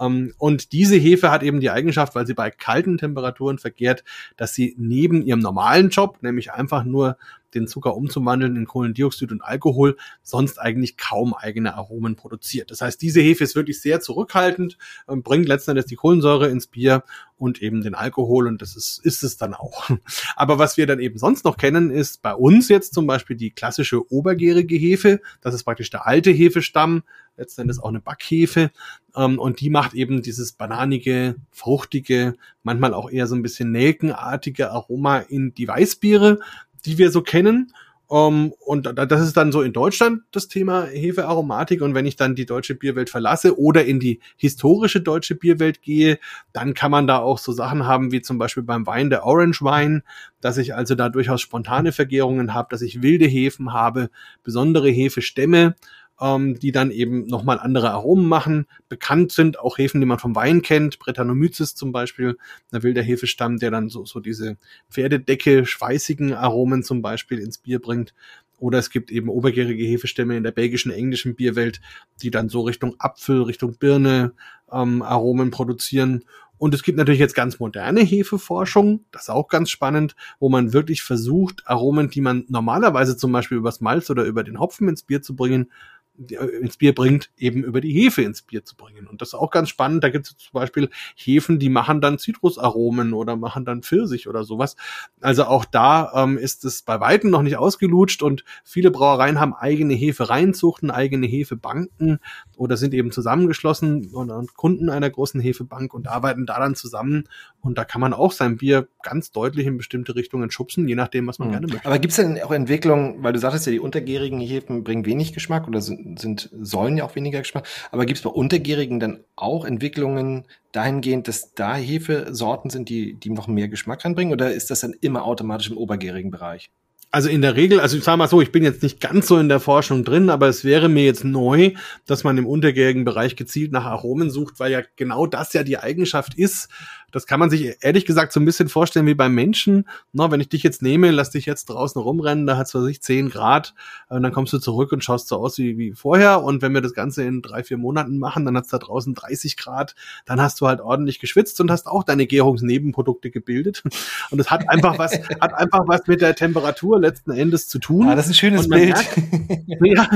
Ähm, 0.00 0.34
und 0.38 0.72
diese 0.72 0.96
Hefe 0.96 1.30
hat 1.30 1.42
eben 1.42 1.60
die 1.60 1.70
Eigenschaft, 1.70 2.14
weil 2.14 2.26
sie 2.26 2.34
bei 2.34 2.50
kalten 2.50 2.98
Temperaturen 2.98 3.58
vergärt, 3.58 4.04
dass 4.36 4.54
sie 4.54 4.74
neben 4.78 5.22
ihrem 5.22 5.40
normalen 5.40 5.90
Job, 5.90 6.18
nämlich 6.22 6.52
einfach 6.52 6.84
nur 6.84 7.16
den 7.54 7.66
Zucker 7.66 7.96
umzuwandeln 7.96 8.56
in 8.56 8.66
Kohlendioxid 8.66 9.32
und 9.32 9.42
Alkohol, 9.42 9.96
sonst 10.22 10.60
eigentlich 10.60 10.96
kaum 10.96 11.34
eigene 11.34 11.74
Aromen 11.74 12.16
produziert. 12.16 12.70
Das 12.70 12.80
heißt, 12.80 13.00
diese 13.00 13.20
Hefe 13.20 13.44
ist 13.44 13.56
wirklich 13.56 13.80
sehr 13.80 14.00
zurückhaltend, 14.00 14.76
ähm, 15.08 15.22
bringt 15.22 15.48
letzten 15.48 15.72
Endes 15.72 15.86
die 15.86 15.96
Kohlensäure 15.96 16.48
ins 16.48 16.66
Bier 16.66 17.04
und 17.36 17.62
eben 17.62 17.82
den 17.82 17.94
Alkohol 17.94 18.48
und 18.48 18.60
das 18.60 18.76
ist, 18.76 19.00
ist 19.04 19.22
es 19.22 19.36
dann 19.36 19.54
auch. 19.54 19.88
Aber 20.36 20.58
was 20.58 20.76
wir 20.76 20.86
dann 20.86 21.00
eben 21.00 21.18
sonst 21.18 21.44
noch 21.44 21.56
kennen, 21.56 21.90
ist 21.90 22.22
bei 22.22 22.34
uns 22.34 22.68
jetzt 22.68 22.94
zum 22.94 23.06
Beispiel 23.06 23.36
die 23.36 23.50
klassische 23.50 24.10
obergärige 24.12 24.76
Hefe. 24.76 25.20
Das 25.40 25.54
ist 25.54 25.64
praktisch 25.64 25.90
der 25.90 26.06
alte 26.06 26.30
Hefestamm, 26.30 27.02
letzten 27.38 27.62
Endes 27.62 27.78
auch 27.78 27.88
eine 27.88 28.00
Backhefe. 28.00 28.70
Ähm, 29.16 29.38
und 29.38 29.60
die 29.60 29.70
macht 29.70 29.94
eben 29.94 30.22
dieses 30.22 30.52
bananige, 30.52 31.36
fruchtige, 31.50 32.34
manchmal 32.62 32.92
auch 32.92 33.10
eher 33.10 33.26
so 33.26 33.34
ein 33.34 33.42
bisschen 33.42 33.72
nelkenartige 33.72 34.70
Aroma 34.70 35.18
in 35.18 35.54
die 35.54 35.68
Weißbiere 35.68 36.40
die 36.84 36.98
wir 36.98 37.10
so 37.10 37.22
kennen. 37.22 37.72
Um, 38.10 38.54
und 38.64 38.90
das 38.96 39.20
ist 39.20 39.36
dann 39.36 39.52
so 39.52 39.60
in 39.60 39.74
Deutschland 39.74 40.22
das 40.32 40.48
Thema 40.48 40.86
Hefearomatik. 40.86 41.82
Und 41.82 41.94
wenn 41.94 42.06
ich 42.06 42.16
dann 42.16 42.34
die 42.34 42.46
deutsche 42.46 42.74
Bierwelt 42.74 43.10
verlasse 43.10 43.58
oder 43.60 43.84
in 43.84 44.00
die 44.00 44.20
historische 44.38 45.02
deutsche 45.02 45.34
Bierwelt 45.34 45.82
gehe, 45.82 46.18
dann 46.54 46.72
kann 46.72 46.90
man 46.90 47.06
da 47.06 47.18
auch 47.18 47.36
so 47.36 47.52
Sachen 47.52 47.86
haben 47.86 48.10
wie 48.10 48.22
zum 48.22 48.38
Beispiel 48.38 48.62
beim 48.62 48.86
Wein 48.86 49.10
der 49.10 49.26
Orange 49.26 49.60
Wine, 49.60 50.04
dass 50.40 50.56
ich 50.56 50.74
also 50.74 50.94
da 50.94 51.10
durchaus 51.10 51.42
spontane 51.42 51.92
Vergärungen 51.92 52.54
habe, 52.54 52.68
dass 52.70 52.80
ich 52.80 53.02
wilde 53.02 53.26
Hefen 53.26 53.74
habe, 53.74 54.08
besondere 54.42 54.88
Hefestämme 54.88 55.74
ähm, 56.20 56.58
die 56.58 56.72
dann 56.72 56.90
eben 56.90 57.26
nochmal 57.26 57.58
andere 57.58 57.90
Aromen 57.90 58.26
machen. 58.26 58.66
Bekannt 58.88 59.32
sind 59.32 59.58
auch 59.58 59.78
Hefen, 59.78 60.00
die 60.00 60.06
man 60.06 60.18
vom 60.18 60.34
Wein 60.34 60.62
kennt, 60.62 60.98
Brettanomyces 60.98 61.74
zum 61.74 61.92
Beispiel, 61.92 62.36
ein 62.72 62.82
wilder 62.82 63.02
Hefestamm, 63.02 63.58
der 63.58 63.70
dann 63.70 63.88
so, 63.88 64.04
so 64.04 64.20
diese 64.20 64.56
Pferdedecke, 64.90 65.64
schweißigen 65.66 66.34
Aromen 66.34 66.82
zum 66.82 67.02
Beispiel 67.02 67.38
ins 67.38 67.58
Bier 67.58 67.80
bringt. 67.80 68.14
Oder 68.58 68.78
es 68.78 68.90
gibt 68.90 69.12
eben 69.12 69.28
obergärige 69.28 69.84
Hefestämme 69.84 70.36
in 70.36 70.42
der 70.42 70.50
belgischen, 70.50 70.90
englischen 70.90 71.36
Bierwelt, 71.36 71.80
die 72.22 72.30
dann 72.32 72.48
so 72.48 72.62
Richtung 72.62 72.96
Apfel, 72.98 73.42
Richtung 73.42 73.76
Birne 73.78 74.32
ähm, 74.72 75.02
Aromen 75.02 75.52
produzieren. 75.52 76.24
Und 76.58 76.74
es 76.74 76.82
gibt 76.82 76.98
natürlich 76.98 77.20
jetzt 77.20 77.36
ganz 77.36 77.60
moderne 77.60 78.00
Hefeforschung, 78.00 79.04
das 79.12 79.22
ist 79.22 79.30
auch 79.30 79.46
ganz 79.46 79.70
spannend, 79.70 80.16
wo 80.40 80.48
man 80.48 80.72
wirklich 80.72 81.02
versucht, 81.02 81.62
Aromen, 81.66 82.10
die 82.10 82.20
man 82.20 82.46
normalerweise 82.48 83.16
zum 83.16 83.30
Beispiel 83.30 83.58
übers 83.58 83.80
Malz 83.80 84.10
oder 84.10 84.24
über 84.24 84.42
den 84.42 84.58
Hopfen 84.58 84.88
ins 84.88 85.04
Bier 85.04 85.22
zu 85.22 85.36
bringen, 85.36 85.70
ins 86.18 86.76
Bier 86.76 86.94
bringt, 86.94 87.30
eben 87.38 87.62
über 87.62 87.80
die 87.80 87.92
Hefe 87.92 88.22
ins 88.22 88.42
Bier 88.42 88.64
zu 88.64 88.76
bringen. 88.76 89.06
Und 89.06 89.22
das 89.22 89.28
ist 89.28 89.34
auch 89.34 89.50
ganz 89.50 89.68
spannend. 89.68 90.02
Da 90.02 90.08
gibt 90.08 90.26
es 90.26 90.36
zum 90.36 90.52
Beispiel 90.52 90.90
Hefen, 91.14 91.58
die 91.58 91.68
machen 91.68 92.00
dann 92.00 92.18
Zitrusaromen 92.18 93.12
oder 93.12 93.36
machen 93.36 93.64
dann 93.64 93.82
Pfirsich 93.82 94.28
oder 94.28 94.42
sowas. 94.42 94.76
Also 95.20 95.44
auch 95.44 95.64
da 95.64 96.12
ähm, 96.14 96.36
ist 96.36 96.64
es 96.64 96.82
bei 96.82 96.98
Weitem 97.00 97.30
noch 97.30 97.42
nicht 97.42 97.56
ausgelutscht 97.56 98.22
und 98.22 98.44
viele 98.64 98.90
Brauereien 98.90 99.38
haben 99.38 99.54
eigene 99.54 99.94
Hefereinzuchten, 99.94 100.90
eigene 100.90 101.26
Hefebanken 101.26 102.18
oder 102.56 102.76
sind 102.76 102.94
eben 102.94 103.12
zusammengeschlossen 103.12 104.08
und, 104.12 104.30
und 104.30 104.54
Kunden 104.54 104.90
einer 104.90 105.10
großen 105.10 105.40
Hefebank 105.40 105.94
und 105.94 106.08
arbeiten 106.08 106.46
da 106.46 106.58
dann 106.58 106.74
zusammen. 106.74 107.28
Und 107.60 107.78
da 107.78 107.84
kann 107.84 108.00
man 108.00 108.12
auch 108.12 108.32
sein 108.32 108.56
Bier 108.56 108.88
ganz 109.02 109.30
deutlich 109.30 109.66
in 109.66 109.76
bestimmte 109.76 110.16
Richtungen 110.16 110.50
schubsen, 110.50 110.88
je 110.88 110.94
nachdem, 110.96 111.26
was 111.26 111.38
man 111.38 111.48
mhm. 111.48 111.52
gerne 111.52 111.66
möchte. 111.68 111.86
Aber 111.86 111.98
gibt 111.98 112.10
es 112.10 112.16
denn 112.16 112.40
auch 112.42 112.50
Entwicklungen, 112.50 113.22
weil 113.22 113.32
du 113.32 113.38
sagtest 113.38 113.66
ja, 113.66 113.72
die 113.72 113.80
untergärigen 113.80 114.40
Hefen 114.40 114.82
bringen 114.82 115.06
wenig 115.06 115.32
Geschmack 115.32 115.68
oder 115.68 115.80
sind 115.80 116.07
sind, 116.16 116.50
sollen 116.60 116.96
ja 116.96 117.04
auch 117.04 117.16
weniger 117.16 117.40
Geschmack. 117.40 117.66
Aber 117.90 118.06
gibt 118.06 118.18
es 118.18 118.24
bei 118.24 118.30
Untergärigen 118.30 119.00
dann 119.00 119.24
auch 119.36 119.64
Entwicklungen 119.64 120.44
dahingehend, 120.72 121.28
dass 121.28 121.54
da 121.54 121.74
Hefesorten 121.74 122.70
sind, 122.70 122.88
die, 122.88 123.14
die 123.14 123.30
noch 123.30 123.48
mehr 123.48 123.68
Geschmack 123.68 124.04
reinbringen? 124.04 124.32
Oder 124.32 124.52
ist 124.52 124.70
das 124.70 124.80
dann 124.80 124.94
immer 125.00 125.24
automatisch 125.24 125.70
im 125.70 125.76
obergärigen 125.76 126.30
Bereich? 126.30 126.70
Also 127.10 127.30
in 127.30 127.40
der 127.40 127.56
Regel, 127.56 127.80
also 127.80 127.96
ich 127.96 128.04
sage 128.04 128.18
mal 128.18 128.28
so, 128.28 128.42
ich 128.42 128.52
bin 128.52 128.62
jetzt 128.62 128.82
nicht 128.82 129.00
ganz 129.00 129.28
so 129.28 129.38
in 129.38 129.48
der 129.48 129.60
Forschung 129.60 130.04
drin, 130.04 130.28
aber 130.28 130.46
es 130.46 130.62
wäre 130.62 130.90
mir 130.90 131.04
jetzt 131.04 131.24
neu, 131.24 131.72
dass 132.04 132.22
man 132.22 132.36
im 132.36 132.46
untergärigen 132.46 133.06
Bereich 133.06 133.34
gezielt 133.34 133.72
nach 133.72 133.86
Aromen 133.86 134.30
sucht, 134.30 134.60
weil 134.60 134.70
ja 134.70 134.82
genau 134.96 135.26
das 135.26 135.54
ja 135.54 135.62
die 135.62 135.78
Eigenschaft 135.78 136.34
ist, 136.34 136.68
das 137.12 137.26
kann 137.26 137.40
man 137.40 137.50
sich 137.50 137.76
ehrlich 137.80 138.04
gesagt 138.04 138.32
so 138.32 138.40
ein 138.40 138.44
bisschen 138.44 138.68
vorstellen 138.68 139.06
wie 139.06 139.14
beim 139.14 139.34
Menschen. 139.34 139.88
Na, 140.12 140.30
wenn 140.30 140.40
ich 140.40 140.48
dich 140.48 140.62
jetzt 140.62 140.82
nehme, 140.82 141.10
lass 141.10 141.30
dich 141.30 141.46
jetzt 141.46 141.66
draußen 141.66 142.00
rumrennen, 142.00 142.46
da 142.46 142.56
hat 142.56 142.66
es 142.66 142.72
für 142.72 142.82
sich 142.82 143.00
10 143.00 143.30
Grad, 143.30 143.74
und 144.08 144.22
dann 144.22 144.32
kommst 144.32 144.52
du 144.52 144.58
zurück 144.58 144.92
und 144.92 145.02
schaust 145.02 145.28
so 145.28 145.36
aus 145.36 145.58
wie, 145.58 145.78
wie 145.78 145.92
vorher. 145.92 146.42
Und 146.42 146.62
wenn 146.62 146.72
wir 146.72 146.80
das 146.80 146.94
Ganze 146.94 147.24
in 147.24 147.42
drei, 147.42 147.62
vier 147.62 147.78
Monaten 147.78 148.18
machen, 148.18 148.44
dann 148.44 148.56
hat 148.56 148.64
es 148.64 148.70
da 148.70 148.78
draußen 148.78 149.14
30 149.14 149.56
Grad, 149.56 149.94
dann 150.26 150.40
hast 150.40 150.60
du 150.60 150.66
halt 150.66 150.80
ordentlich 150.80 151.18
geschwitzt 151.18 151.60
und 151.60 151.70
hast 151.70 151.86
auch 151.86 152.04
deine 152.04 152.26
Gärungsnebenprodukte 152.26 153.30
gebildet. 153.30 153.82
Und 154.30 154.40
es 154.40 154.50
hat 154.50 154.68
einfach 154.68 154.98
was, 154.98 155.12
hat 155.40 155.54
einfach 155.54 155.80
was 155.86 156.06
mit 156.06 156.20
der 156.20 156.34
Temperatur 156.34 157.00
letzten 157.00 157.30
Endes 157.30 157.66
zu 157.68 157.78
tun. 157.78 158.08
Ah, 158.08 158.14
das 158.14 158.26
ist 158.26 158.32
ein 158.32 158.34
schönes 158.34 158.68
Bild. 158.68 158.94
Merkt, 158.94 159.18
ja, 159.66 160.08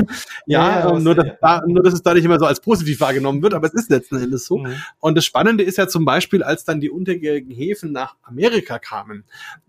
ja, 0.47 0.81
ja 0.91 0.99
nur, 0.99 1.15
dass, 1.15 1.27
da, 1.41 1.63
nur, 1.67 1.83
dass 1.83 1.95
es 1.95 2.03
da 2.03 2.13
nicht 2.13 2.25
immer 2.25 2.39
so 2.39 2.45
als 2.45 2.61
positiv 2.61 3.01
wahrgenommen 3.01 3.43
wird, 3.43 3.55
aber 3.55 3.67
es 3.67 3.73
ist 3.73 3.91
letzten 3.91 4.17
Endes 4.17 4.45
so. 4.45 4.59
Mhm. 4.59 4.75
Und 5.01 5.17
das 5.17 5.25
Spannende 5.25 5.65
ist 5.65 5.79
ja 5.79 5.89
zum 5.89 6.05
Beispiel, 6.05 6.43
als 6.43 6.65
dann 6.65 6.82
die 6.83 6.91
untergärigen 6.91 7.51
Hefen 7.51 7.93
nach 7.93 8.17
Amerika 8.23 8.79
kamen, 8.79 9.25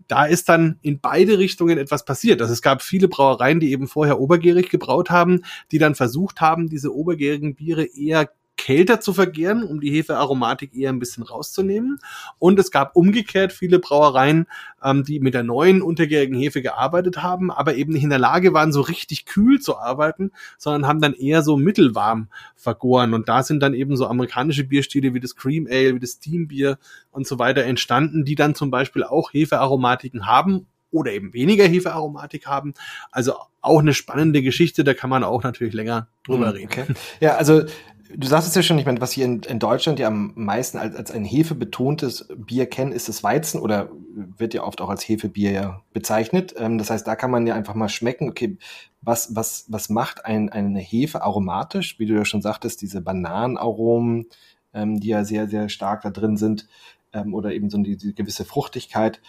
da 0.06 0.26
ist 0.26 0.48
dann 0.48 0.78
in 0.82 1.00
beide 1.00 1.38
Richtungen 1.38 1.78
etwas 1.78 2.04
passiert. 2.04 2.42
Also 2.42 2.52
es 2.52 2.60
gab 2.60 2.82
viele 2.82 3.08
Brauereien, 3.08 3.60
die 3.60 3.72
eben 3.72 3.88
vorher 3.88 4.20
obergärig 4.20 4.68
gebraut 4.68 5.10
haben, 5.10 5.42
die 5.72 5.78
dann 5.78 5.94
versucht 5.94 6.40
haben, 6.40 6.68
diese 6.68 6.94
obergärigen 6.94 7.54
Biere 7.54 7.84
eher 7.84 8.30
kälter 8.56 9.00
zu 9.00 9.12
vergären, 9.12 9.62
um 9.62 9.80
die 9.80 9.90
Hefearomatik 9.90 10.74
eher 10.74 10.90
ein 10.90 10.98
bisschen 10.98 11.22
rauszunehmen. 11.22 11.98
Und 12.38 12.58
es 12.58 12.70
gab 12.70 12.96
umgekehrt 12.96 13.52
viele 13.52 13.78
Brauereien, 13.78 14.46
ähm, 14.82 15.04
die 15.04 15.20
mit 15.20 15.34
der 15.34 15.42
neuen 15.42 15.82
untergärigen 15.82 16.38
Hefe 16.38 16.62
gearbeitet 16.62 17.22
haben, 17.22 17.50
aber 17.50 17.74
eben 17.74 17.92
nicht 17.92 18.04
in 18.04 18.10
der 18.10 18.18
Lage 18.18 18.52
waren, 18.52 18.72
so 18.72 18.80
richtig 18.80 19.26
kühl 19.26 19.60
zu 19.60 19.78
arbeiten, 19.78 20.30
sondern 20.58 20.86
haben 20.86 21.00
dann 21.00 21.14
eher 21.14 21.42
so 21.42 21.56
mittelwarm 21.56 22.28
vergoren. 22.56 23.14
Und 23.14 23.28
da 23.28 23.42
sind 23.42 23.60
dann 23.60 23.74
eben 23.74 23.96
so 23.96 24.06
amerikanische 24.06 24.64
Bierstile 24.64 25.14
wie 25.14 25.20
das 25.20 25.36
Cream 25.36 25.66
Ale, 25.70 25.94
wie 25.94 26.00
das 26.00 26.12
Steam 26.12 26.48
Bier 26.48 26.78
und 27.10 27.26
so 27.26 27.38
weiter 27.38 27.64
entstanden, 27.64 28.24
die 28.24 28.34
dann 28.34 28.54
zum 28.54 28.70
Beispiel 28.70 29.02
auch 29.04 29.32
Hefearomatiken 29.32 30.26
haben 30.26 30.66
oder 30.94 31.12
eben 31.12 31.34
weniger 31.34 31.66
Hefearomatik 31.66 32.46
haben. 32.46 32.72
Also 33.10 33.34
auch 33.60 33.80
eine 33.80 33.94
spannende 33.94 34.42
Geschichte, 34.42 34.84
da 34.84 34.94
kann 34.94 35.10
man 35.10 35.24
auch 35.24 35.42
natürlich 35.42 35.74
länger 35.74 36.08
drüber 36.24 36.48
hm, 36.48 36.54
reden. 36.54 36.68
Okay. 36.70 36.84
Ja, 37.20 37.36
also 37.36 37.64
Du 38.10 38.26
sagst 38.26 38.48
es 38.48 38.54
ja 38.54 38.62
schon, 38.62 38.78
ich 38.78 38.84
meine, 38.84 39.00
was 39.00 39.16
wir 39.16 39.24
in, 39.24 39.40
in 39.42 39.58
Deutschland 39.58 39.98
ja 39.98 40.08
am 40.08 40.32
meisten 40.34 40.76
als, 40.78 40.94
als 40.94 41.10
ein 41.10 41.24
hefebetontes 41.24 42.28
Bier 42.36 42.66
kennen, 42.66 42.92
ist 42.92 43.08
das 43.08 43.22
Weizen 43.22 43.60
oder 43.60 43.88
wird 44.14 44.52
ja 44.52 44.62
oft 44.62 44.80
auch 44.80 44.90
als 44.90 45.08
Hefebier 45.08 45.52
ja 45.52 45.82
bezeichnet. 45.92 46.54
Ähm, 46.58 46.76
das 46.76 46.90
heißt, 46.90 47.06
da 47.06 47.16
kann 47.16 47.30
man 47.30 47.46
ja 47.46 47.54
einfach 47.54 47.74
mal 47.74 47.88
schmecken, 47.88 48.28
okay, 48.28 48.58
was, 49.00 49.34
was, 49.34 49.66
was 49.68 49.88
macht 49.88 50.24
ein, 50.26 50.50
eine 50.50 50.80
Hefe 50.80 51.22
aromatisch? 51.22 51.98
Wie 51.98 52.06
du 52.06 52.14
ja 52.14 52.24
schon 52.24 52.42
sagtest, 52.42 52.82
diese 52.82 53.00
Bananenaromen, 53.00 54.26
ähm, 54.74 55.00
die 55.00 55.08
ja 55.08 55.24
sehr, 55.24 55.48
sehr 55.48 55.68
stark 55.70 56.02
da 56.02 56.10
drin 56.10 56.36
sind, 56.36 56.68
ähm, 57.14 57.32
oder 57.32 57.52
eben 57.52 57.70
so 57.70 57.78
die 57.78 58.14
gewisse 58.14 58.44
Fruchtigkeit. 58.44 59.22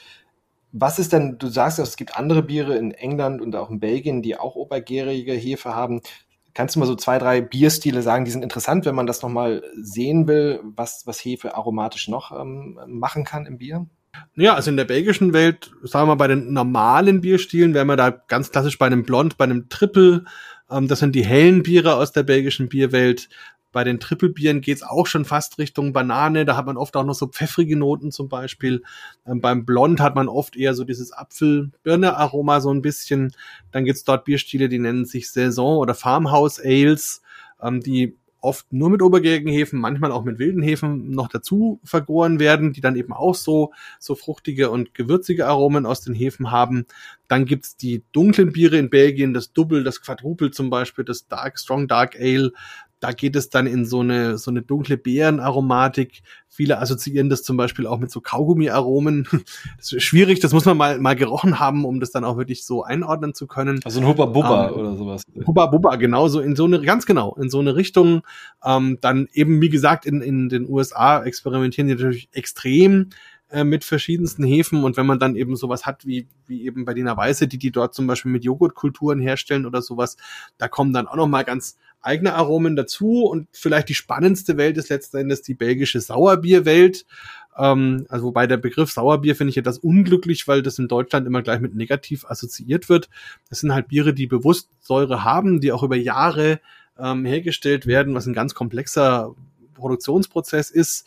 Was 0.74 1.00
ist 1.00 1.14
denn, 1.14 1.38
du 1.38 1.48
sagst 1.48 1.78
ja, 1.78 1.86
es 1.86 1.96
gibt 1.96 2.18
andere 2.18 2.44
Biere 2.44 2.76
in 2.76 2.92
England 2.92 3.42
und 3.42 3.56
auch 3.56 3.70
in 3.70 3.80
Belgien, 3.80 4.22
die 4.22 4.38
auch 4.38 4.56
obergärige 4.56 5.32
Hefe 5.32 5.74
haben. 5.74 6.02
Kannst 6.56 6.76
du 6.76 6.80
mal 6.80 6.86
so 6.86 6.95
zwei, 6.95 7.20
drei 7.20 7.41
Bierstile 7.41 8.01
sagen, 8.01 8.24
die 8.24 8.32
sind 8.32 8.41
interessant, 8.41 8.86
wenn 8.86 8.95
man 8.95 9.06
das 9.06 9.22
nochmal 9.22 9.62
sehen 9.80 10.26
will, 10.26 10.62
was, 10.64 11.06
was 11.06 11.20
Hefe 11.20 11.53
aromatisch 11.53 12.08
noch 12.08 12.32
ähm, 12.32 12.80
machen 12.88 13.26
kann 13.26 13.45
im 13.45 13.58
Bier? 13.58 13.86
Ja, 14.36 14.56
also 14.56 14.72
in 14.72 14.78
der 14.78 14.86
belgischen 14.86 15.34
Welt, 15.34 15.72
sagen 15.84 16.03
wir 16.03 16.16
mal, 16.16 16.16
bei 16.16 16.28
den 16.28 16.53
normalen 16.53 17.20
Bierstilen 17.20 17.74
wären 17.74 17.88
wir 17.88 17.97
da 17.97 18.10
ganz 18.10 18.51
klassisch 18.51 18.78
bei 18.78 18.86
einem 18.86 19.03
Blond, 19.03 19.38
bei 19.38 19.43
einem 19.43 19.68
Triple. 19.68 20.24
Ähm, 20.72 20.88
das 20.88 20.99
sind 20.99 21.14
die 21.14 21.26
hellen 21.26 21.62
Biere 21.62 21.95
aus 21.95 22.14
der 22.14 22.24
belgischen 22.24 22.70
Bierwelt. 22.70 23.28
Bei 23.76 23.84
den 23.84 24.00
Trippelbieren 24.00 24.62
geht's 24.62 24.84
auch 24.84 25.06
schon 25.06 25.26
fast 25.26 25.60
Richtung 25.60 25.92
Banane. 25.92 26.46
Da 26.46 26.56
hat 26.56 26.66
man 26.66 26.78
oft 26.78 26.96
auch 26.96 27.04
noch 27.04 27.14
so 27.14 27.28
pfeffrige 27.28 27.76
Noten 27.76 28.10
zum 28.10 28.30
Beispiel. 28.30 28.84
Ähm, 29.28 29.42
beim 29.42 29.66
Blond 29.66 30.00
hat 30.00 30.16
man 30.16 30.30
oft 30.30 30.56
eher 30.56 30.74
so 30.74 30.86
dieses 30.86 31.12
Apfel-Birne-Aroma 31.12 32.62
so 32.62 32.74
ein 32.74 32.82
bisschen. 32.82 33.34
Dann 33.74 33.84
gibt's 33.84 34.06
dort 34.06 34.24
Bierstile, 34.24 34.70
die 34.70 34.80
nennen 34.80 35.04
sich 35.04 35.30
Saison 35.30 35.78
oder 35.78 35.94
Farmhouse 35.94 36.62
Ales, 36.64 37.22
ähm, 37.62 37.82
die 37.82 38.16
oft 38.46 38.72
nur 38.72 38.92
mit 38.92 39.02
obergärigen 39.02 39.52
Hefen, 39.52 39.80
manchmal 39.80 40.12
auch 40.12 40.24
mit 40.24 40.38
wilden 40.40 40.62
Hefen 40.62 41.12
noch 41.12 41.28
dazu 41.28 41.82
vergoren 41.84 42.40
werden, 42.40 42.72
die 42.72 42.80
dann 42.80 42.96
eben 42.96 43.12
auch 43.12 43.34
so, 43.34 43.74
so 44.00 44.16
fruchtige 44.16 44.70
und 44.70 44.94
gewürzige 44.94 45.48
Aromen 45.48 45.86
aus 45.86 46.02
den 46.02 46.14
Hefen 46.14 46.52
haben. 46.52 46.86
Dann 47.28 47.46
gibt's 47.46 47.76
die 47.76 48.04
dunklen 48.12 48.54
Biere 48.54 48.78
in 48.78 48.92
Belgien, 48.92 49.34
das 49.34 49.52
Double, 49.52 49.84
das 49.84 50.00
Quadruple 50.00 50.52
zum 50.52 50.70
Beispiel, 50.70 51.04
das 51.04 51.28
Dark, 51.28 51.60
Strong 51.60 51.88
Dark 51.88 52.16
Ale, 52.18 52.52
da 53.00 53.12
geht 53.12 53.36
es 53.36 53.50
dann 53.50 53.68
in 53.68 53.86
so 53.86 54.00
eine, 54.00 54.38
so 54.38 54.50
eine 54.50 54.62
dunkle 54.62 54.98
Beerenaromatik. 54.98 56.22
Viele 56.48 56.80
assoziieren 56.80 57.30
das 57.30 57.43
zum 57.43 57.58
Beispiel 57.58 57.86
auch 57.88 58.00
mit 58.00 58.12
so 58.12 58.22
Kaugummi-Aromen. 58.22 59.28
Das 59.78 59.91
ist 59.91 60.04
schwierig, 60.04 60.39
das 60.39 60.54
muss 60.54 60.66
man 60.66 60.78
mal, 60.78 61.00
mal 61.00 61.16
gerochen 61.16 61.60
haben, 61.60 61.86
um 61.86 62.00
das 62.00 62.12
dann 62.12 62.24
auch 62.24 62.38
wirklich 62.38 62.66
so 62.66 62.84
einordnen 62.84 63.34
zu 63.34 63.46
können. 63.46 63.80
Also 63.84 64.00
ein 64.00 64.08
Hubba 64.08 64.26
Bubba 64.26 64.70
ähm, 64.70 64.74
oder 64.74 64.96
sowas. 64.96 65.24
Hubba 65.46 65.68
Bubba, 65.68 65.96
genau, 65.98 66.28
so 66.28 66.39
in 66.39 66.56
so 66.56 66.66
eine, 66.66 66.82
ganz 66.82 67.06
genau, 67.06 67.36
in 67.36 67.50
so 67.50 67.60
eine 67.60 67.76
Richtung. 67.76 68.22
Ähm, 68.64 68.98
dann 69.02 69.28
eben, 69.34 69.62
wie 69.62 69.70
gesagt, 69.70 70.06
in, 70.06 70.22
in 70.22 70.50
den 70.50 70.68
USA 70.68 71.24
experimentieren 71.24 71.88
die 71.88 71.93
natürlich 71.93 72.30
extrem 72.32 73.10
äh, 73.50 73.64
mit 73.64 73.84
verschiedensten 73.84 74.43
Hefen 74.43 74.84
und 74.84 74.98
wenn 74.98 75.06
man 75.06 75.20
dann 75.20 75.36
eben 75.36 75.56
sowas 75.56 75.86
hat 75.86 76.06
wie, 76.08 76.28
wie 76.48 76.66
eben 76.66 76.84
bei 76.84 76.96
Dina 76.96 77.16
Weiße, 77.16 77.48
die 77.48 77.60
die 77.60 77.72
dort 77.72 77.93
zum 77.93 78.08
Beispiel 78.08 78.32
mit 78.32 78.43
Joghurtkulturen 78.43 79.20
herstellen 79.20 79.68
oder 79.68 79.84
sowas, 79.84 80.18
da 80.58 80.68
kommen 80.68 80.93
dann 80.93 81.08
auch 81.08 81.16
noch 81.16 81.28
mal 81.28 81.43
ganz 81.43 81.78
eigene 82.06 82.34
Aromen 82.34 82.76
dazu 82.76 83.26
und 83.26 83.47
vielleicht 83.51 83.89
die 83.89 83.95
spannendste 83.95 84.58
Welt 84.58 84.78
ist 84.78 84.89
letzten 84.89 85.18
Endes 85.18 85.41
die 85.41 85.56
belgische 85.56 85.99
Sauerbierwelt. 85.99 87.06
Ähm, 87.58 88.06
also 88.10 88.26
wobei 88.26 88.47
der 88.47 88.58
Begriff 88.58 88.91
Sauerbier 88.91 89.36
finde 89.36 89.51
ich 89.51 89.58
etwas 89.58 89.80
unglücklich, 89.80 90.47
weil 90.47 90.62
das 90.62 90.80
in 90.80 90.88
Deutschland 90.88 91.26
immer 91.28 91.41
gleich 91.41 91.60
mit 91.60 91.76
negativ 91.76 92.26
assoziiert 92.26 92.89
wird. 92.89 93.10
Das 93.49 93.60
sind 93.60 93.74
halt 93.74 93.88
Biere, 93.88 94.14
die 94.14 94.28
bewusst 94.28 94.70
Säure 94.82 95.24
haben, 95.24 95.62
die 95.62 95.72
auch 95.72 95.84
über 95.84 95.95
Jahre 95.95 96.60
ähm, 96.97 97.26
hergestellt 97.26 97.88
werden, 97.88 98.14
was 98.14 98.26
ein 98.26 98.34
ganz 98.34 98.53
komplexer 98.53 99.34
Produktionsprozess 99.74 100.70
ist. 100.72 101.06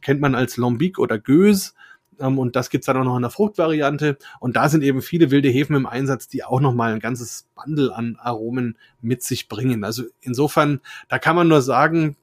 Kennt 0.00 0.20
man 0.20 0.34
als 0.34 0.56
Lambic 0.56 0.98
oder 0.98 1.18
Gös. 1.18 1.74
Ähm, 2.20 2.38
und 2.38 2.56
das 2.56 2.70
gibt's 2.70 2.86
dann 2.86 2.96
auch 2.96 3.04
noch 3.04 3.16
in 3.16 3.22
der 3.22 3.30
Fruchtvariante. 3.30 4.18
Und 4.40 4.56
da 4.56 4.68
sind 4.68 4.82
eben 4.82 5.02
viele 5.02 5.30
wilde 5.30 5.48
Hefen 5.48 5.76
im 5.76 5.86
Einsatz, 5.86 6.28
die 6.28 6.44
auch 6.44 6.60
nochmal 6.60 6.92
ein 6.92 7.00
ganzes 7.00 7.46
Bundle 7.54 7.94
an 7.94 8.16
Aromen 8.20 8.76
mit 9.00 9.22
sich 9.22 9.48
bringen. 9.48 9.84
Also 9.84 10.04
insofern, 10.20 10.80
da 11.08 11.18
kann 11.18 11.36
man 11.36 11.48
nur 11.48 11.62
sagen, 11.62 12.16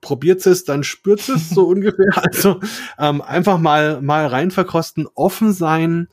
probiert 0.00 0.44
es, 0.46 0.64
dann 0.64 0.84
spürt 0.84 1.28
es 1.28 1.50
so 1.50 1.64
ungefähr. 1.68 2.10
Also 2.14 2.60
ähm, 2.98 3.22
einfach 3.22 3.58
mal 3.58 4.00
mal 4.00 4.26
rein 4.26 4.50
verkosten, 4.50 5.06
offen 5.14 5.52
sein, 5.52 6.08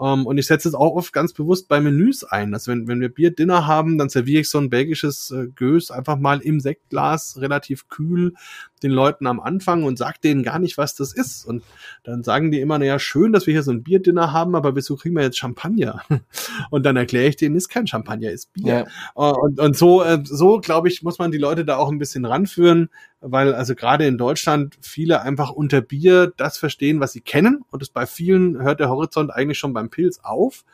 um, 0.00 0.20
ähm, 0.20 0.26
und 0.26 0.38
ich 0.38 0.46
setze 0.46 0.66
es 0.66 0.74
auch 0.74 0.94
oft 0.94 1.12
ganz 1.12 1.34
bewusst 1.34 1.68
bei 1.68 1.78
Menüs 1.78 2.24
ein. 2.24 2.54
Also 2.54 2.72
wenn, 2.72 2.88
wenn 2.88 3.02
wir 3.02 3.10
Bier-Dinner 3.10 3.66
haben, 3.66 3.98
dann 3.98 4.08
serviere 4.08 4.40
ich 4.40 4.48
so 4.48 4.56
ein 4.56 4.70
belgisches 4.70 5.30
äh, 5.30 5.48
Gös 5.54 5.90
einfach 5.90 6.16
mal 6.16 6.40
im 6.40 6.58
Sektglas 6.58 7.36
relativ 7.38 7.90
kühl 7.90 8.32
den 8.82 8.92
Leuten 8.92 9.26
am 9.26 9.40
Anfang 9.40 9.84
und 9.84 9.98
sag 9.98 10.22
denen 10.22 10.42
gar 10.42 10.58
nicht, 10.58 10.78
was 10.78 10.94
das 10.94 11.12
ist. 11.12 11.44
Und 11.44 11.62
dann 12.02 12.22
sagen 12.22 12.50
die 12.50 12.60
immer, 12.60 12.78
naja, 12.78 12.98
schön, 12.98 13.34
dass 13.34 13.46
wir 13.46 13.52
hier 13.52 13.62
so 13.62 13.72
ein 13.72 13.82
Bier-Dinner 13.82 14.32
haben, 14.32 14.54
aber 14.54 14.74
wieso 14.74 14.96
kriegen 14.96 15.14
wir 15.16 15.22
jetzt 15.22 15.36
Champagner? 15.36 16.02
Und 16.70 16.86
dann 16.86 16.96
erkläre 16.96 17.26
ich 17.26 17.36
denen, 17.36 17.56
ist 17.56 17.68
kein 17.68 17.86
Champagner, 17.86 18.30
ist 18.30 18.54
Bier. 18.54 18.86
Ja. 19.16 19.30
Äh, 19.30 19.34
und, 19.34 19.60
und 19.60 19.76
so, 19.76 20.02
äh, 20.02 20.22
so 20.24 20.60
glaube 20.60 20.88
ich, 20.88 21.02
muss 21.02 21.18
man 21.18 21.30
die 21.30 21.38
Leute 21.38 21.66
da 21.66 21.76
auch 21.76 21.90
ein 21.90 21.98
bisschen 21.98 22.24
ranführen, 22.24 22.88
weil 23.20 23.54
also 23.54 23.74
gerade 23.74 24.06
in 24.06 24.18
Deutschland 24.18 24.76
viele 24.80 25.22
einfach 25.22 25.50
unter 25.50 25.80
Bier 25.80 26.32
das 26.36 26.58
verstehen, 26.58 27.00
was 27.00 27.12
sie 27.12 27.20
kennen. 27.20 27.64
Und 27.70 27.82
es 27.82 27.90
bei 27.90 28.06
vielen 28.06 28.62
hört 28.62 28.80
der 28.80 28.88
Horizont 28.88 29.30
eigentlich 29.30 29.58
schon 29.58 29.72
beim 29.72 29.90
Pilz 29.90 30.20
auf. 30.22 30.64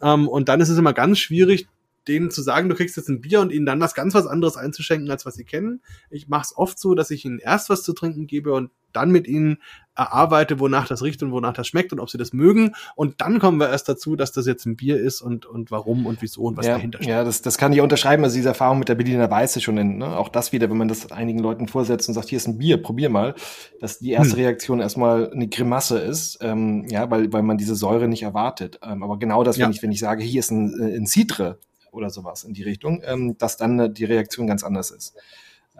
Ähm, 0.00 0.28
und 0.28 0.48
dann 0.48 0.60
ist 0.60 0.70
es 0.70 0.78
immer 0.78 0.92
ganz 0.92 1.18
schwierig, 1.18 1.68
denen 2.08 2.30
zu 2.30 2.42
sagen, 2.42 2.68
du 2.68 2.74
kriegst 2.74 2.96
jetzt 2.96 3.08
ein 3.08 3.20
Bier 3.20 3.40
und 3.40 3.52
ihnen 3.52 3.66
dann 3.66 3.80
was 3.80 3.94
ganz 3.94 4.14
was 4.14 4.26
anderes 4.26 4.56
einzuschenken, 4.56 5.10
als 5.10 5.26
was 5.26 5.34
sie 5.34 5.44
kennen. 5.44 5.82
Ich 6.10 6.28
mache 6.28 6.42
es 6.42 6.56
oft 6.56 6.78
so, 6.78 6.94
dass 6.94 7.10
ich 7.10 7.24
ihnen 7.24 7.38
erst 7.38 7.70
was 7.70 7.82
zu 7.82 7.92
trinken 7.92 8.26
gebe 8.26 8.52
und 8.52 8.70
dann 8.92 9.10
mit 9.10 9.28
ihnen 9.28 9.58
erarbeite, 9.94 10.58
wonach 10.58 10.88
das 10.88 11.02
riecht 11.02 11.22
und 11.22 11.30
wonach 11.30 11.52
das 11.52 11.66
schmeckt 11.66 11.92
und 11.92 12.00
ob 12.00 12.10
sie 12.10 12.18
das 12.18 12.32
mögen. 12.32 12.74
Und 12.96 13.20
dann 13.20 13.38
kommen 13.38 13.58
wir 13.58 13.68
erst 13.68 13.88
dazu, 13.88 14.16
dass 14.16 14.32
das 14.32 14.46
jetzt 14.46 14.64
ein 14.66 14.76
Bier 14.76 14.98
ist 14.98 15.20
und, 15.20 15.46
und 15.46 15.70
warum 15.70 16.06
und 16.06 16.22
wieso 16.22 16.42
und 16.42 16.56
was 16.56 16.66
ja, 16.66 16.74
dahinter 16.74 16.98
steht. 16.98 17.08
Ja, 17.08 17.22
das, 17.22 17.42
das 17.42 17.58
kann 17.58 17.72
ich 17.72 17.80
unterschreiben. 17.80 18.24
Also 18.24 18.36
diese 18.36 18.48
Erfahrung 18.48 18.78
mit 18.78 18.88
der 18.88 18.94
Berliner 18.94 19.30
Weiße 19.30 19.60
schon 19.60 19.76
in, 19.76 19.98
ne? 19.98 20.16
auch 20.16 20.28
das 20.28 20.52
wieder, 20.52 20.70
wenn 20.70 20.78
man 20.78 20.88
das 20.88 21.12
einigen 21.12 21.40
Leuten 21.40 21.68
vorsetzt 21.68 22.08
und 22.08 22.14
sagt, 22.14 22.28
hier 22.28 22.38
ist 22.38 22.48
ein 22.48 22.58
Bier, 22.58 22.82
probier 22.82 23.10
mal, 23.10 23.34
dass 23.80 23.98
die 23.98 24.10
erste 24.10 24.36
hm. 24.36 24.42
Reaktion 24.42 24.80
erstmal 24.80 25.30
eine 25.30 25.48
Grimasse 25.48 25.98
ist, 25.98 26.38
ähm, 26.40 26.86
ja, 26.88 27.10
weil, 27.10 27.32
weil 27.32 27.42
man 27.42 27.58
diese 27.58 27.74
Säure 27.74 28.08
nicht 28.08 28.22
erwartet. 28.22 28.80
Ähm, 28.82 29.02
aber 29.02 29.18
genau 29.18 29.44
das, 29.44 29.56
ja. 29.58 29.66
wenn 29.66 29.72
ich, 29.72 29.82
wenn 29.82 29.92
ich 29.92 30.00
sage, 30.00 30.24
hier 30.24 30.40
ist 30.40 30.50
ein, 30.50 30.80
äh, 30.80 30.96
ein 30.96 31.06
Citre 31.06 31.58
oder 31.92 32.10
sowas 32.10 32.44
in 32.44 32.54
die 32.54 32.62
Richtung, 32.62 33.02
ähm, 33.04 33.36
dass 33.38 33.56
dann 33.56 33.78
äh, 33.78 33.90
die 33.90 34.04
Reaktion 34.04 34.46
ganz 34.46 34.64
anders 34.64 34.90
ist. 34.90 35.14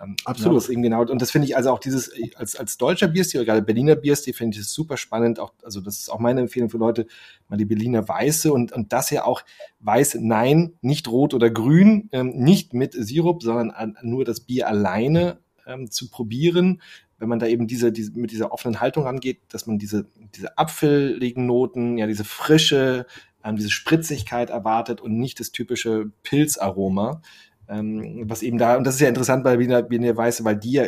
Ähm, 0.02 0.16
Absolut. 0.24 0.62
Ja, 0.64 0.70
eben 0.70 0.82
genau. 0.82 1.02
Und 1.02 1.20
das 1.20 1.30
finde 1.30 1.46
ich 1.46 1.56
also 1.56 1.70
auch 1.70 1.78
dieses, 1.78 2.10
als, 2.36 2.56
als 2.56 2.78
deutscher 2.78 3.08
Bierstil, 3.08 3.44
gerade 3.44 3.62
Berliner 3.62 3.96
Bierstil, 3.96 4.34
finde 4.34 4.56
ich 4.56 4.62
das 4.62 4.72
super 4.72 4.96
spannend. 4.96 5.38
Auch, 5.38 5.52
also 5.62 5.80
das 5.80 5.98
ist 5.98 6.10
auch 6.10 6.20
meine 6.20 6.40
Empfehlung 6.40 6.70
für 6.70 6.78
Leute, 6.78 7.06
mal 7.48 7.56
die 7.56 7.64
Berliner 7.64 8.08
Weiße 8.08 8.52
und, 8.52 8.72
und 8.72 8.92
das 8.92 9.10
ja 9.10 9.24
auch 9.24 9.42
weiß, 9.80 10.18
nein, 10.20 10.74
nicht 10.80 11.08
rot 11.08 11.34
oder 11.34 11.50
grün, 11.50 12.08
ähm, 12.12 12.30
nicht 12.30 12.72
mit 12.72 12.94
Sirup, 12.94 13.42
sondern 13.42 13.70
an, 13.70 13.96
nur 14.02 14.24
das 14.24 14.40
Bier 14.40 14.68
alleine 14.68 15.38
ähm, 15.66 15.90
zu 15.90 16.08
probieren. 16.10 16.80
Wenn 17.18 17.28
man 17.28 17.38
da 17.38 17.46
eben 17.46 17.66
diese, 17.66 17.92
diese, 17.92 18.12
mit 18.12 18.30
dieser 18.30 18.50
offenen 18.50 18.80
Haltung 18.80 19.04
rangeht, 19.04 19.40
dass 19.48 19.66
man 19.66 19.78
diese, 19.78 20.06
diese 20.34 20.56
apfeligen 20.56 21.44
Noten, 21.44 21.98
ja, 21.98 22.06
diese 22.06 22.24
frische, 22.24 23.04
ähm, 23.44 23.56
diese 23.56 23.70
Spritzigkeit 23.70 24.50
erwartet 24.50 25.00
und 25.00 25.18
nicht 25.18 25.40
das 25.40 25.52
typische 25.52 26.10
Pilzaroma. 26.22 27.22
Ähm, 27.68 28.24
was 28.28 28.42
eben 28.42 28.58
da, 28.58 28.76
und 28.76 28.84
das 28.84 28.94
ist 28.94 29.00
ja 29.00 29.08
interessant 29.08 29.44
bei 29.44 29.58
Wiener, 29.58 29.88
Wiener 29.90 30.16
Weiße, 30.16 30.44
weil 30.44 30.56
die 30.56 30.72
ja 30.72 30.86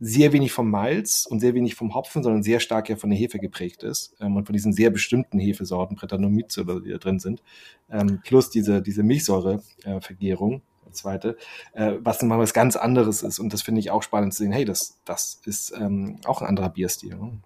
sehr 0.00 0.32
wenig 0.32 0.52
vom 0.52 0.70
Malz 0.70 1.26
und 1.28 1.40
sehr 1.40 1.54
wenig 1.54 1.74
vom 1.74 1.94
Hopfen, 1.94 2.22
sondern 2.22 2.42
sehr 2.42 2.60
stark 2.60 2.88
ja 2.88 2.96
von 2.96 3.10
der 3.10 3.18
Hefe 3.18 3.38
geprägt 3.38 3.82
ist 3.82 4.14
ähm, 4.20 4.36
und 4.36 4.46
von 4.46 4.52
diesen 4.52 4.72
sehr 4.72 4.90
bestimmten 4.90 5.38
Hefesorten, 5.38 5.96
Brettanomyces 5.96 6.58
oder 6.58 6.80
die 6.80 6.90
da 6.90 6.98
drin 6.98 7.18
sind, 7.18 7.42
ähm, 7.90 8.20
plus 8.24 8.50
diese, 8.50 8.80
diese 8.82 9.02
Milchsäurevergärung, 9.02 10.62
äh, 10.86 10.90
zweite, 10.92 11.36
äh, 11.72 11.94
was 12.00 12.18
dann 12.18 12.28
mal 12.28 12.38
was 12.38 12.54
ganz 12.54 12.76
anderes 12.76 13.22
ist 13.22 13.38
und 13.38 13.52
das 13.52 13.62
finde 13.62 13.80
ich 13.80 13.90
auch 13.90 14.02
spannend 14.02 14.34
zu 14.34 14.42
sehen, 14.42 14.52
hey, 14.52 14.64
das, 14.64 14.98
das 15.04 15.40
ist 15.44 15.72
ähm, 15.76 16.18
auch 16.24 16.40
ein 16.40 16.48
anderer 16.48 16.70
Bierstil. 16.70 17.16
Ne? 17.16 17.40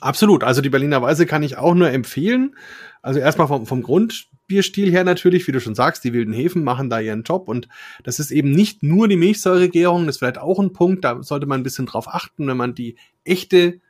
Absolut. 0.00 0.44
Also 0.44 0.62
die 0.62 0.70
Berliner 0.70 1.02
Weise 1.02 1.26
kann 1.26 1.42
ich 1.42 1.58
auch 1.58 1.74
nur 1.74 1.90
empfehlen. 1.90 2.56
Also 3.02 3.20
erstmal 3.20 3.48
vom, 3.48 3.66
vom 3.66 3.82
Grundbierstil 3.82 4.90
her 4.90 5.04
natürlich, 5.04 5.46
wie 5.46 5.52
du 5.52 5.60
schon 5.60 5.74
sagst, 5.74 6.04
die 6.04 6.12
wilden 6.12 6.32
Hefen 6.32 6.64
machen 6.64 6.90
da 6.90 7.00
ihren 7.00 7.22
Job 7.22 7.48
und 7.48 7.68
das 8.04 8.18
ist 8.18 8.30
eben 8.30 8.50
nicht 8.50 8.82
nur 8.82 9.08
die 9.08 9.16
Milchsäuregärung, 9.16 10.06
das 10.06 10.16
ist 10.16 10.18
vielleicht 10.18 10.38
auch 10.38 10.58
ein 10.58 10.72
Punkt, 10.72 11.04
da 11.04 11.22
sollte 11.22 11.46
man 11.46 11.60
ein 11.60 11.62
bisschen 11.62 11.86
drauf 11.86 12.08
achten, 12.08 12.46
wenn 12.46 12.58
man 12.58 12.74
die 12.74 12.96
echte 13.24 13.80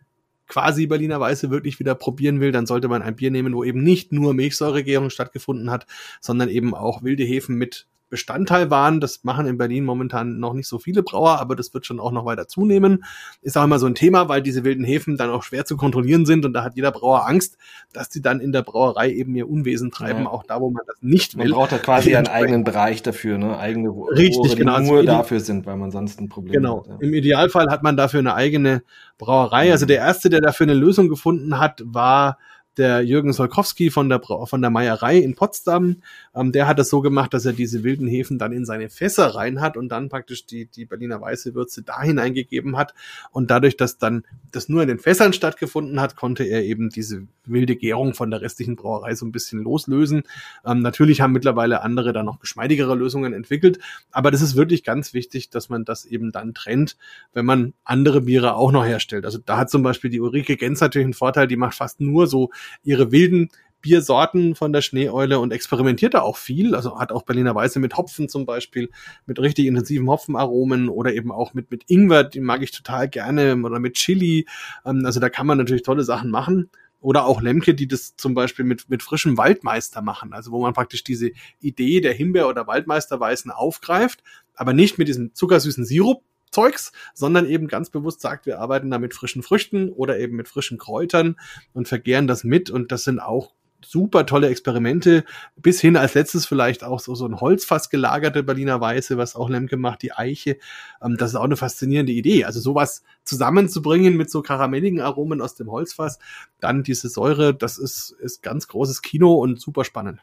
quasi 0.47 0.87
Berliner 0.87 1.21
Weiße 1.21 1.51
wirklich 1.51 1.79
wieder 1.79 1.95
probieren 1.95 2.41
will, 2.41 2.53
dann 2.53 2.67
sollte 2.67 2.89
man 2.89 3.03
ein 3.03 3.17
Bier 3.17 3.31
nehmen, 3.31 3.55
wo 3.55 3.65
eben 3.65 3.83
nicht 3.83 4.13
nur 4.13 4.35
Milchsäuregärung 4.35 5.11
stattgefunden 5.11 5.71
hat, 5.71 5.87
sondern 6.21 6.49
eben 6.49 6.75
auch 6.75 7.03
wilde 7.03 7.25
Hefen 7.25 7.57
mit 7.57 7.87
Bestandteil 8.11 8.71
waren. 8.71 9.01
Das 9.01 9.25
machen 9.25 9.47
in 9.47 9.57
Berlin 9.57 9.85
momentan 9.85 10.39
noch 10.39 10.53
nicht 10.53 10.67
so 10.67 10.79
viele 10.79 11.03
Brauer, 11.03 11.41
aber 11.41 11.57
das 11.57 11.73
wird 11.73 11.87
schon 11.87 12.01
auch 12.01 12.13
noch 12.13 12.27
weiter 12.27 12.49
zunehmen. 12.49 13.05
Ist 13.41 13.57
auch 13.57 13.65
immer 13.65 13.79
so 13.79 13.87
ein 13.87 13.95
Thema, 13.95 14.29
weil 14.29 14.43
diese 14.43 14.65
wilden 14.65 14.85
Hefen 14.85 15.17
dann 15.17 15.31
auch 15.31 15.43
schwer 15.43 15.65
zu 15.65 15.77
kontrollieren 15.77 16.27
sind 16.27 16.45
und 16.45 16.53
da 16.53 16.65
hat 16.65 16.77
jeder 16.77 16.91
Brauer 16.91 17.27
Angst, 17.27 17.57
dass 17.93 18.11
die 18.11 18.21
dann 18.21 18.41
in 18.41 18.53
der 18.53 18.63
Brauerei 18.63 19.11
eben 19.11 19.35
ihr 19.35 19.49
Unwesen 19.49 19.91
treiben, 19.91 20.25
ja. 20.25 20.31
auch 20.31 20.45
da, 20.45 20.61
wo 20.61 20.71
man 20.71 20.83
das 20.87 20.97
nicht 21.01 21.39
will. 21.39 21.49
Man 21.49 21.55
braucht 21.55 21.73
ja 21.73 21.79
quasi 21.79 22.15
einen 22.15 22.29
eigenen 22.29 22.65
Bereich 22.65 23.03
dafür, 23.03 23.39
ne? 23.39 23.59
eigene 23.59 23.89
Rohre, 23.89 24.17
Richtig, 24.17 24.57
genau. 24.57 24.79
die 24.81 24.87
nur 24.87 25.05
dafür 25.05 25.41
sind, 25.41 25.65
weil 25.67 25.77
man 25.77 25.91
sonst 25.91 26.21
ein 26.21 26.29
Problem 26.29 26.55
genau. 26.55 26.79
hat. 26.79 26.85
Genau. 26.85 26.99
Ja. 27.01 27.07
Im 27.07 27.15
Idealfall 27.15 27.69
hat 27.71 27.83
man 27.83 27.97
dafür 27.97 28.21
eine 28.21 28.35
eigene 28.35 28.83
Brauerei. 29.19 29.71
Also 29.71 29.87
der 29.87 29.99
erste, 29.99 30.31
der 30.31 30.41
dafür 30.41 30.65
eine 30.65 30.75
Lösung 30.75 31.09
gefunden 31.09 31.59
hat, 31.59 31.83
war 31.85 32.39
der 32.77 33.03
Jürgen 33.03 33.33
Solkowski 33.33 33.91
von 33.91 34.09
der, 34.09 34.21
von 34.23 34.61
der 34.61 34.71
Meierei 34.71 35.19
in 35.19 35.35
Potsdam, 35.35 35.97
ähm, 36.35 36.53
der 36.53 36.67
hat 36.67 36.79
das 36.79 36.89
so 36.89 37.01
gemacht, 37.01 37.35
dass 37.35 37.45
er 37.45 37.53
diese 37.53 37.85
wilden 37.85 38.07
Hefen 38.07 38.39
dann 38.39 38.53
in 38.53 38.65
seine 38.65 38.89
Fässer 38.89 39.35
rein 39.35 39.61
hat 39.61 39.77
und 39.77 39.89
dann 39.89 40.09
praktisch 40.09 40.47
die, 40.47 40.67
die 40.67 40.85
Berliner 40.85 41.21
Weiße 41.21 41.55
Würze 41.55 41.83
da 41.83 42.03
hineingegeben 42.03 42.77
hat. 42.77 42.95
Und 43.33 43.51
dadurch, 43.51 43.77
dass 43.77 43.99
dann 43.99 44.25
das 44.53 44.69
nur 44.69 44.83
in 44.83 44.89
den 44.89 44.99
Fässern 44.99 45.33
stattgefunden 45.33 46.01
hat, 46.01 46.17
konnte 46.17 46.45
er 46.45 46.65
eben 46.65 46.91
diese 46.91 47.27
wilde 47.45 47.77
Gärung 47.77 48.15
von 48.15 48.31
der 48.31 48.41
restlichen 48.41 48.77
Brauerei 48.77 49.15
so 49.15 49.27
ein 49.27 49.33
bisschen 49.33 49.63
loslösen. 49.63 50.23
Ähm, 50.65 50.81
natürlich 50.81 51.21
haben 51.21 51.33
mittlerweile 51.33 51.83
andere 51.83 52.13
da 52.13 52.23
noch 52.23 52.41
geschmeidigere 52.41 52.95
Lösungen 52.95 53.33
entwickelt, 53.33 53.79
aber 54.11 54.31
das 54.31 54.43
ist 54.43 54.57
wirklich 54.57 54.85
ganz 54.85 55.13
wichtig, 55.15 55.51
dass 55.51 55.69
man 55.69 55.85
das 55.85 56.05
eben 56.05 56.33
dann 56.33 56.55
trennt, 56.55 56.97
wenn 57.33 57.45
man 57.45 57.75
andere 57.85 58.23
Biere 58.23 58.55
auch 58.55 58.73
noch 58.73 58.87
herstellt. 58.87 59.25
Also 59.25 59.39
da 59.45 59.57
hat 59.57 59.71
zum 59.71 59.83
Beispiel 59.83 60.11
die 60.11 60.21
Ulrike 60.21 60.57
Gens 60.57 60.81
natürlich 60.81 61.07
einen 61.07 61.15
Vorteil, 61.15 61.49
die 61.49 61.57
macht 61.57 61.75
fast 61.75 62.01
nur 62.01 62.27
so 62.27 62.51
ihre 62.83 63.13
wilden 63.13 63.51
Biersorten 63.81 64.55
von 64.55 64.73
der 64.73 64.83
Schneeeule 64.83 65.39
und 65.39 65.53
experimentiert 65.53 66.15
da 66.15 66.21
auch 66.21 66.37
viel. 66.37 66.75
Also 66.75 66.99
hat 66.99 67.13
auch 67.13 67.23
Berliner 67.23 67.55
Weiße 67.55 67.81
mit 67.81 67.97
Hopfen 67.97 68.29
zum 68.29 68.47
Beispiel, 68.47 68.91
mit 69.27 69.39
richtig 69.39 69.67
intensiven 69.67 70.09
Hopfenaromen 70.09 70.89
oder 70.89 71.15
eben 71.15 71.33
auch 71.33 71.55
mit, 71.55 71.71
mit 71.71 71.85
Ingwer, 71.89 72.25
die 72.25 72.41
mag 72.41 72.63
ich 72.63 72.73
total 72.73 73.09
gerne, 73.09 73.57
oder 73.63 73.79
mit 73.79 73.95
Chili. 73.95 74.47
Ähm, 74.85 75.05
also 75.05 75.21
da 75.21 75.29
kann 75.29 75.47
man 75.47 75.59
natürlich 75.59 75.83
tolle 75.83 76.05
Sachen 76.05 76.31
machen. 76.31 76.71
Oder 77.03 77.25
auch 77.25 77.41
Lemke, 77.41 77.75
die 77.75 77.89
das 77.89 78.15
zum 78.17 78.35
Beispiel 78.35 78.67
mit, 78.67 78.91
mit 78.91 79.03
frischem 79.03 79.39
Waldmeister 79.39 80.03
machen. 80.03 80.35
Also 80.35 80.53
wo 80.53 80.61
man 80.61 80.75
praktisch 80.75 81.03
diese 81.03 81.31
Idee 81.59 82.03
der 82.03 82.13
Himbeer- 82.13 82.49
oder 82.49 82.67
Waldmeisterweißen 82.67 83.51
aufgreift, 83.51 84.23
aber 84.55 84.75
nicht 84.75 84.99
mit 84.99 85.09
diesem 85.09 85.35
zuckersüßen 85.35 85.87
Sirup, 85.87 86.23
Zeugs, 86.51 86.93
sondern 87.15 87.47
eben 87.47 87.69
ganz 87.69 87.91
bewusst 87.91 88.21
sagt, 88.21 88.47
wir 88.47 88.59
arbeiten 88.59 88.91
da 88.91 88.99
mit 88.99 89.15
frischen 89.15 89.43
Früchten 89.43 89.91
oder 89.91 90.19
eben 90.19 90.37
mit 90.37 90.49
frischen 90.49 90.79
Kräutern 90.79 91.37
und 91.73 91.89
vergären 91.89 92.27
das 92.27 92.45
mit 92.45 92.71
und 92.71 92.93
das 92.93 93.05
sind 93.05 93.21
auch 93.21 93.53
super 93.85 94.27
tolle 94.27 94.49
Experimente, 94.49 95.25
bis 95.57 95.81
hin 95.81 95.97
als 95.97 96.15
letztes 96.15 96.47
vielleicht 96.47 96.85
auch 96.85 97.01
so, 97.01 97.15
so 97.15 97.27
ein 97.27 97.41
Holzfass 97.41 97.91
gelagerte 97.91 98.43
Berliner 98.43 98.81
Weiße, 98.81 99.17
was 99.17 99.37
auch 99.37 99.49
Lemke 99.49 99.77
macht, 99.77 100.03
die 100.03 100.13
Eiche. 100.13 100.59
Ähm, 101.03 101.17
das 101.17 101.31
ist 101.31 101.37
auch 101.37 101.45
eine 101.45 101.57
faszinierende 101.57 102.13
Idee. 102.13 102.45
Also 102.45 102.61
sowas 102.61 103.03
zusammenzubringen 103.25 104.17
mit 104.17 104.31
so 104.31 104.43
karamelligen 104.43 105.01
Aromen 105.01 105.41
aus 105.41 105.55
dem 105.55 105.71
Holzfass, 105.71 106.19
dann 106.61 106.83
diese 106.83 107.09
Säure, 107.09 107.55
das 107.55 107.79
ist, 107.79 108.15
ist 108.21 108.43
ganz 108.43 108.69
großes 108.69 109.03
Kino 109.03 109.35
und 109.35 109.61
super 109.61 109.85
spannend. 109.85 110.21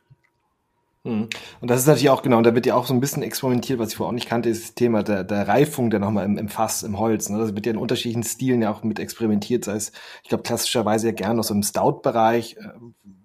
Mhm. 1.07 1.29
Und 1.61 1.69
das 1.69 1.81
ist 1.81 1.87
natürlich 1.87 2.09
auch 2.09 2.21
genau, 2.21 2.37
und 2.37 2.43
da 2.43 2.53
wird 2.53 2.65
ja 2.65 2.75
auch 2.75 2.85
so 2.85 2.93
ein 2.93 2.99
bisschen 2.99 3.23
experimentiert, 3.23 3.79
was 3.79 3.89
ich 3.89 3.95
vorher 3.95 4.09
auch 4.09 4.13
nicht 4.13 4.27
kannte, 4.27 4.49
ist 4.49 4.63
das 4.63 4.75
Thema 4.75 5.03
der, 5.03 5.23
der 5.23 5.47
Reifung 5.47 5.89
der 5.89 5.99
nochmal 5.99 6.25
im, 6.25 6.37
im 6.37 6.49
Fass, 6.49 6.83
im 6.83 6.99
Holz. 6.99 7.29
Ne? 7.29 7.39
Das 7.39 7.55
wird 7.55 7.65
ja 7.65 7.71
in 7.71 7.77
unterschiedlichen 7.77 8.23
Stilen 8.23 8.61
ja 8.61 8.71
auch 8.71 8.83
mit 8.83 8.99
experimentiert, 8.99 9.65
sei 9.65 9.75
es, 9.75 9.91
ich 10.23 10.29
glaube, 10.29 10.43
klassischerweise 10.43 11.07
ja 11.07 11.13
gerne 11.13 11.39
aus 11.39 11.47
so 11.47 11.53
einem 11.53 11.63
Stout-Bereich, 11.63 12.57
äh, 12.57 12.69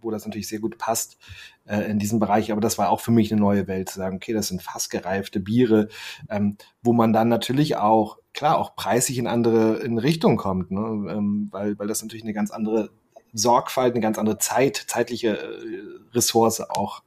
wo 0.00 0.10
das 0.10 0.24
natürlich 0.24 0.48
sehr 0.48 0.60
gut 0.60 0.78
passt 0.78 1.18
äh, 1.66 1.90
in 1.90 1.98
diesem 1.98 2.20
Bereich, 2.20 2.52
aber 2.52 2.60
das 2.60 2.78
war 2.78 2.90
auch 2.90 3.00
für 3.00 3.10
mich 3.10 3.32
eine 3.32 3.40
neue 3.40 3.66
Welt, 3.66 3.88
zu 3.88 3.98
sagen, 3.98 4.16
okay, 4.16 4.32
das 4.32 4.48
sind 4.48 4.62
fassgereifte 4.62 5.40
Biere, 5.40 5.88
ähm, 6.30 6.56
wo 6.82 6.92
man 6.92 7.12
dann 7.12 7.28
natürlich 7.28 7.76
auch, 7.76 8.18
klar, 8.32 8.58
auch 8.58 8.76
preisig 8.76 9.18
in 9.18 9.26
andere 9.26 9.78
in 9.80 9.98
Richtung 9.98 10.36
kommt, 10.36 10.70
ne? 10.70 11.12
ähm, 11.12 11.48
weil, 11.50 11.78
weil 11.78 11.88
das 11.88 12.02
natürlich 12.02 12.24
eine 12.24 12.32
ganz 12.32 12.50
andere 12.50 12.90
Sorgfalt, 13.32 13.94
eine 13.94 14.02
ganz 14.02 14.18
andere 14.18 14.38
Zeit, 14.38 14.84
zeitliche 14.88 15.38
äh, 15.38 16.14
Ressource 16.14 16.60
auch 16.60 17.02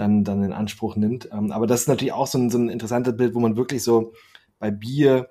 dann, 0.00 0.24
dann 0.24 0.42
in 0.42 0.52
Anspruch 0.52 0.96
nimmt. 0.96 1.28
Ähm, 1.30 1.52
aber 1.52 1.66
das 1.66 1.82
ist 1.82 1.88
natürlich 1.88 2.14
auch 2.14 2.26
so 2.26 2.38
ein, 2.38 2.48
so 2.48 2.56
ein 2.56 2.70
interessantes 2.70 3.16
Bild, 3.16 3.34
wo 3.34 3.40
man 3.40 3.56
wirklich 3.56 3.84
so 3.84 4.14
bei 4.58 4.70
Bier 4.70 5.28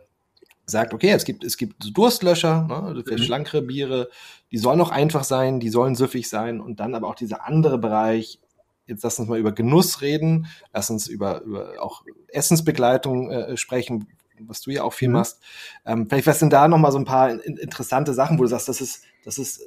sagt, 0.65 0.93
okay, 0.93 1.09
es 1.09 1.25
gibt, 1.25 1.43
es 1.43 1.57
gibt 1.57 1.97
Durstlöscher, 1.97 2.67
ne, 2.67 3.03
für 3.03 3.15
mhm. 3.15 3.23
schlankere 3.23 3.63
Biere, 3.63 4.09
die 4.51 4.59
sollen 4.59 4.79
auch 4.79 4.91
einfach 4.91 5.23
sein, 5.23 5.59
die 5.59 5.69
sollen 5.69 5.95
süffig 5.95 6.29
sein 6.29 6.61
und 6.61 6.79
dann 6.79 6.93
aber 6.93 7.07
auch 7.07 7.15
dieser 7.15 7.45
andere 7.47 7.79
Bereich, 7.79 8.39
jetzt 8.85 9.03
lass 9.03 9.17
uns 9.17 9.27
mal 9.27 9.39
über 9.39 9.51
Genuss 9.51 10.01
reden, 10.01 10.45
lass 10.71 10.91
uns 10.91 11.07
über, 11.07 11.41
über 11.41 11.73
auch 11.81 12.03
Essensbegleitung 12.27 13.31
äh, 13.31 13.57
sprechen, 13.57 14.07
was 14.41 14.61
du 14.61 14.69
ja 14.69 14.83
auch 14.83 14.93
viel 14.93 15.07
mhm. 15.07 15.15
machst. 15.15 15.41
Ähm, 15.83 16.07
vielleicht 16.07 16.27
was 16.27 16.37
sind 16.37 16.53
da 16.53 16.67
nochmal 16.67 16.91
so 16.91 16.99
ein 16.99 17.05
paar 17.05 17.31
in, 17.31 17.57
interessante 17.57 18.13
Sachen, 18.13 18.37
wo 18.37 18.43
du 18.43 18.49
sagst, 18.49 18.69
das 18.69 18.81
ist, 18.81 19.03
das 19.25 19.37
ist, 19.37 19.61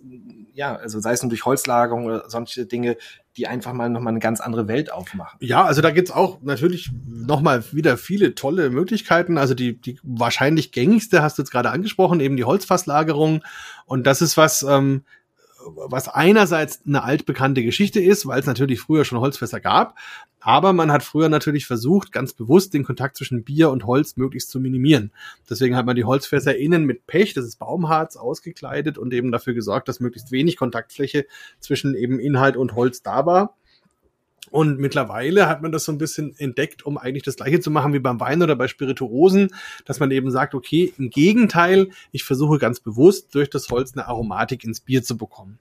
ja, 0.55 0.77
also 0.77 1.01
sei 1.01 1.13
es 1.13 1.23
nur 1.23 1.29
durch 1.29 1.45
Holzlagerung 1.45 2.07
oder 2.07 2.29
sonstige 2.29 2.67
Dinge, 2.67 2.97
die 3.37 3.47
einfach 3.47 3.73
mal 3.73 3.89
nochmal 3.89 4.13
eine 4.13 4.21
ganz 4.21 4.41
andere 4.41 4.69
Welt 4.69 4.93
aufmachen. 4.93 5.39
Ja, 5.41 5.65
also 5.65 5.81
da 5.83 5.91
gibt's 5.91 6.11
auch 6.11 6.41
natürlich 6.43 6.91
nochmal 7.07 7.63
wieder 7.73 7.97
viele 7.97 8.35
tolle 8.35 8.71
Möglichkeiten. 8.71 9.39
Also 9.39 9.55
die, 9.55 9.81
die 9.81 9.99
wahrscheinlich 10.03 10.73
gängigste 10.73 11.23
hast 11.23 11.39
du 11.39 11.43
jetzt 11.43 11.51
gerade 11.51 11.71
angesprochen, 11.71 12.21
eben 12.21 12.37
die 12.37 12.45
Holzfasslagerung. 12.45 13.43
Und 13.87 14.07
das 14.07 14.23
ist 14.23 14.37
was, 14.37 14.63
ähm, 14.63 15.03
was 15.65 16.09
einerseits 16.09 16.81
eine 16.87 17.03
altbekannte 17.03 17.63
Geschichte 17.63 18.01
ist, 18.01 18.27
weil 18.27 18.41
es 18.41 18.47
natürlich 18.47 18.81
früher 18.81 19.05
schon 19.05 19.21
Holzfässer 19.21 19.61
gab, 19.61 19.97
aber 20.41 20.73
man 20.73 20.91
hat 20.91 21.03
früher 21.03 21.29
natürlich 21.29 21.67
versucht, 21.67 22.11
ganz 22.11 22.33
bewusst 22.33 22.75
den 22.75 22.85
Kontakt 22.85 23.17
zwischen 23.17 23.45
Bier 23.45 23.71
und 23.71 23.87
Holz 23.87 24.17
möglichst 24.17 24.51
zu 24.51 24.59
minimieren. 24.59 25.13
Deswegen 25.49 25.77
hat 25.77 25.87
man 25.87 25.97
die 25.97 26.05
Holzfässer 26.05 26.57
innen 26.57 26.85
mit 26.85 27.07
Pech, 27.07 27.35
das 27.35 27.45
ist 27.45 27.59
Baumharz, 27.59 28.17
ausgekleidet 28.17 28.99
und 28.99 29.15
eben 29.15 29.31
dafür 29.31 29.55
gesorgt, 29.55 29.89
dass 29.89 30.01
möglichst 30.01 30.33
wenig 30.33 30.57
Kontaktfläche 30.57 31.27
zwischen 31.61 31.95
eben 31.95 32.19
Inhalt 32.19 32.57
und 32.57 32.75
Holz 32.75 33.03
da 33.03 33.25
war. 33.25 33.57
Und 34.53 34.79
mittlerweile 34.79 35.49
hat 35.49 35.63
man 35.63 35.73
das 35.73 35.85
so 35.85 35.93
ein 35.93 35.99
bisschen 35.99 36.37
entdeckt, 36.37 36.85
um 36.85 36.99
eigentlich 36.99 37.23
das 37.23 37.37
gleiche 37.37 37.61
zu 37.61 37.71
machen 37.71 37.95
wie 37.95 38.01
beim 38.01 38.21
Wein 38.21 38.43
oder 38.43 38.55
bei 38.55 38.69
Spirituosen, 38.69 39.49
dass 39.87 39.99
man 39.99 40.11
eben 40.11 40.31
sagt, 40.31 40.55
okay, 40.55 40.93
im 40.99 41.09
Gegenteil, 41.09 41.89
ich 42.11 42.23
versuche 42.23 42.59
ganz 42.59 42.79
bewusst 42.79 43.35
durch 43.35 43.49
das 43.49 43.71
Holz 43.71 43.95
eine 43.95 44.07
Aromatik 44.07 44.63
ins 44.65 44.81
Bier 44.81 45.03
zu 45.03 45.17
bekommen. 45.17 45.59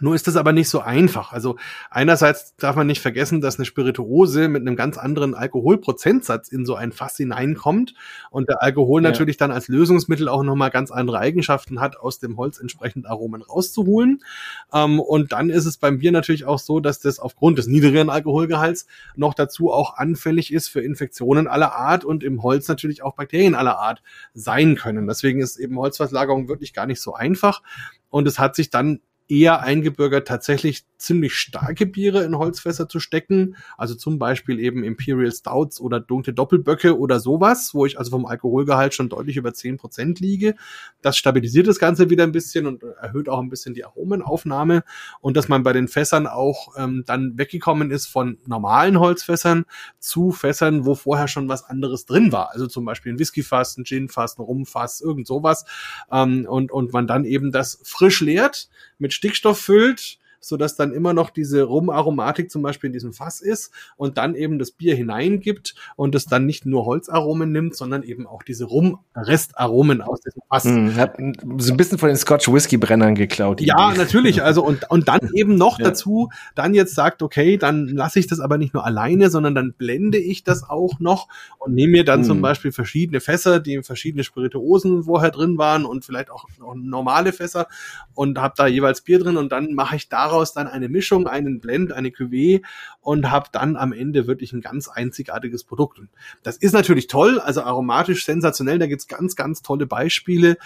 Nur 0.00 0.16
ist 0.16 0.26
das 0.26 0.34
aber 0.34 0.52
nicht 0.52 0.68
so 0.68 0.80
einfach. 0.80 1.32
Also 1.32 1.56
einerseits 1.88 2.56
darf 2.56 2.74
man 2.74 2.88
nicht 2.88 3.00
vergessen, 3.00 3.40
dass 3.40 3.58
eine 3.58 3.64
Spirituose 3.64 4.48
mit 4.48 4.62
einem 4.62 4.74
ganz 4.74 4.98
anderen 4.98 5.34
Alkoholprozentsatz 5.36 6.48
in 6.48 6.66
so 6.66 6.74
ein 6.74 6.90
Fass 6.90 7.16
hineinkommt 7.16 7.94
und 8.30 8.48
der 8.48 8.60
Alkohol 8.60 9.04
ja. 9.04 9.10
natürlich 9.10 9.36
dann 9.36 9.52
als 9.52 9.68
Lösungsmittel 9.68 10.28
auch 10.28 10.42
nochmal 10.42 10.70
ganz 10.70 10.90
andere 10.90 11.20
Eigenschaften 11.20 11.80
hat, 11.80 11.96
aus 11.96 12.18
dem 12.18 12.36
Holz 12.36 12.58
entsprechend 12.58 13.06
Aromen 13.06 13.42
rauszuholen. 13.42 14.24
Ähm, 14.72 14.98
und 14.98 15.30
dann 15.30 15.48
ist 15.48 15.64
es 15.64 15.76
beim 15.76 15.98
Bier 15.98 16.10
natürlich 16.10 16.44
auch 16.44 16.58
so, 16.58 16.80
dass 16.80 16.98
das 16.98 17.20
aufgrund 17.20 17.58
des 17.58 17.68
niedrigeren 17.68 18.10
Alkoholgehalts 18.10 18.88
noch 19.14 19.32
dazu 19.32 19.70
auch 19.70 19.96
anfällig 19.96 20.52
ist 20.52 20.66
für 20.66 20.80
Infektionen 20.80 21.46
aller 21.46 21.72
Art 21.72 22.04
und 22.04 22.24
im 22.24 22.42
Holz 22.42 22.66
natürlich 22.66 23.04
auch 23.04 23.14
Bakterien 23.14 23.54
aller 23.54 23.78
Art 23.78 24.02
sein 24.32 24.74
können. 24.74 25.06
Deswegen 25.06 25.40
ist 25.40 25.56
eben 25.56 25.78
Holzfasslagerung 25.78 26.48
wirklich 26.48 26.74
gar 26.74 26.86
nicht 26.86 27.00
so 27.00 27.14
einfach. 27.14 27.62
Und 28.10 28.26
es 28.26 28.40
hat 28.40 28.56
sich 28.56 28.70
dann 28.70 29.00
eher 29.28 29.60
eingebürgert, 29.60 30.28
tatsächlich 30.28 30.84
ziemlich 31.04 31.34
starke 31.34 31.86
Biere 31.86 32.24
in 32.24 32.36
Holzfässer 32.36 32.88
zu 32.88 33.00
stecken. 33.00 33.56
Also 33.76 33.94
zum 33.94 34.18
Beispiel 34.18 34.58
eben 34.60 34.84
Imperial 34.84 35.30
Stouts 35.30 35.80
oder 35.80 36.00
dunkle 36.00 36.32
Doppelböcke 36.32 36.98
oder 36.98 37.20
sowas, 37.20 37.74
wo 37.74 37.86
ich 37.86 37.98
also 37.98 38.10
vom 38.10 38.26
Alkoholgehalt 38.26 38.94
schon 38.94 39.08
deutlich 39.08 39.36
über 39.36 39.54
zehn 39.54 39.76
Prozent 39.76 40.20
liege. 40.20 40.54
Das 41.02 41.16
stabilisiert 41.16 41.66
das 41.66 41.78
Ganze 41.78 42.10
wieder 42.10 42.24
ein 42.24 42.32
bisschen 42.32 42.66
und 42.66 42.82
erhöht 42.82 43.28
auch 43.28 43.40
ein 43.40 43.48
bisschen 43.48 43.74
die 43.74 43.84
Aromenaufnahme. 43.84 44.84
Und 45.20 45.36
dass 45.36 45.48
man 45.48 45.62
bei 45.62 45.72
den 45.72 45.88
Fässern 45.88 46.26
auch 46.26 46.74
ähm, 46.76 47.04
dann 47.06 47.36
weggekommen 47.38 47.90
ist 47.90 48.06
von 48.06 48.38
normalen 48.46 48.98
Holzfässern 48.98 49.64
zu 49.98 50.32
Fässern, 50.32 50.84
wo 50.84 50.94
vorher 50.94 51.28
schon 51.28 51.48
was 51.48 51.64
anderes 51.64 52.06
drin 52.06 52.32
war. 52.32 52.50
Also 52.50 52.66
zum 52.66 52.84
Beispiel 52.84 53.12
ein 53.12 53.18
Whiskyfass, 53.18 53.76
ein 53.76 53.84
Ginfass, 53.84 54.38
ein 54.38 54.42
Rumfass, 54.42 55.00
irgend 55.00 55.26
sowas. 55.26 55.64
Ähm, 56.10 56.46
und, 56.48 56.72
und 56.72 56.92
man 56.92 57.06
dann 57.06 57.24
eben 57.24 57.52
das 57.52 57.80
frisch 57.84 58.20
leert 58.20 58.68
mit 58.98 59.12
Stickstoff 59.12 59.60
füllt, 59.60 60.18
so 60.48 60.56
dass 60.56 60.76
dann 60.76 60.92
immer 60.92 61.12
noch 61.12 61.30
diese 61.30 61.62
Rumaromatik 61.62 62.50
zum 62.50 62.62
Beispiel 62.62 62.88
in 62.88 62.92
diesem 62.92 63.12
Fass 63.12 63.40
ist 63.40 63.72
und 63.96 64.18
dann 64.18 64.34
eben 64.34 64.58
das 64.58 64.70
Bier 64.70 64.94
hineingibt 64.94 65.74
und 65.96 66.14
es 66.14 66.26
dann 66.26 66.46
nicht 66.46 66.66
nur 66.66 66.84
Holzaromen 66.84 67.52
nimmt, 67.52 67.76
sondern 67.76 68.02
eben 68.02 68.26
auch 68.26 68.42
diese 68.42 68.64
Rum-Restaromen 68.64 70.02
aus 70.02 70.20
diesem 70.20 70.42
Fass. 70.48 70.64
Hm, 70.64 70.96
hat 70.96 71.16
so 71.58 71.72
ein 71.72 71.76
bisschen 71.76 71.98
von 71.98 72.08
den 72.08 72.16
Scotch 72.16 72.48
Whisky 72.48 72.76
Brennern 72.76 73.14
geklaut. 73.14 73.60
Ja, 73.60 73.90
Idee. 73.90 73.98
natürlich. 73.98 74.42
Also 74.42 74.64
und, 74.64 74.90
und 74.90 75.08
dann 75.08 75.20
eben 75.34 75.56
noch 75.56 75.78
ja. 75.78 75.86
dazu, 75.86 76.30
dann 76.54 76.74
jetzt 76.74 76.94
sagt, 76.94 77.22
okay, 77.22 77.56
dann 77.56 77.88
lasse 77.88 78.18
ich 78.18 78.26
das 78.26 78.40
aber 78.40 78.58
nicht 78.58 78.74
nur 78.74 78.84
alleine, 78.84 79.30
sondern 79.30 79.54
dann 79.54 79.72
blende 79.72 80.18
ich 80.18 80.44
das 80.44 80.68
auch 80.68 81.00
noch 81.00 81.28
und 81.58 81.74
nehme 81.74 81.92
mir 81.92 82.04
dann 82.04 82.20
hm. 82.20 82.26
zum 82.26 82.42
Beispiel 82.42 82.72
verschiedene 82.72 83.20
Fässer, 83.20 83.60
die 83.60 83.82
verschiedene 83.82 84.24
Spirituosen 84.24 85.04
vorher 85.04 85.30
drin 85.30 85.58
waren 85.58 85.84
und 85.84 86.04
vielleicht 86.04 86.30
auch, 86.30 86.46
auch 86.62 86.74
normale 86.74 87.32
Fässer 87.32 87.66
und 88.14 88.38
habe 88.38 88.54
da 88.56 88.66
jeweils 88.66 89.02
Bier 89.02 89.18
drin 89.18 89.36
und 89.36 89.52
dann 89.52 89.74
mache 89.74 89.96
ich 89.96 90.08
daraus 90.08 90.33
daraus 90.34 90.52
dann 90.52 90.66
eine 90.66 90.88
Mischung, 90.88 91.26
einen 91.26 91.60
Blend, 91.60 91.92
eine 91.92 92.08
Cuvée 92.08 92.62
und 93.00 93.30
habe 93.30 93.48
dann 93.52 93.76
am 93.76 93.92
Ende 93.92 94.26
wirklich 94.26 94.52
ein 94.52 94.60
ganz 94.60 94.88
einzigartiges 94.88 95.64
Produkt. 95.64 95.98
Und 95.98 96.08
das 96.42 96.56
ist 96.56 96.72
natürlich 96.72 97.06
toll, 97.06 97.38
also 97.38 97.62
aromatisch 97.62 98.24
sensationell, 98.24 98.78
da 98.78 98.86
gibt's 98.86 99.06
ganz, 99.06 99.36
ganz 99.36 99.62
tolle 99.62 99.86
Beispiele. 99.86 100.56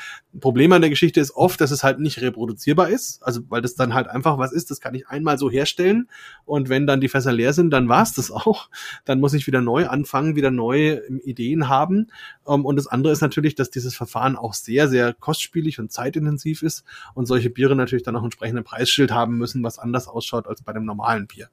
Problem 0.40 0.72
an 0.72 0.80
der 0.80 0.90
Geschichte 0.90 1.20
ist 1.20 1.32
oft, 1.32 1.60
dass 1.60 1.70
es 1.70 1.84
halt 1.84 2.00
nicht 2.00 2.20
reproduzierbar 2.20 2.88
ist, 2.88 3.22
also 3.22 3.42
weil 3.48 3.60
das 3.60 3.74
dann 3.74 3.94
halt 3.94 4.08
einfach 4.08 4.38
was 4.38 4.52
ist, 4.52 4.70
das 4.70 4.80
kann 4.80 4.94
ich 4.94 5.08
einmal 5.08 5.38
so 5.38 5.50
herstellen 5.50 6.08
und 6.44 6.68
wenn 6.68 6.86
dann 6.86 7.00
die 7.00 7.08
Fässer 7.08 7.32
leer 7.32 7.52
sind, 7.52 7.70
dann 7.70 7.88
war's 7.88 8.14
das 8.14 8.30
auch. 8.30 8.70
Dann 9.04 9.20
muss 9.20 9.34
ich 9.34 9.46
wieder 9.46 9.60
neu 9.60 9.86
anfangen, 9.86 10.36
wieder 10.36 10.50
neue 10.50 11.06
Ideen 11.24 11.68
haben. 11.68 12.08
Ähm, 12.46 12.64
und 12.64 12.76
das 12.76 12.86
andere 12.86 13.12
ist 13.12 13.20
natürlich, 13.20 13.54
dass 13.54 13.70
dieses 13.70 13.94
Verfahren 13.94 14.36
auch 14.36 14.54
sehr, 14.54 14.88
sehr 14.88 15.12
kostspielig 15.12 15.78
und 15.78 15.92
zeitintensiv 15.92 16.62
ist 16.62 16.84
und 17.14 17.26
solche 17.26 17.50
Biere 17.50 17.76
natürlich 17.76 18.02
dann 18.02 18.16
auch 18.16 18.24
entsprechende 18.24 18.62
Preisschild 18.62 19.12
haben 19.12 19.36
müssen, 19.36 19.57
was 19.62 19.78
anders 19.78 20.08
ausschaut 20.08 20.46
als 20.46 20.62
bei 20.62 20.72
dem 20.72 20.84
normalen 20.84 21.26
Bier. 21.26 21.48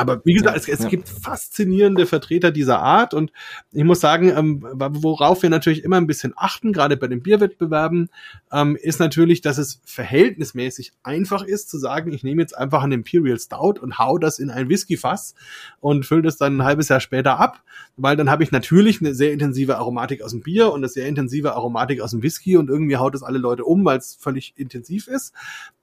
Aber 0.00 0.22
wie 0.24 0.32
gesagt, 0.32 0.56
ja, 0.56 0.62
es, 0.62 0.66
es 0.66 0.84
ja. 0.84 0.88
gibt 0.88 1.10
faszinierende 1.10 2.06
Vertreter 2.06 2.52
dieser 2.52 2.78
Art 2.78 3.12
und 3.12 3.32
ich 3.70 3.84
muss 3.84 4.00
sagen, 4.00 4.32
ähm, 4.34 4.62
worauf 4.62 5.42
wir 5.42 5.50
natürlich 5.50 5.84
immer 5.84 5.98
ein 5.98 6.06
bisschen 6.06 6.32
achten, 6.36 6.72
gerade 6.72 6.96
bei 6.96 7.06
den 7.06 7.22
Bierwettbewerben, 7.22 8.08
ähm, 8.50 8.76
ist 8.80 8.98
natürlich, 8.98 9.42
dass 9.42 9.58
es 9.58 9.82
verhältnismäßig 9.84 10.92
einfach 11.02 11.42
ist 11.42 11.68
zu 11.68 11.78
sagen, 11.78 12.14
ich 12.14 12.22
nehme 12.22 12.40
jetzt 12.40 12.56
einfach 12.56 12.82
einen 12.82 12.92
Imperial 12.92 13.38
Stout 13.38 13.78
und 13.78 13.98
hau 13.98 14.16
das 14.16 14.38
in 14.38 14.48
ein 14.48 14.70
Whiskyfass 14.70 15.34
und 15.80 16.06
fülle 16.06 16.22
das 16.22 16.38
dann 16.38 16.56
ein 16.56 16.64
halbes 16.64 16.88
Jahr 16.88 17.00
später 17.00 17.38
ab, 17.38 17.62
weil 17.98 18.16
dann 18.16 18.30
habe 18.30 18.42
ich 18.42 18.52
natürlich 18.52 19.02
eine 19.02 19.14
sehr 19.14 19.32
intensive 19.32 19.76
Aromatik 19.76 20.22
aus 20.22 20.30
dem 20.30 20.40
Bier 20.40 20.72
und 20.72 20.80
eine 20.80 20.88
sehr 20.88 21.08
intensive 21.08 21.52
Aromatik 21.52 22.00
aus 22.00 22.12
dem 22.12 22.22
Whisky 22.22 22.56
und 22.56 22.70
irgendwie 22.70 22.96
haut 22.96 23.14
es 23.14 23.22
alle 23.22 23.38
Leute 23.38 23.64
um, 23.64 23.84
weil 23.84 23.98
es 23.98 24.16
völlig 24.18 24.54
intensiv 24.56 25.08
ist. 25.08 25.34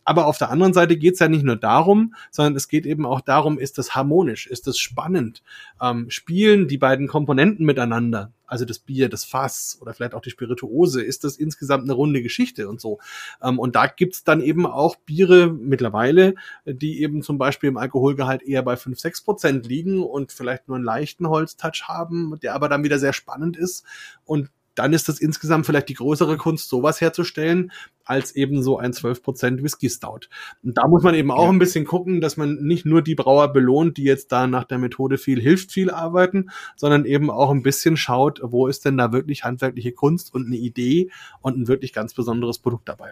Aber 0.07 0.25
auf 0.27 0.37
der 0.37 0.51
anderen 0.51 0.73
Seite 0.73 0.95
geht 0.95 1.15
es 1.15 1.19
ja 1.19 1.27
nicht 1.27 1.43
nur 1.43 1.57
darum, 1.57 2.15
sondern 2.31 2.55
es 2.55 2.69
geht 2.69 2.85
eben 2.85 3.05
auch 3.05 3.19
darum, 3.19 3.59
ist 3.59 3.77
das 3.77 3.93
harmonisch, 3.93 4.47
ist 4.47 4.65
das 4.65 4.77
spannend, 4.79 5.43
ähm, 5.81 6.09
spielen 6.09 6.69
die 6.69 6.77
beiden 6.77 7.09
Komponenten 7.09 7.65
miteinander, 7.65 8.31
also 8.45 8.63
das 8.63 8.79
Bier, 8.79 9.09
das 9.09 9.25
Fass 9.25 9.77
oder 9.81 9.93
vielleicht 9.93 10.13
auch 10.13 10.21
die 10.21 10.29
Spirituose, 10.29 11.03
ist 11.03 11.25
das 11.25 11.35
insgesamt 11.35 11.83
eine 11.83 11.91
runde 11.91 12.21
Geschichte 12.21 12.69
und 12.69 12.79
so. 12.79 12.99
Ähm, 13.43 13.59
und 13.59 13.75
da 13.75 13.87
gibt's 13.87 14.23
dann 14.23 14.39
eben 14.39 14.65
auch 14.65 14.95
Biere 14.95 15.51
mittlerweile, 15.51 16.35
die 16.65 17.01
eben 17.01 17.21
zum 17.21 17.37
Beispiel 17.37 17.67
im 17.67 17.77
Alkoholgehalt 17.77 18.43
eher 18.43 18.63
bei 18.63 18.77
5, 18.77 18.97
6 18.97 19.23
Prozent 19.23 19.67
liegen 19.67 20.01
und 20.01 20.31
vielleicht 20.31 20.69
nur 20.69 20.77
einen 20.77 20.85
leichten 20.85 21.27
Holztouch 21.27 21.83
haben, 21.89 22.39
der 22.41 22.55
aber 22.55 22.69
dann 22.69 22.85
wieder 22.85 22.97
sehr 22.97 23.11
spannend 23.11 23.57
ist. 23.57 23.83
Und 24.23 24.51
dann 24.77 24.93
ist 24.93 25.09
das 25.09 25.19
insgesamt 25.19 25.65
vielleicht 25.65 25.89
die 25.89 25.95
größere 25.95 26.37
Kunst, 26.37 26.69
sowas 26.69 27.01
herzustellen, 27.01 27.71
als 28.05 28.35
eben 28.35 28.61
so 28.61 28.77
ein 28.77 28.93
12% 28.93 29.63
Whisky 29.63 29.89
Stout. 29.89 30.27
Und 30.63 30.77
da 30.77 30.87
muss 30.87 31.03
man 31.03 31.15
eben 31.15 31.31
auch 31.31 31.45
ja. 31.45 31.49
ein 31.49 31.59
bisschen 31.59 31.85
gucken, 31.85 32.21
dass 32.21 32.37
man 32.37 32.55
nicht 32.61 32.85
nur 32.85 33.01
die 33.01 33.15
Brauer 33.15 33.51
belohnt, 33.51 33.97
die 33.97 34.03
jetzt 34.03 34.31
da 34.31 34.47
nach 34.47 34.65
der 34.65 34.77
Methode 34.77 35.17
viel 35.17 35.41
hilft, 35.41 35.71
viel 35.71 35.89
arbeiten, 35.89 36.49
sondern 36.75 37.05
eben 37.05 37.29
auch 37.31 37.49
ein 37.49 37.63
bisschen 37.63 37.97
schaut, 37.97 38.39
wo 38.43 38.67
ist 38.67 38.85
denn 38.85 38.97
da 38.97 39.11
wirklich 39.11 39.43
handwerkliche 39.43 39.91
Kunst 39.91 40.33
und 40.33 40.45
eine 40.45 40.57
Idee 40.57 41.09
und 41.41 41.57
ein 41.57 41.67
wirklich 41.67 41.91
ganz 41.91 42.13
besonderes 42.13 42.59
Produkt 42.59 42.87
dabei. 42.87 43.11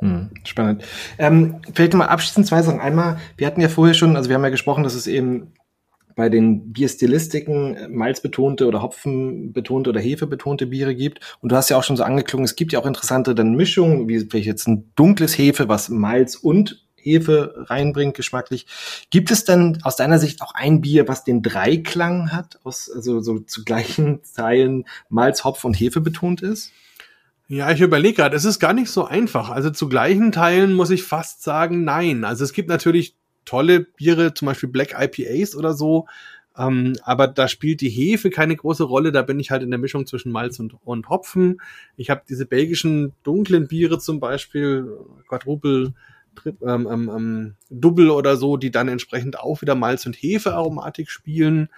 Hm, 0.00 0.30
spannend. 0.44 0.82
Ähm, 1.18 1.60
vielleicht 1.74 1.94
mal 1.94 2.06
abschließend 2.06 2.46
zwei 2.46 2.62
Sachen. 2.62 2.80
Einmal, 2.80 3.18
wir 3.36 3.46
hatten 3.46 3.60
ja 3.60 3.68
vorher 3.68 3.94
schon, 3.94 4.16
also 4.16 4.30
wir 4.30 4.36
haben 4.36 4.44
ja 4.44 4.50
gesprochen, 4.50 4.82
dass 4.82 4.94
es 4.94 5.06
eben 5.06 5.52
bei 6.20 6.28
den 6.28 6.70
Bierstilistiken 6.74 7.74
äh, 7.74 7.88
malzbetonte 7.88 8.66
oder 8.66 8.82
Hopfenbetonte 8.82 9.88
oder 9.88 10.00
Hefebetonte 10.00 10.66
Biere 10.66 10.94
gibt. 10.94 11.38
Und 11.40 11.50
du 11.50 11.56
hast 11.56 11.70
ja 11.70 11.78
auch 11.78 11.82
schon 11.82 11.96
so 11.96 12.02
angeklungen, 12.02 12.44
es 12.44 12.56
gibt 12.56 12.72
ja 12.72 12.78
auch 12.78 12.84
interessante 12.84 13.34
dann 13.34 13.54
Mischungen, 13.54 14.06
wie 14.06 14.20
vielleicht 14.20 14.46
jetzt 14.46 14.68
ein 14.68 14.92
dunkles 14.96 15.38
Hefe, 15.38 15.70
was 15.70 15.88
Malz 15.88 16.34
und 16.34 16.86
Hefe 16.94 17.54
reinbringt, 17.56 18.14
geschmacklich. 18.14 18.66
Gibt 19.08 19.30
es 19.30 19.44
denn 19.44 19.78
aus 19.82 19.96
deiner 19.96 20.18
Sicht 20.18 20.42
auch 20.42 20.52
ein 20.54 20.82
Bier, 20.82 21.08
was 21.08 21.24
den 21.24 21.40
Dreiklang 21.40 22.32
hat, 22.32 22.60
aus, 22.64 22.90
also 22.94 23.20
so 23.20 23.38
zu 23.38 23.64
gleichen 23.64 24.20
Teilen 24.36 24.84
Malz, 25.08 25.42
Hopf 25.44 25.64
und 25.64 25.72
Hefe 25.72 26.02
betont 26.02 26.42
ist? 26.42 26.70
Ja, 27.48 27.70
ich 27.70 27.80
überlege 27.80 28.16
gerade, 28.16 28.36
es 28.36 28.44
ist 28.44 28.60
gar 28.60 28.74
nicht 28.74 28.90
so 28.90 29.06
einfach. 29.06 29.48
Also 29.48 29.70
zu 29.70 29.88
gleichen 29.88 30.32
Teilen 30.32 30.74
muss 30.74 30.90
ich 30.90 31.02
fast 31.02 31.42
sagen, 31.42 31.82
nein. 31.82 32.24
Also 32.24 32.44
es 32.44 32.52
gibt 32.52 32.68
natürlich 32.68 33.16
tolle 33.50 33.80
Biere, 33.80 34.32
zum 34.32 34.46
Beispiel 34.46 34.68
Black 34.68 34.94
IPAs 34.96 35.56
oder 35.56 35.74
so. 35.74 36.06
Ähm, 36.56 36.94
aber 37.02 37.26
da 37.26 37.48
spielt 37.48 37.80
die 37.80 37.88
Hefe 37.88 38.30
keine 38.30 38.54
große 38.54 38.84
Rolle. 38.84 39.10
Da 39.10 39.22
bin 39.22 39.40
ich 39.40 39.50
halt 39.50 39.62
in 39.62 39.70
der 39.70 39.78
Mischung 39.78 40.06
zwischen 40.06 40.30
Malz 40.30 40.60
und, 40.60 40.74
und 40.84 41.08
Hopfen. 41.08 41.60
Ich 41.96 42.10
habe 42.10 42.22
diese 42.28 42.46
belgischen 42.46 43.12
dunklen 43.24 43.66
Biere 43.66 43.98
zum 43.98 44.20
Beispiel, 44.20 44.96
Quadruple, 45.28 45.94
ähm, 46.46 46.88
ähm, 46.90 47.10
ähm, 47.14 47.54
Double 47.70 48.10
oder 48.10 48.36
so, 48.36 48.56
die 48.56 48.70
dann 48.70 48.88
entsprechend 48.88 49.38
auch 49.38 49.62
wieder 49.62 49.74
Malz- 49.74 50.06
und 50.06 50.14
Hefearomatik 50.14 51.10
spielen 51.10 51.68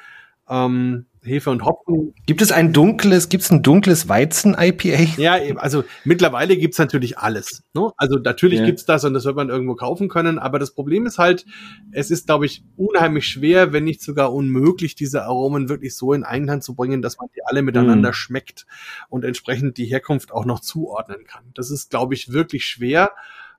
ähm, 0.49 1.07
Hefe 1.24 1.51
und 1.51 1.65
Hopfen. 1.65 2.15
Gibt 2.27 2.43
es 2.43 2.51
ein 2.51 2.73
dunkles, 2.73 3.28
gibt 3.28 3.44
es 3.44 3.51
ein 3.51 3.62
dunkles 3.62 4.09
Weizen-IPA? 4.09 5.20
Ja, 5.20 5.35
also 5.57 5.85
mittlerweile 6.05 6.57
gibt's 6.57 6.78
natürlich 6.78 7.19
alles. 7.19 7.62
Ne? 7.74 7.93
Also 7.97 8.19
natürlich 8.19 8.61
ja. 8.61 8.66
gibt's 8.66 8.85
das 8.85 9.05
und 9.05 9.15
das 9.15 9.24
wird 9.24 9.36
man 9.36 9.49
irgendwo 9.49 9.74
kaufen 9.74 10.09
können, 10.09 10.39
aber 10.39 10.59
das 10.59 10.74
Problem 10.74 11.07
ist 11.07 11.19
halt, 11.19 11.47
es 11.93 12.11
ist, 12.11 12.27
glaube 12.27 12.47
ich, 12.47 12.65
unheimlich 12.77 13.27
schwer, 13.27 13.73
wenn 13.73 13.85
nicht 13.85 14.03
sogar 14.03 14.32
unmöglich, 14.32 14.94
diese 14.94 15.24
Aromen 15.24 15.69
wirklich 15.69 15.97
so 15.97 16.12
in 16.12 16.24
Einklang 16.24 16.61
zu 16.61 16.74
bringen, 16.74 17.03
dass 17.03 17.19
man 17.19 17.28
die 17.36 17.44
alle 17.44 17.62
miteinander 17.62 18.11
mhm. 18.11 18.15
schmeckt 18.15 18.66
und 19.09 19.24
entsprechend 19.24 19.78
die 19.78 19.86
Herkunft 19.86 20.32
auch 20.32 20.44
noch 20.44 20.61
zuordnen 20.61 21.24
kann. 21.24 21.44
Das 21.55 21.70
ist, 21.70 21.90
glaube 21.90 22.15
ich, 22.15 22.32
wirklich 22.32 22.66
schwer. 22.66 23.11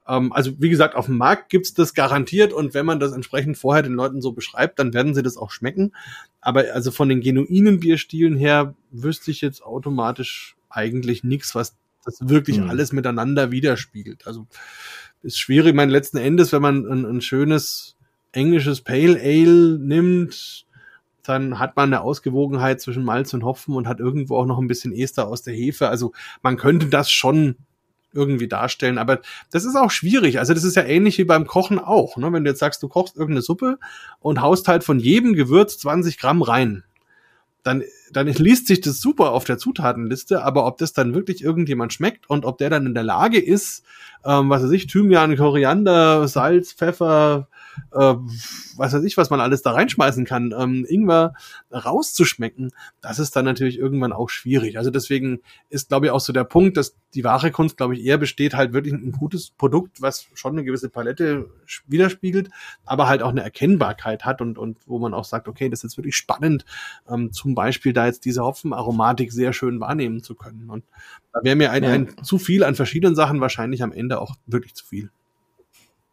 Also 0.06 0.52
wie 0.60 0.70
gesagt, 0.70 0.96
auf 0.96 1.06
dem 1.06 1.18
Markt 1.18 1.50
gibt's 1.50 1.74
das 1.74 1.94
garantiert 1.94 2.52
und 2.52 2.74
wenn 2.74 2.86
man 2.86 3.00
das 3.00 3.14
entsprechend 3.14 3.58
vorher 3.58 3.84
den 3.84 3.94
Leuten 3.94 4.22
so 4.22 4.34
beschreibt, 4.34 4.80
dann 4.80 4.94
werden 4.94 5.16
sie 5.16 5.24
das 5.24 5.38
auch 5.38 5.52
schmecken. 5.52 5.94
Aber 6.42 6.66
also 6.74 6.92
von 6.92 7.08
den 7.10 7.22
genuinen 7.22 7.80
Bierstilen 7.80 8.36
her 8.36 8.76
wüsste 8.92 9.32
ich 9.32 9.42
jetzt 9.42 9.64
automatisch 9.64 10.56
eigentlich 10.70 11.24
nichts, 11.24 11.56
was 11.56 11.78
das 12.04 12.28
wirklich 12.28 12.60
mhm. 12.60 12.70
alles 12.70 12.92
miteinander 12.92 13.52
widerspiegelt. 13.52 14.28
Also 14.28 14.48
ist 15.22 15.40
schwierig. 15.40 15.70
Ich 15.70 15.76
meine, 15.76 15.92
letzten 15.92 16.18
Endes, 16.18 16.52
wenn 16.52 16.62
man 16.62 16.86
ein, 16.86 17.06
ein 17.06 17.22
schönes 17.22 17.96
englisches 18.34 18.82
Pale 18.82 19.20
Ale 19.22 19.80
nimmt, 19.80 20.66
dann 21.24 21.60
hat 21.60 21.78
man 21.78 21.94
eine 21.94 22.02
Ausgewogenheit 22.02 22.82
zwischen 22.82 23.06
Malz 23.06 23.34
und 23.34 23.46
Hopfen 23.46 23.76
und 23.76 23.88
hat 23.88 24.02
irgendwo 24.02 24.36
auch 24.36 24.46
noch 24.46 24.60
ein 24.60 24.68
bisschen 24.68 24.92
Ester 24.92 25.28
aus 25.28 25.42
der 25.42 25.54
Hefe. 25.54 25.88
Also 25.88 26.12
man 26.42 26.58
könnte 26.58 26.88
das 26.88 27.10
schon 27.10 27.56
irgendwie 28.14 28.48
darstellen. 28.48 28.98
Aber 28.98 29.22
das 29.52 29.66
ist 29.66 29.76
auch 29.76 29.92
schwierig. 29.92 30.40
Also 30.40 30.54
das 30.54 30.64
ist 30.64 30.76
ja 30.76 30.84
ähnlich 30.84 31.18
wie 31.18 31.26
beim 31.26 31.48
Kochen 31.48 31.80
auch. 31.80 32.18
Ne? 32.18 32.32
Wenn 32.32 32.44
du 32.44 32.52
jetzt 32.52 32.60
sagst, 32.60 32.82
du 32.84 32.88
kochst 32.88 33.16
irgendeine 33.16 33.42
Suppe 33.42 33.78
und 34.20 34.42
haust 34.42 34.68
halt 34.68 34.84
von 34.84 35.00
jedem 35.00 35.34
Gewürz 35.34 35.78
20 35.78 36.20
Gramm 36.20 36.42
rein, 36.42 36.84
dann, 37.64 37.84
dann 38.12 38.28
liest 38.28 38.68
sich 38.68 38.82
das 38.82 39.00
super 39.00 39.32
auf 39.32 39.46
der 39.46 39.58
Zutatenliste, 39.58 40.44
aber 40.44 40.66
ob 40.66 40.78
das 40.78 40.92
dann 40.92 41.14
wirklich 41.14 41.44
irgendjemand 41.44 41.94
schmeckt 41.94 42.30
und 42.30 42.46
ob 42.46 42.58
der 42.58 42.70
dann 42.70 42.86
in 42.86 42.94
der 42.94 43.04
Lage 43.04 43.40
ist, 43.40 43.84
ähm, 44.26 44.50
was 44.50 44.64
weiß 44.64 44.72
ich, 44.72 44.88
Thymian, 44.88 45.38
Koriander, 45.38 46.28
Salz, 46.28 46.74
Pfeffer, 46.74 47.48
äh, 47.92 48.16
was 48.78 48.94
weiß 48.94 49.04
ich, 49.04 49.18
was 49.18 49.30
man 49.30 49.40
alles 49.40 49.62
da 49.62 49.72
reinschmeißen 49.72 50.26
kann, 50.26 50.54
ähm, 50.58 50.86
Ingwer 50.88 51.34
rauszuschmecken, 51.72 52.72
das 53.02 53.20
ist 53.20 53.36
dann 53.36 53.46
natürlich 53.46 53.78
irgendwann 53.78 54.14
auch 54.14 54.30
schwierig. 54.30 54.78
Also 54.78 54.92
deswegen 54.92 55.42
ist, 55.70 55.90
glaube 55.90 56.08
ich, 56.08 56.12
auch 56.12 56.20
so 56.20 56.34
der 56.34 56.44
Punkt, 56.44 56.78
dass 56.78 56.96
die 57.14 57.24
wahre 57.24 57.52
Kunst, 57.52 57.78
glaube 57.78 57.96
ich, 57.96 58.04
eher 58.04 58.18
besteht, 58.18 58.56
halt 58.56 58.74
wirklich 58.74 58.94
ein 58.94 59.12
gutes 59.12 59.52
Produkt, 59.52 60.02
was 60.02 60.28
schon 60.34 60.54
eine 60.54 60.64
gewisse 60.64 60.90
Palette 60.90 61.50
widerspiegelt, 61.88 62.50
aber 62.86 63.08
halt 63.08 63.22
auch 63.22 63.30
eine 63.30 63.44
Erkennbarkeit 63.44 64.26
hat 64.26 64.42
und, 64.42 64.58
und 64.58 64.78
wo 64.86 65.00
man 65.00 65.14
auch 65.14 65.26
sagt, 65.26 65.48
okay, 65.48 65.70
das 65.70 65.84
ist 65.84 65.98
wirklich 65.98 66.16
spannend, 66.16 66.66
ähm, 67.08 67.32
zum 67.32 67.56
Beispiel 67.56 67.94
da 67.94 68.06
jetzt 68.06 68.26
diese 68.26 68.44
Hopfenaromatik 68.44 69.32
sehr 69.32 69.54
schön 69.54 69.80
wahrnehmen 69.80 70.24
zu 70.24 70.36
können. 70.36 70.70
Und 70.70 70.84
da 71.32 71.40
wäre 71.44 71.56
mir 71.56 71.72
ein, 71.72 71.84
ein 71.84 72.24
zu 72.24 72.38
viel 72.38 72.64
an 72.64 72.76
verschiedenen 72.76 73.16
Sachen 73.16 73.42
wahrscheinlich 73.42 73.84
am 73.84 73.92
Ende 73.92 74.20
auch 74.20 74.36
wirklich 74.46 74.74
zu 74.74 74.86
viel. 74.86 75.12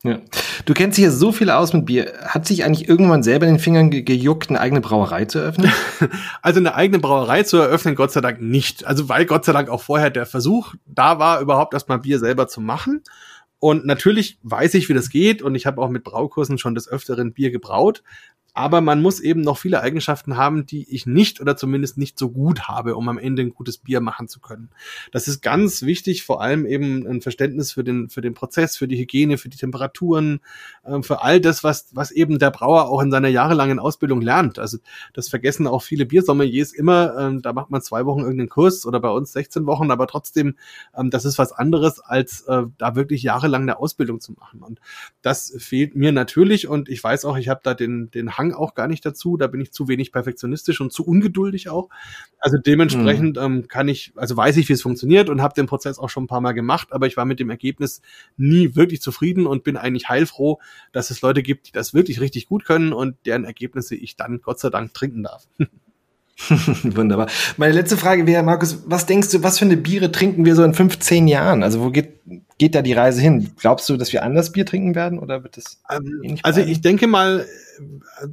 Ja. 0.02 0.18
Du 0.64 0.72
kennst 0.72 0.98
hier 0.98 1.10
so 1.10 1.30
viel 1.30 1.50
aus 1.50 1.74
mit 1.74 1.84
Bier. 1.84 2.14
Hat 2.22 2.46
sich 2.46 2.64
eigentlich 2.64 2.88
irgendwann 2.88 3.22
selber 3.22 3.46
in 3.46 3.54
den 3.54 3.60
Fingern 3.60 3.90
ge 3.90 4.00
gejuckt, 4.00 4.48
eine 4.48 4.60
eigene 4.60 4.80
Brauerei 4.80 5.26
zu 5.26 5.38
eröffnen? 5.38 5.70
Also 6.42 6.58
eine 6.58 6.74
eigene 6.74 6.98
Brauerei 6.98 7.42
zu 7.42 7.58
eröffnen, 7.58 7.94
Gott 7.94 8.12
sei 8.12 8.22
Dank 8.22 8.40
nicht. 8.40 8.86
Also 8.86 9.10
weil 9.10 9.26
Gott 9.26 9.44
sei 9.44 9.52
Dank 9.52 9.68
auch 9.68 9.82
vorher 9.82 10.08
der 10.08 10.24
Versuch 10.24 10.74
da 10.86 11.18
war, 11.18 11.40
überhaupt 11.40 11.74
erstmal 11.74 11.98
Bier 11.98 12.18
selber 12.18 12.48
zu 12.48 12.62
machen. 12.62 13.02
Und 13.58 13.84
natürlich 13.84 14.38
weiß 14.42 14.72
ich, 14.74 14.88
wie 14.88 14.94
das 14.94 15.10
geht 15.10 15.42
und 15.42 15.54
ich 15.54 15.66
habe 15.66 15.82
auch 15.82 15.90
mit 15.90 16.02
Braukursen 16.02 16.56
schon 16.56 16.74
des 16.74 16.88
Öfteren 16.88 17.34
Bier 17.34 17.50
gebraut. 17.50 18.02
Aber 18.54 18.80
man 18.80 19.02
muss 19.02 19.20
eben 19.20 19.40
noch 19.40 19.58
viele 19.58 19.80
Eigenschaften 19.80 20.36
haben, 20.36 20.66
die 20.66 20.88
ich 20.94 21.06
nicht 21.06 21.40
oder 21.40 21.56
zumindest 21.56 21.98
nicht 21.98 22.18
so 22.18 22.30
gut 22.30 22.68
habe, 22.68 22.96
um 22.96 23.08
am 23.08 23.18
Ende 23.18 23.42
ein 23.42 23.54
gutes 23.54 23.78
Bier 23.78 24.00
machen 24.00 24.28
zu 24.28 24.40
können. 24.40 24.70
Das 25.12 25.28
ist 25.28 25.42
ganz 25.42 25.82
wichtig, 25.82 26.24
vor 26.24 26.42
allem 26.42 26.66
eben 26.66 27.06
ein 27.06 27.20
Verständnis 27.20 27.72
für 27.72 27.84
den, 27.84 28.08
für 28.08 28.20
den 28.20 28.34
Prozess, 28.34 28.76
für 28.76 28.88
die 28.88 28.98
Hygiene, 28.98 29.38
für 29.38 29.48
die 29.48 29.56
Temperaturen, 29.56 30.40
äh, 30.84 31.02
für 31.02 31.22
all 31.22 31.40
das, 31.40 31.64
was, 31.64 31.88
was 31.92 32.10
eben 32.10 32.38
der 32.38 32.50
Brauer 32.50 32.88
auch 32.88 33.02
in 33.02 33.10
seiner 33.10 33.28
jahrelangen 33.28 33.78
Ausbildung 33.78 34.20
lernt. 34.20 34.58
Also 34.58 34.78
das 35.12 35.28
vergessen 35.28 35.66
auch 35.66 35.82
viele 35.82 36.06
Biersommeliers 36.06 36.72
immer. 36.72 37.16
Ähm, 37.18 37.42
da 37.42 37.52
macht 37.52 37.70
man 37.70 37.82
zwei 37.82 38.06
Wochen 38.06 38.20
irgendeinen 38.20 38.48
Kurs 38.48 38.86
oder 38.86 39.00
bei 39.00 39.10
uns 39.10 39.32
16 39.32 39.66
Wochen, 39.66 39.90
aber 39.90 40.06
trotzdem, 40.06 40.56
ähm, 40.96 41.10
das 41.10 41.24
ist 41.24 41.38
was 41.38 41.52
anderes, 41.52 42.00
als 42.00 42.42
äh, 42.42 42.62
da 42.78 42.96
wirklich 42.96 43.22
jahrelang 43.22 43.62
eine 43.62 43.78
Ausbildung 43.78 44.20
zu 44.20 44.32
machen. 44.32 44.62
Und 44.62 44.80
das 45.22 45.54
fehlt 45.58 45.94
mir 45.96 46.12
natürlich 46.12 46.68
und 46.68 46.88
ich 46.88 47.02
weiß 47.02 47.24
auch, 47.24 47.36
ich 47.36 47.48
habe 47.48 47.60
da 47.62 47.74
den, 47.74 48.10
den 48.10 48.38
Hang 48.40 48.54
auch 48.54 48.74
gar 48.74 48.88
nicht 48.88 49.04
dazu. 49.04 49.36
Da 49.36 49.46
bin 49.46 49.60
ich 49.60 49.70
zu 49.70 49.86
wenig 49.86 50.12
perfektionistisch 50.12 50.80
und 50.80 50.92
zu 50.92 51.06
ungeduldig 51.06 51.68
auch. 51.68 51.90
Also 52.38 52.56
dementsprechend 52.56 53.36
mhm. 53.36 53.42
ähm, 53.42 53.68
kann 53.68 53.88
ich, 53.88 54.12
also 54.16 54.34
weiß 54.34 54.56
ich, 54.56 54.68
wie 54.70 54.72
es 54.72 54.80
funktioniert 54.80 55.28
und 55.28 55.42
habe 55.42 55.54
den 55.54 55.66
Prozess 55.66 55.98
auch 55.98 56.08
schon 56.08 56.24
ein 56.24 56.28
paar 56.28 56.40
Mal 56.40 56.52
gemacht, 56.52 56.88
aber 56.90 57.06
ich 57.06 57.18
war 57.18 57.26
mit 57.26 57.38
dem 57.38 57.50
Ergebnis 57.50 58.00
nie 58.38 58.74
wirklich 58.74 59.02
zufrieden 59.02 59.46
und 59.46 59.62
bin 59.62 59.76
eigentlich 59.76 60.08
heilfroh, 60.08 60.58
dass 60.92 61.10
es 61.10 61.20
Leute 61.20 61.42
gibt, 61.42 61.68
die 61.68 61.72
das 61.72 61.92
wirklich 61.92 62.20
richtig 62.20 62.46
gut 62.46 62.64
können 62.64 62.94
und 62.94 63.16
deren 63.26 63.44
Ergebnisse 63.44 63.94
ich 63.94 64.16
dann 64.16 64.40
Gott 64.40 64.58
sei 64.58 64.70
Dank 64.70 64.94
trinken 64.94 65.22
darf. 65.22 65.46
Wunderbar. 66.84 67.28
Meine 67.58 67.74
letzte 67.74 67.98
Frage 67.98 68.26
wäre, 68.26 68.42
Markus, 68.42 68.82
was 68.86 69.04
denkst 69.04 69.30
du, 69.32 69.42
was 69.42 69.58
für 69.58 69.66
eine 69.66 69.76
Biere 69.76 70.10
trinken 70.10 70.46
wir 70.46 70.56
so 70.56 70.64
in 70.64 70.72
15 70.72 71.28
Jahren? 71.28 71.62
Also 71.62 71.82
wo 71.82 71.90
geht, 71.90 72.20
geht 72.60 72.74
da 72.74 72.82
die 72.82 72.92
Reise 72.92 73.22
hin? 73.22 73.52
Glaubst 73.58 73.88
du, 73.88 73.96
dass 73.96 74.12
wir 74.12 74.22
anders 74.22 74.52
Bier 74.52 74.66
trinken 74.66 74.94
werden 74.94 75.18
oder 75.18 75.42
wird 75.42 75.56
es? 75.56 75.80
Ähm, 75.90 76.38
also 76.42 76.60
ich 76.60 76.82
denke 76.82 77.06
mal, 77.06 77.46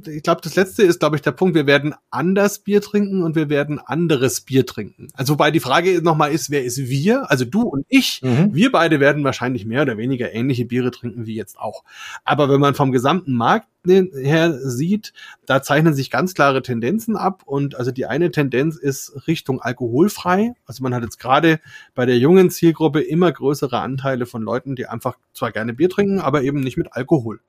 ich 0.06 0.22
glaube, 0.22 0.42
das 0.42 0.54
letzte 0.54 0.82
ist, 0.82 1.00
glaube 1.00 1.16
ich, 1.16 1.22
der 1.22 1.32
Punkt, 1.32 1.54
wir 1.54 1.66
werden 1.66 1.94
anders 2.10 2.58
Bier 2.58 2.82
trinken 2.82 3.22
und 3.22 3.36
wir 3.36 3.48
werden 3.48 3.78
anderes 3.78 4.42
Bier 4.42 4.66
trinken. 4.66 5.08
Also 5.14 5.32
wobei 5.32 5.50
die 5.50 5.60
Frage 5.60 6.02
nochmal 6.02 6.32
ist, 6.32 6.50
wer 6.50 6.62
ist 6.62 6.78
wir? 6.78 7.30
Also 7.30 7.46
du 7.46 7.62
und 7.62 7.86
ich, 7.88 8.20
mhm. 8.22 8.54
wir 8.54 8.70
beide 8.70 9.00
werden 9.00 9.24
wahrscheinlich 9.24 9.64
mehr 9.64 9.82
oder 9.82 9.96
weniger 9.96 10.34
ähnliche 10.34 10.66
Biere 10.66 10.90
trinken 10.90 11.26
wie 11.26 11.34
jetzt 11.34 11.58
auch. 11.58 11.84
Aber 12.24 12.50
wenn 12.50 12.60
man 12.60 12.74
vom 12.74 12.92
gesamten 12.92 13.32
Markt 13.32 13.66
her 13.86 14.52
sieht, 14.52 15.12
da 15.46 15.62
zeichnen 15.62 15.94
sich 15.94 16.10
ganz 16.10 16.34
klare 16.34 16.62
Tendenzen 16.62 17.16
ab 17.16 17.42
und 17.46 17.76
also 17.76 17.90
die 17.90 18.06
eine 18.06 18.30
Tendenz 18.30 18.76
ist 18.76 19.26
Richtung 19.26 19.62
alkoholfrei. 19.62 20.52
Also 20.66 20.82
man 20.82 20.94
hat 20.94 21.04
jetzt 21.04 21.18
gerade 21.18 21.60
bei 21.94 22.04
der 22.04 22.18
jungen 22.18 22.50
Zielgruppe 22.50 23.00
immer 23.00 23.32
größere 23.32 23.78
Anteile 23.78 24.17
von 24.26 24.42
Leuten, 24.42 24.76
die 24.76 24.86
einfach 24.86 25.16
zwar 25.32 25.52
gerne 25.52 25.74
Bier 25.74 25.88
trinken, 25.88 26.20
aber 26.20 26.42
eben 26.42 26.60
nicht 26.60 26.76
mit 26.76 26.92
Alkohol. 26.92 27.40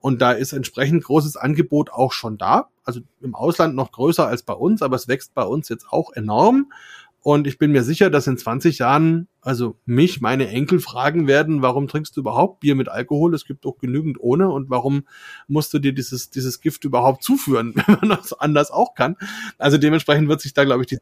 Und 0.00 0.20
da 0.20 0.32
ist 0.32 0.52
entsprechend 0.52 1.04
großes 1.04 1.36
Angebot 1.36 1.90
auch 1.90 2.12
schon 2.12 2.38
da. 2.38 2.68
Also 2.84 3.00
im 3.20 3.34
Ausland 3.34 3.74
noch 3.74 3.92
größer 3.92 4.26
als 4.26 4.42
bei 4.42 4.54
uns, 4.54 4.82
aber 4.82 4.96
es 4.96 5.08
wächst 5.08 5.34
bei 5.34 5.44
uns 5.44 5.68
jetzt 5.68 5.88
auch 5.90 6.12
enorm. 6.12 6.72
Und 7.22 7.46
ich 7.46 7.58
bin 7.58 7.72
mir 7.72 7.82
sicher, 7.82 8.08
dass 8.08 8.28
in 8.28 8.38
20 8.38 8.78
Jahren, 8.78 9.26
also 9.46 9.76
mich, 9.86 10.20
meine 10.20 10.48
Enkel 10.48 10.80
fragen 10.80 11.28
werden, 11.28 11.62
warum 11.62 11.86
trinkst 11.86 12.16
du 12.16 12.20
überhaupt 12.20 12.58
Bier 12.58 12.74
mit 12.74 12.88
Alkohol? 12.88 13.32
Es 13.32 13.44
gibt 13.44 13.64
doch 13.64 13.78
genügend 13.78 14.18
ohne. 14.18 14.50
Und 14.50 14.70
warum 14.70 15.04
musst 15.46 15.72
du 15.72 15.78
dir 15.78 15.92
dieses, 15.92 16.30
dieses 16.30 16.60
Gift 16.60 16.84
überhaupt 16.84 17.22
zuführen, 17.22 17.72
wenn 17.86 17.98
man 18.00 18.08
das 18.08 18.32
anders 18.32 18.72
auch 18.72 18.94
kann? 18.94 19.14
Also 19.56 19.78
dementsprechend 19.78 20.28
wird 20.28 20.40
sich 20.40 20.52
da, 20.52 20.64
glaube 20.64 20.82
ich, 20.82 20.88
die 20.88 20.98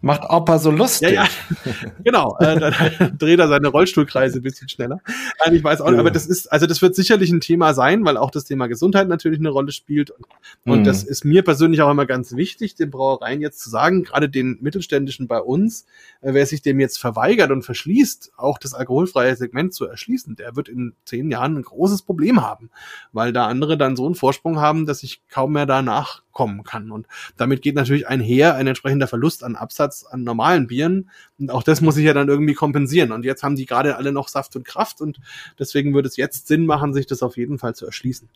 Macht 0.00 0.22
Opa 0.30 0.60
so 0.60 0.70
lustig. 0.70 1.10
Ja, 1.10 1.24
ja. 1.24 1.28
genau. 2.04 2.36
Äh, 2.38 2.60
dann 2.60 3.16
dreht 3.18 3.40
er 3.40 3.48
seine 3.48 3.66
Rollstuhlkreise 3.66 4.38
ein 4.38 4.42
bisschen 4.42 4.68
schneller. 4.68 5.00
Nein, 5.44 5.56
ich 5.56 5.64
weiß 5.64 5.80
auch 5.80 5.90
nicht, 5.90 5.98
aber 5.98 6.12
das 6.12 6.26
ist, 6.26 6.52
also 6.52 6.66
das 6.66 6.80
wird 6.80 6.94
sicherlich 6.94 7.32
ein 7.32 7.40
Thema 7.40 7.74
sein, 7.74 8.04
weil 8.04 8.16
auch 8.16 8.30
das 8.30 8.44
Thema 8.44 8.68
Gesundheit 8.68 9.08
natürlich 9.08 9.40
eine 9.40 9.48
Rolle 9.48 9.72
spielt. 9.72 10.12
Und, 10.12 10.26
und 10.64 10.80
mhm. 10.80 10.84
das 10.84 11.02
ist 11.02 11.24
mir 11.24 11.42
persönlich 11.42 11.82
auch 11.82 11.90
immer 11.90 12.06
ganz 12.06 12.36
wichtig, 12.36 12.76
den 12.76 12.90
Brauereien 12.90 13.40
jetzt 13.40 13.58
zu 13.58 13.70
sagen, 13.70 14.04
gerade 14.04 14.28
den 14.28 14.58
mittelständischen 14.60 15.26
bei 15.26 15.40
uns, 15.40 15.84
äh, 16.20 16.32
wer 16.32 16.46
sich 16.46 16.62
dem 16.62 16.78
jetzt 16.78 17.00
verweigert 17.00 17.50
und 17.50 17.62
verschließt, 17.62 17.87
auch 18.36 18.58
das 18.58 18.74
alkoholfreie 18.74 19.36
Segment 19.36 19.74
zu 19.74 19.86
erschließen, 19.86 20.36
der 20.36 20.56
wird 20.56 20.68
in 20.68 20.94
zehn 21.04 21.30
Jahren 21.30 21.56
ein 21.56 21.62
großes 21.62 22.02
Problem 22.02 22.42
haben, 22.42 22.70
weil 23.12 23.32
da 23.32 23.46
andere 23.46 23.76
dann 23.76 23.96
so 23.96 24.06
einen 24.06 24.14
Vorsprung 24.14 24.60
haben, 24.60 24.86
dass 24.86 25.02
ich 25.02 25.22
kaum 25.28 25.52
mehr 25.52 25.66
danach 25.66 26.22
kommen 26.32 26.62
kann. 26.62 26.92
Und 26.92 27.08
damit 27.36 27.62
geht 27.62 27.74
natürlich 27.74 28.06
einher 28.06 28.54
ein 28.54 28.68
entsprechender 28.68 29.08
Verlust 29.08 29.42
an 29.42 29.56
Absatz 29.56 30.04
an 30.04 30.22
normalen 30.22 30.68
Bieren. 30.68 31.10
Und 31.38 31.50
auch 31.50 31.64
das 31.64 31.80
muss 31.80 31.96
ich 31.96 32.04
ja 32.04 32.14
dann 32.14 32.28
irgendwie 32.28 32.54
kompensieren. 32.54 33.10
Und 33.10 33.24
jetzt 33.24 33.42
haben 33.42 33.56
die 33.56 33.66
gerade 33.66 33.96
alle 33.96 34.12
noch 34.12 34.28
Saft 34.28 34.54
und 34.54 34.64
Kraft 34.64 35.00
und 35.00 35.18
deswegen 35.58 35.94
würde 35.94 36.06
es 36.06 36.16
jetzt 36.16 36.46
Sinn 36.46 36.64
machen, 36.64 36.94
sich 36.94 37.06
das 37.06 37.22
auf 37.24 37.36
jeden 37.36 37.58
Fall 37.58 37.74
zu 37.74 37.86
erschließen. 37.86 38.28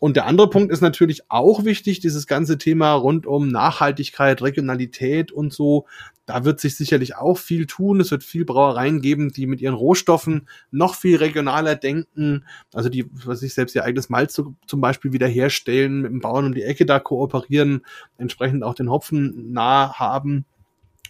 Und 0.00 0.16
der 0.16 0.26
andere 0.26 0.48
Punkt 0.48 0.72
ist 0.72 0.80
natürlich 0.80 1.30
auch 1.30 1.64
wichtig, 1.64 2.00
dieses 2.00 2.26
ganze 2.26 2.56
Thema 2.56 2.94
rund 2.94 3.26
um 3.26 3.48
Nachhaltigkeit, 3.48 4.40
Regionalität 4.40 5.30
und 5.30 5.52
so. 5.52 5.86
Da 6.24 6.46
wird 6.46 6.58
sich 6.58 6.74
sicherlich 6.74 7.16
auch 7.16 7.36
viel 7.36 7.66
tun. 7.66 8.00
Es 8.00 8.10
wird 8.10 8.24
viel 8.24 8.46
Brauereien 8.46 9.02
geben, 9.02 9.30
die 9.30 9.46
mit 9.46 9.60
ihren 9.60 9.74
Rohstoffen 9.74 10.48
noch 10.70 10.94
viel 10.94 11.16
regionaler 11.16 11.76
denken. 11.76 12.46
Also 12.72 12.88
die, 12.88 13.10
was 13.12 13.42
ich 13.42 13.52
selbst 13.52 13.74
ihr 13.74 13.84
eigenes 13.84 14.08
Malz 14.08 14.32
zu, 14.32 14.56
zum 14.66 14.80
Beispiel 14.80 15.12
wieder 15.12 15.28
herstellen, 15.28 16.00
mit 16.00 16.12
dem 16.12 16.20
Bauern 16.20 16.46
um 16.46 16.54
die 16.54 16.62
Ecke 16.62 16.86
da 16.86 16.98
kooperieren, 16.98 17.84
entsprechend 18.16 18.64
auch 18.64 18.74
den 18.74 18.90
Hopfen 18.90 19.52
nah 19.52 19.92
haben 19.98 20.46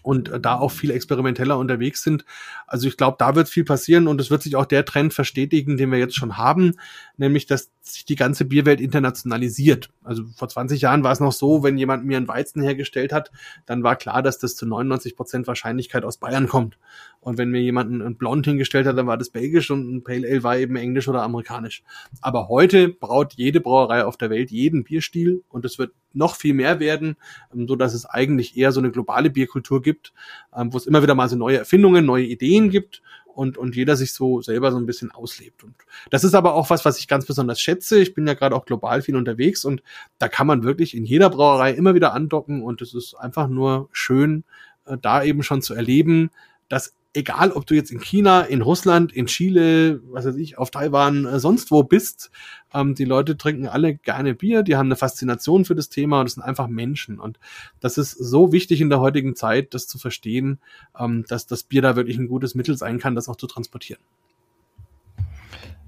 und 0.03 0.29
äh, 0.29 0.41
da 0.41 0.59
auch 0.59 0.71
viel 0.71 0.91
experimenteller 0.91 1.59
unterwegs 1.59 2.03
sind. 2.03 2.25
Also 2.67 2.89
ich 2.89 2.97
glaube, 2.97 3.17
da 3.19 3.35
wird 3.35 3.49
viel 3.49 3.65
passieren 3.65 4.07
und 4.07 4.21
es 4.21 4.31
wird 4.31 4.43
sich 4.43 4.57
auch 4.57 4.67
der 4.67 4.85
Trend 4.85 5.15
verstetigen, 5.15 5.77
den 5.77 5.91
wir 5.91 5.99
jetzt 5.99 6.17
schon 6.17 6.37
haben, 6.37 6.75
nämlich 7.17 7.47
dass 7.47 7.71
sich 7.83 8.05
die 8.05 8.17
ganze 8.17 8.45
Bierwelt 8.45 8.81
internationalisiert. 8.81 9.91
Also 10.05 10.25
vor 10.37 10.49
20 10.49 10.81
Jahren 10.83 11.03
war 11.03 11.13
es 11.13 11.21
noch 11.21 11.33
so, 11.33 11.63
wenn 11.63 11.79
jemand 11.79 12.05
mir 12.05 12.17
einen 12.17 12.29
Weizen 12.29 12.63
hergestellt 12.63 13.13
hat, 13.13 13.31
dann 13.67 13.83
war 13.83 13.97
klar, 13.97 14.23
dass 14.23 14.39
das 14.39 14.55
zu 14.57 14.67
99 14.67 15.17
Prozent 15.17 15.47
Wahrscheinlichkeit 15.47 16.05
aus 16.05 16.19
Bayern 16.19 16.47
kommt. 16.49 16.79
Und 17.21 17.39
wenn 17.39 17.51
mir 17.51 17.61
jemand 17.61 17.93
einen 17.93 18.17
Blond 18.17 18.47
hingestellt 18.47 18.87
hat, 18.87 18.97
dann 18.97 19.07
war 19.07 19.19
das 19.19 19.31
belgisch 19.31 19.71
und 19.71 19.95
ein 19.95 20.05
Pale 20.05 20.27
Ale 20.29 20.43
war 20.43 20.57
eben 20.57 20.77
englisch 20.77 21.09
oder 21.09 21.23
amerikanisch. 21.23 21.83
Aber 22.21 22.49
heute 22.49 22.89
braut 22.89 23.35
jede 23.35 23.61
Brauerei 23.61 24.05
auf 24.05 24.17
der 24.17 24.31
Welt 24.31 24.51
jeden 24.51 24.85
Bierstil 24.85 25.43
und 25.49 25.65
es 25.65 25.79
wird 25.79 25.93
noch 26.13 26.37
viel 26.37 26.55
mehr 26.55 26.81
werden, 26.81 27.17
ähm, 27.55 27.67
so 27.69 27.77
dass 27.77 27.95
es 27.95 28.07
eigentlich 28.07 28.57
eher 28.57 28.73
so 28.73 28.81
eine 28.81 28.91
globale 28.91 29.31
Bierkultur 29.31 29.83
gibt, 29.83 30.13
ähm, 30.57 30.73
wo 30.73 30.77
es 30.77 30.87
immer 30.87 31.03
wieder 31.03 31.15
mal 31.15 31.29
so 31.29 31.37
neue 31.37 31.59
Erfindungen, 31.59 32.05
neue 32.05 32.25
Ideen 32.25 32.71
gibt 32.71 33.03
und, 33.35 33.57
und 33.57 33.77
jeder 33.77 33.97
sich 33.97 34.13
so 34.13 34.43
selber 34.43 34.73
so 34.73 34.79
ein 34.79 34.87
bisschen 34.87 35.11
auslebt. 35.11 35.65
Und 35.65 35.75
das 36.11 36.25
ist 36.25 36.35
aber 36.35 36.55
auch 36.55 36.71
was, 36.71 36.85
was 36.85 36.99
ich 36.99 37.09
ganz 37.09 37.27
besonders 37.27 37.61
schätze. 37.61 38.01
Ich 38.01 38.15
bin 38.15 38.27
ja 38.27 38.35
gerade 38.35 38.55
auch 38.57 38.65
global 38.65 39.03
viel 39.03 39.17
unterwegs 39.17 39.65
und 39.65 39.83
da 40.19 40.29
kann 40.29 40.47
man 40.47 40.63
wirklich 40.63 40.97
in 40.97 41.05
jeder 41.05 41.31
Brauerei 41.31 41.73
immer 41.73 41.95
wieder 41.95 42.13
andocken 42.13 42.63
und 42.63 42.83
es 42.83 42.95
ist 42.95 43.15
einfach 43.15 43.49
nur 43.49 43.89
schön, 43.93 44.45
äh, 44.87 44.97
da 45.01 45.23
eben 45.23 45.43
schon 45.43 45.63
zu 45.63 45.75
erleben, 45.75 46.31
dass 46.69 46.95
egal 47.13 47.51
ob 47.53 47.67
du 47.67 47.75
jetzt 47.75 47.91
in 47.91 48.01
China, 48.01 48.43
in 48.43 48.63
Russland, 48.63 49.13
in 49.13 49.27
Chile, 49.27 50.01
was 50.11 50.27
weiß 50.27 50.37
ich, 50.37 50.59
auf 50.59 50.71
Taiwan, 50.71 51.25
äh, 51.25 51.41
sonst 51.41 51.71
wo 51.71 51.83
bist, 51.83 52.31
ähm, 52.73 52.95
die 52.95 53.05
Leute 53.05 53.37
trinken 53.37 53.67
alle 53.67 53.97
gerne 53.97 54.35
Bier, 54.35 54.63
die 54.63 54.77
haben 54.77 54.87
eine 54.87 54.97
Faszination 54.97 55.65
für 55.65 55.75
das 55.75 55.89
Thema 55.89 56.21
und 56.21 56.27
das 56.27 56.35
sind 56.35 56.43
einfach 56.43 56.69
Menschen. 56.69 57.19
Und 57.19 57.39
das 57.81 57.99
ist 57.99 58.13
so 58.13 58.53
wichtig 58.53 58.81
in 58.81 58.91
der 58.91 59.01
heutigen 59.01 59.35
Zeit, 59.35 59.75
das 59.75 59.89
zu 59.89 59.99
verstehen, 59.99 60.61
ähm, 60.99 61.25
dass 61.29 61.47
das 61.47 61.65
Bier 61.65 61.83
da 61.83 61.97
wirklich 61.97 62.19
ein 62.19 62.29
gutes 62.29 62.55
Mittel 62.55 62.77
sein 62.77 62.99
kann, 62.99 63.15
das 63.15 63.29
auch 63.29 63.37
zu 63.37 63.49
transportieren. 63.49 64.03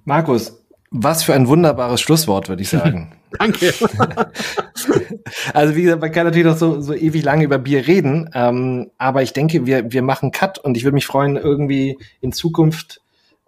Markus, 0.05 0.65
was 0.91 1.23
für 1.23 1.35
ein 1.35 1.47
wunderbares 1.47 2.01
Schlusswort, 2.01 2.49
würde 2.49 2.63
ich 2.63 2.69
sagen. 2.71 3.17
Danke. 3.39 3.73
also 5.55 5.77
wie 5.77 5.83
gesagt, 5.83 6.01
man 6.01 6.13
kann 6.13 6.25
natürlich 6.27 6.47
noch 6.47 6.57
so, 6.57 6.81
so 6.81 6.95
ewig 6.95 7.25
lange 7.25 7.45
über 7.45 7.59
Bier 7.59 7.87
reden, 7.87 8.31
ähm, 8.35 8.91
aber 8.99 9.23
ich 9.23 9.33
denke, 9.33 9.67
wir, 9.67 9.93
wir 9.93 10.03
machen 10.03 10.31
Cut 10.31 10.59
und 10.59 10.77
ich 10.77 10.85
würde 10.85 10.95
mich 10.95 11.07
freuen, 11.07 11.37
irgendwie 11.37 11.99
in 12.21 12.33
Zukunft 12.33 13.01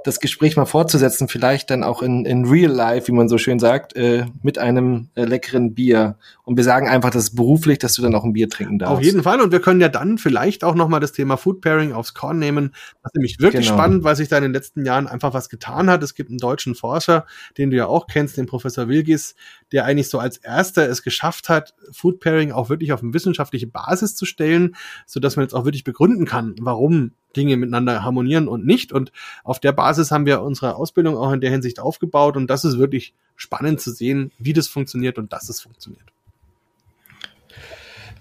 das 0.05 0.21
Gespräch 0.21 0.57
mal 0.57 0.67
fortzusetzen, 0.67 1.29
vielleicht 1.29 1.71
dann 1.71 1.83
auch 1.83 2.03
in, 2.03 2.27
in 2.27 2.45
real 2.45 2.71
life, 2.71 3.09
wie 3.09 3.13
man 3.13 3.29
so 3.29 3.39
schön 3.39 3.59
sagt, 3.59 3.97
äh, 3.97 4.27
mit 4.43 4.59
einem 4.59 5.09
äh, 5.15 5.25
leckeren 5.25 5.75
Bier. 5.75 6.17
Und 6.45 6.59
wir 6.59 6.65
sagen 6.65 6.89
einfach, 6.89 7.09
das 7.09 7.25
ist 7.25 7.37
beruflich, 7.37 7.79
dass 7.79 7.95
du 7.95 8.03
dann 8.03 8.15
auch 8.15 8.23
ein 8.23 8.35
Bier 8.35 8.51
trinken 8.51 8.79
darfst. 8.79 8.99
Auf 8.99 9.03
jeden 9.03 9.23
Fall. 9.23 9.41
Und 9.41 9.51
wir 9.51 9.61
können 9.61 9.81
ja 9.81 9.89
dann 9.89 10.19
vielleicht 10.19 10.63
auch 10.63 10.75
noch 10.75 10.89
mal 10.89 11.01
das 11.01 11.13
Thema 11.13 11.39
Food 11.39 11.63
Pairing 11.63 11.95
aufs 11.95 12.13
Korn 12.13 12.39
nehmen. 12.39 12.75
Das 13.03 13.13
ist 13.13 13.15
nämlich 13.17 13.41
wirklich 13.41 13.67
genau. 13.67 13.79
spannend, 13.79 14.05
weil 14.05 14.15
sich 14.15 14.29
da 14.29 14.37
in 14.37 14.43
den 14.43 14.53
letzten 14.53 14.85
Jahren 14.85 15.07
einfach 15.07 15.33
was 15.33 15.49
getan 15.49 15.89
hat. 15.89 16.03
Es 16.03 16.15
gibt 16.15 16.29
einen 16.29 16.39
deutschen 16.39 16.75
Forscher, 16.75 17.25
den 17.57 17.71
du 17.71 17.77
ja 17.79 17.87
auch 17.87 18.07
kennst, 18.07 18.37
den 18.37 18.45
Professor 18.45 18.89
Wilgis, 18.89 19.37
der 19.73 19.87
eigentlich 19.87 20.11
so 20.11 20.19
als 20.19 20.37
erster 20.37 20.87
es 20.87 21.03
geschafft 21.03 21.49
hat, 21.49 21.75
Food 21.93 22.21
Pairing 22.21 22.53
auch 22.53 22.69
wirklich 22.69 22.93
auf 22.93 23.03
eine 23.03 23.15
wissenschaftliche 23.15 23.67
Basis 23.67 24.15
zu 24.15 24.27
stellen, 24.27 24.77
so 25.07 25.19
dass 25.19 25.37
man 25.37 25.45
jetzt 25.45 25.55
auch 25.55 25.65
wirklich 25.65 25.85
begründen 25.85 26.27
kann, 26.27 26.55
warum 26.61 27.13
Dinge 27.37 27.57
miteinander 27.57 28.05
harmonieren 28.05 28.49
und 28.49 28.67
nicht. 28.67 28.93
Und 28.93 29.13
auf 29.43 29.61
der 29.61 29.73
Basis 29.73 30.11
haben 30.11 30.27
wir 30.27 30.43
unsere 30.43 30.77
Ausbildung 30.77 31.17
auch 31.17 31.33
in 31.33 31.41
der 31.41 31.51
Hinsicht 31.51 31.81
aufgebaut. 31.81 32.37
Und 32.37 32.49
das 32.49 32.65
ist 32.65 32.79
wirklich 32.79 33.15
spannend 33.37 33.81
zu 33.81 33.91
sehen, 33.91 34.33
wie 34.39 34.53
das 34.53 34.69
funktioniert 34.69 35.19
und 35.19 35.33
dass 35.33 35.49
es 35.49 35.61
funktioniert. 35.61 36.05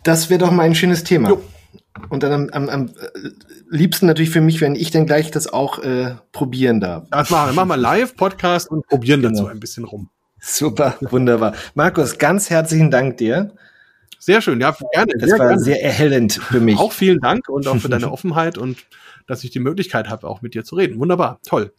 Das 0.03 0.29
wäre 0.29 0.39
doch 0.39 0.51
mal 0.51 0.63
ein 0.63 0.75
schönes 0.75 1.03
Thema. 1.03 1.29
Jo. 1.29 1.43
Und 2.09 2.23
dann 2.23 2.31
am, 2.31 2.49
am, 2.49 2.69
am 2.69 2.89
liebsten 3.69 4.07
natürlich 4.07 4.31
für 4.31 4.41
mich, 4.41 4.61
wenn 4.61 4.75
ich 4.75 4.91
dann 4.91 5.05
gleich 5.05 5.31
das 5.31 5.47
auch 5.47 5.79
äh, 5.79 6.15
probieren 6.31 6.79
darf. 6.79 7.05
Das 7.11 7.29
machen 7.29 7.49
wir. 7.49 7.53
Machen 7.53 7.69
wir 7.69 7.77
live 7.77 8.15
Podcast 8.15 8.69
und 8.69 8.87
probieren 8.87 9.21
genau. 9.21 9.33
dazu 9.35 9.47
ein 9.47 9.59
bisschen 9.59 9.85
rum. 9.85 10.09
Super, 10.39 10.97
wunderbar. 11.01 11.53
Markus, 11.73 12.17
ganz 12.17 12.49
herzlichen 12.49 12.91
Dank 12.91 13.17
dir. 13.17 13.53
Sehr 14.25 14.41
schön, 14.41 14.61
ja, 14.61 14.73
gerne. 14.93 15.11
Das 15.19 15.29
sehr 15.29 15.39
war 15.39 15.47
gerne. 15.47 15.61
sehr 15.61 15.83
erhellend 15.83 16.33
für 16.33 16.61
mich. 16.61 16.79
Auch 16.79 16.93
vielen 16.93 17.19
Dank 17.19 17.49
und 17.49 17.67
auch 17.67 17.75
für 17.75 17.89
deine 17.89 18.09
Offenheit 18.09 18.57
und 18.57 18.77
dass 19.27 19.43
ich 19.43 19.51
die 19.51 19.59
Möglichkeit 19.59 20.09
habe, 20.09 20.29
auch 20.29 20.41
mit 20.41 20.53
dir 20.53 20.63
zu 20.63 20.75
reden. 20.75 20.97
Wunderbar, 20.97 21.39
toll. 21.45 21.73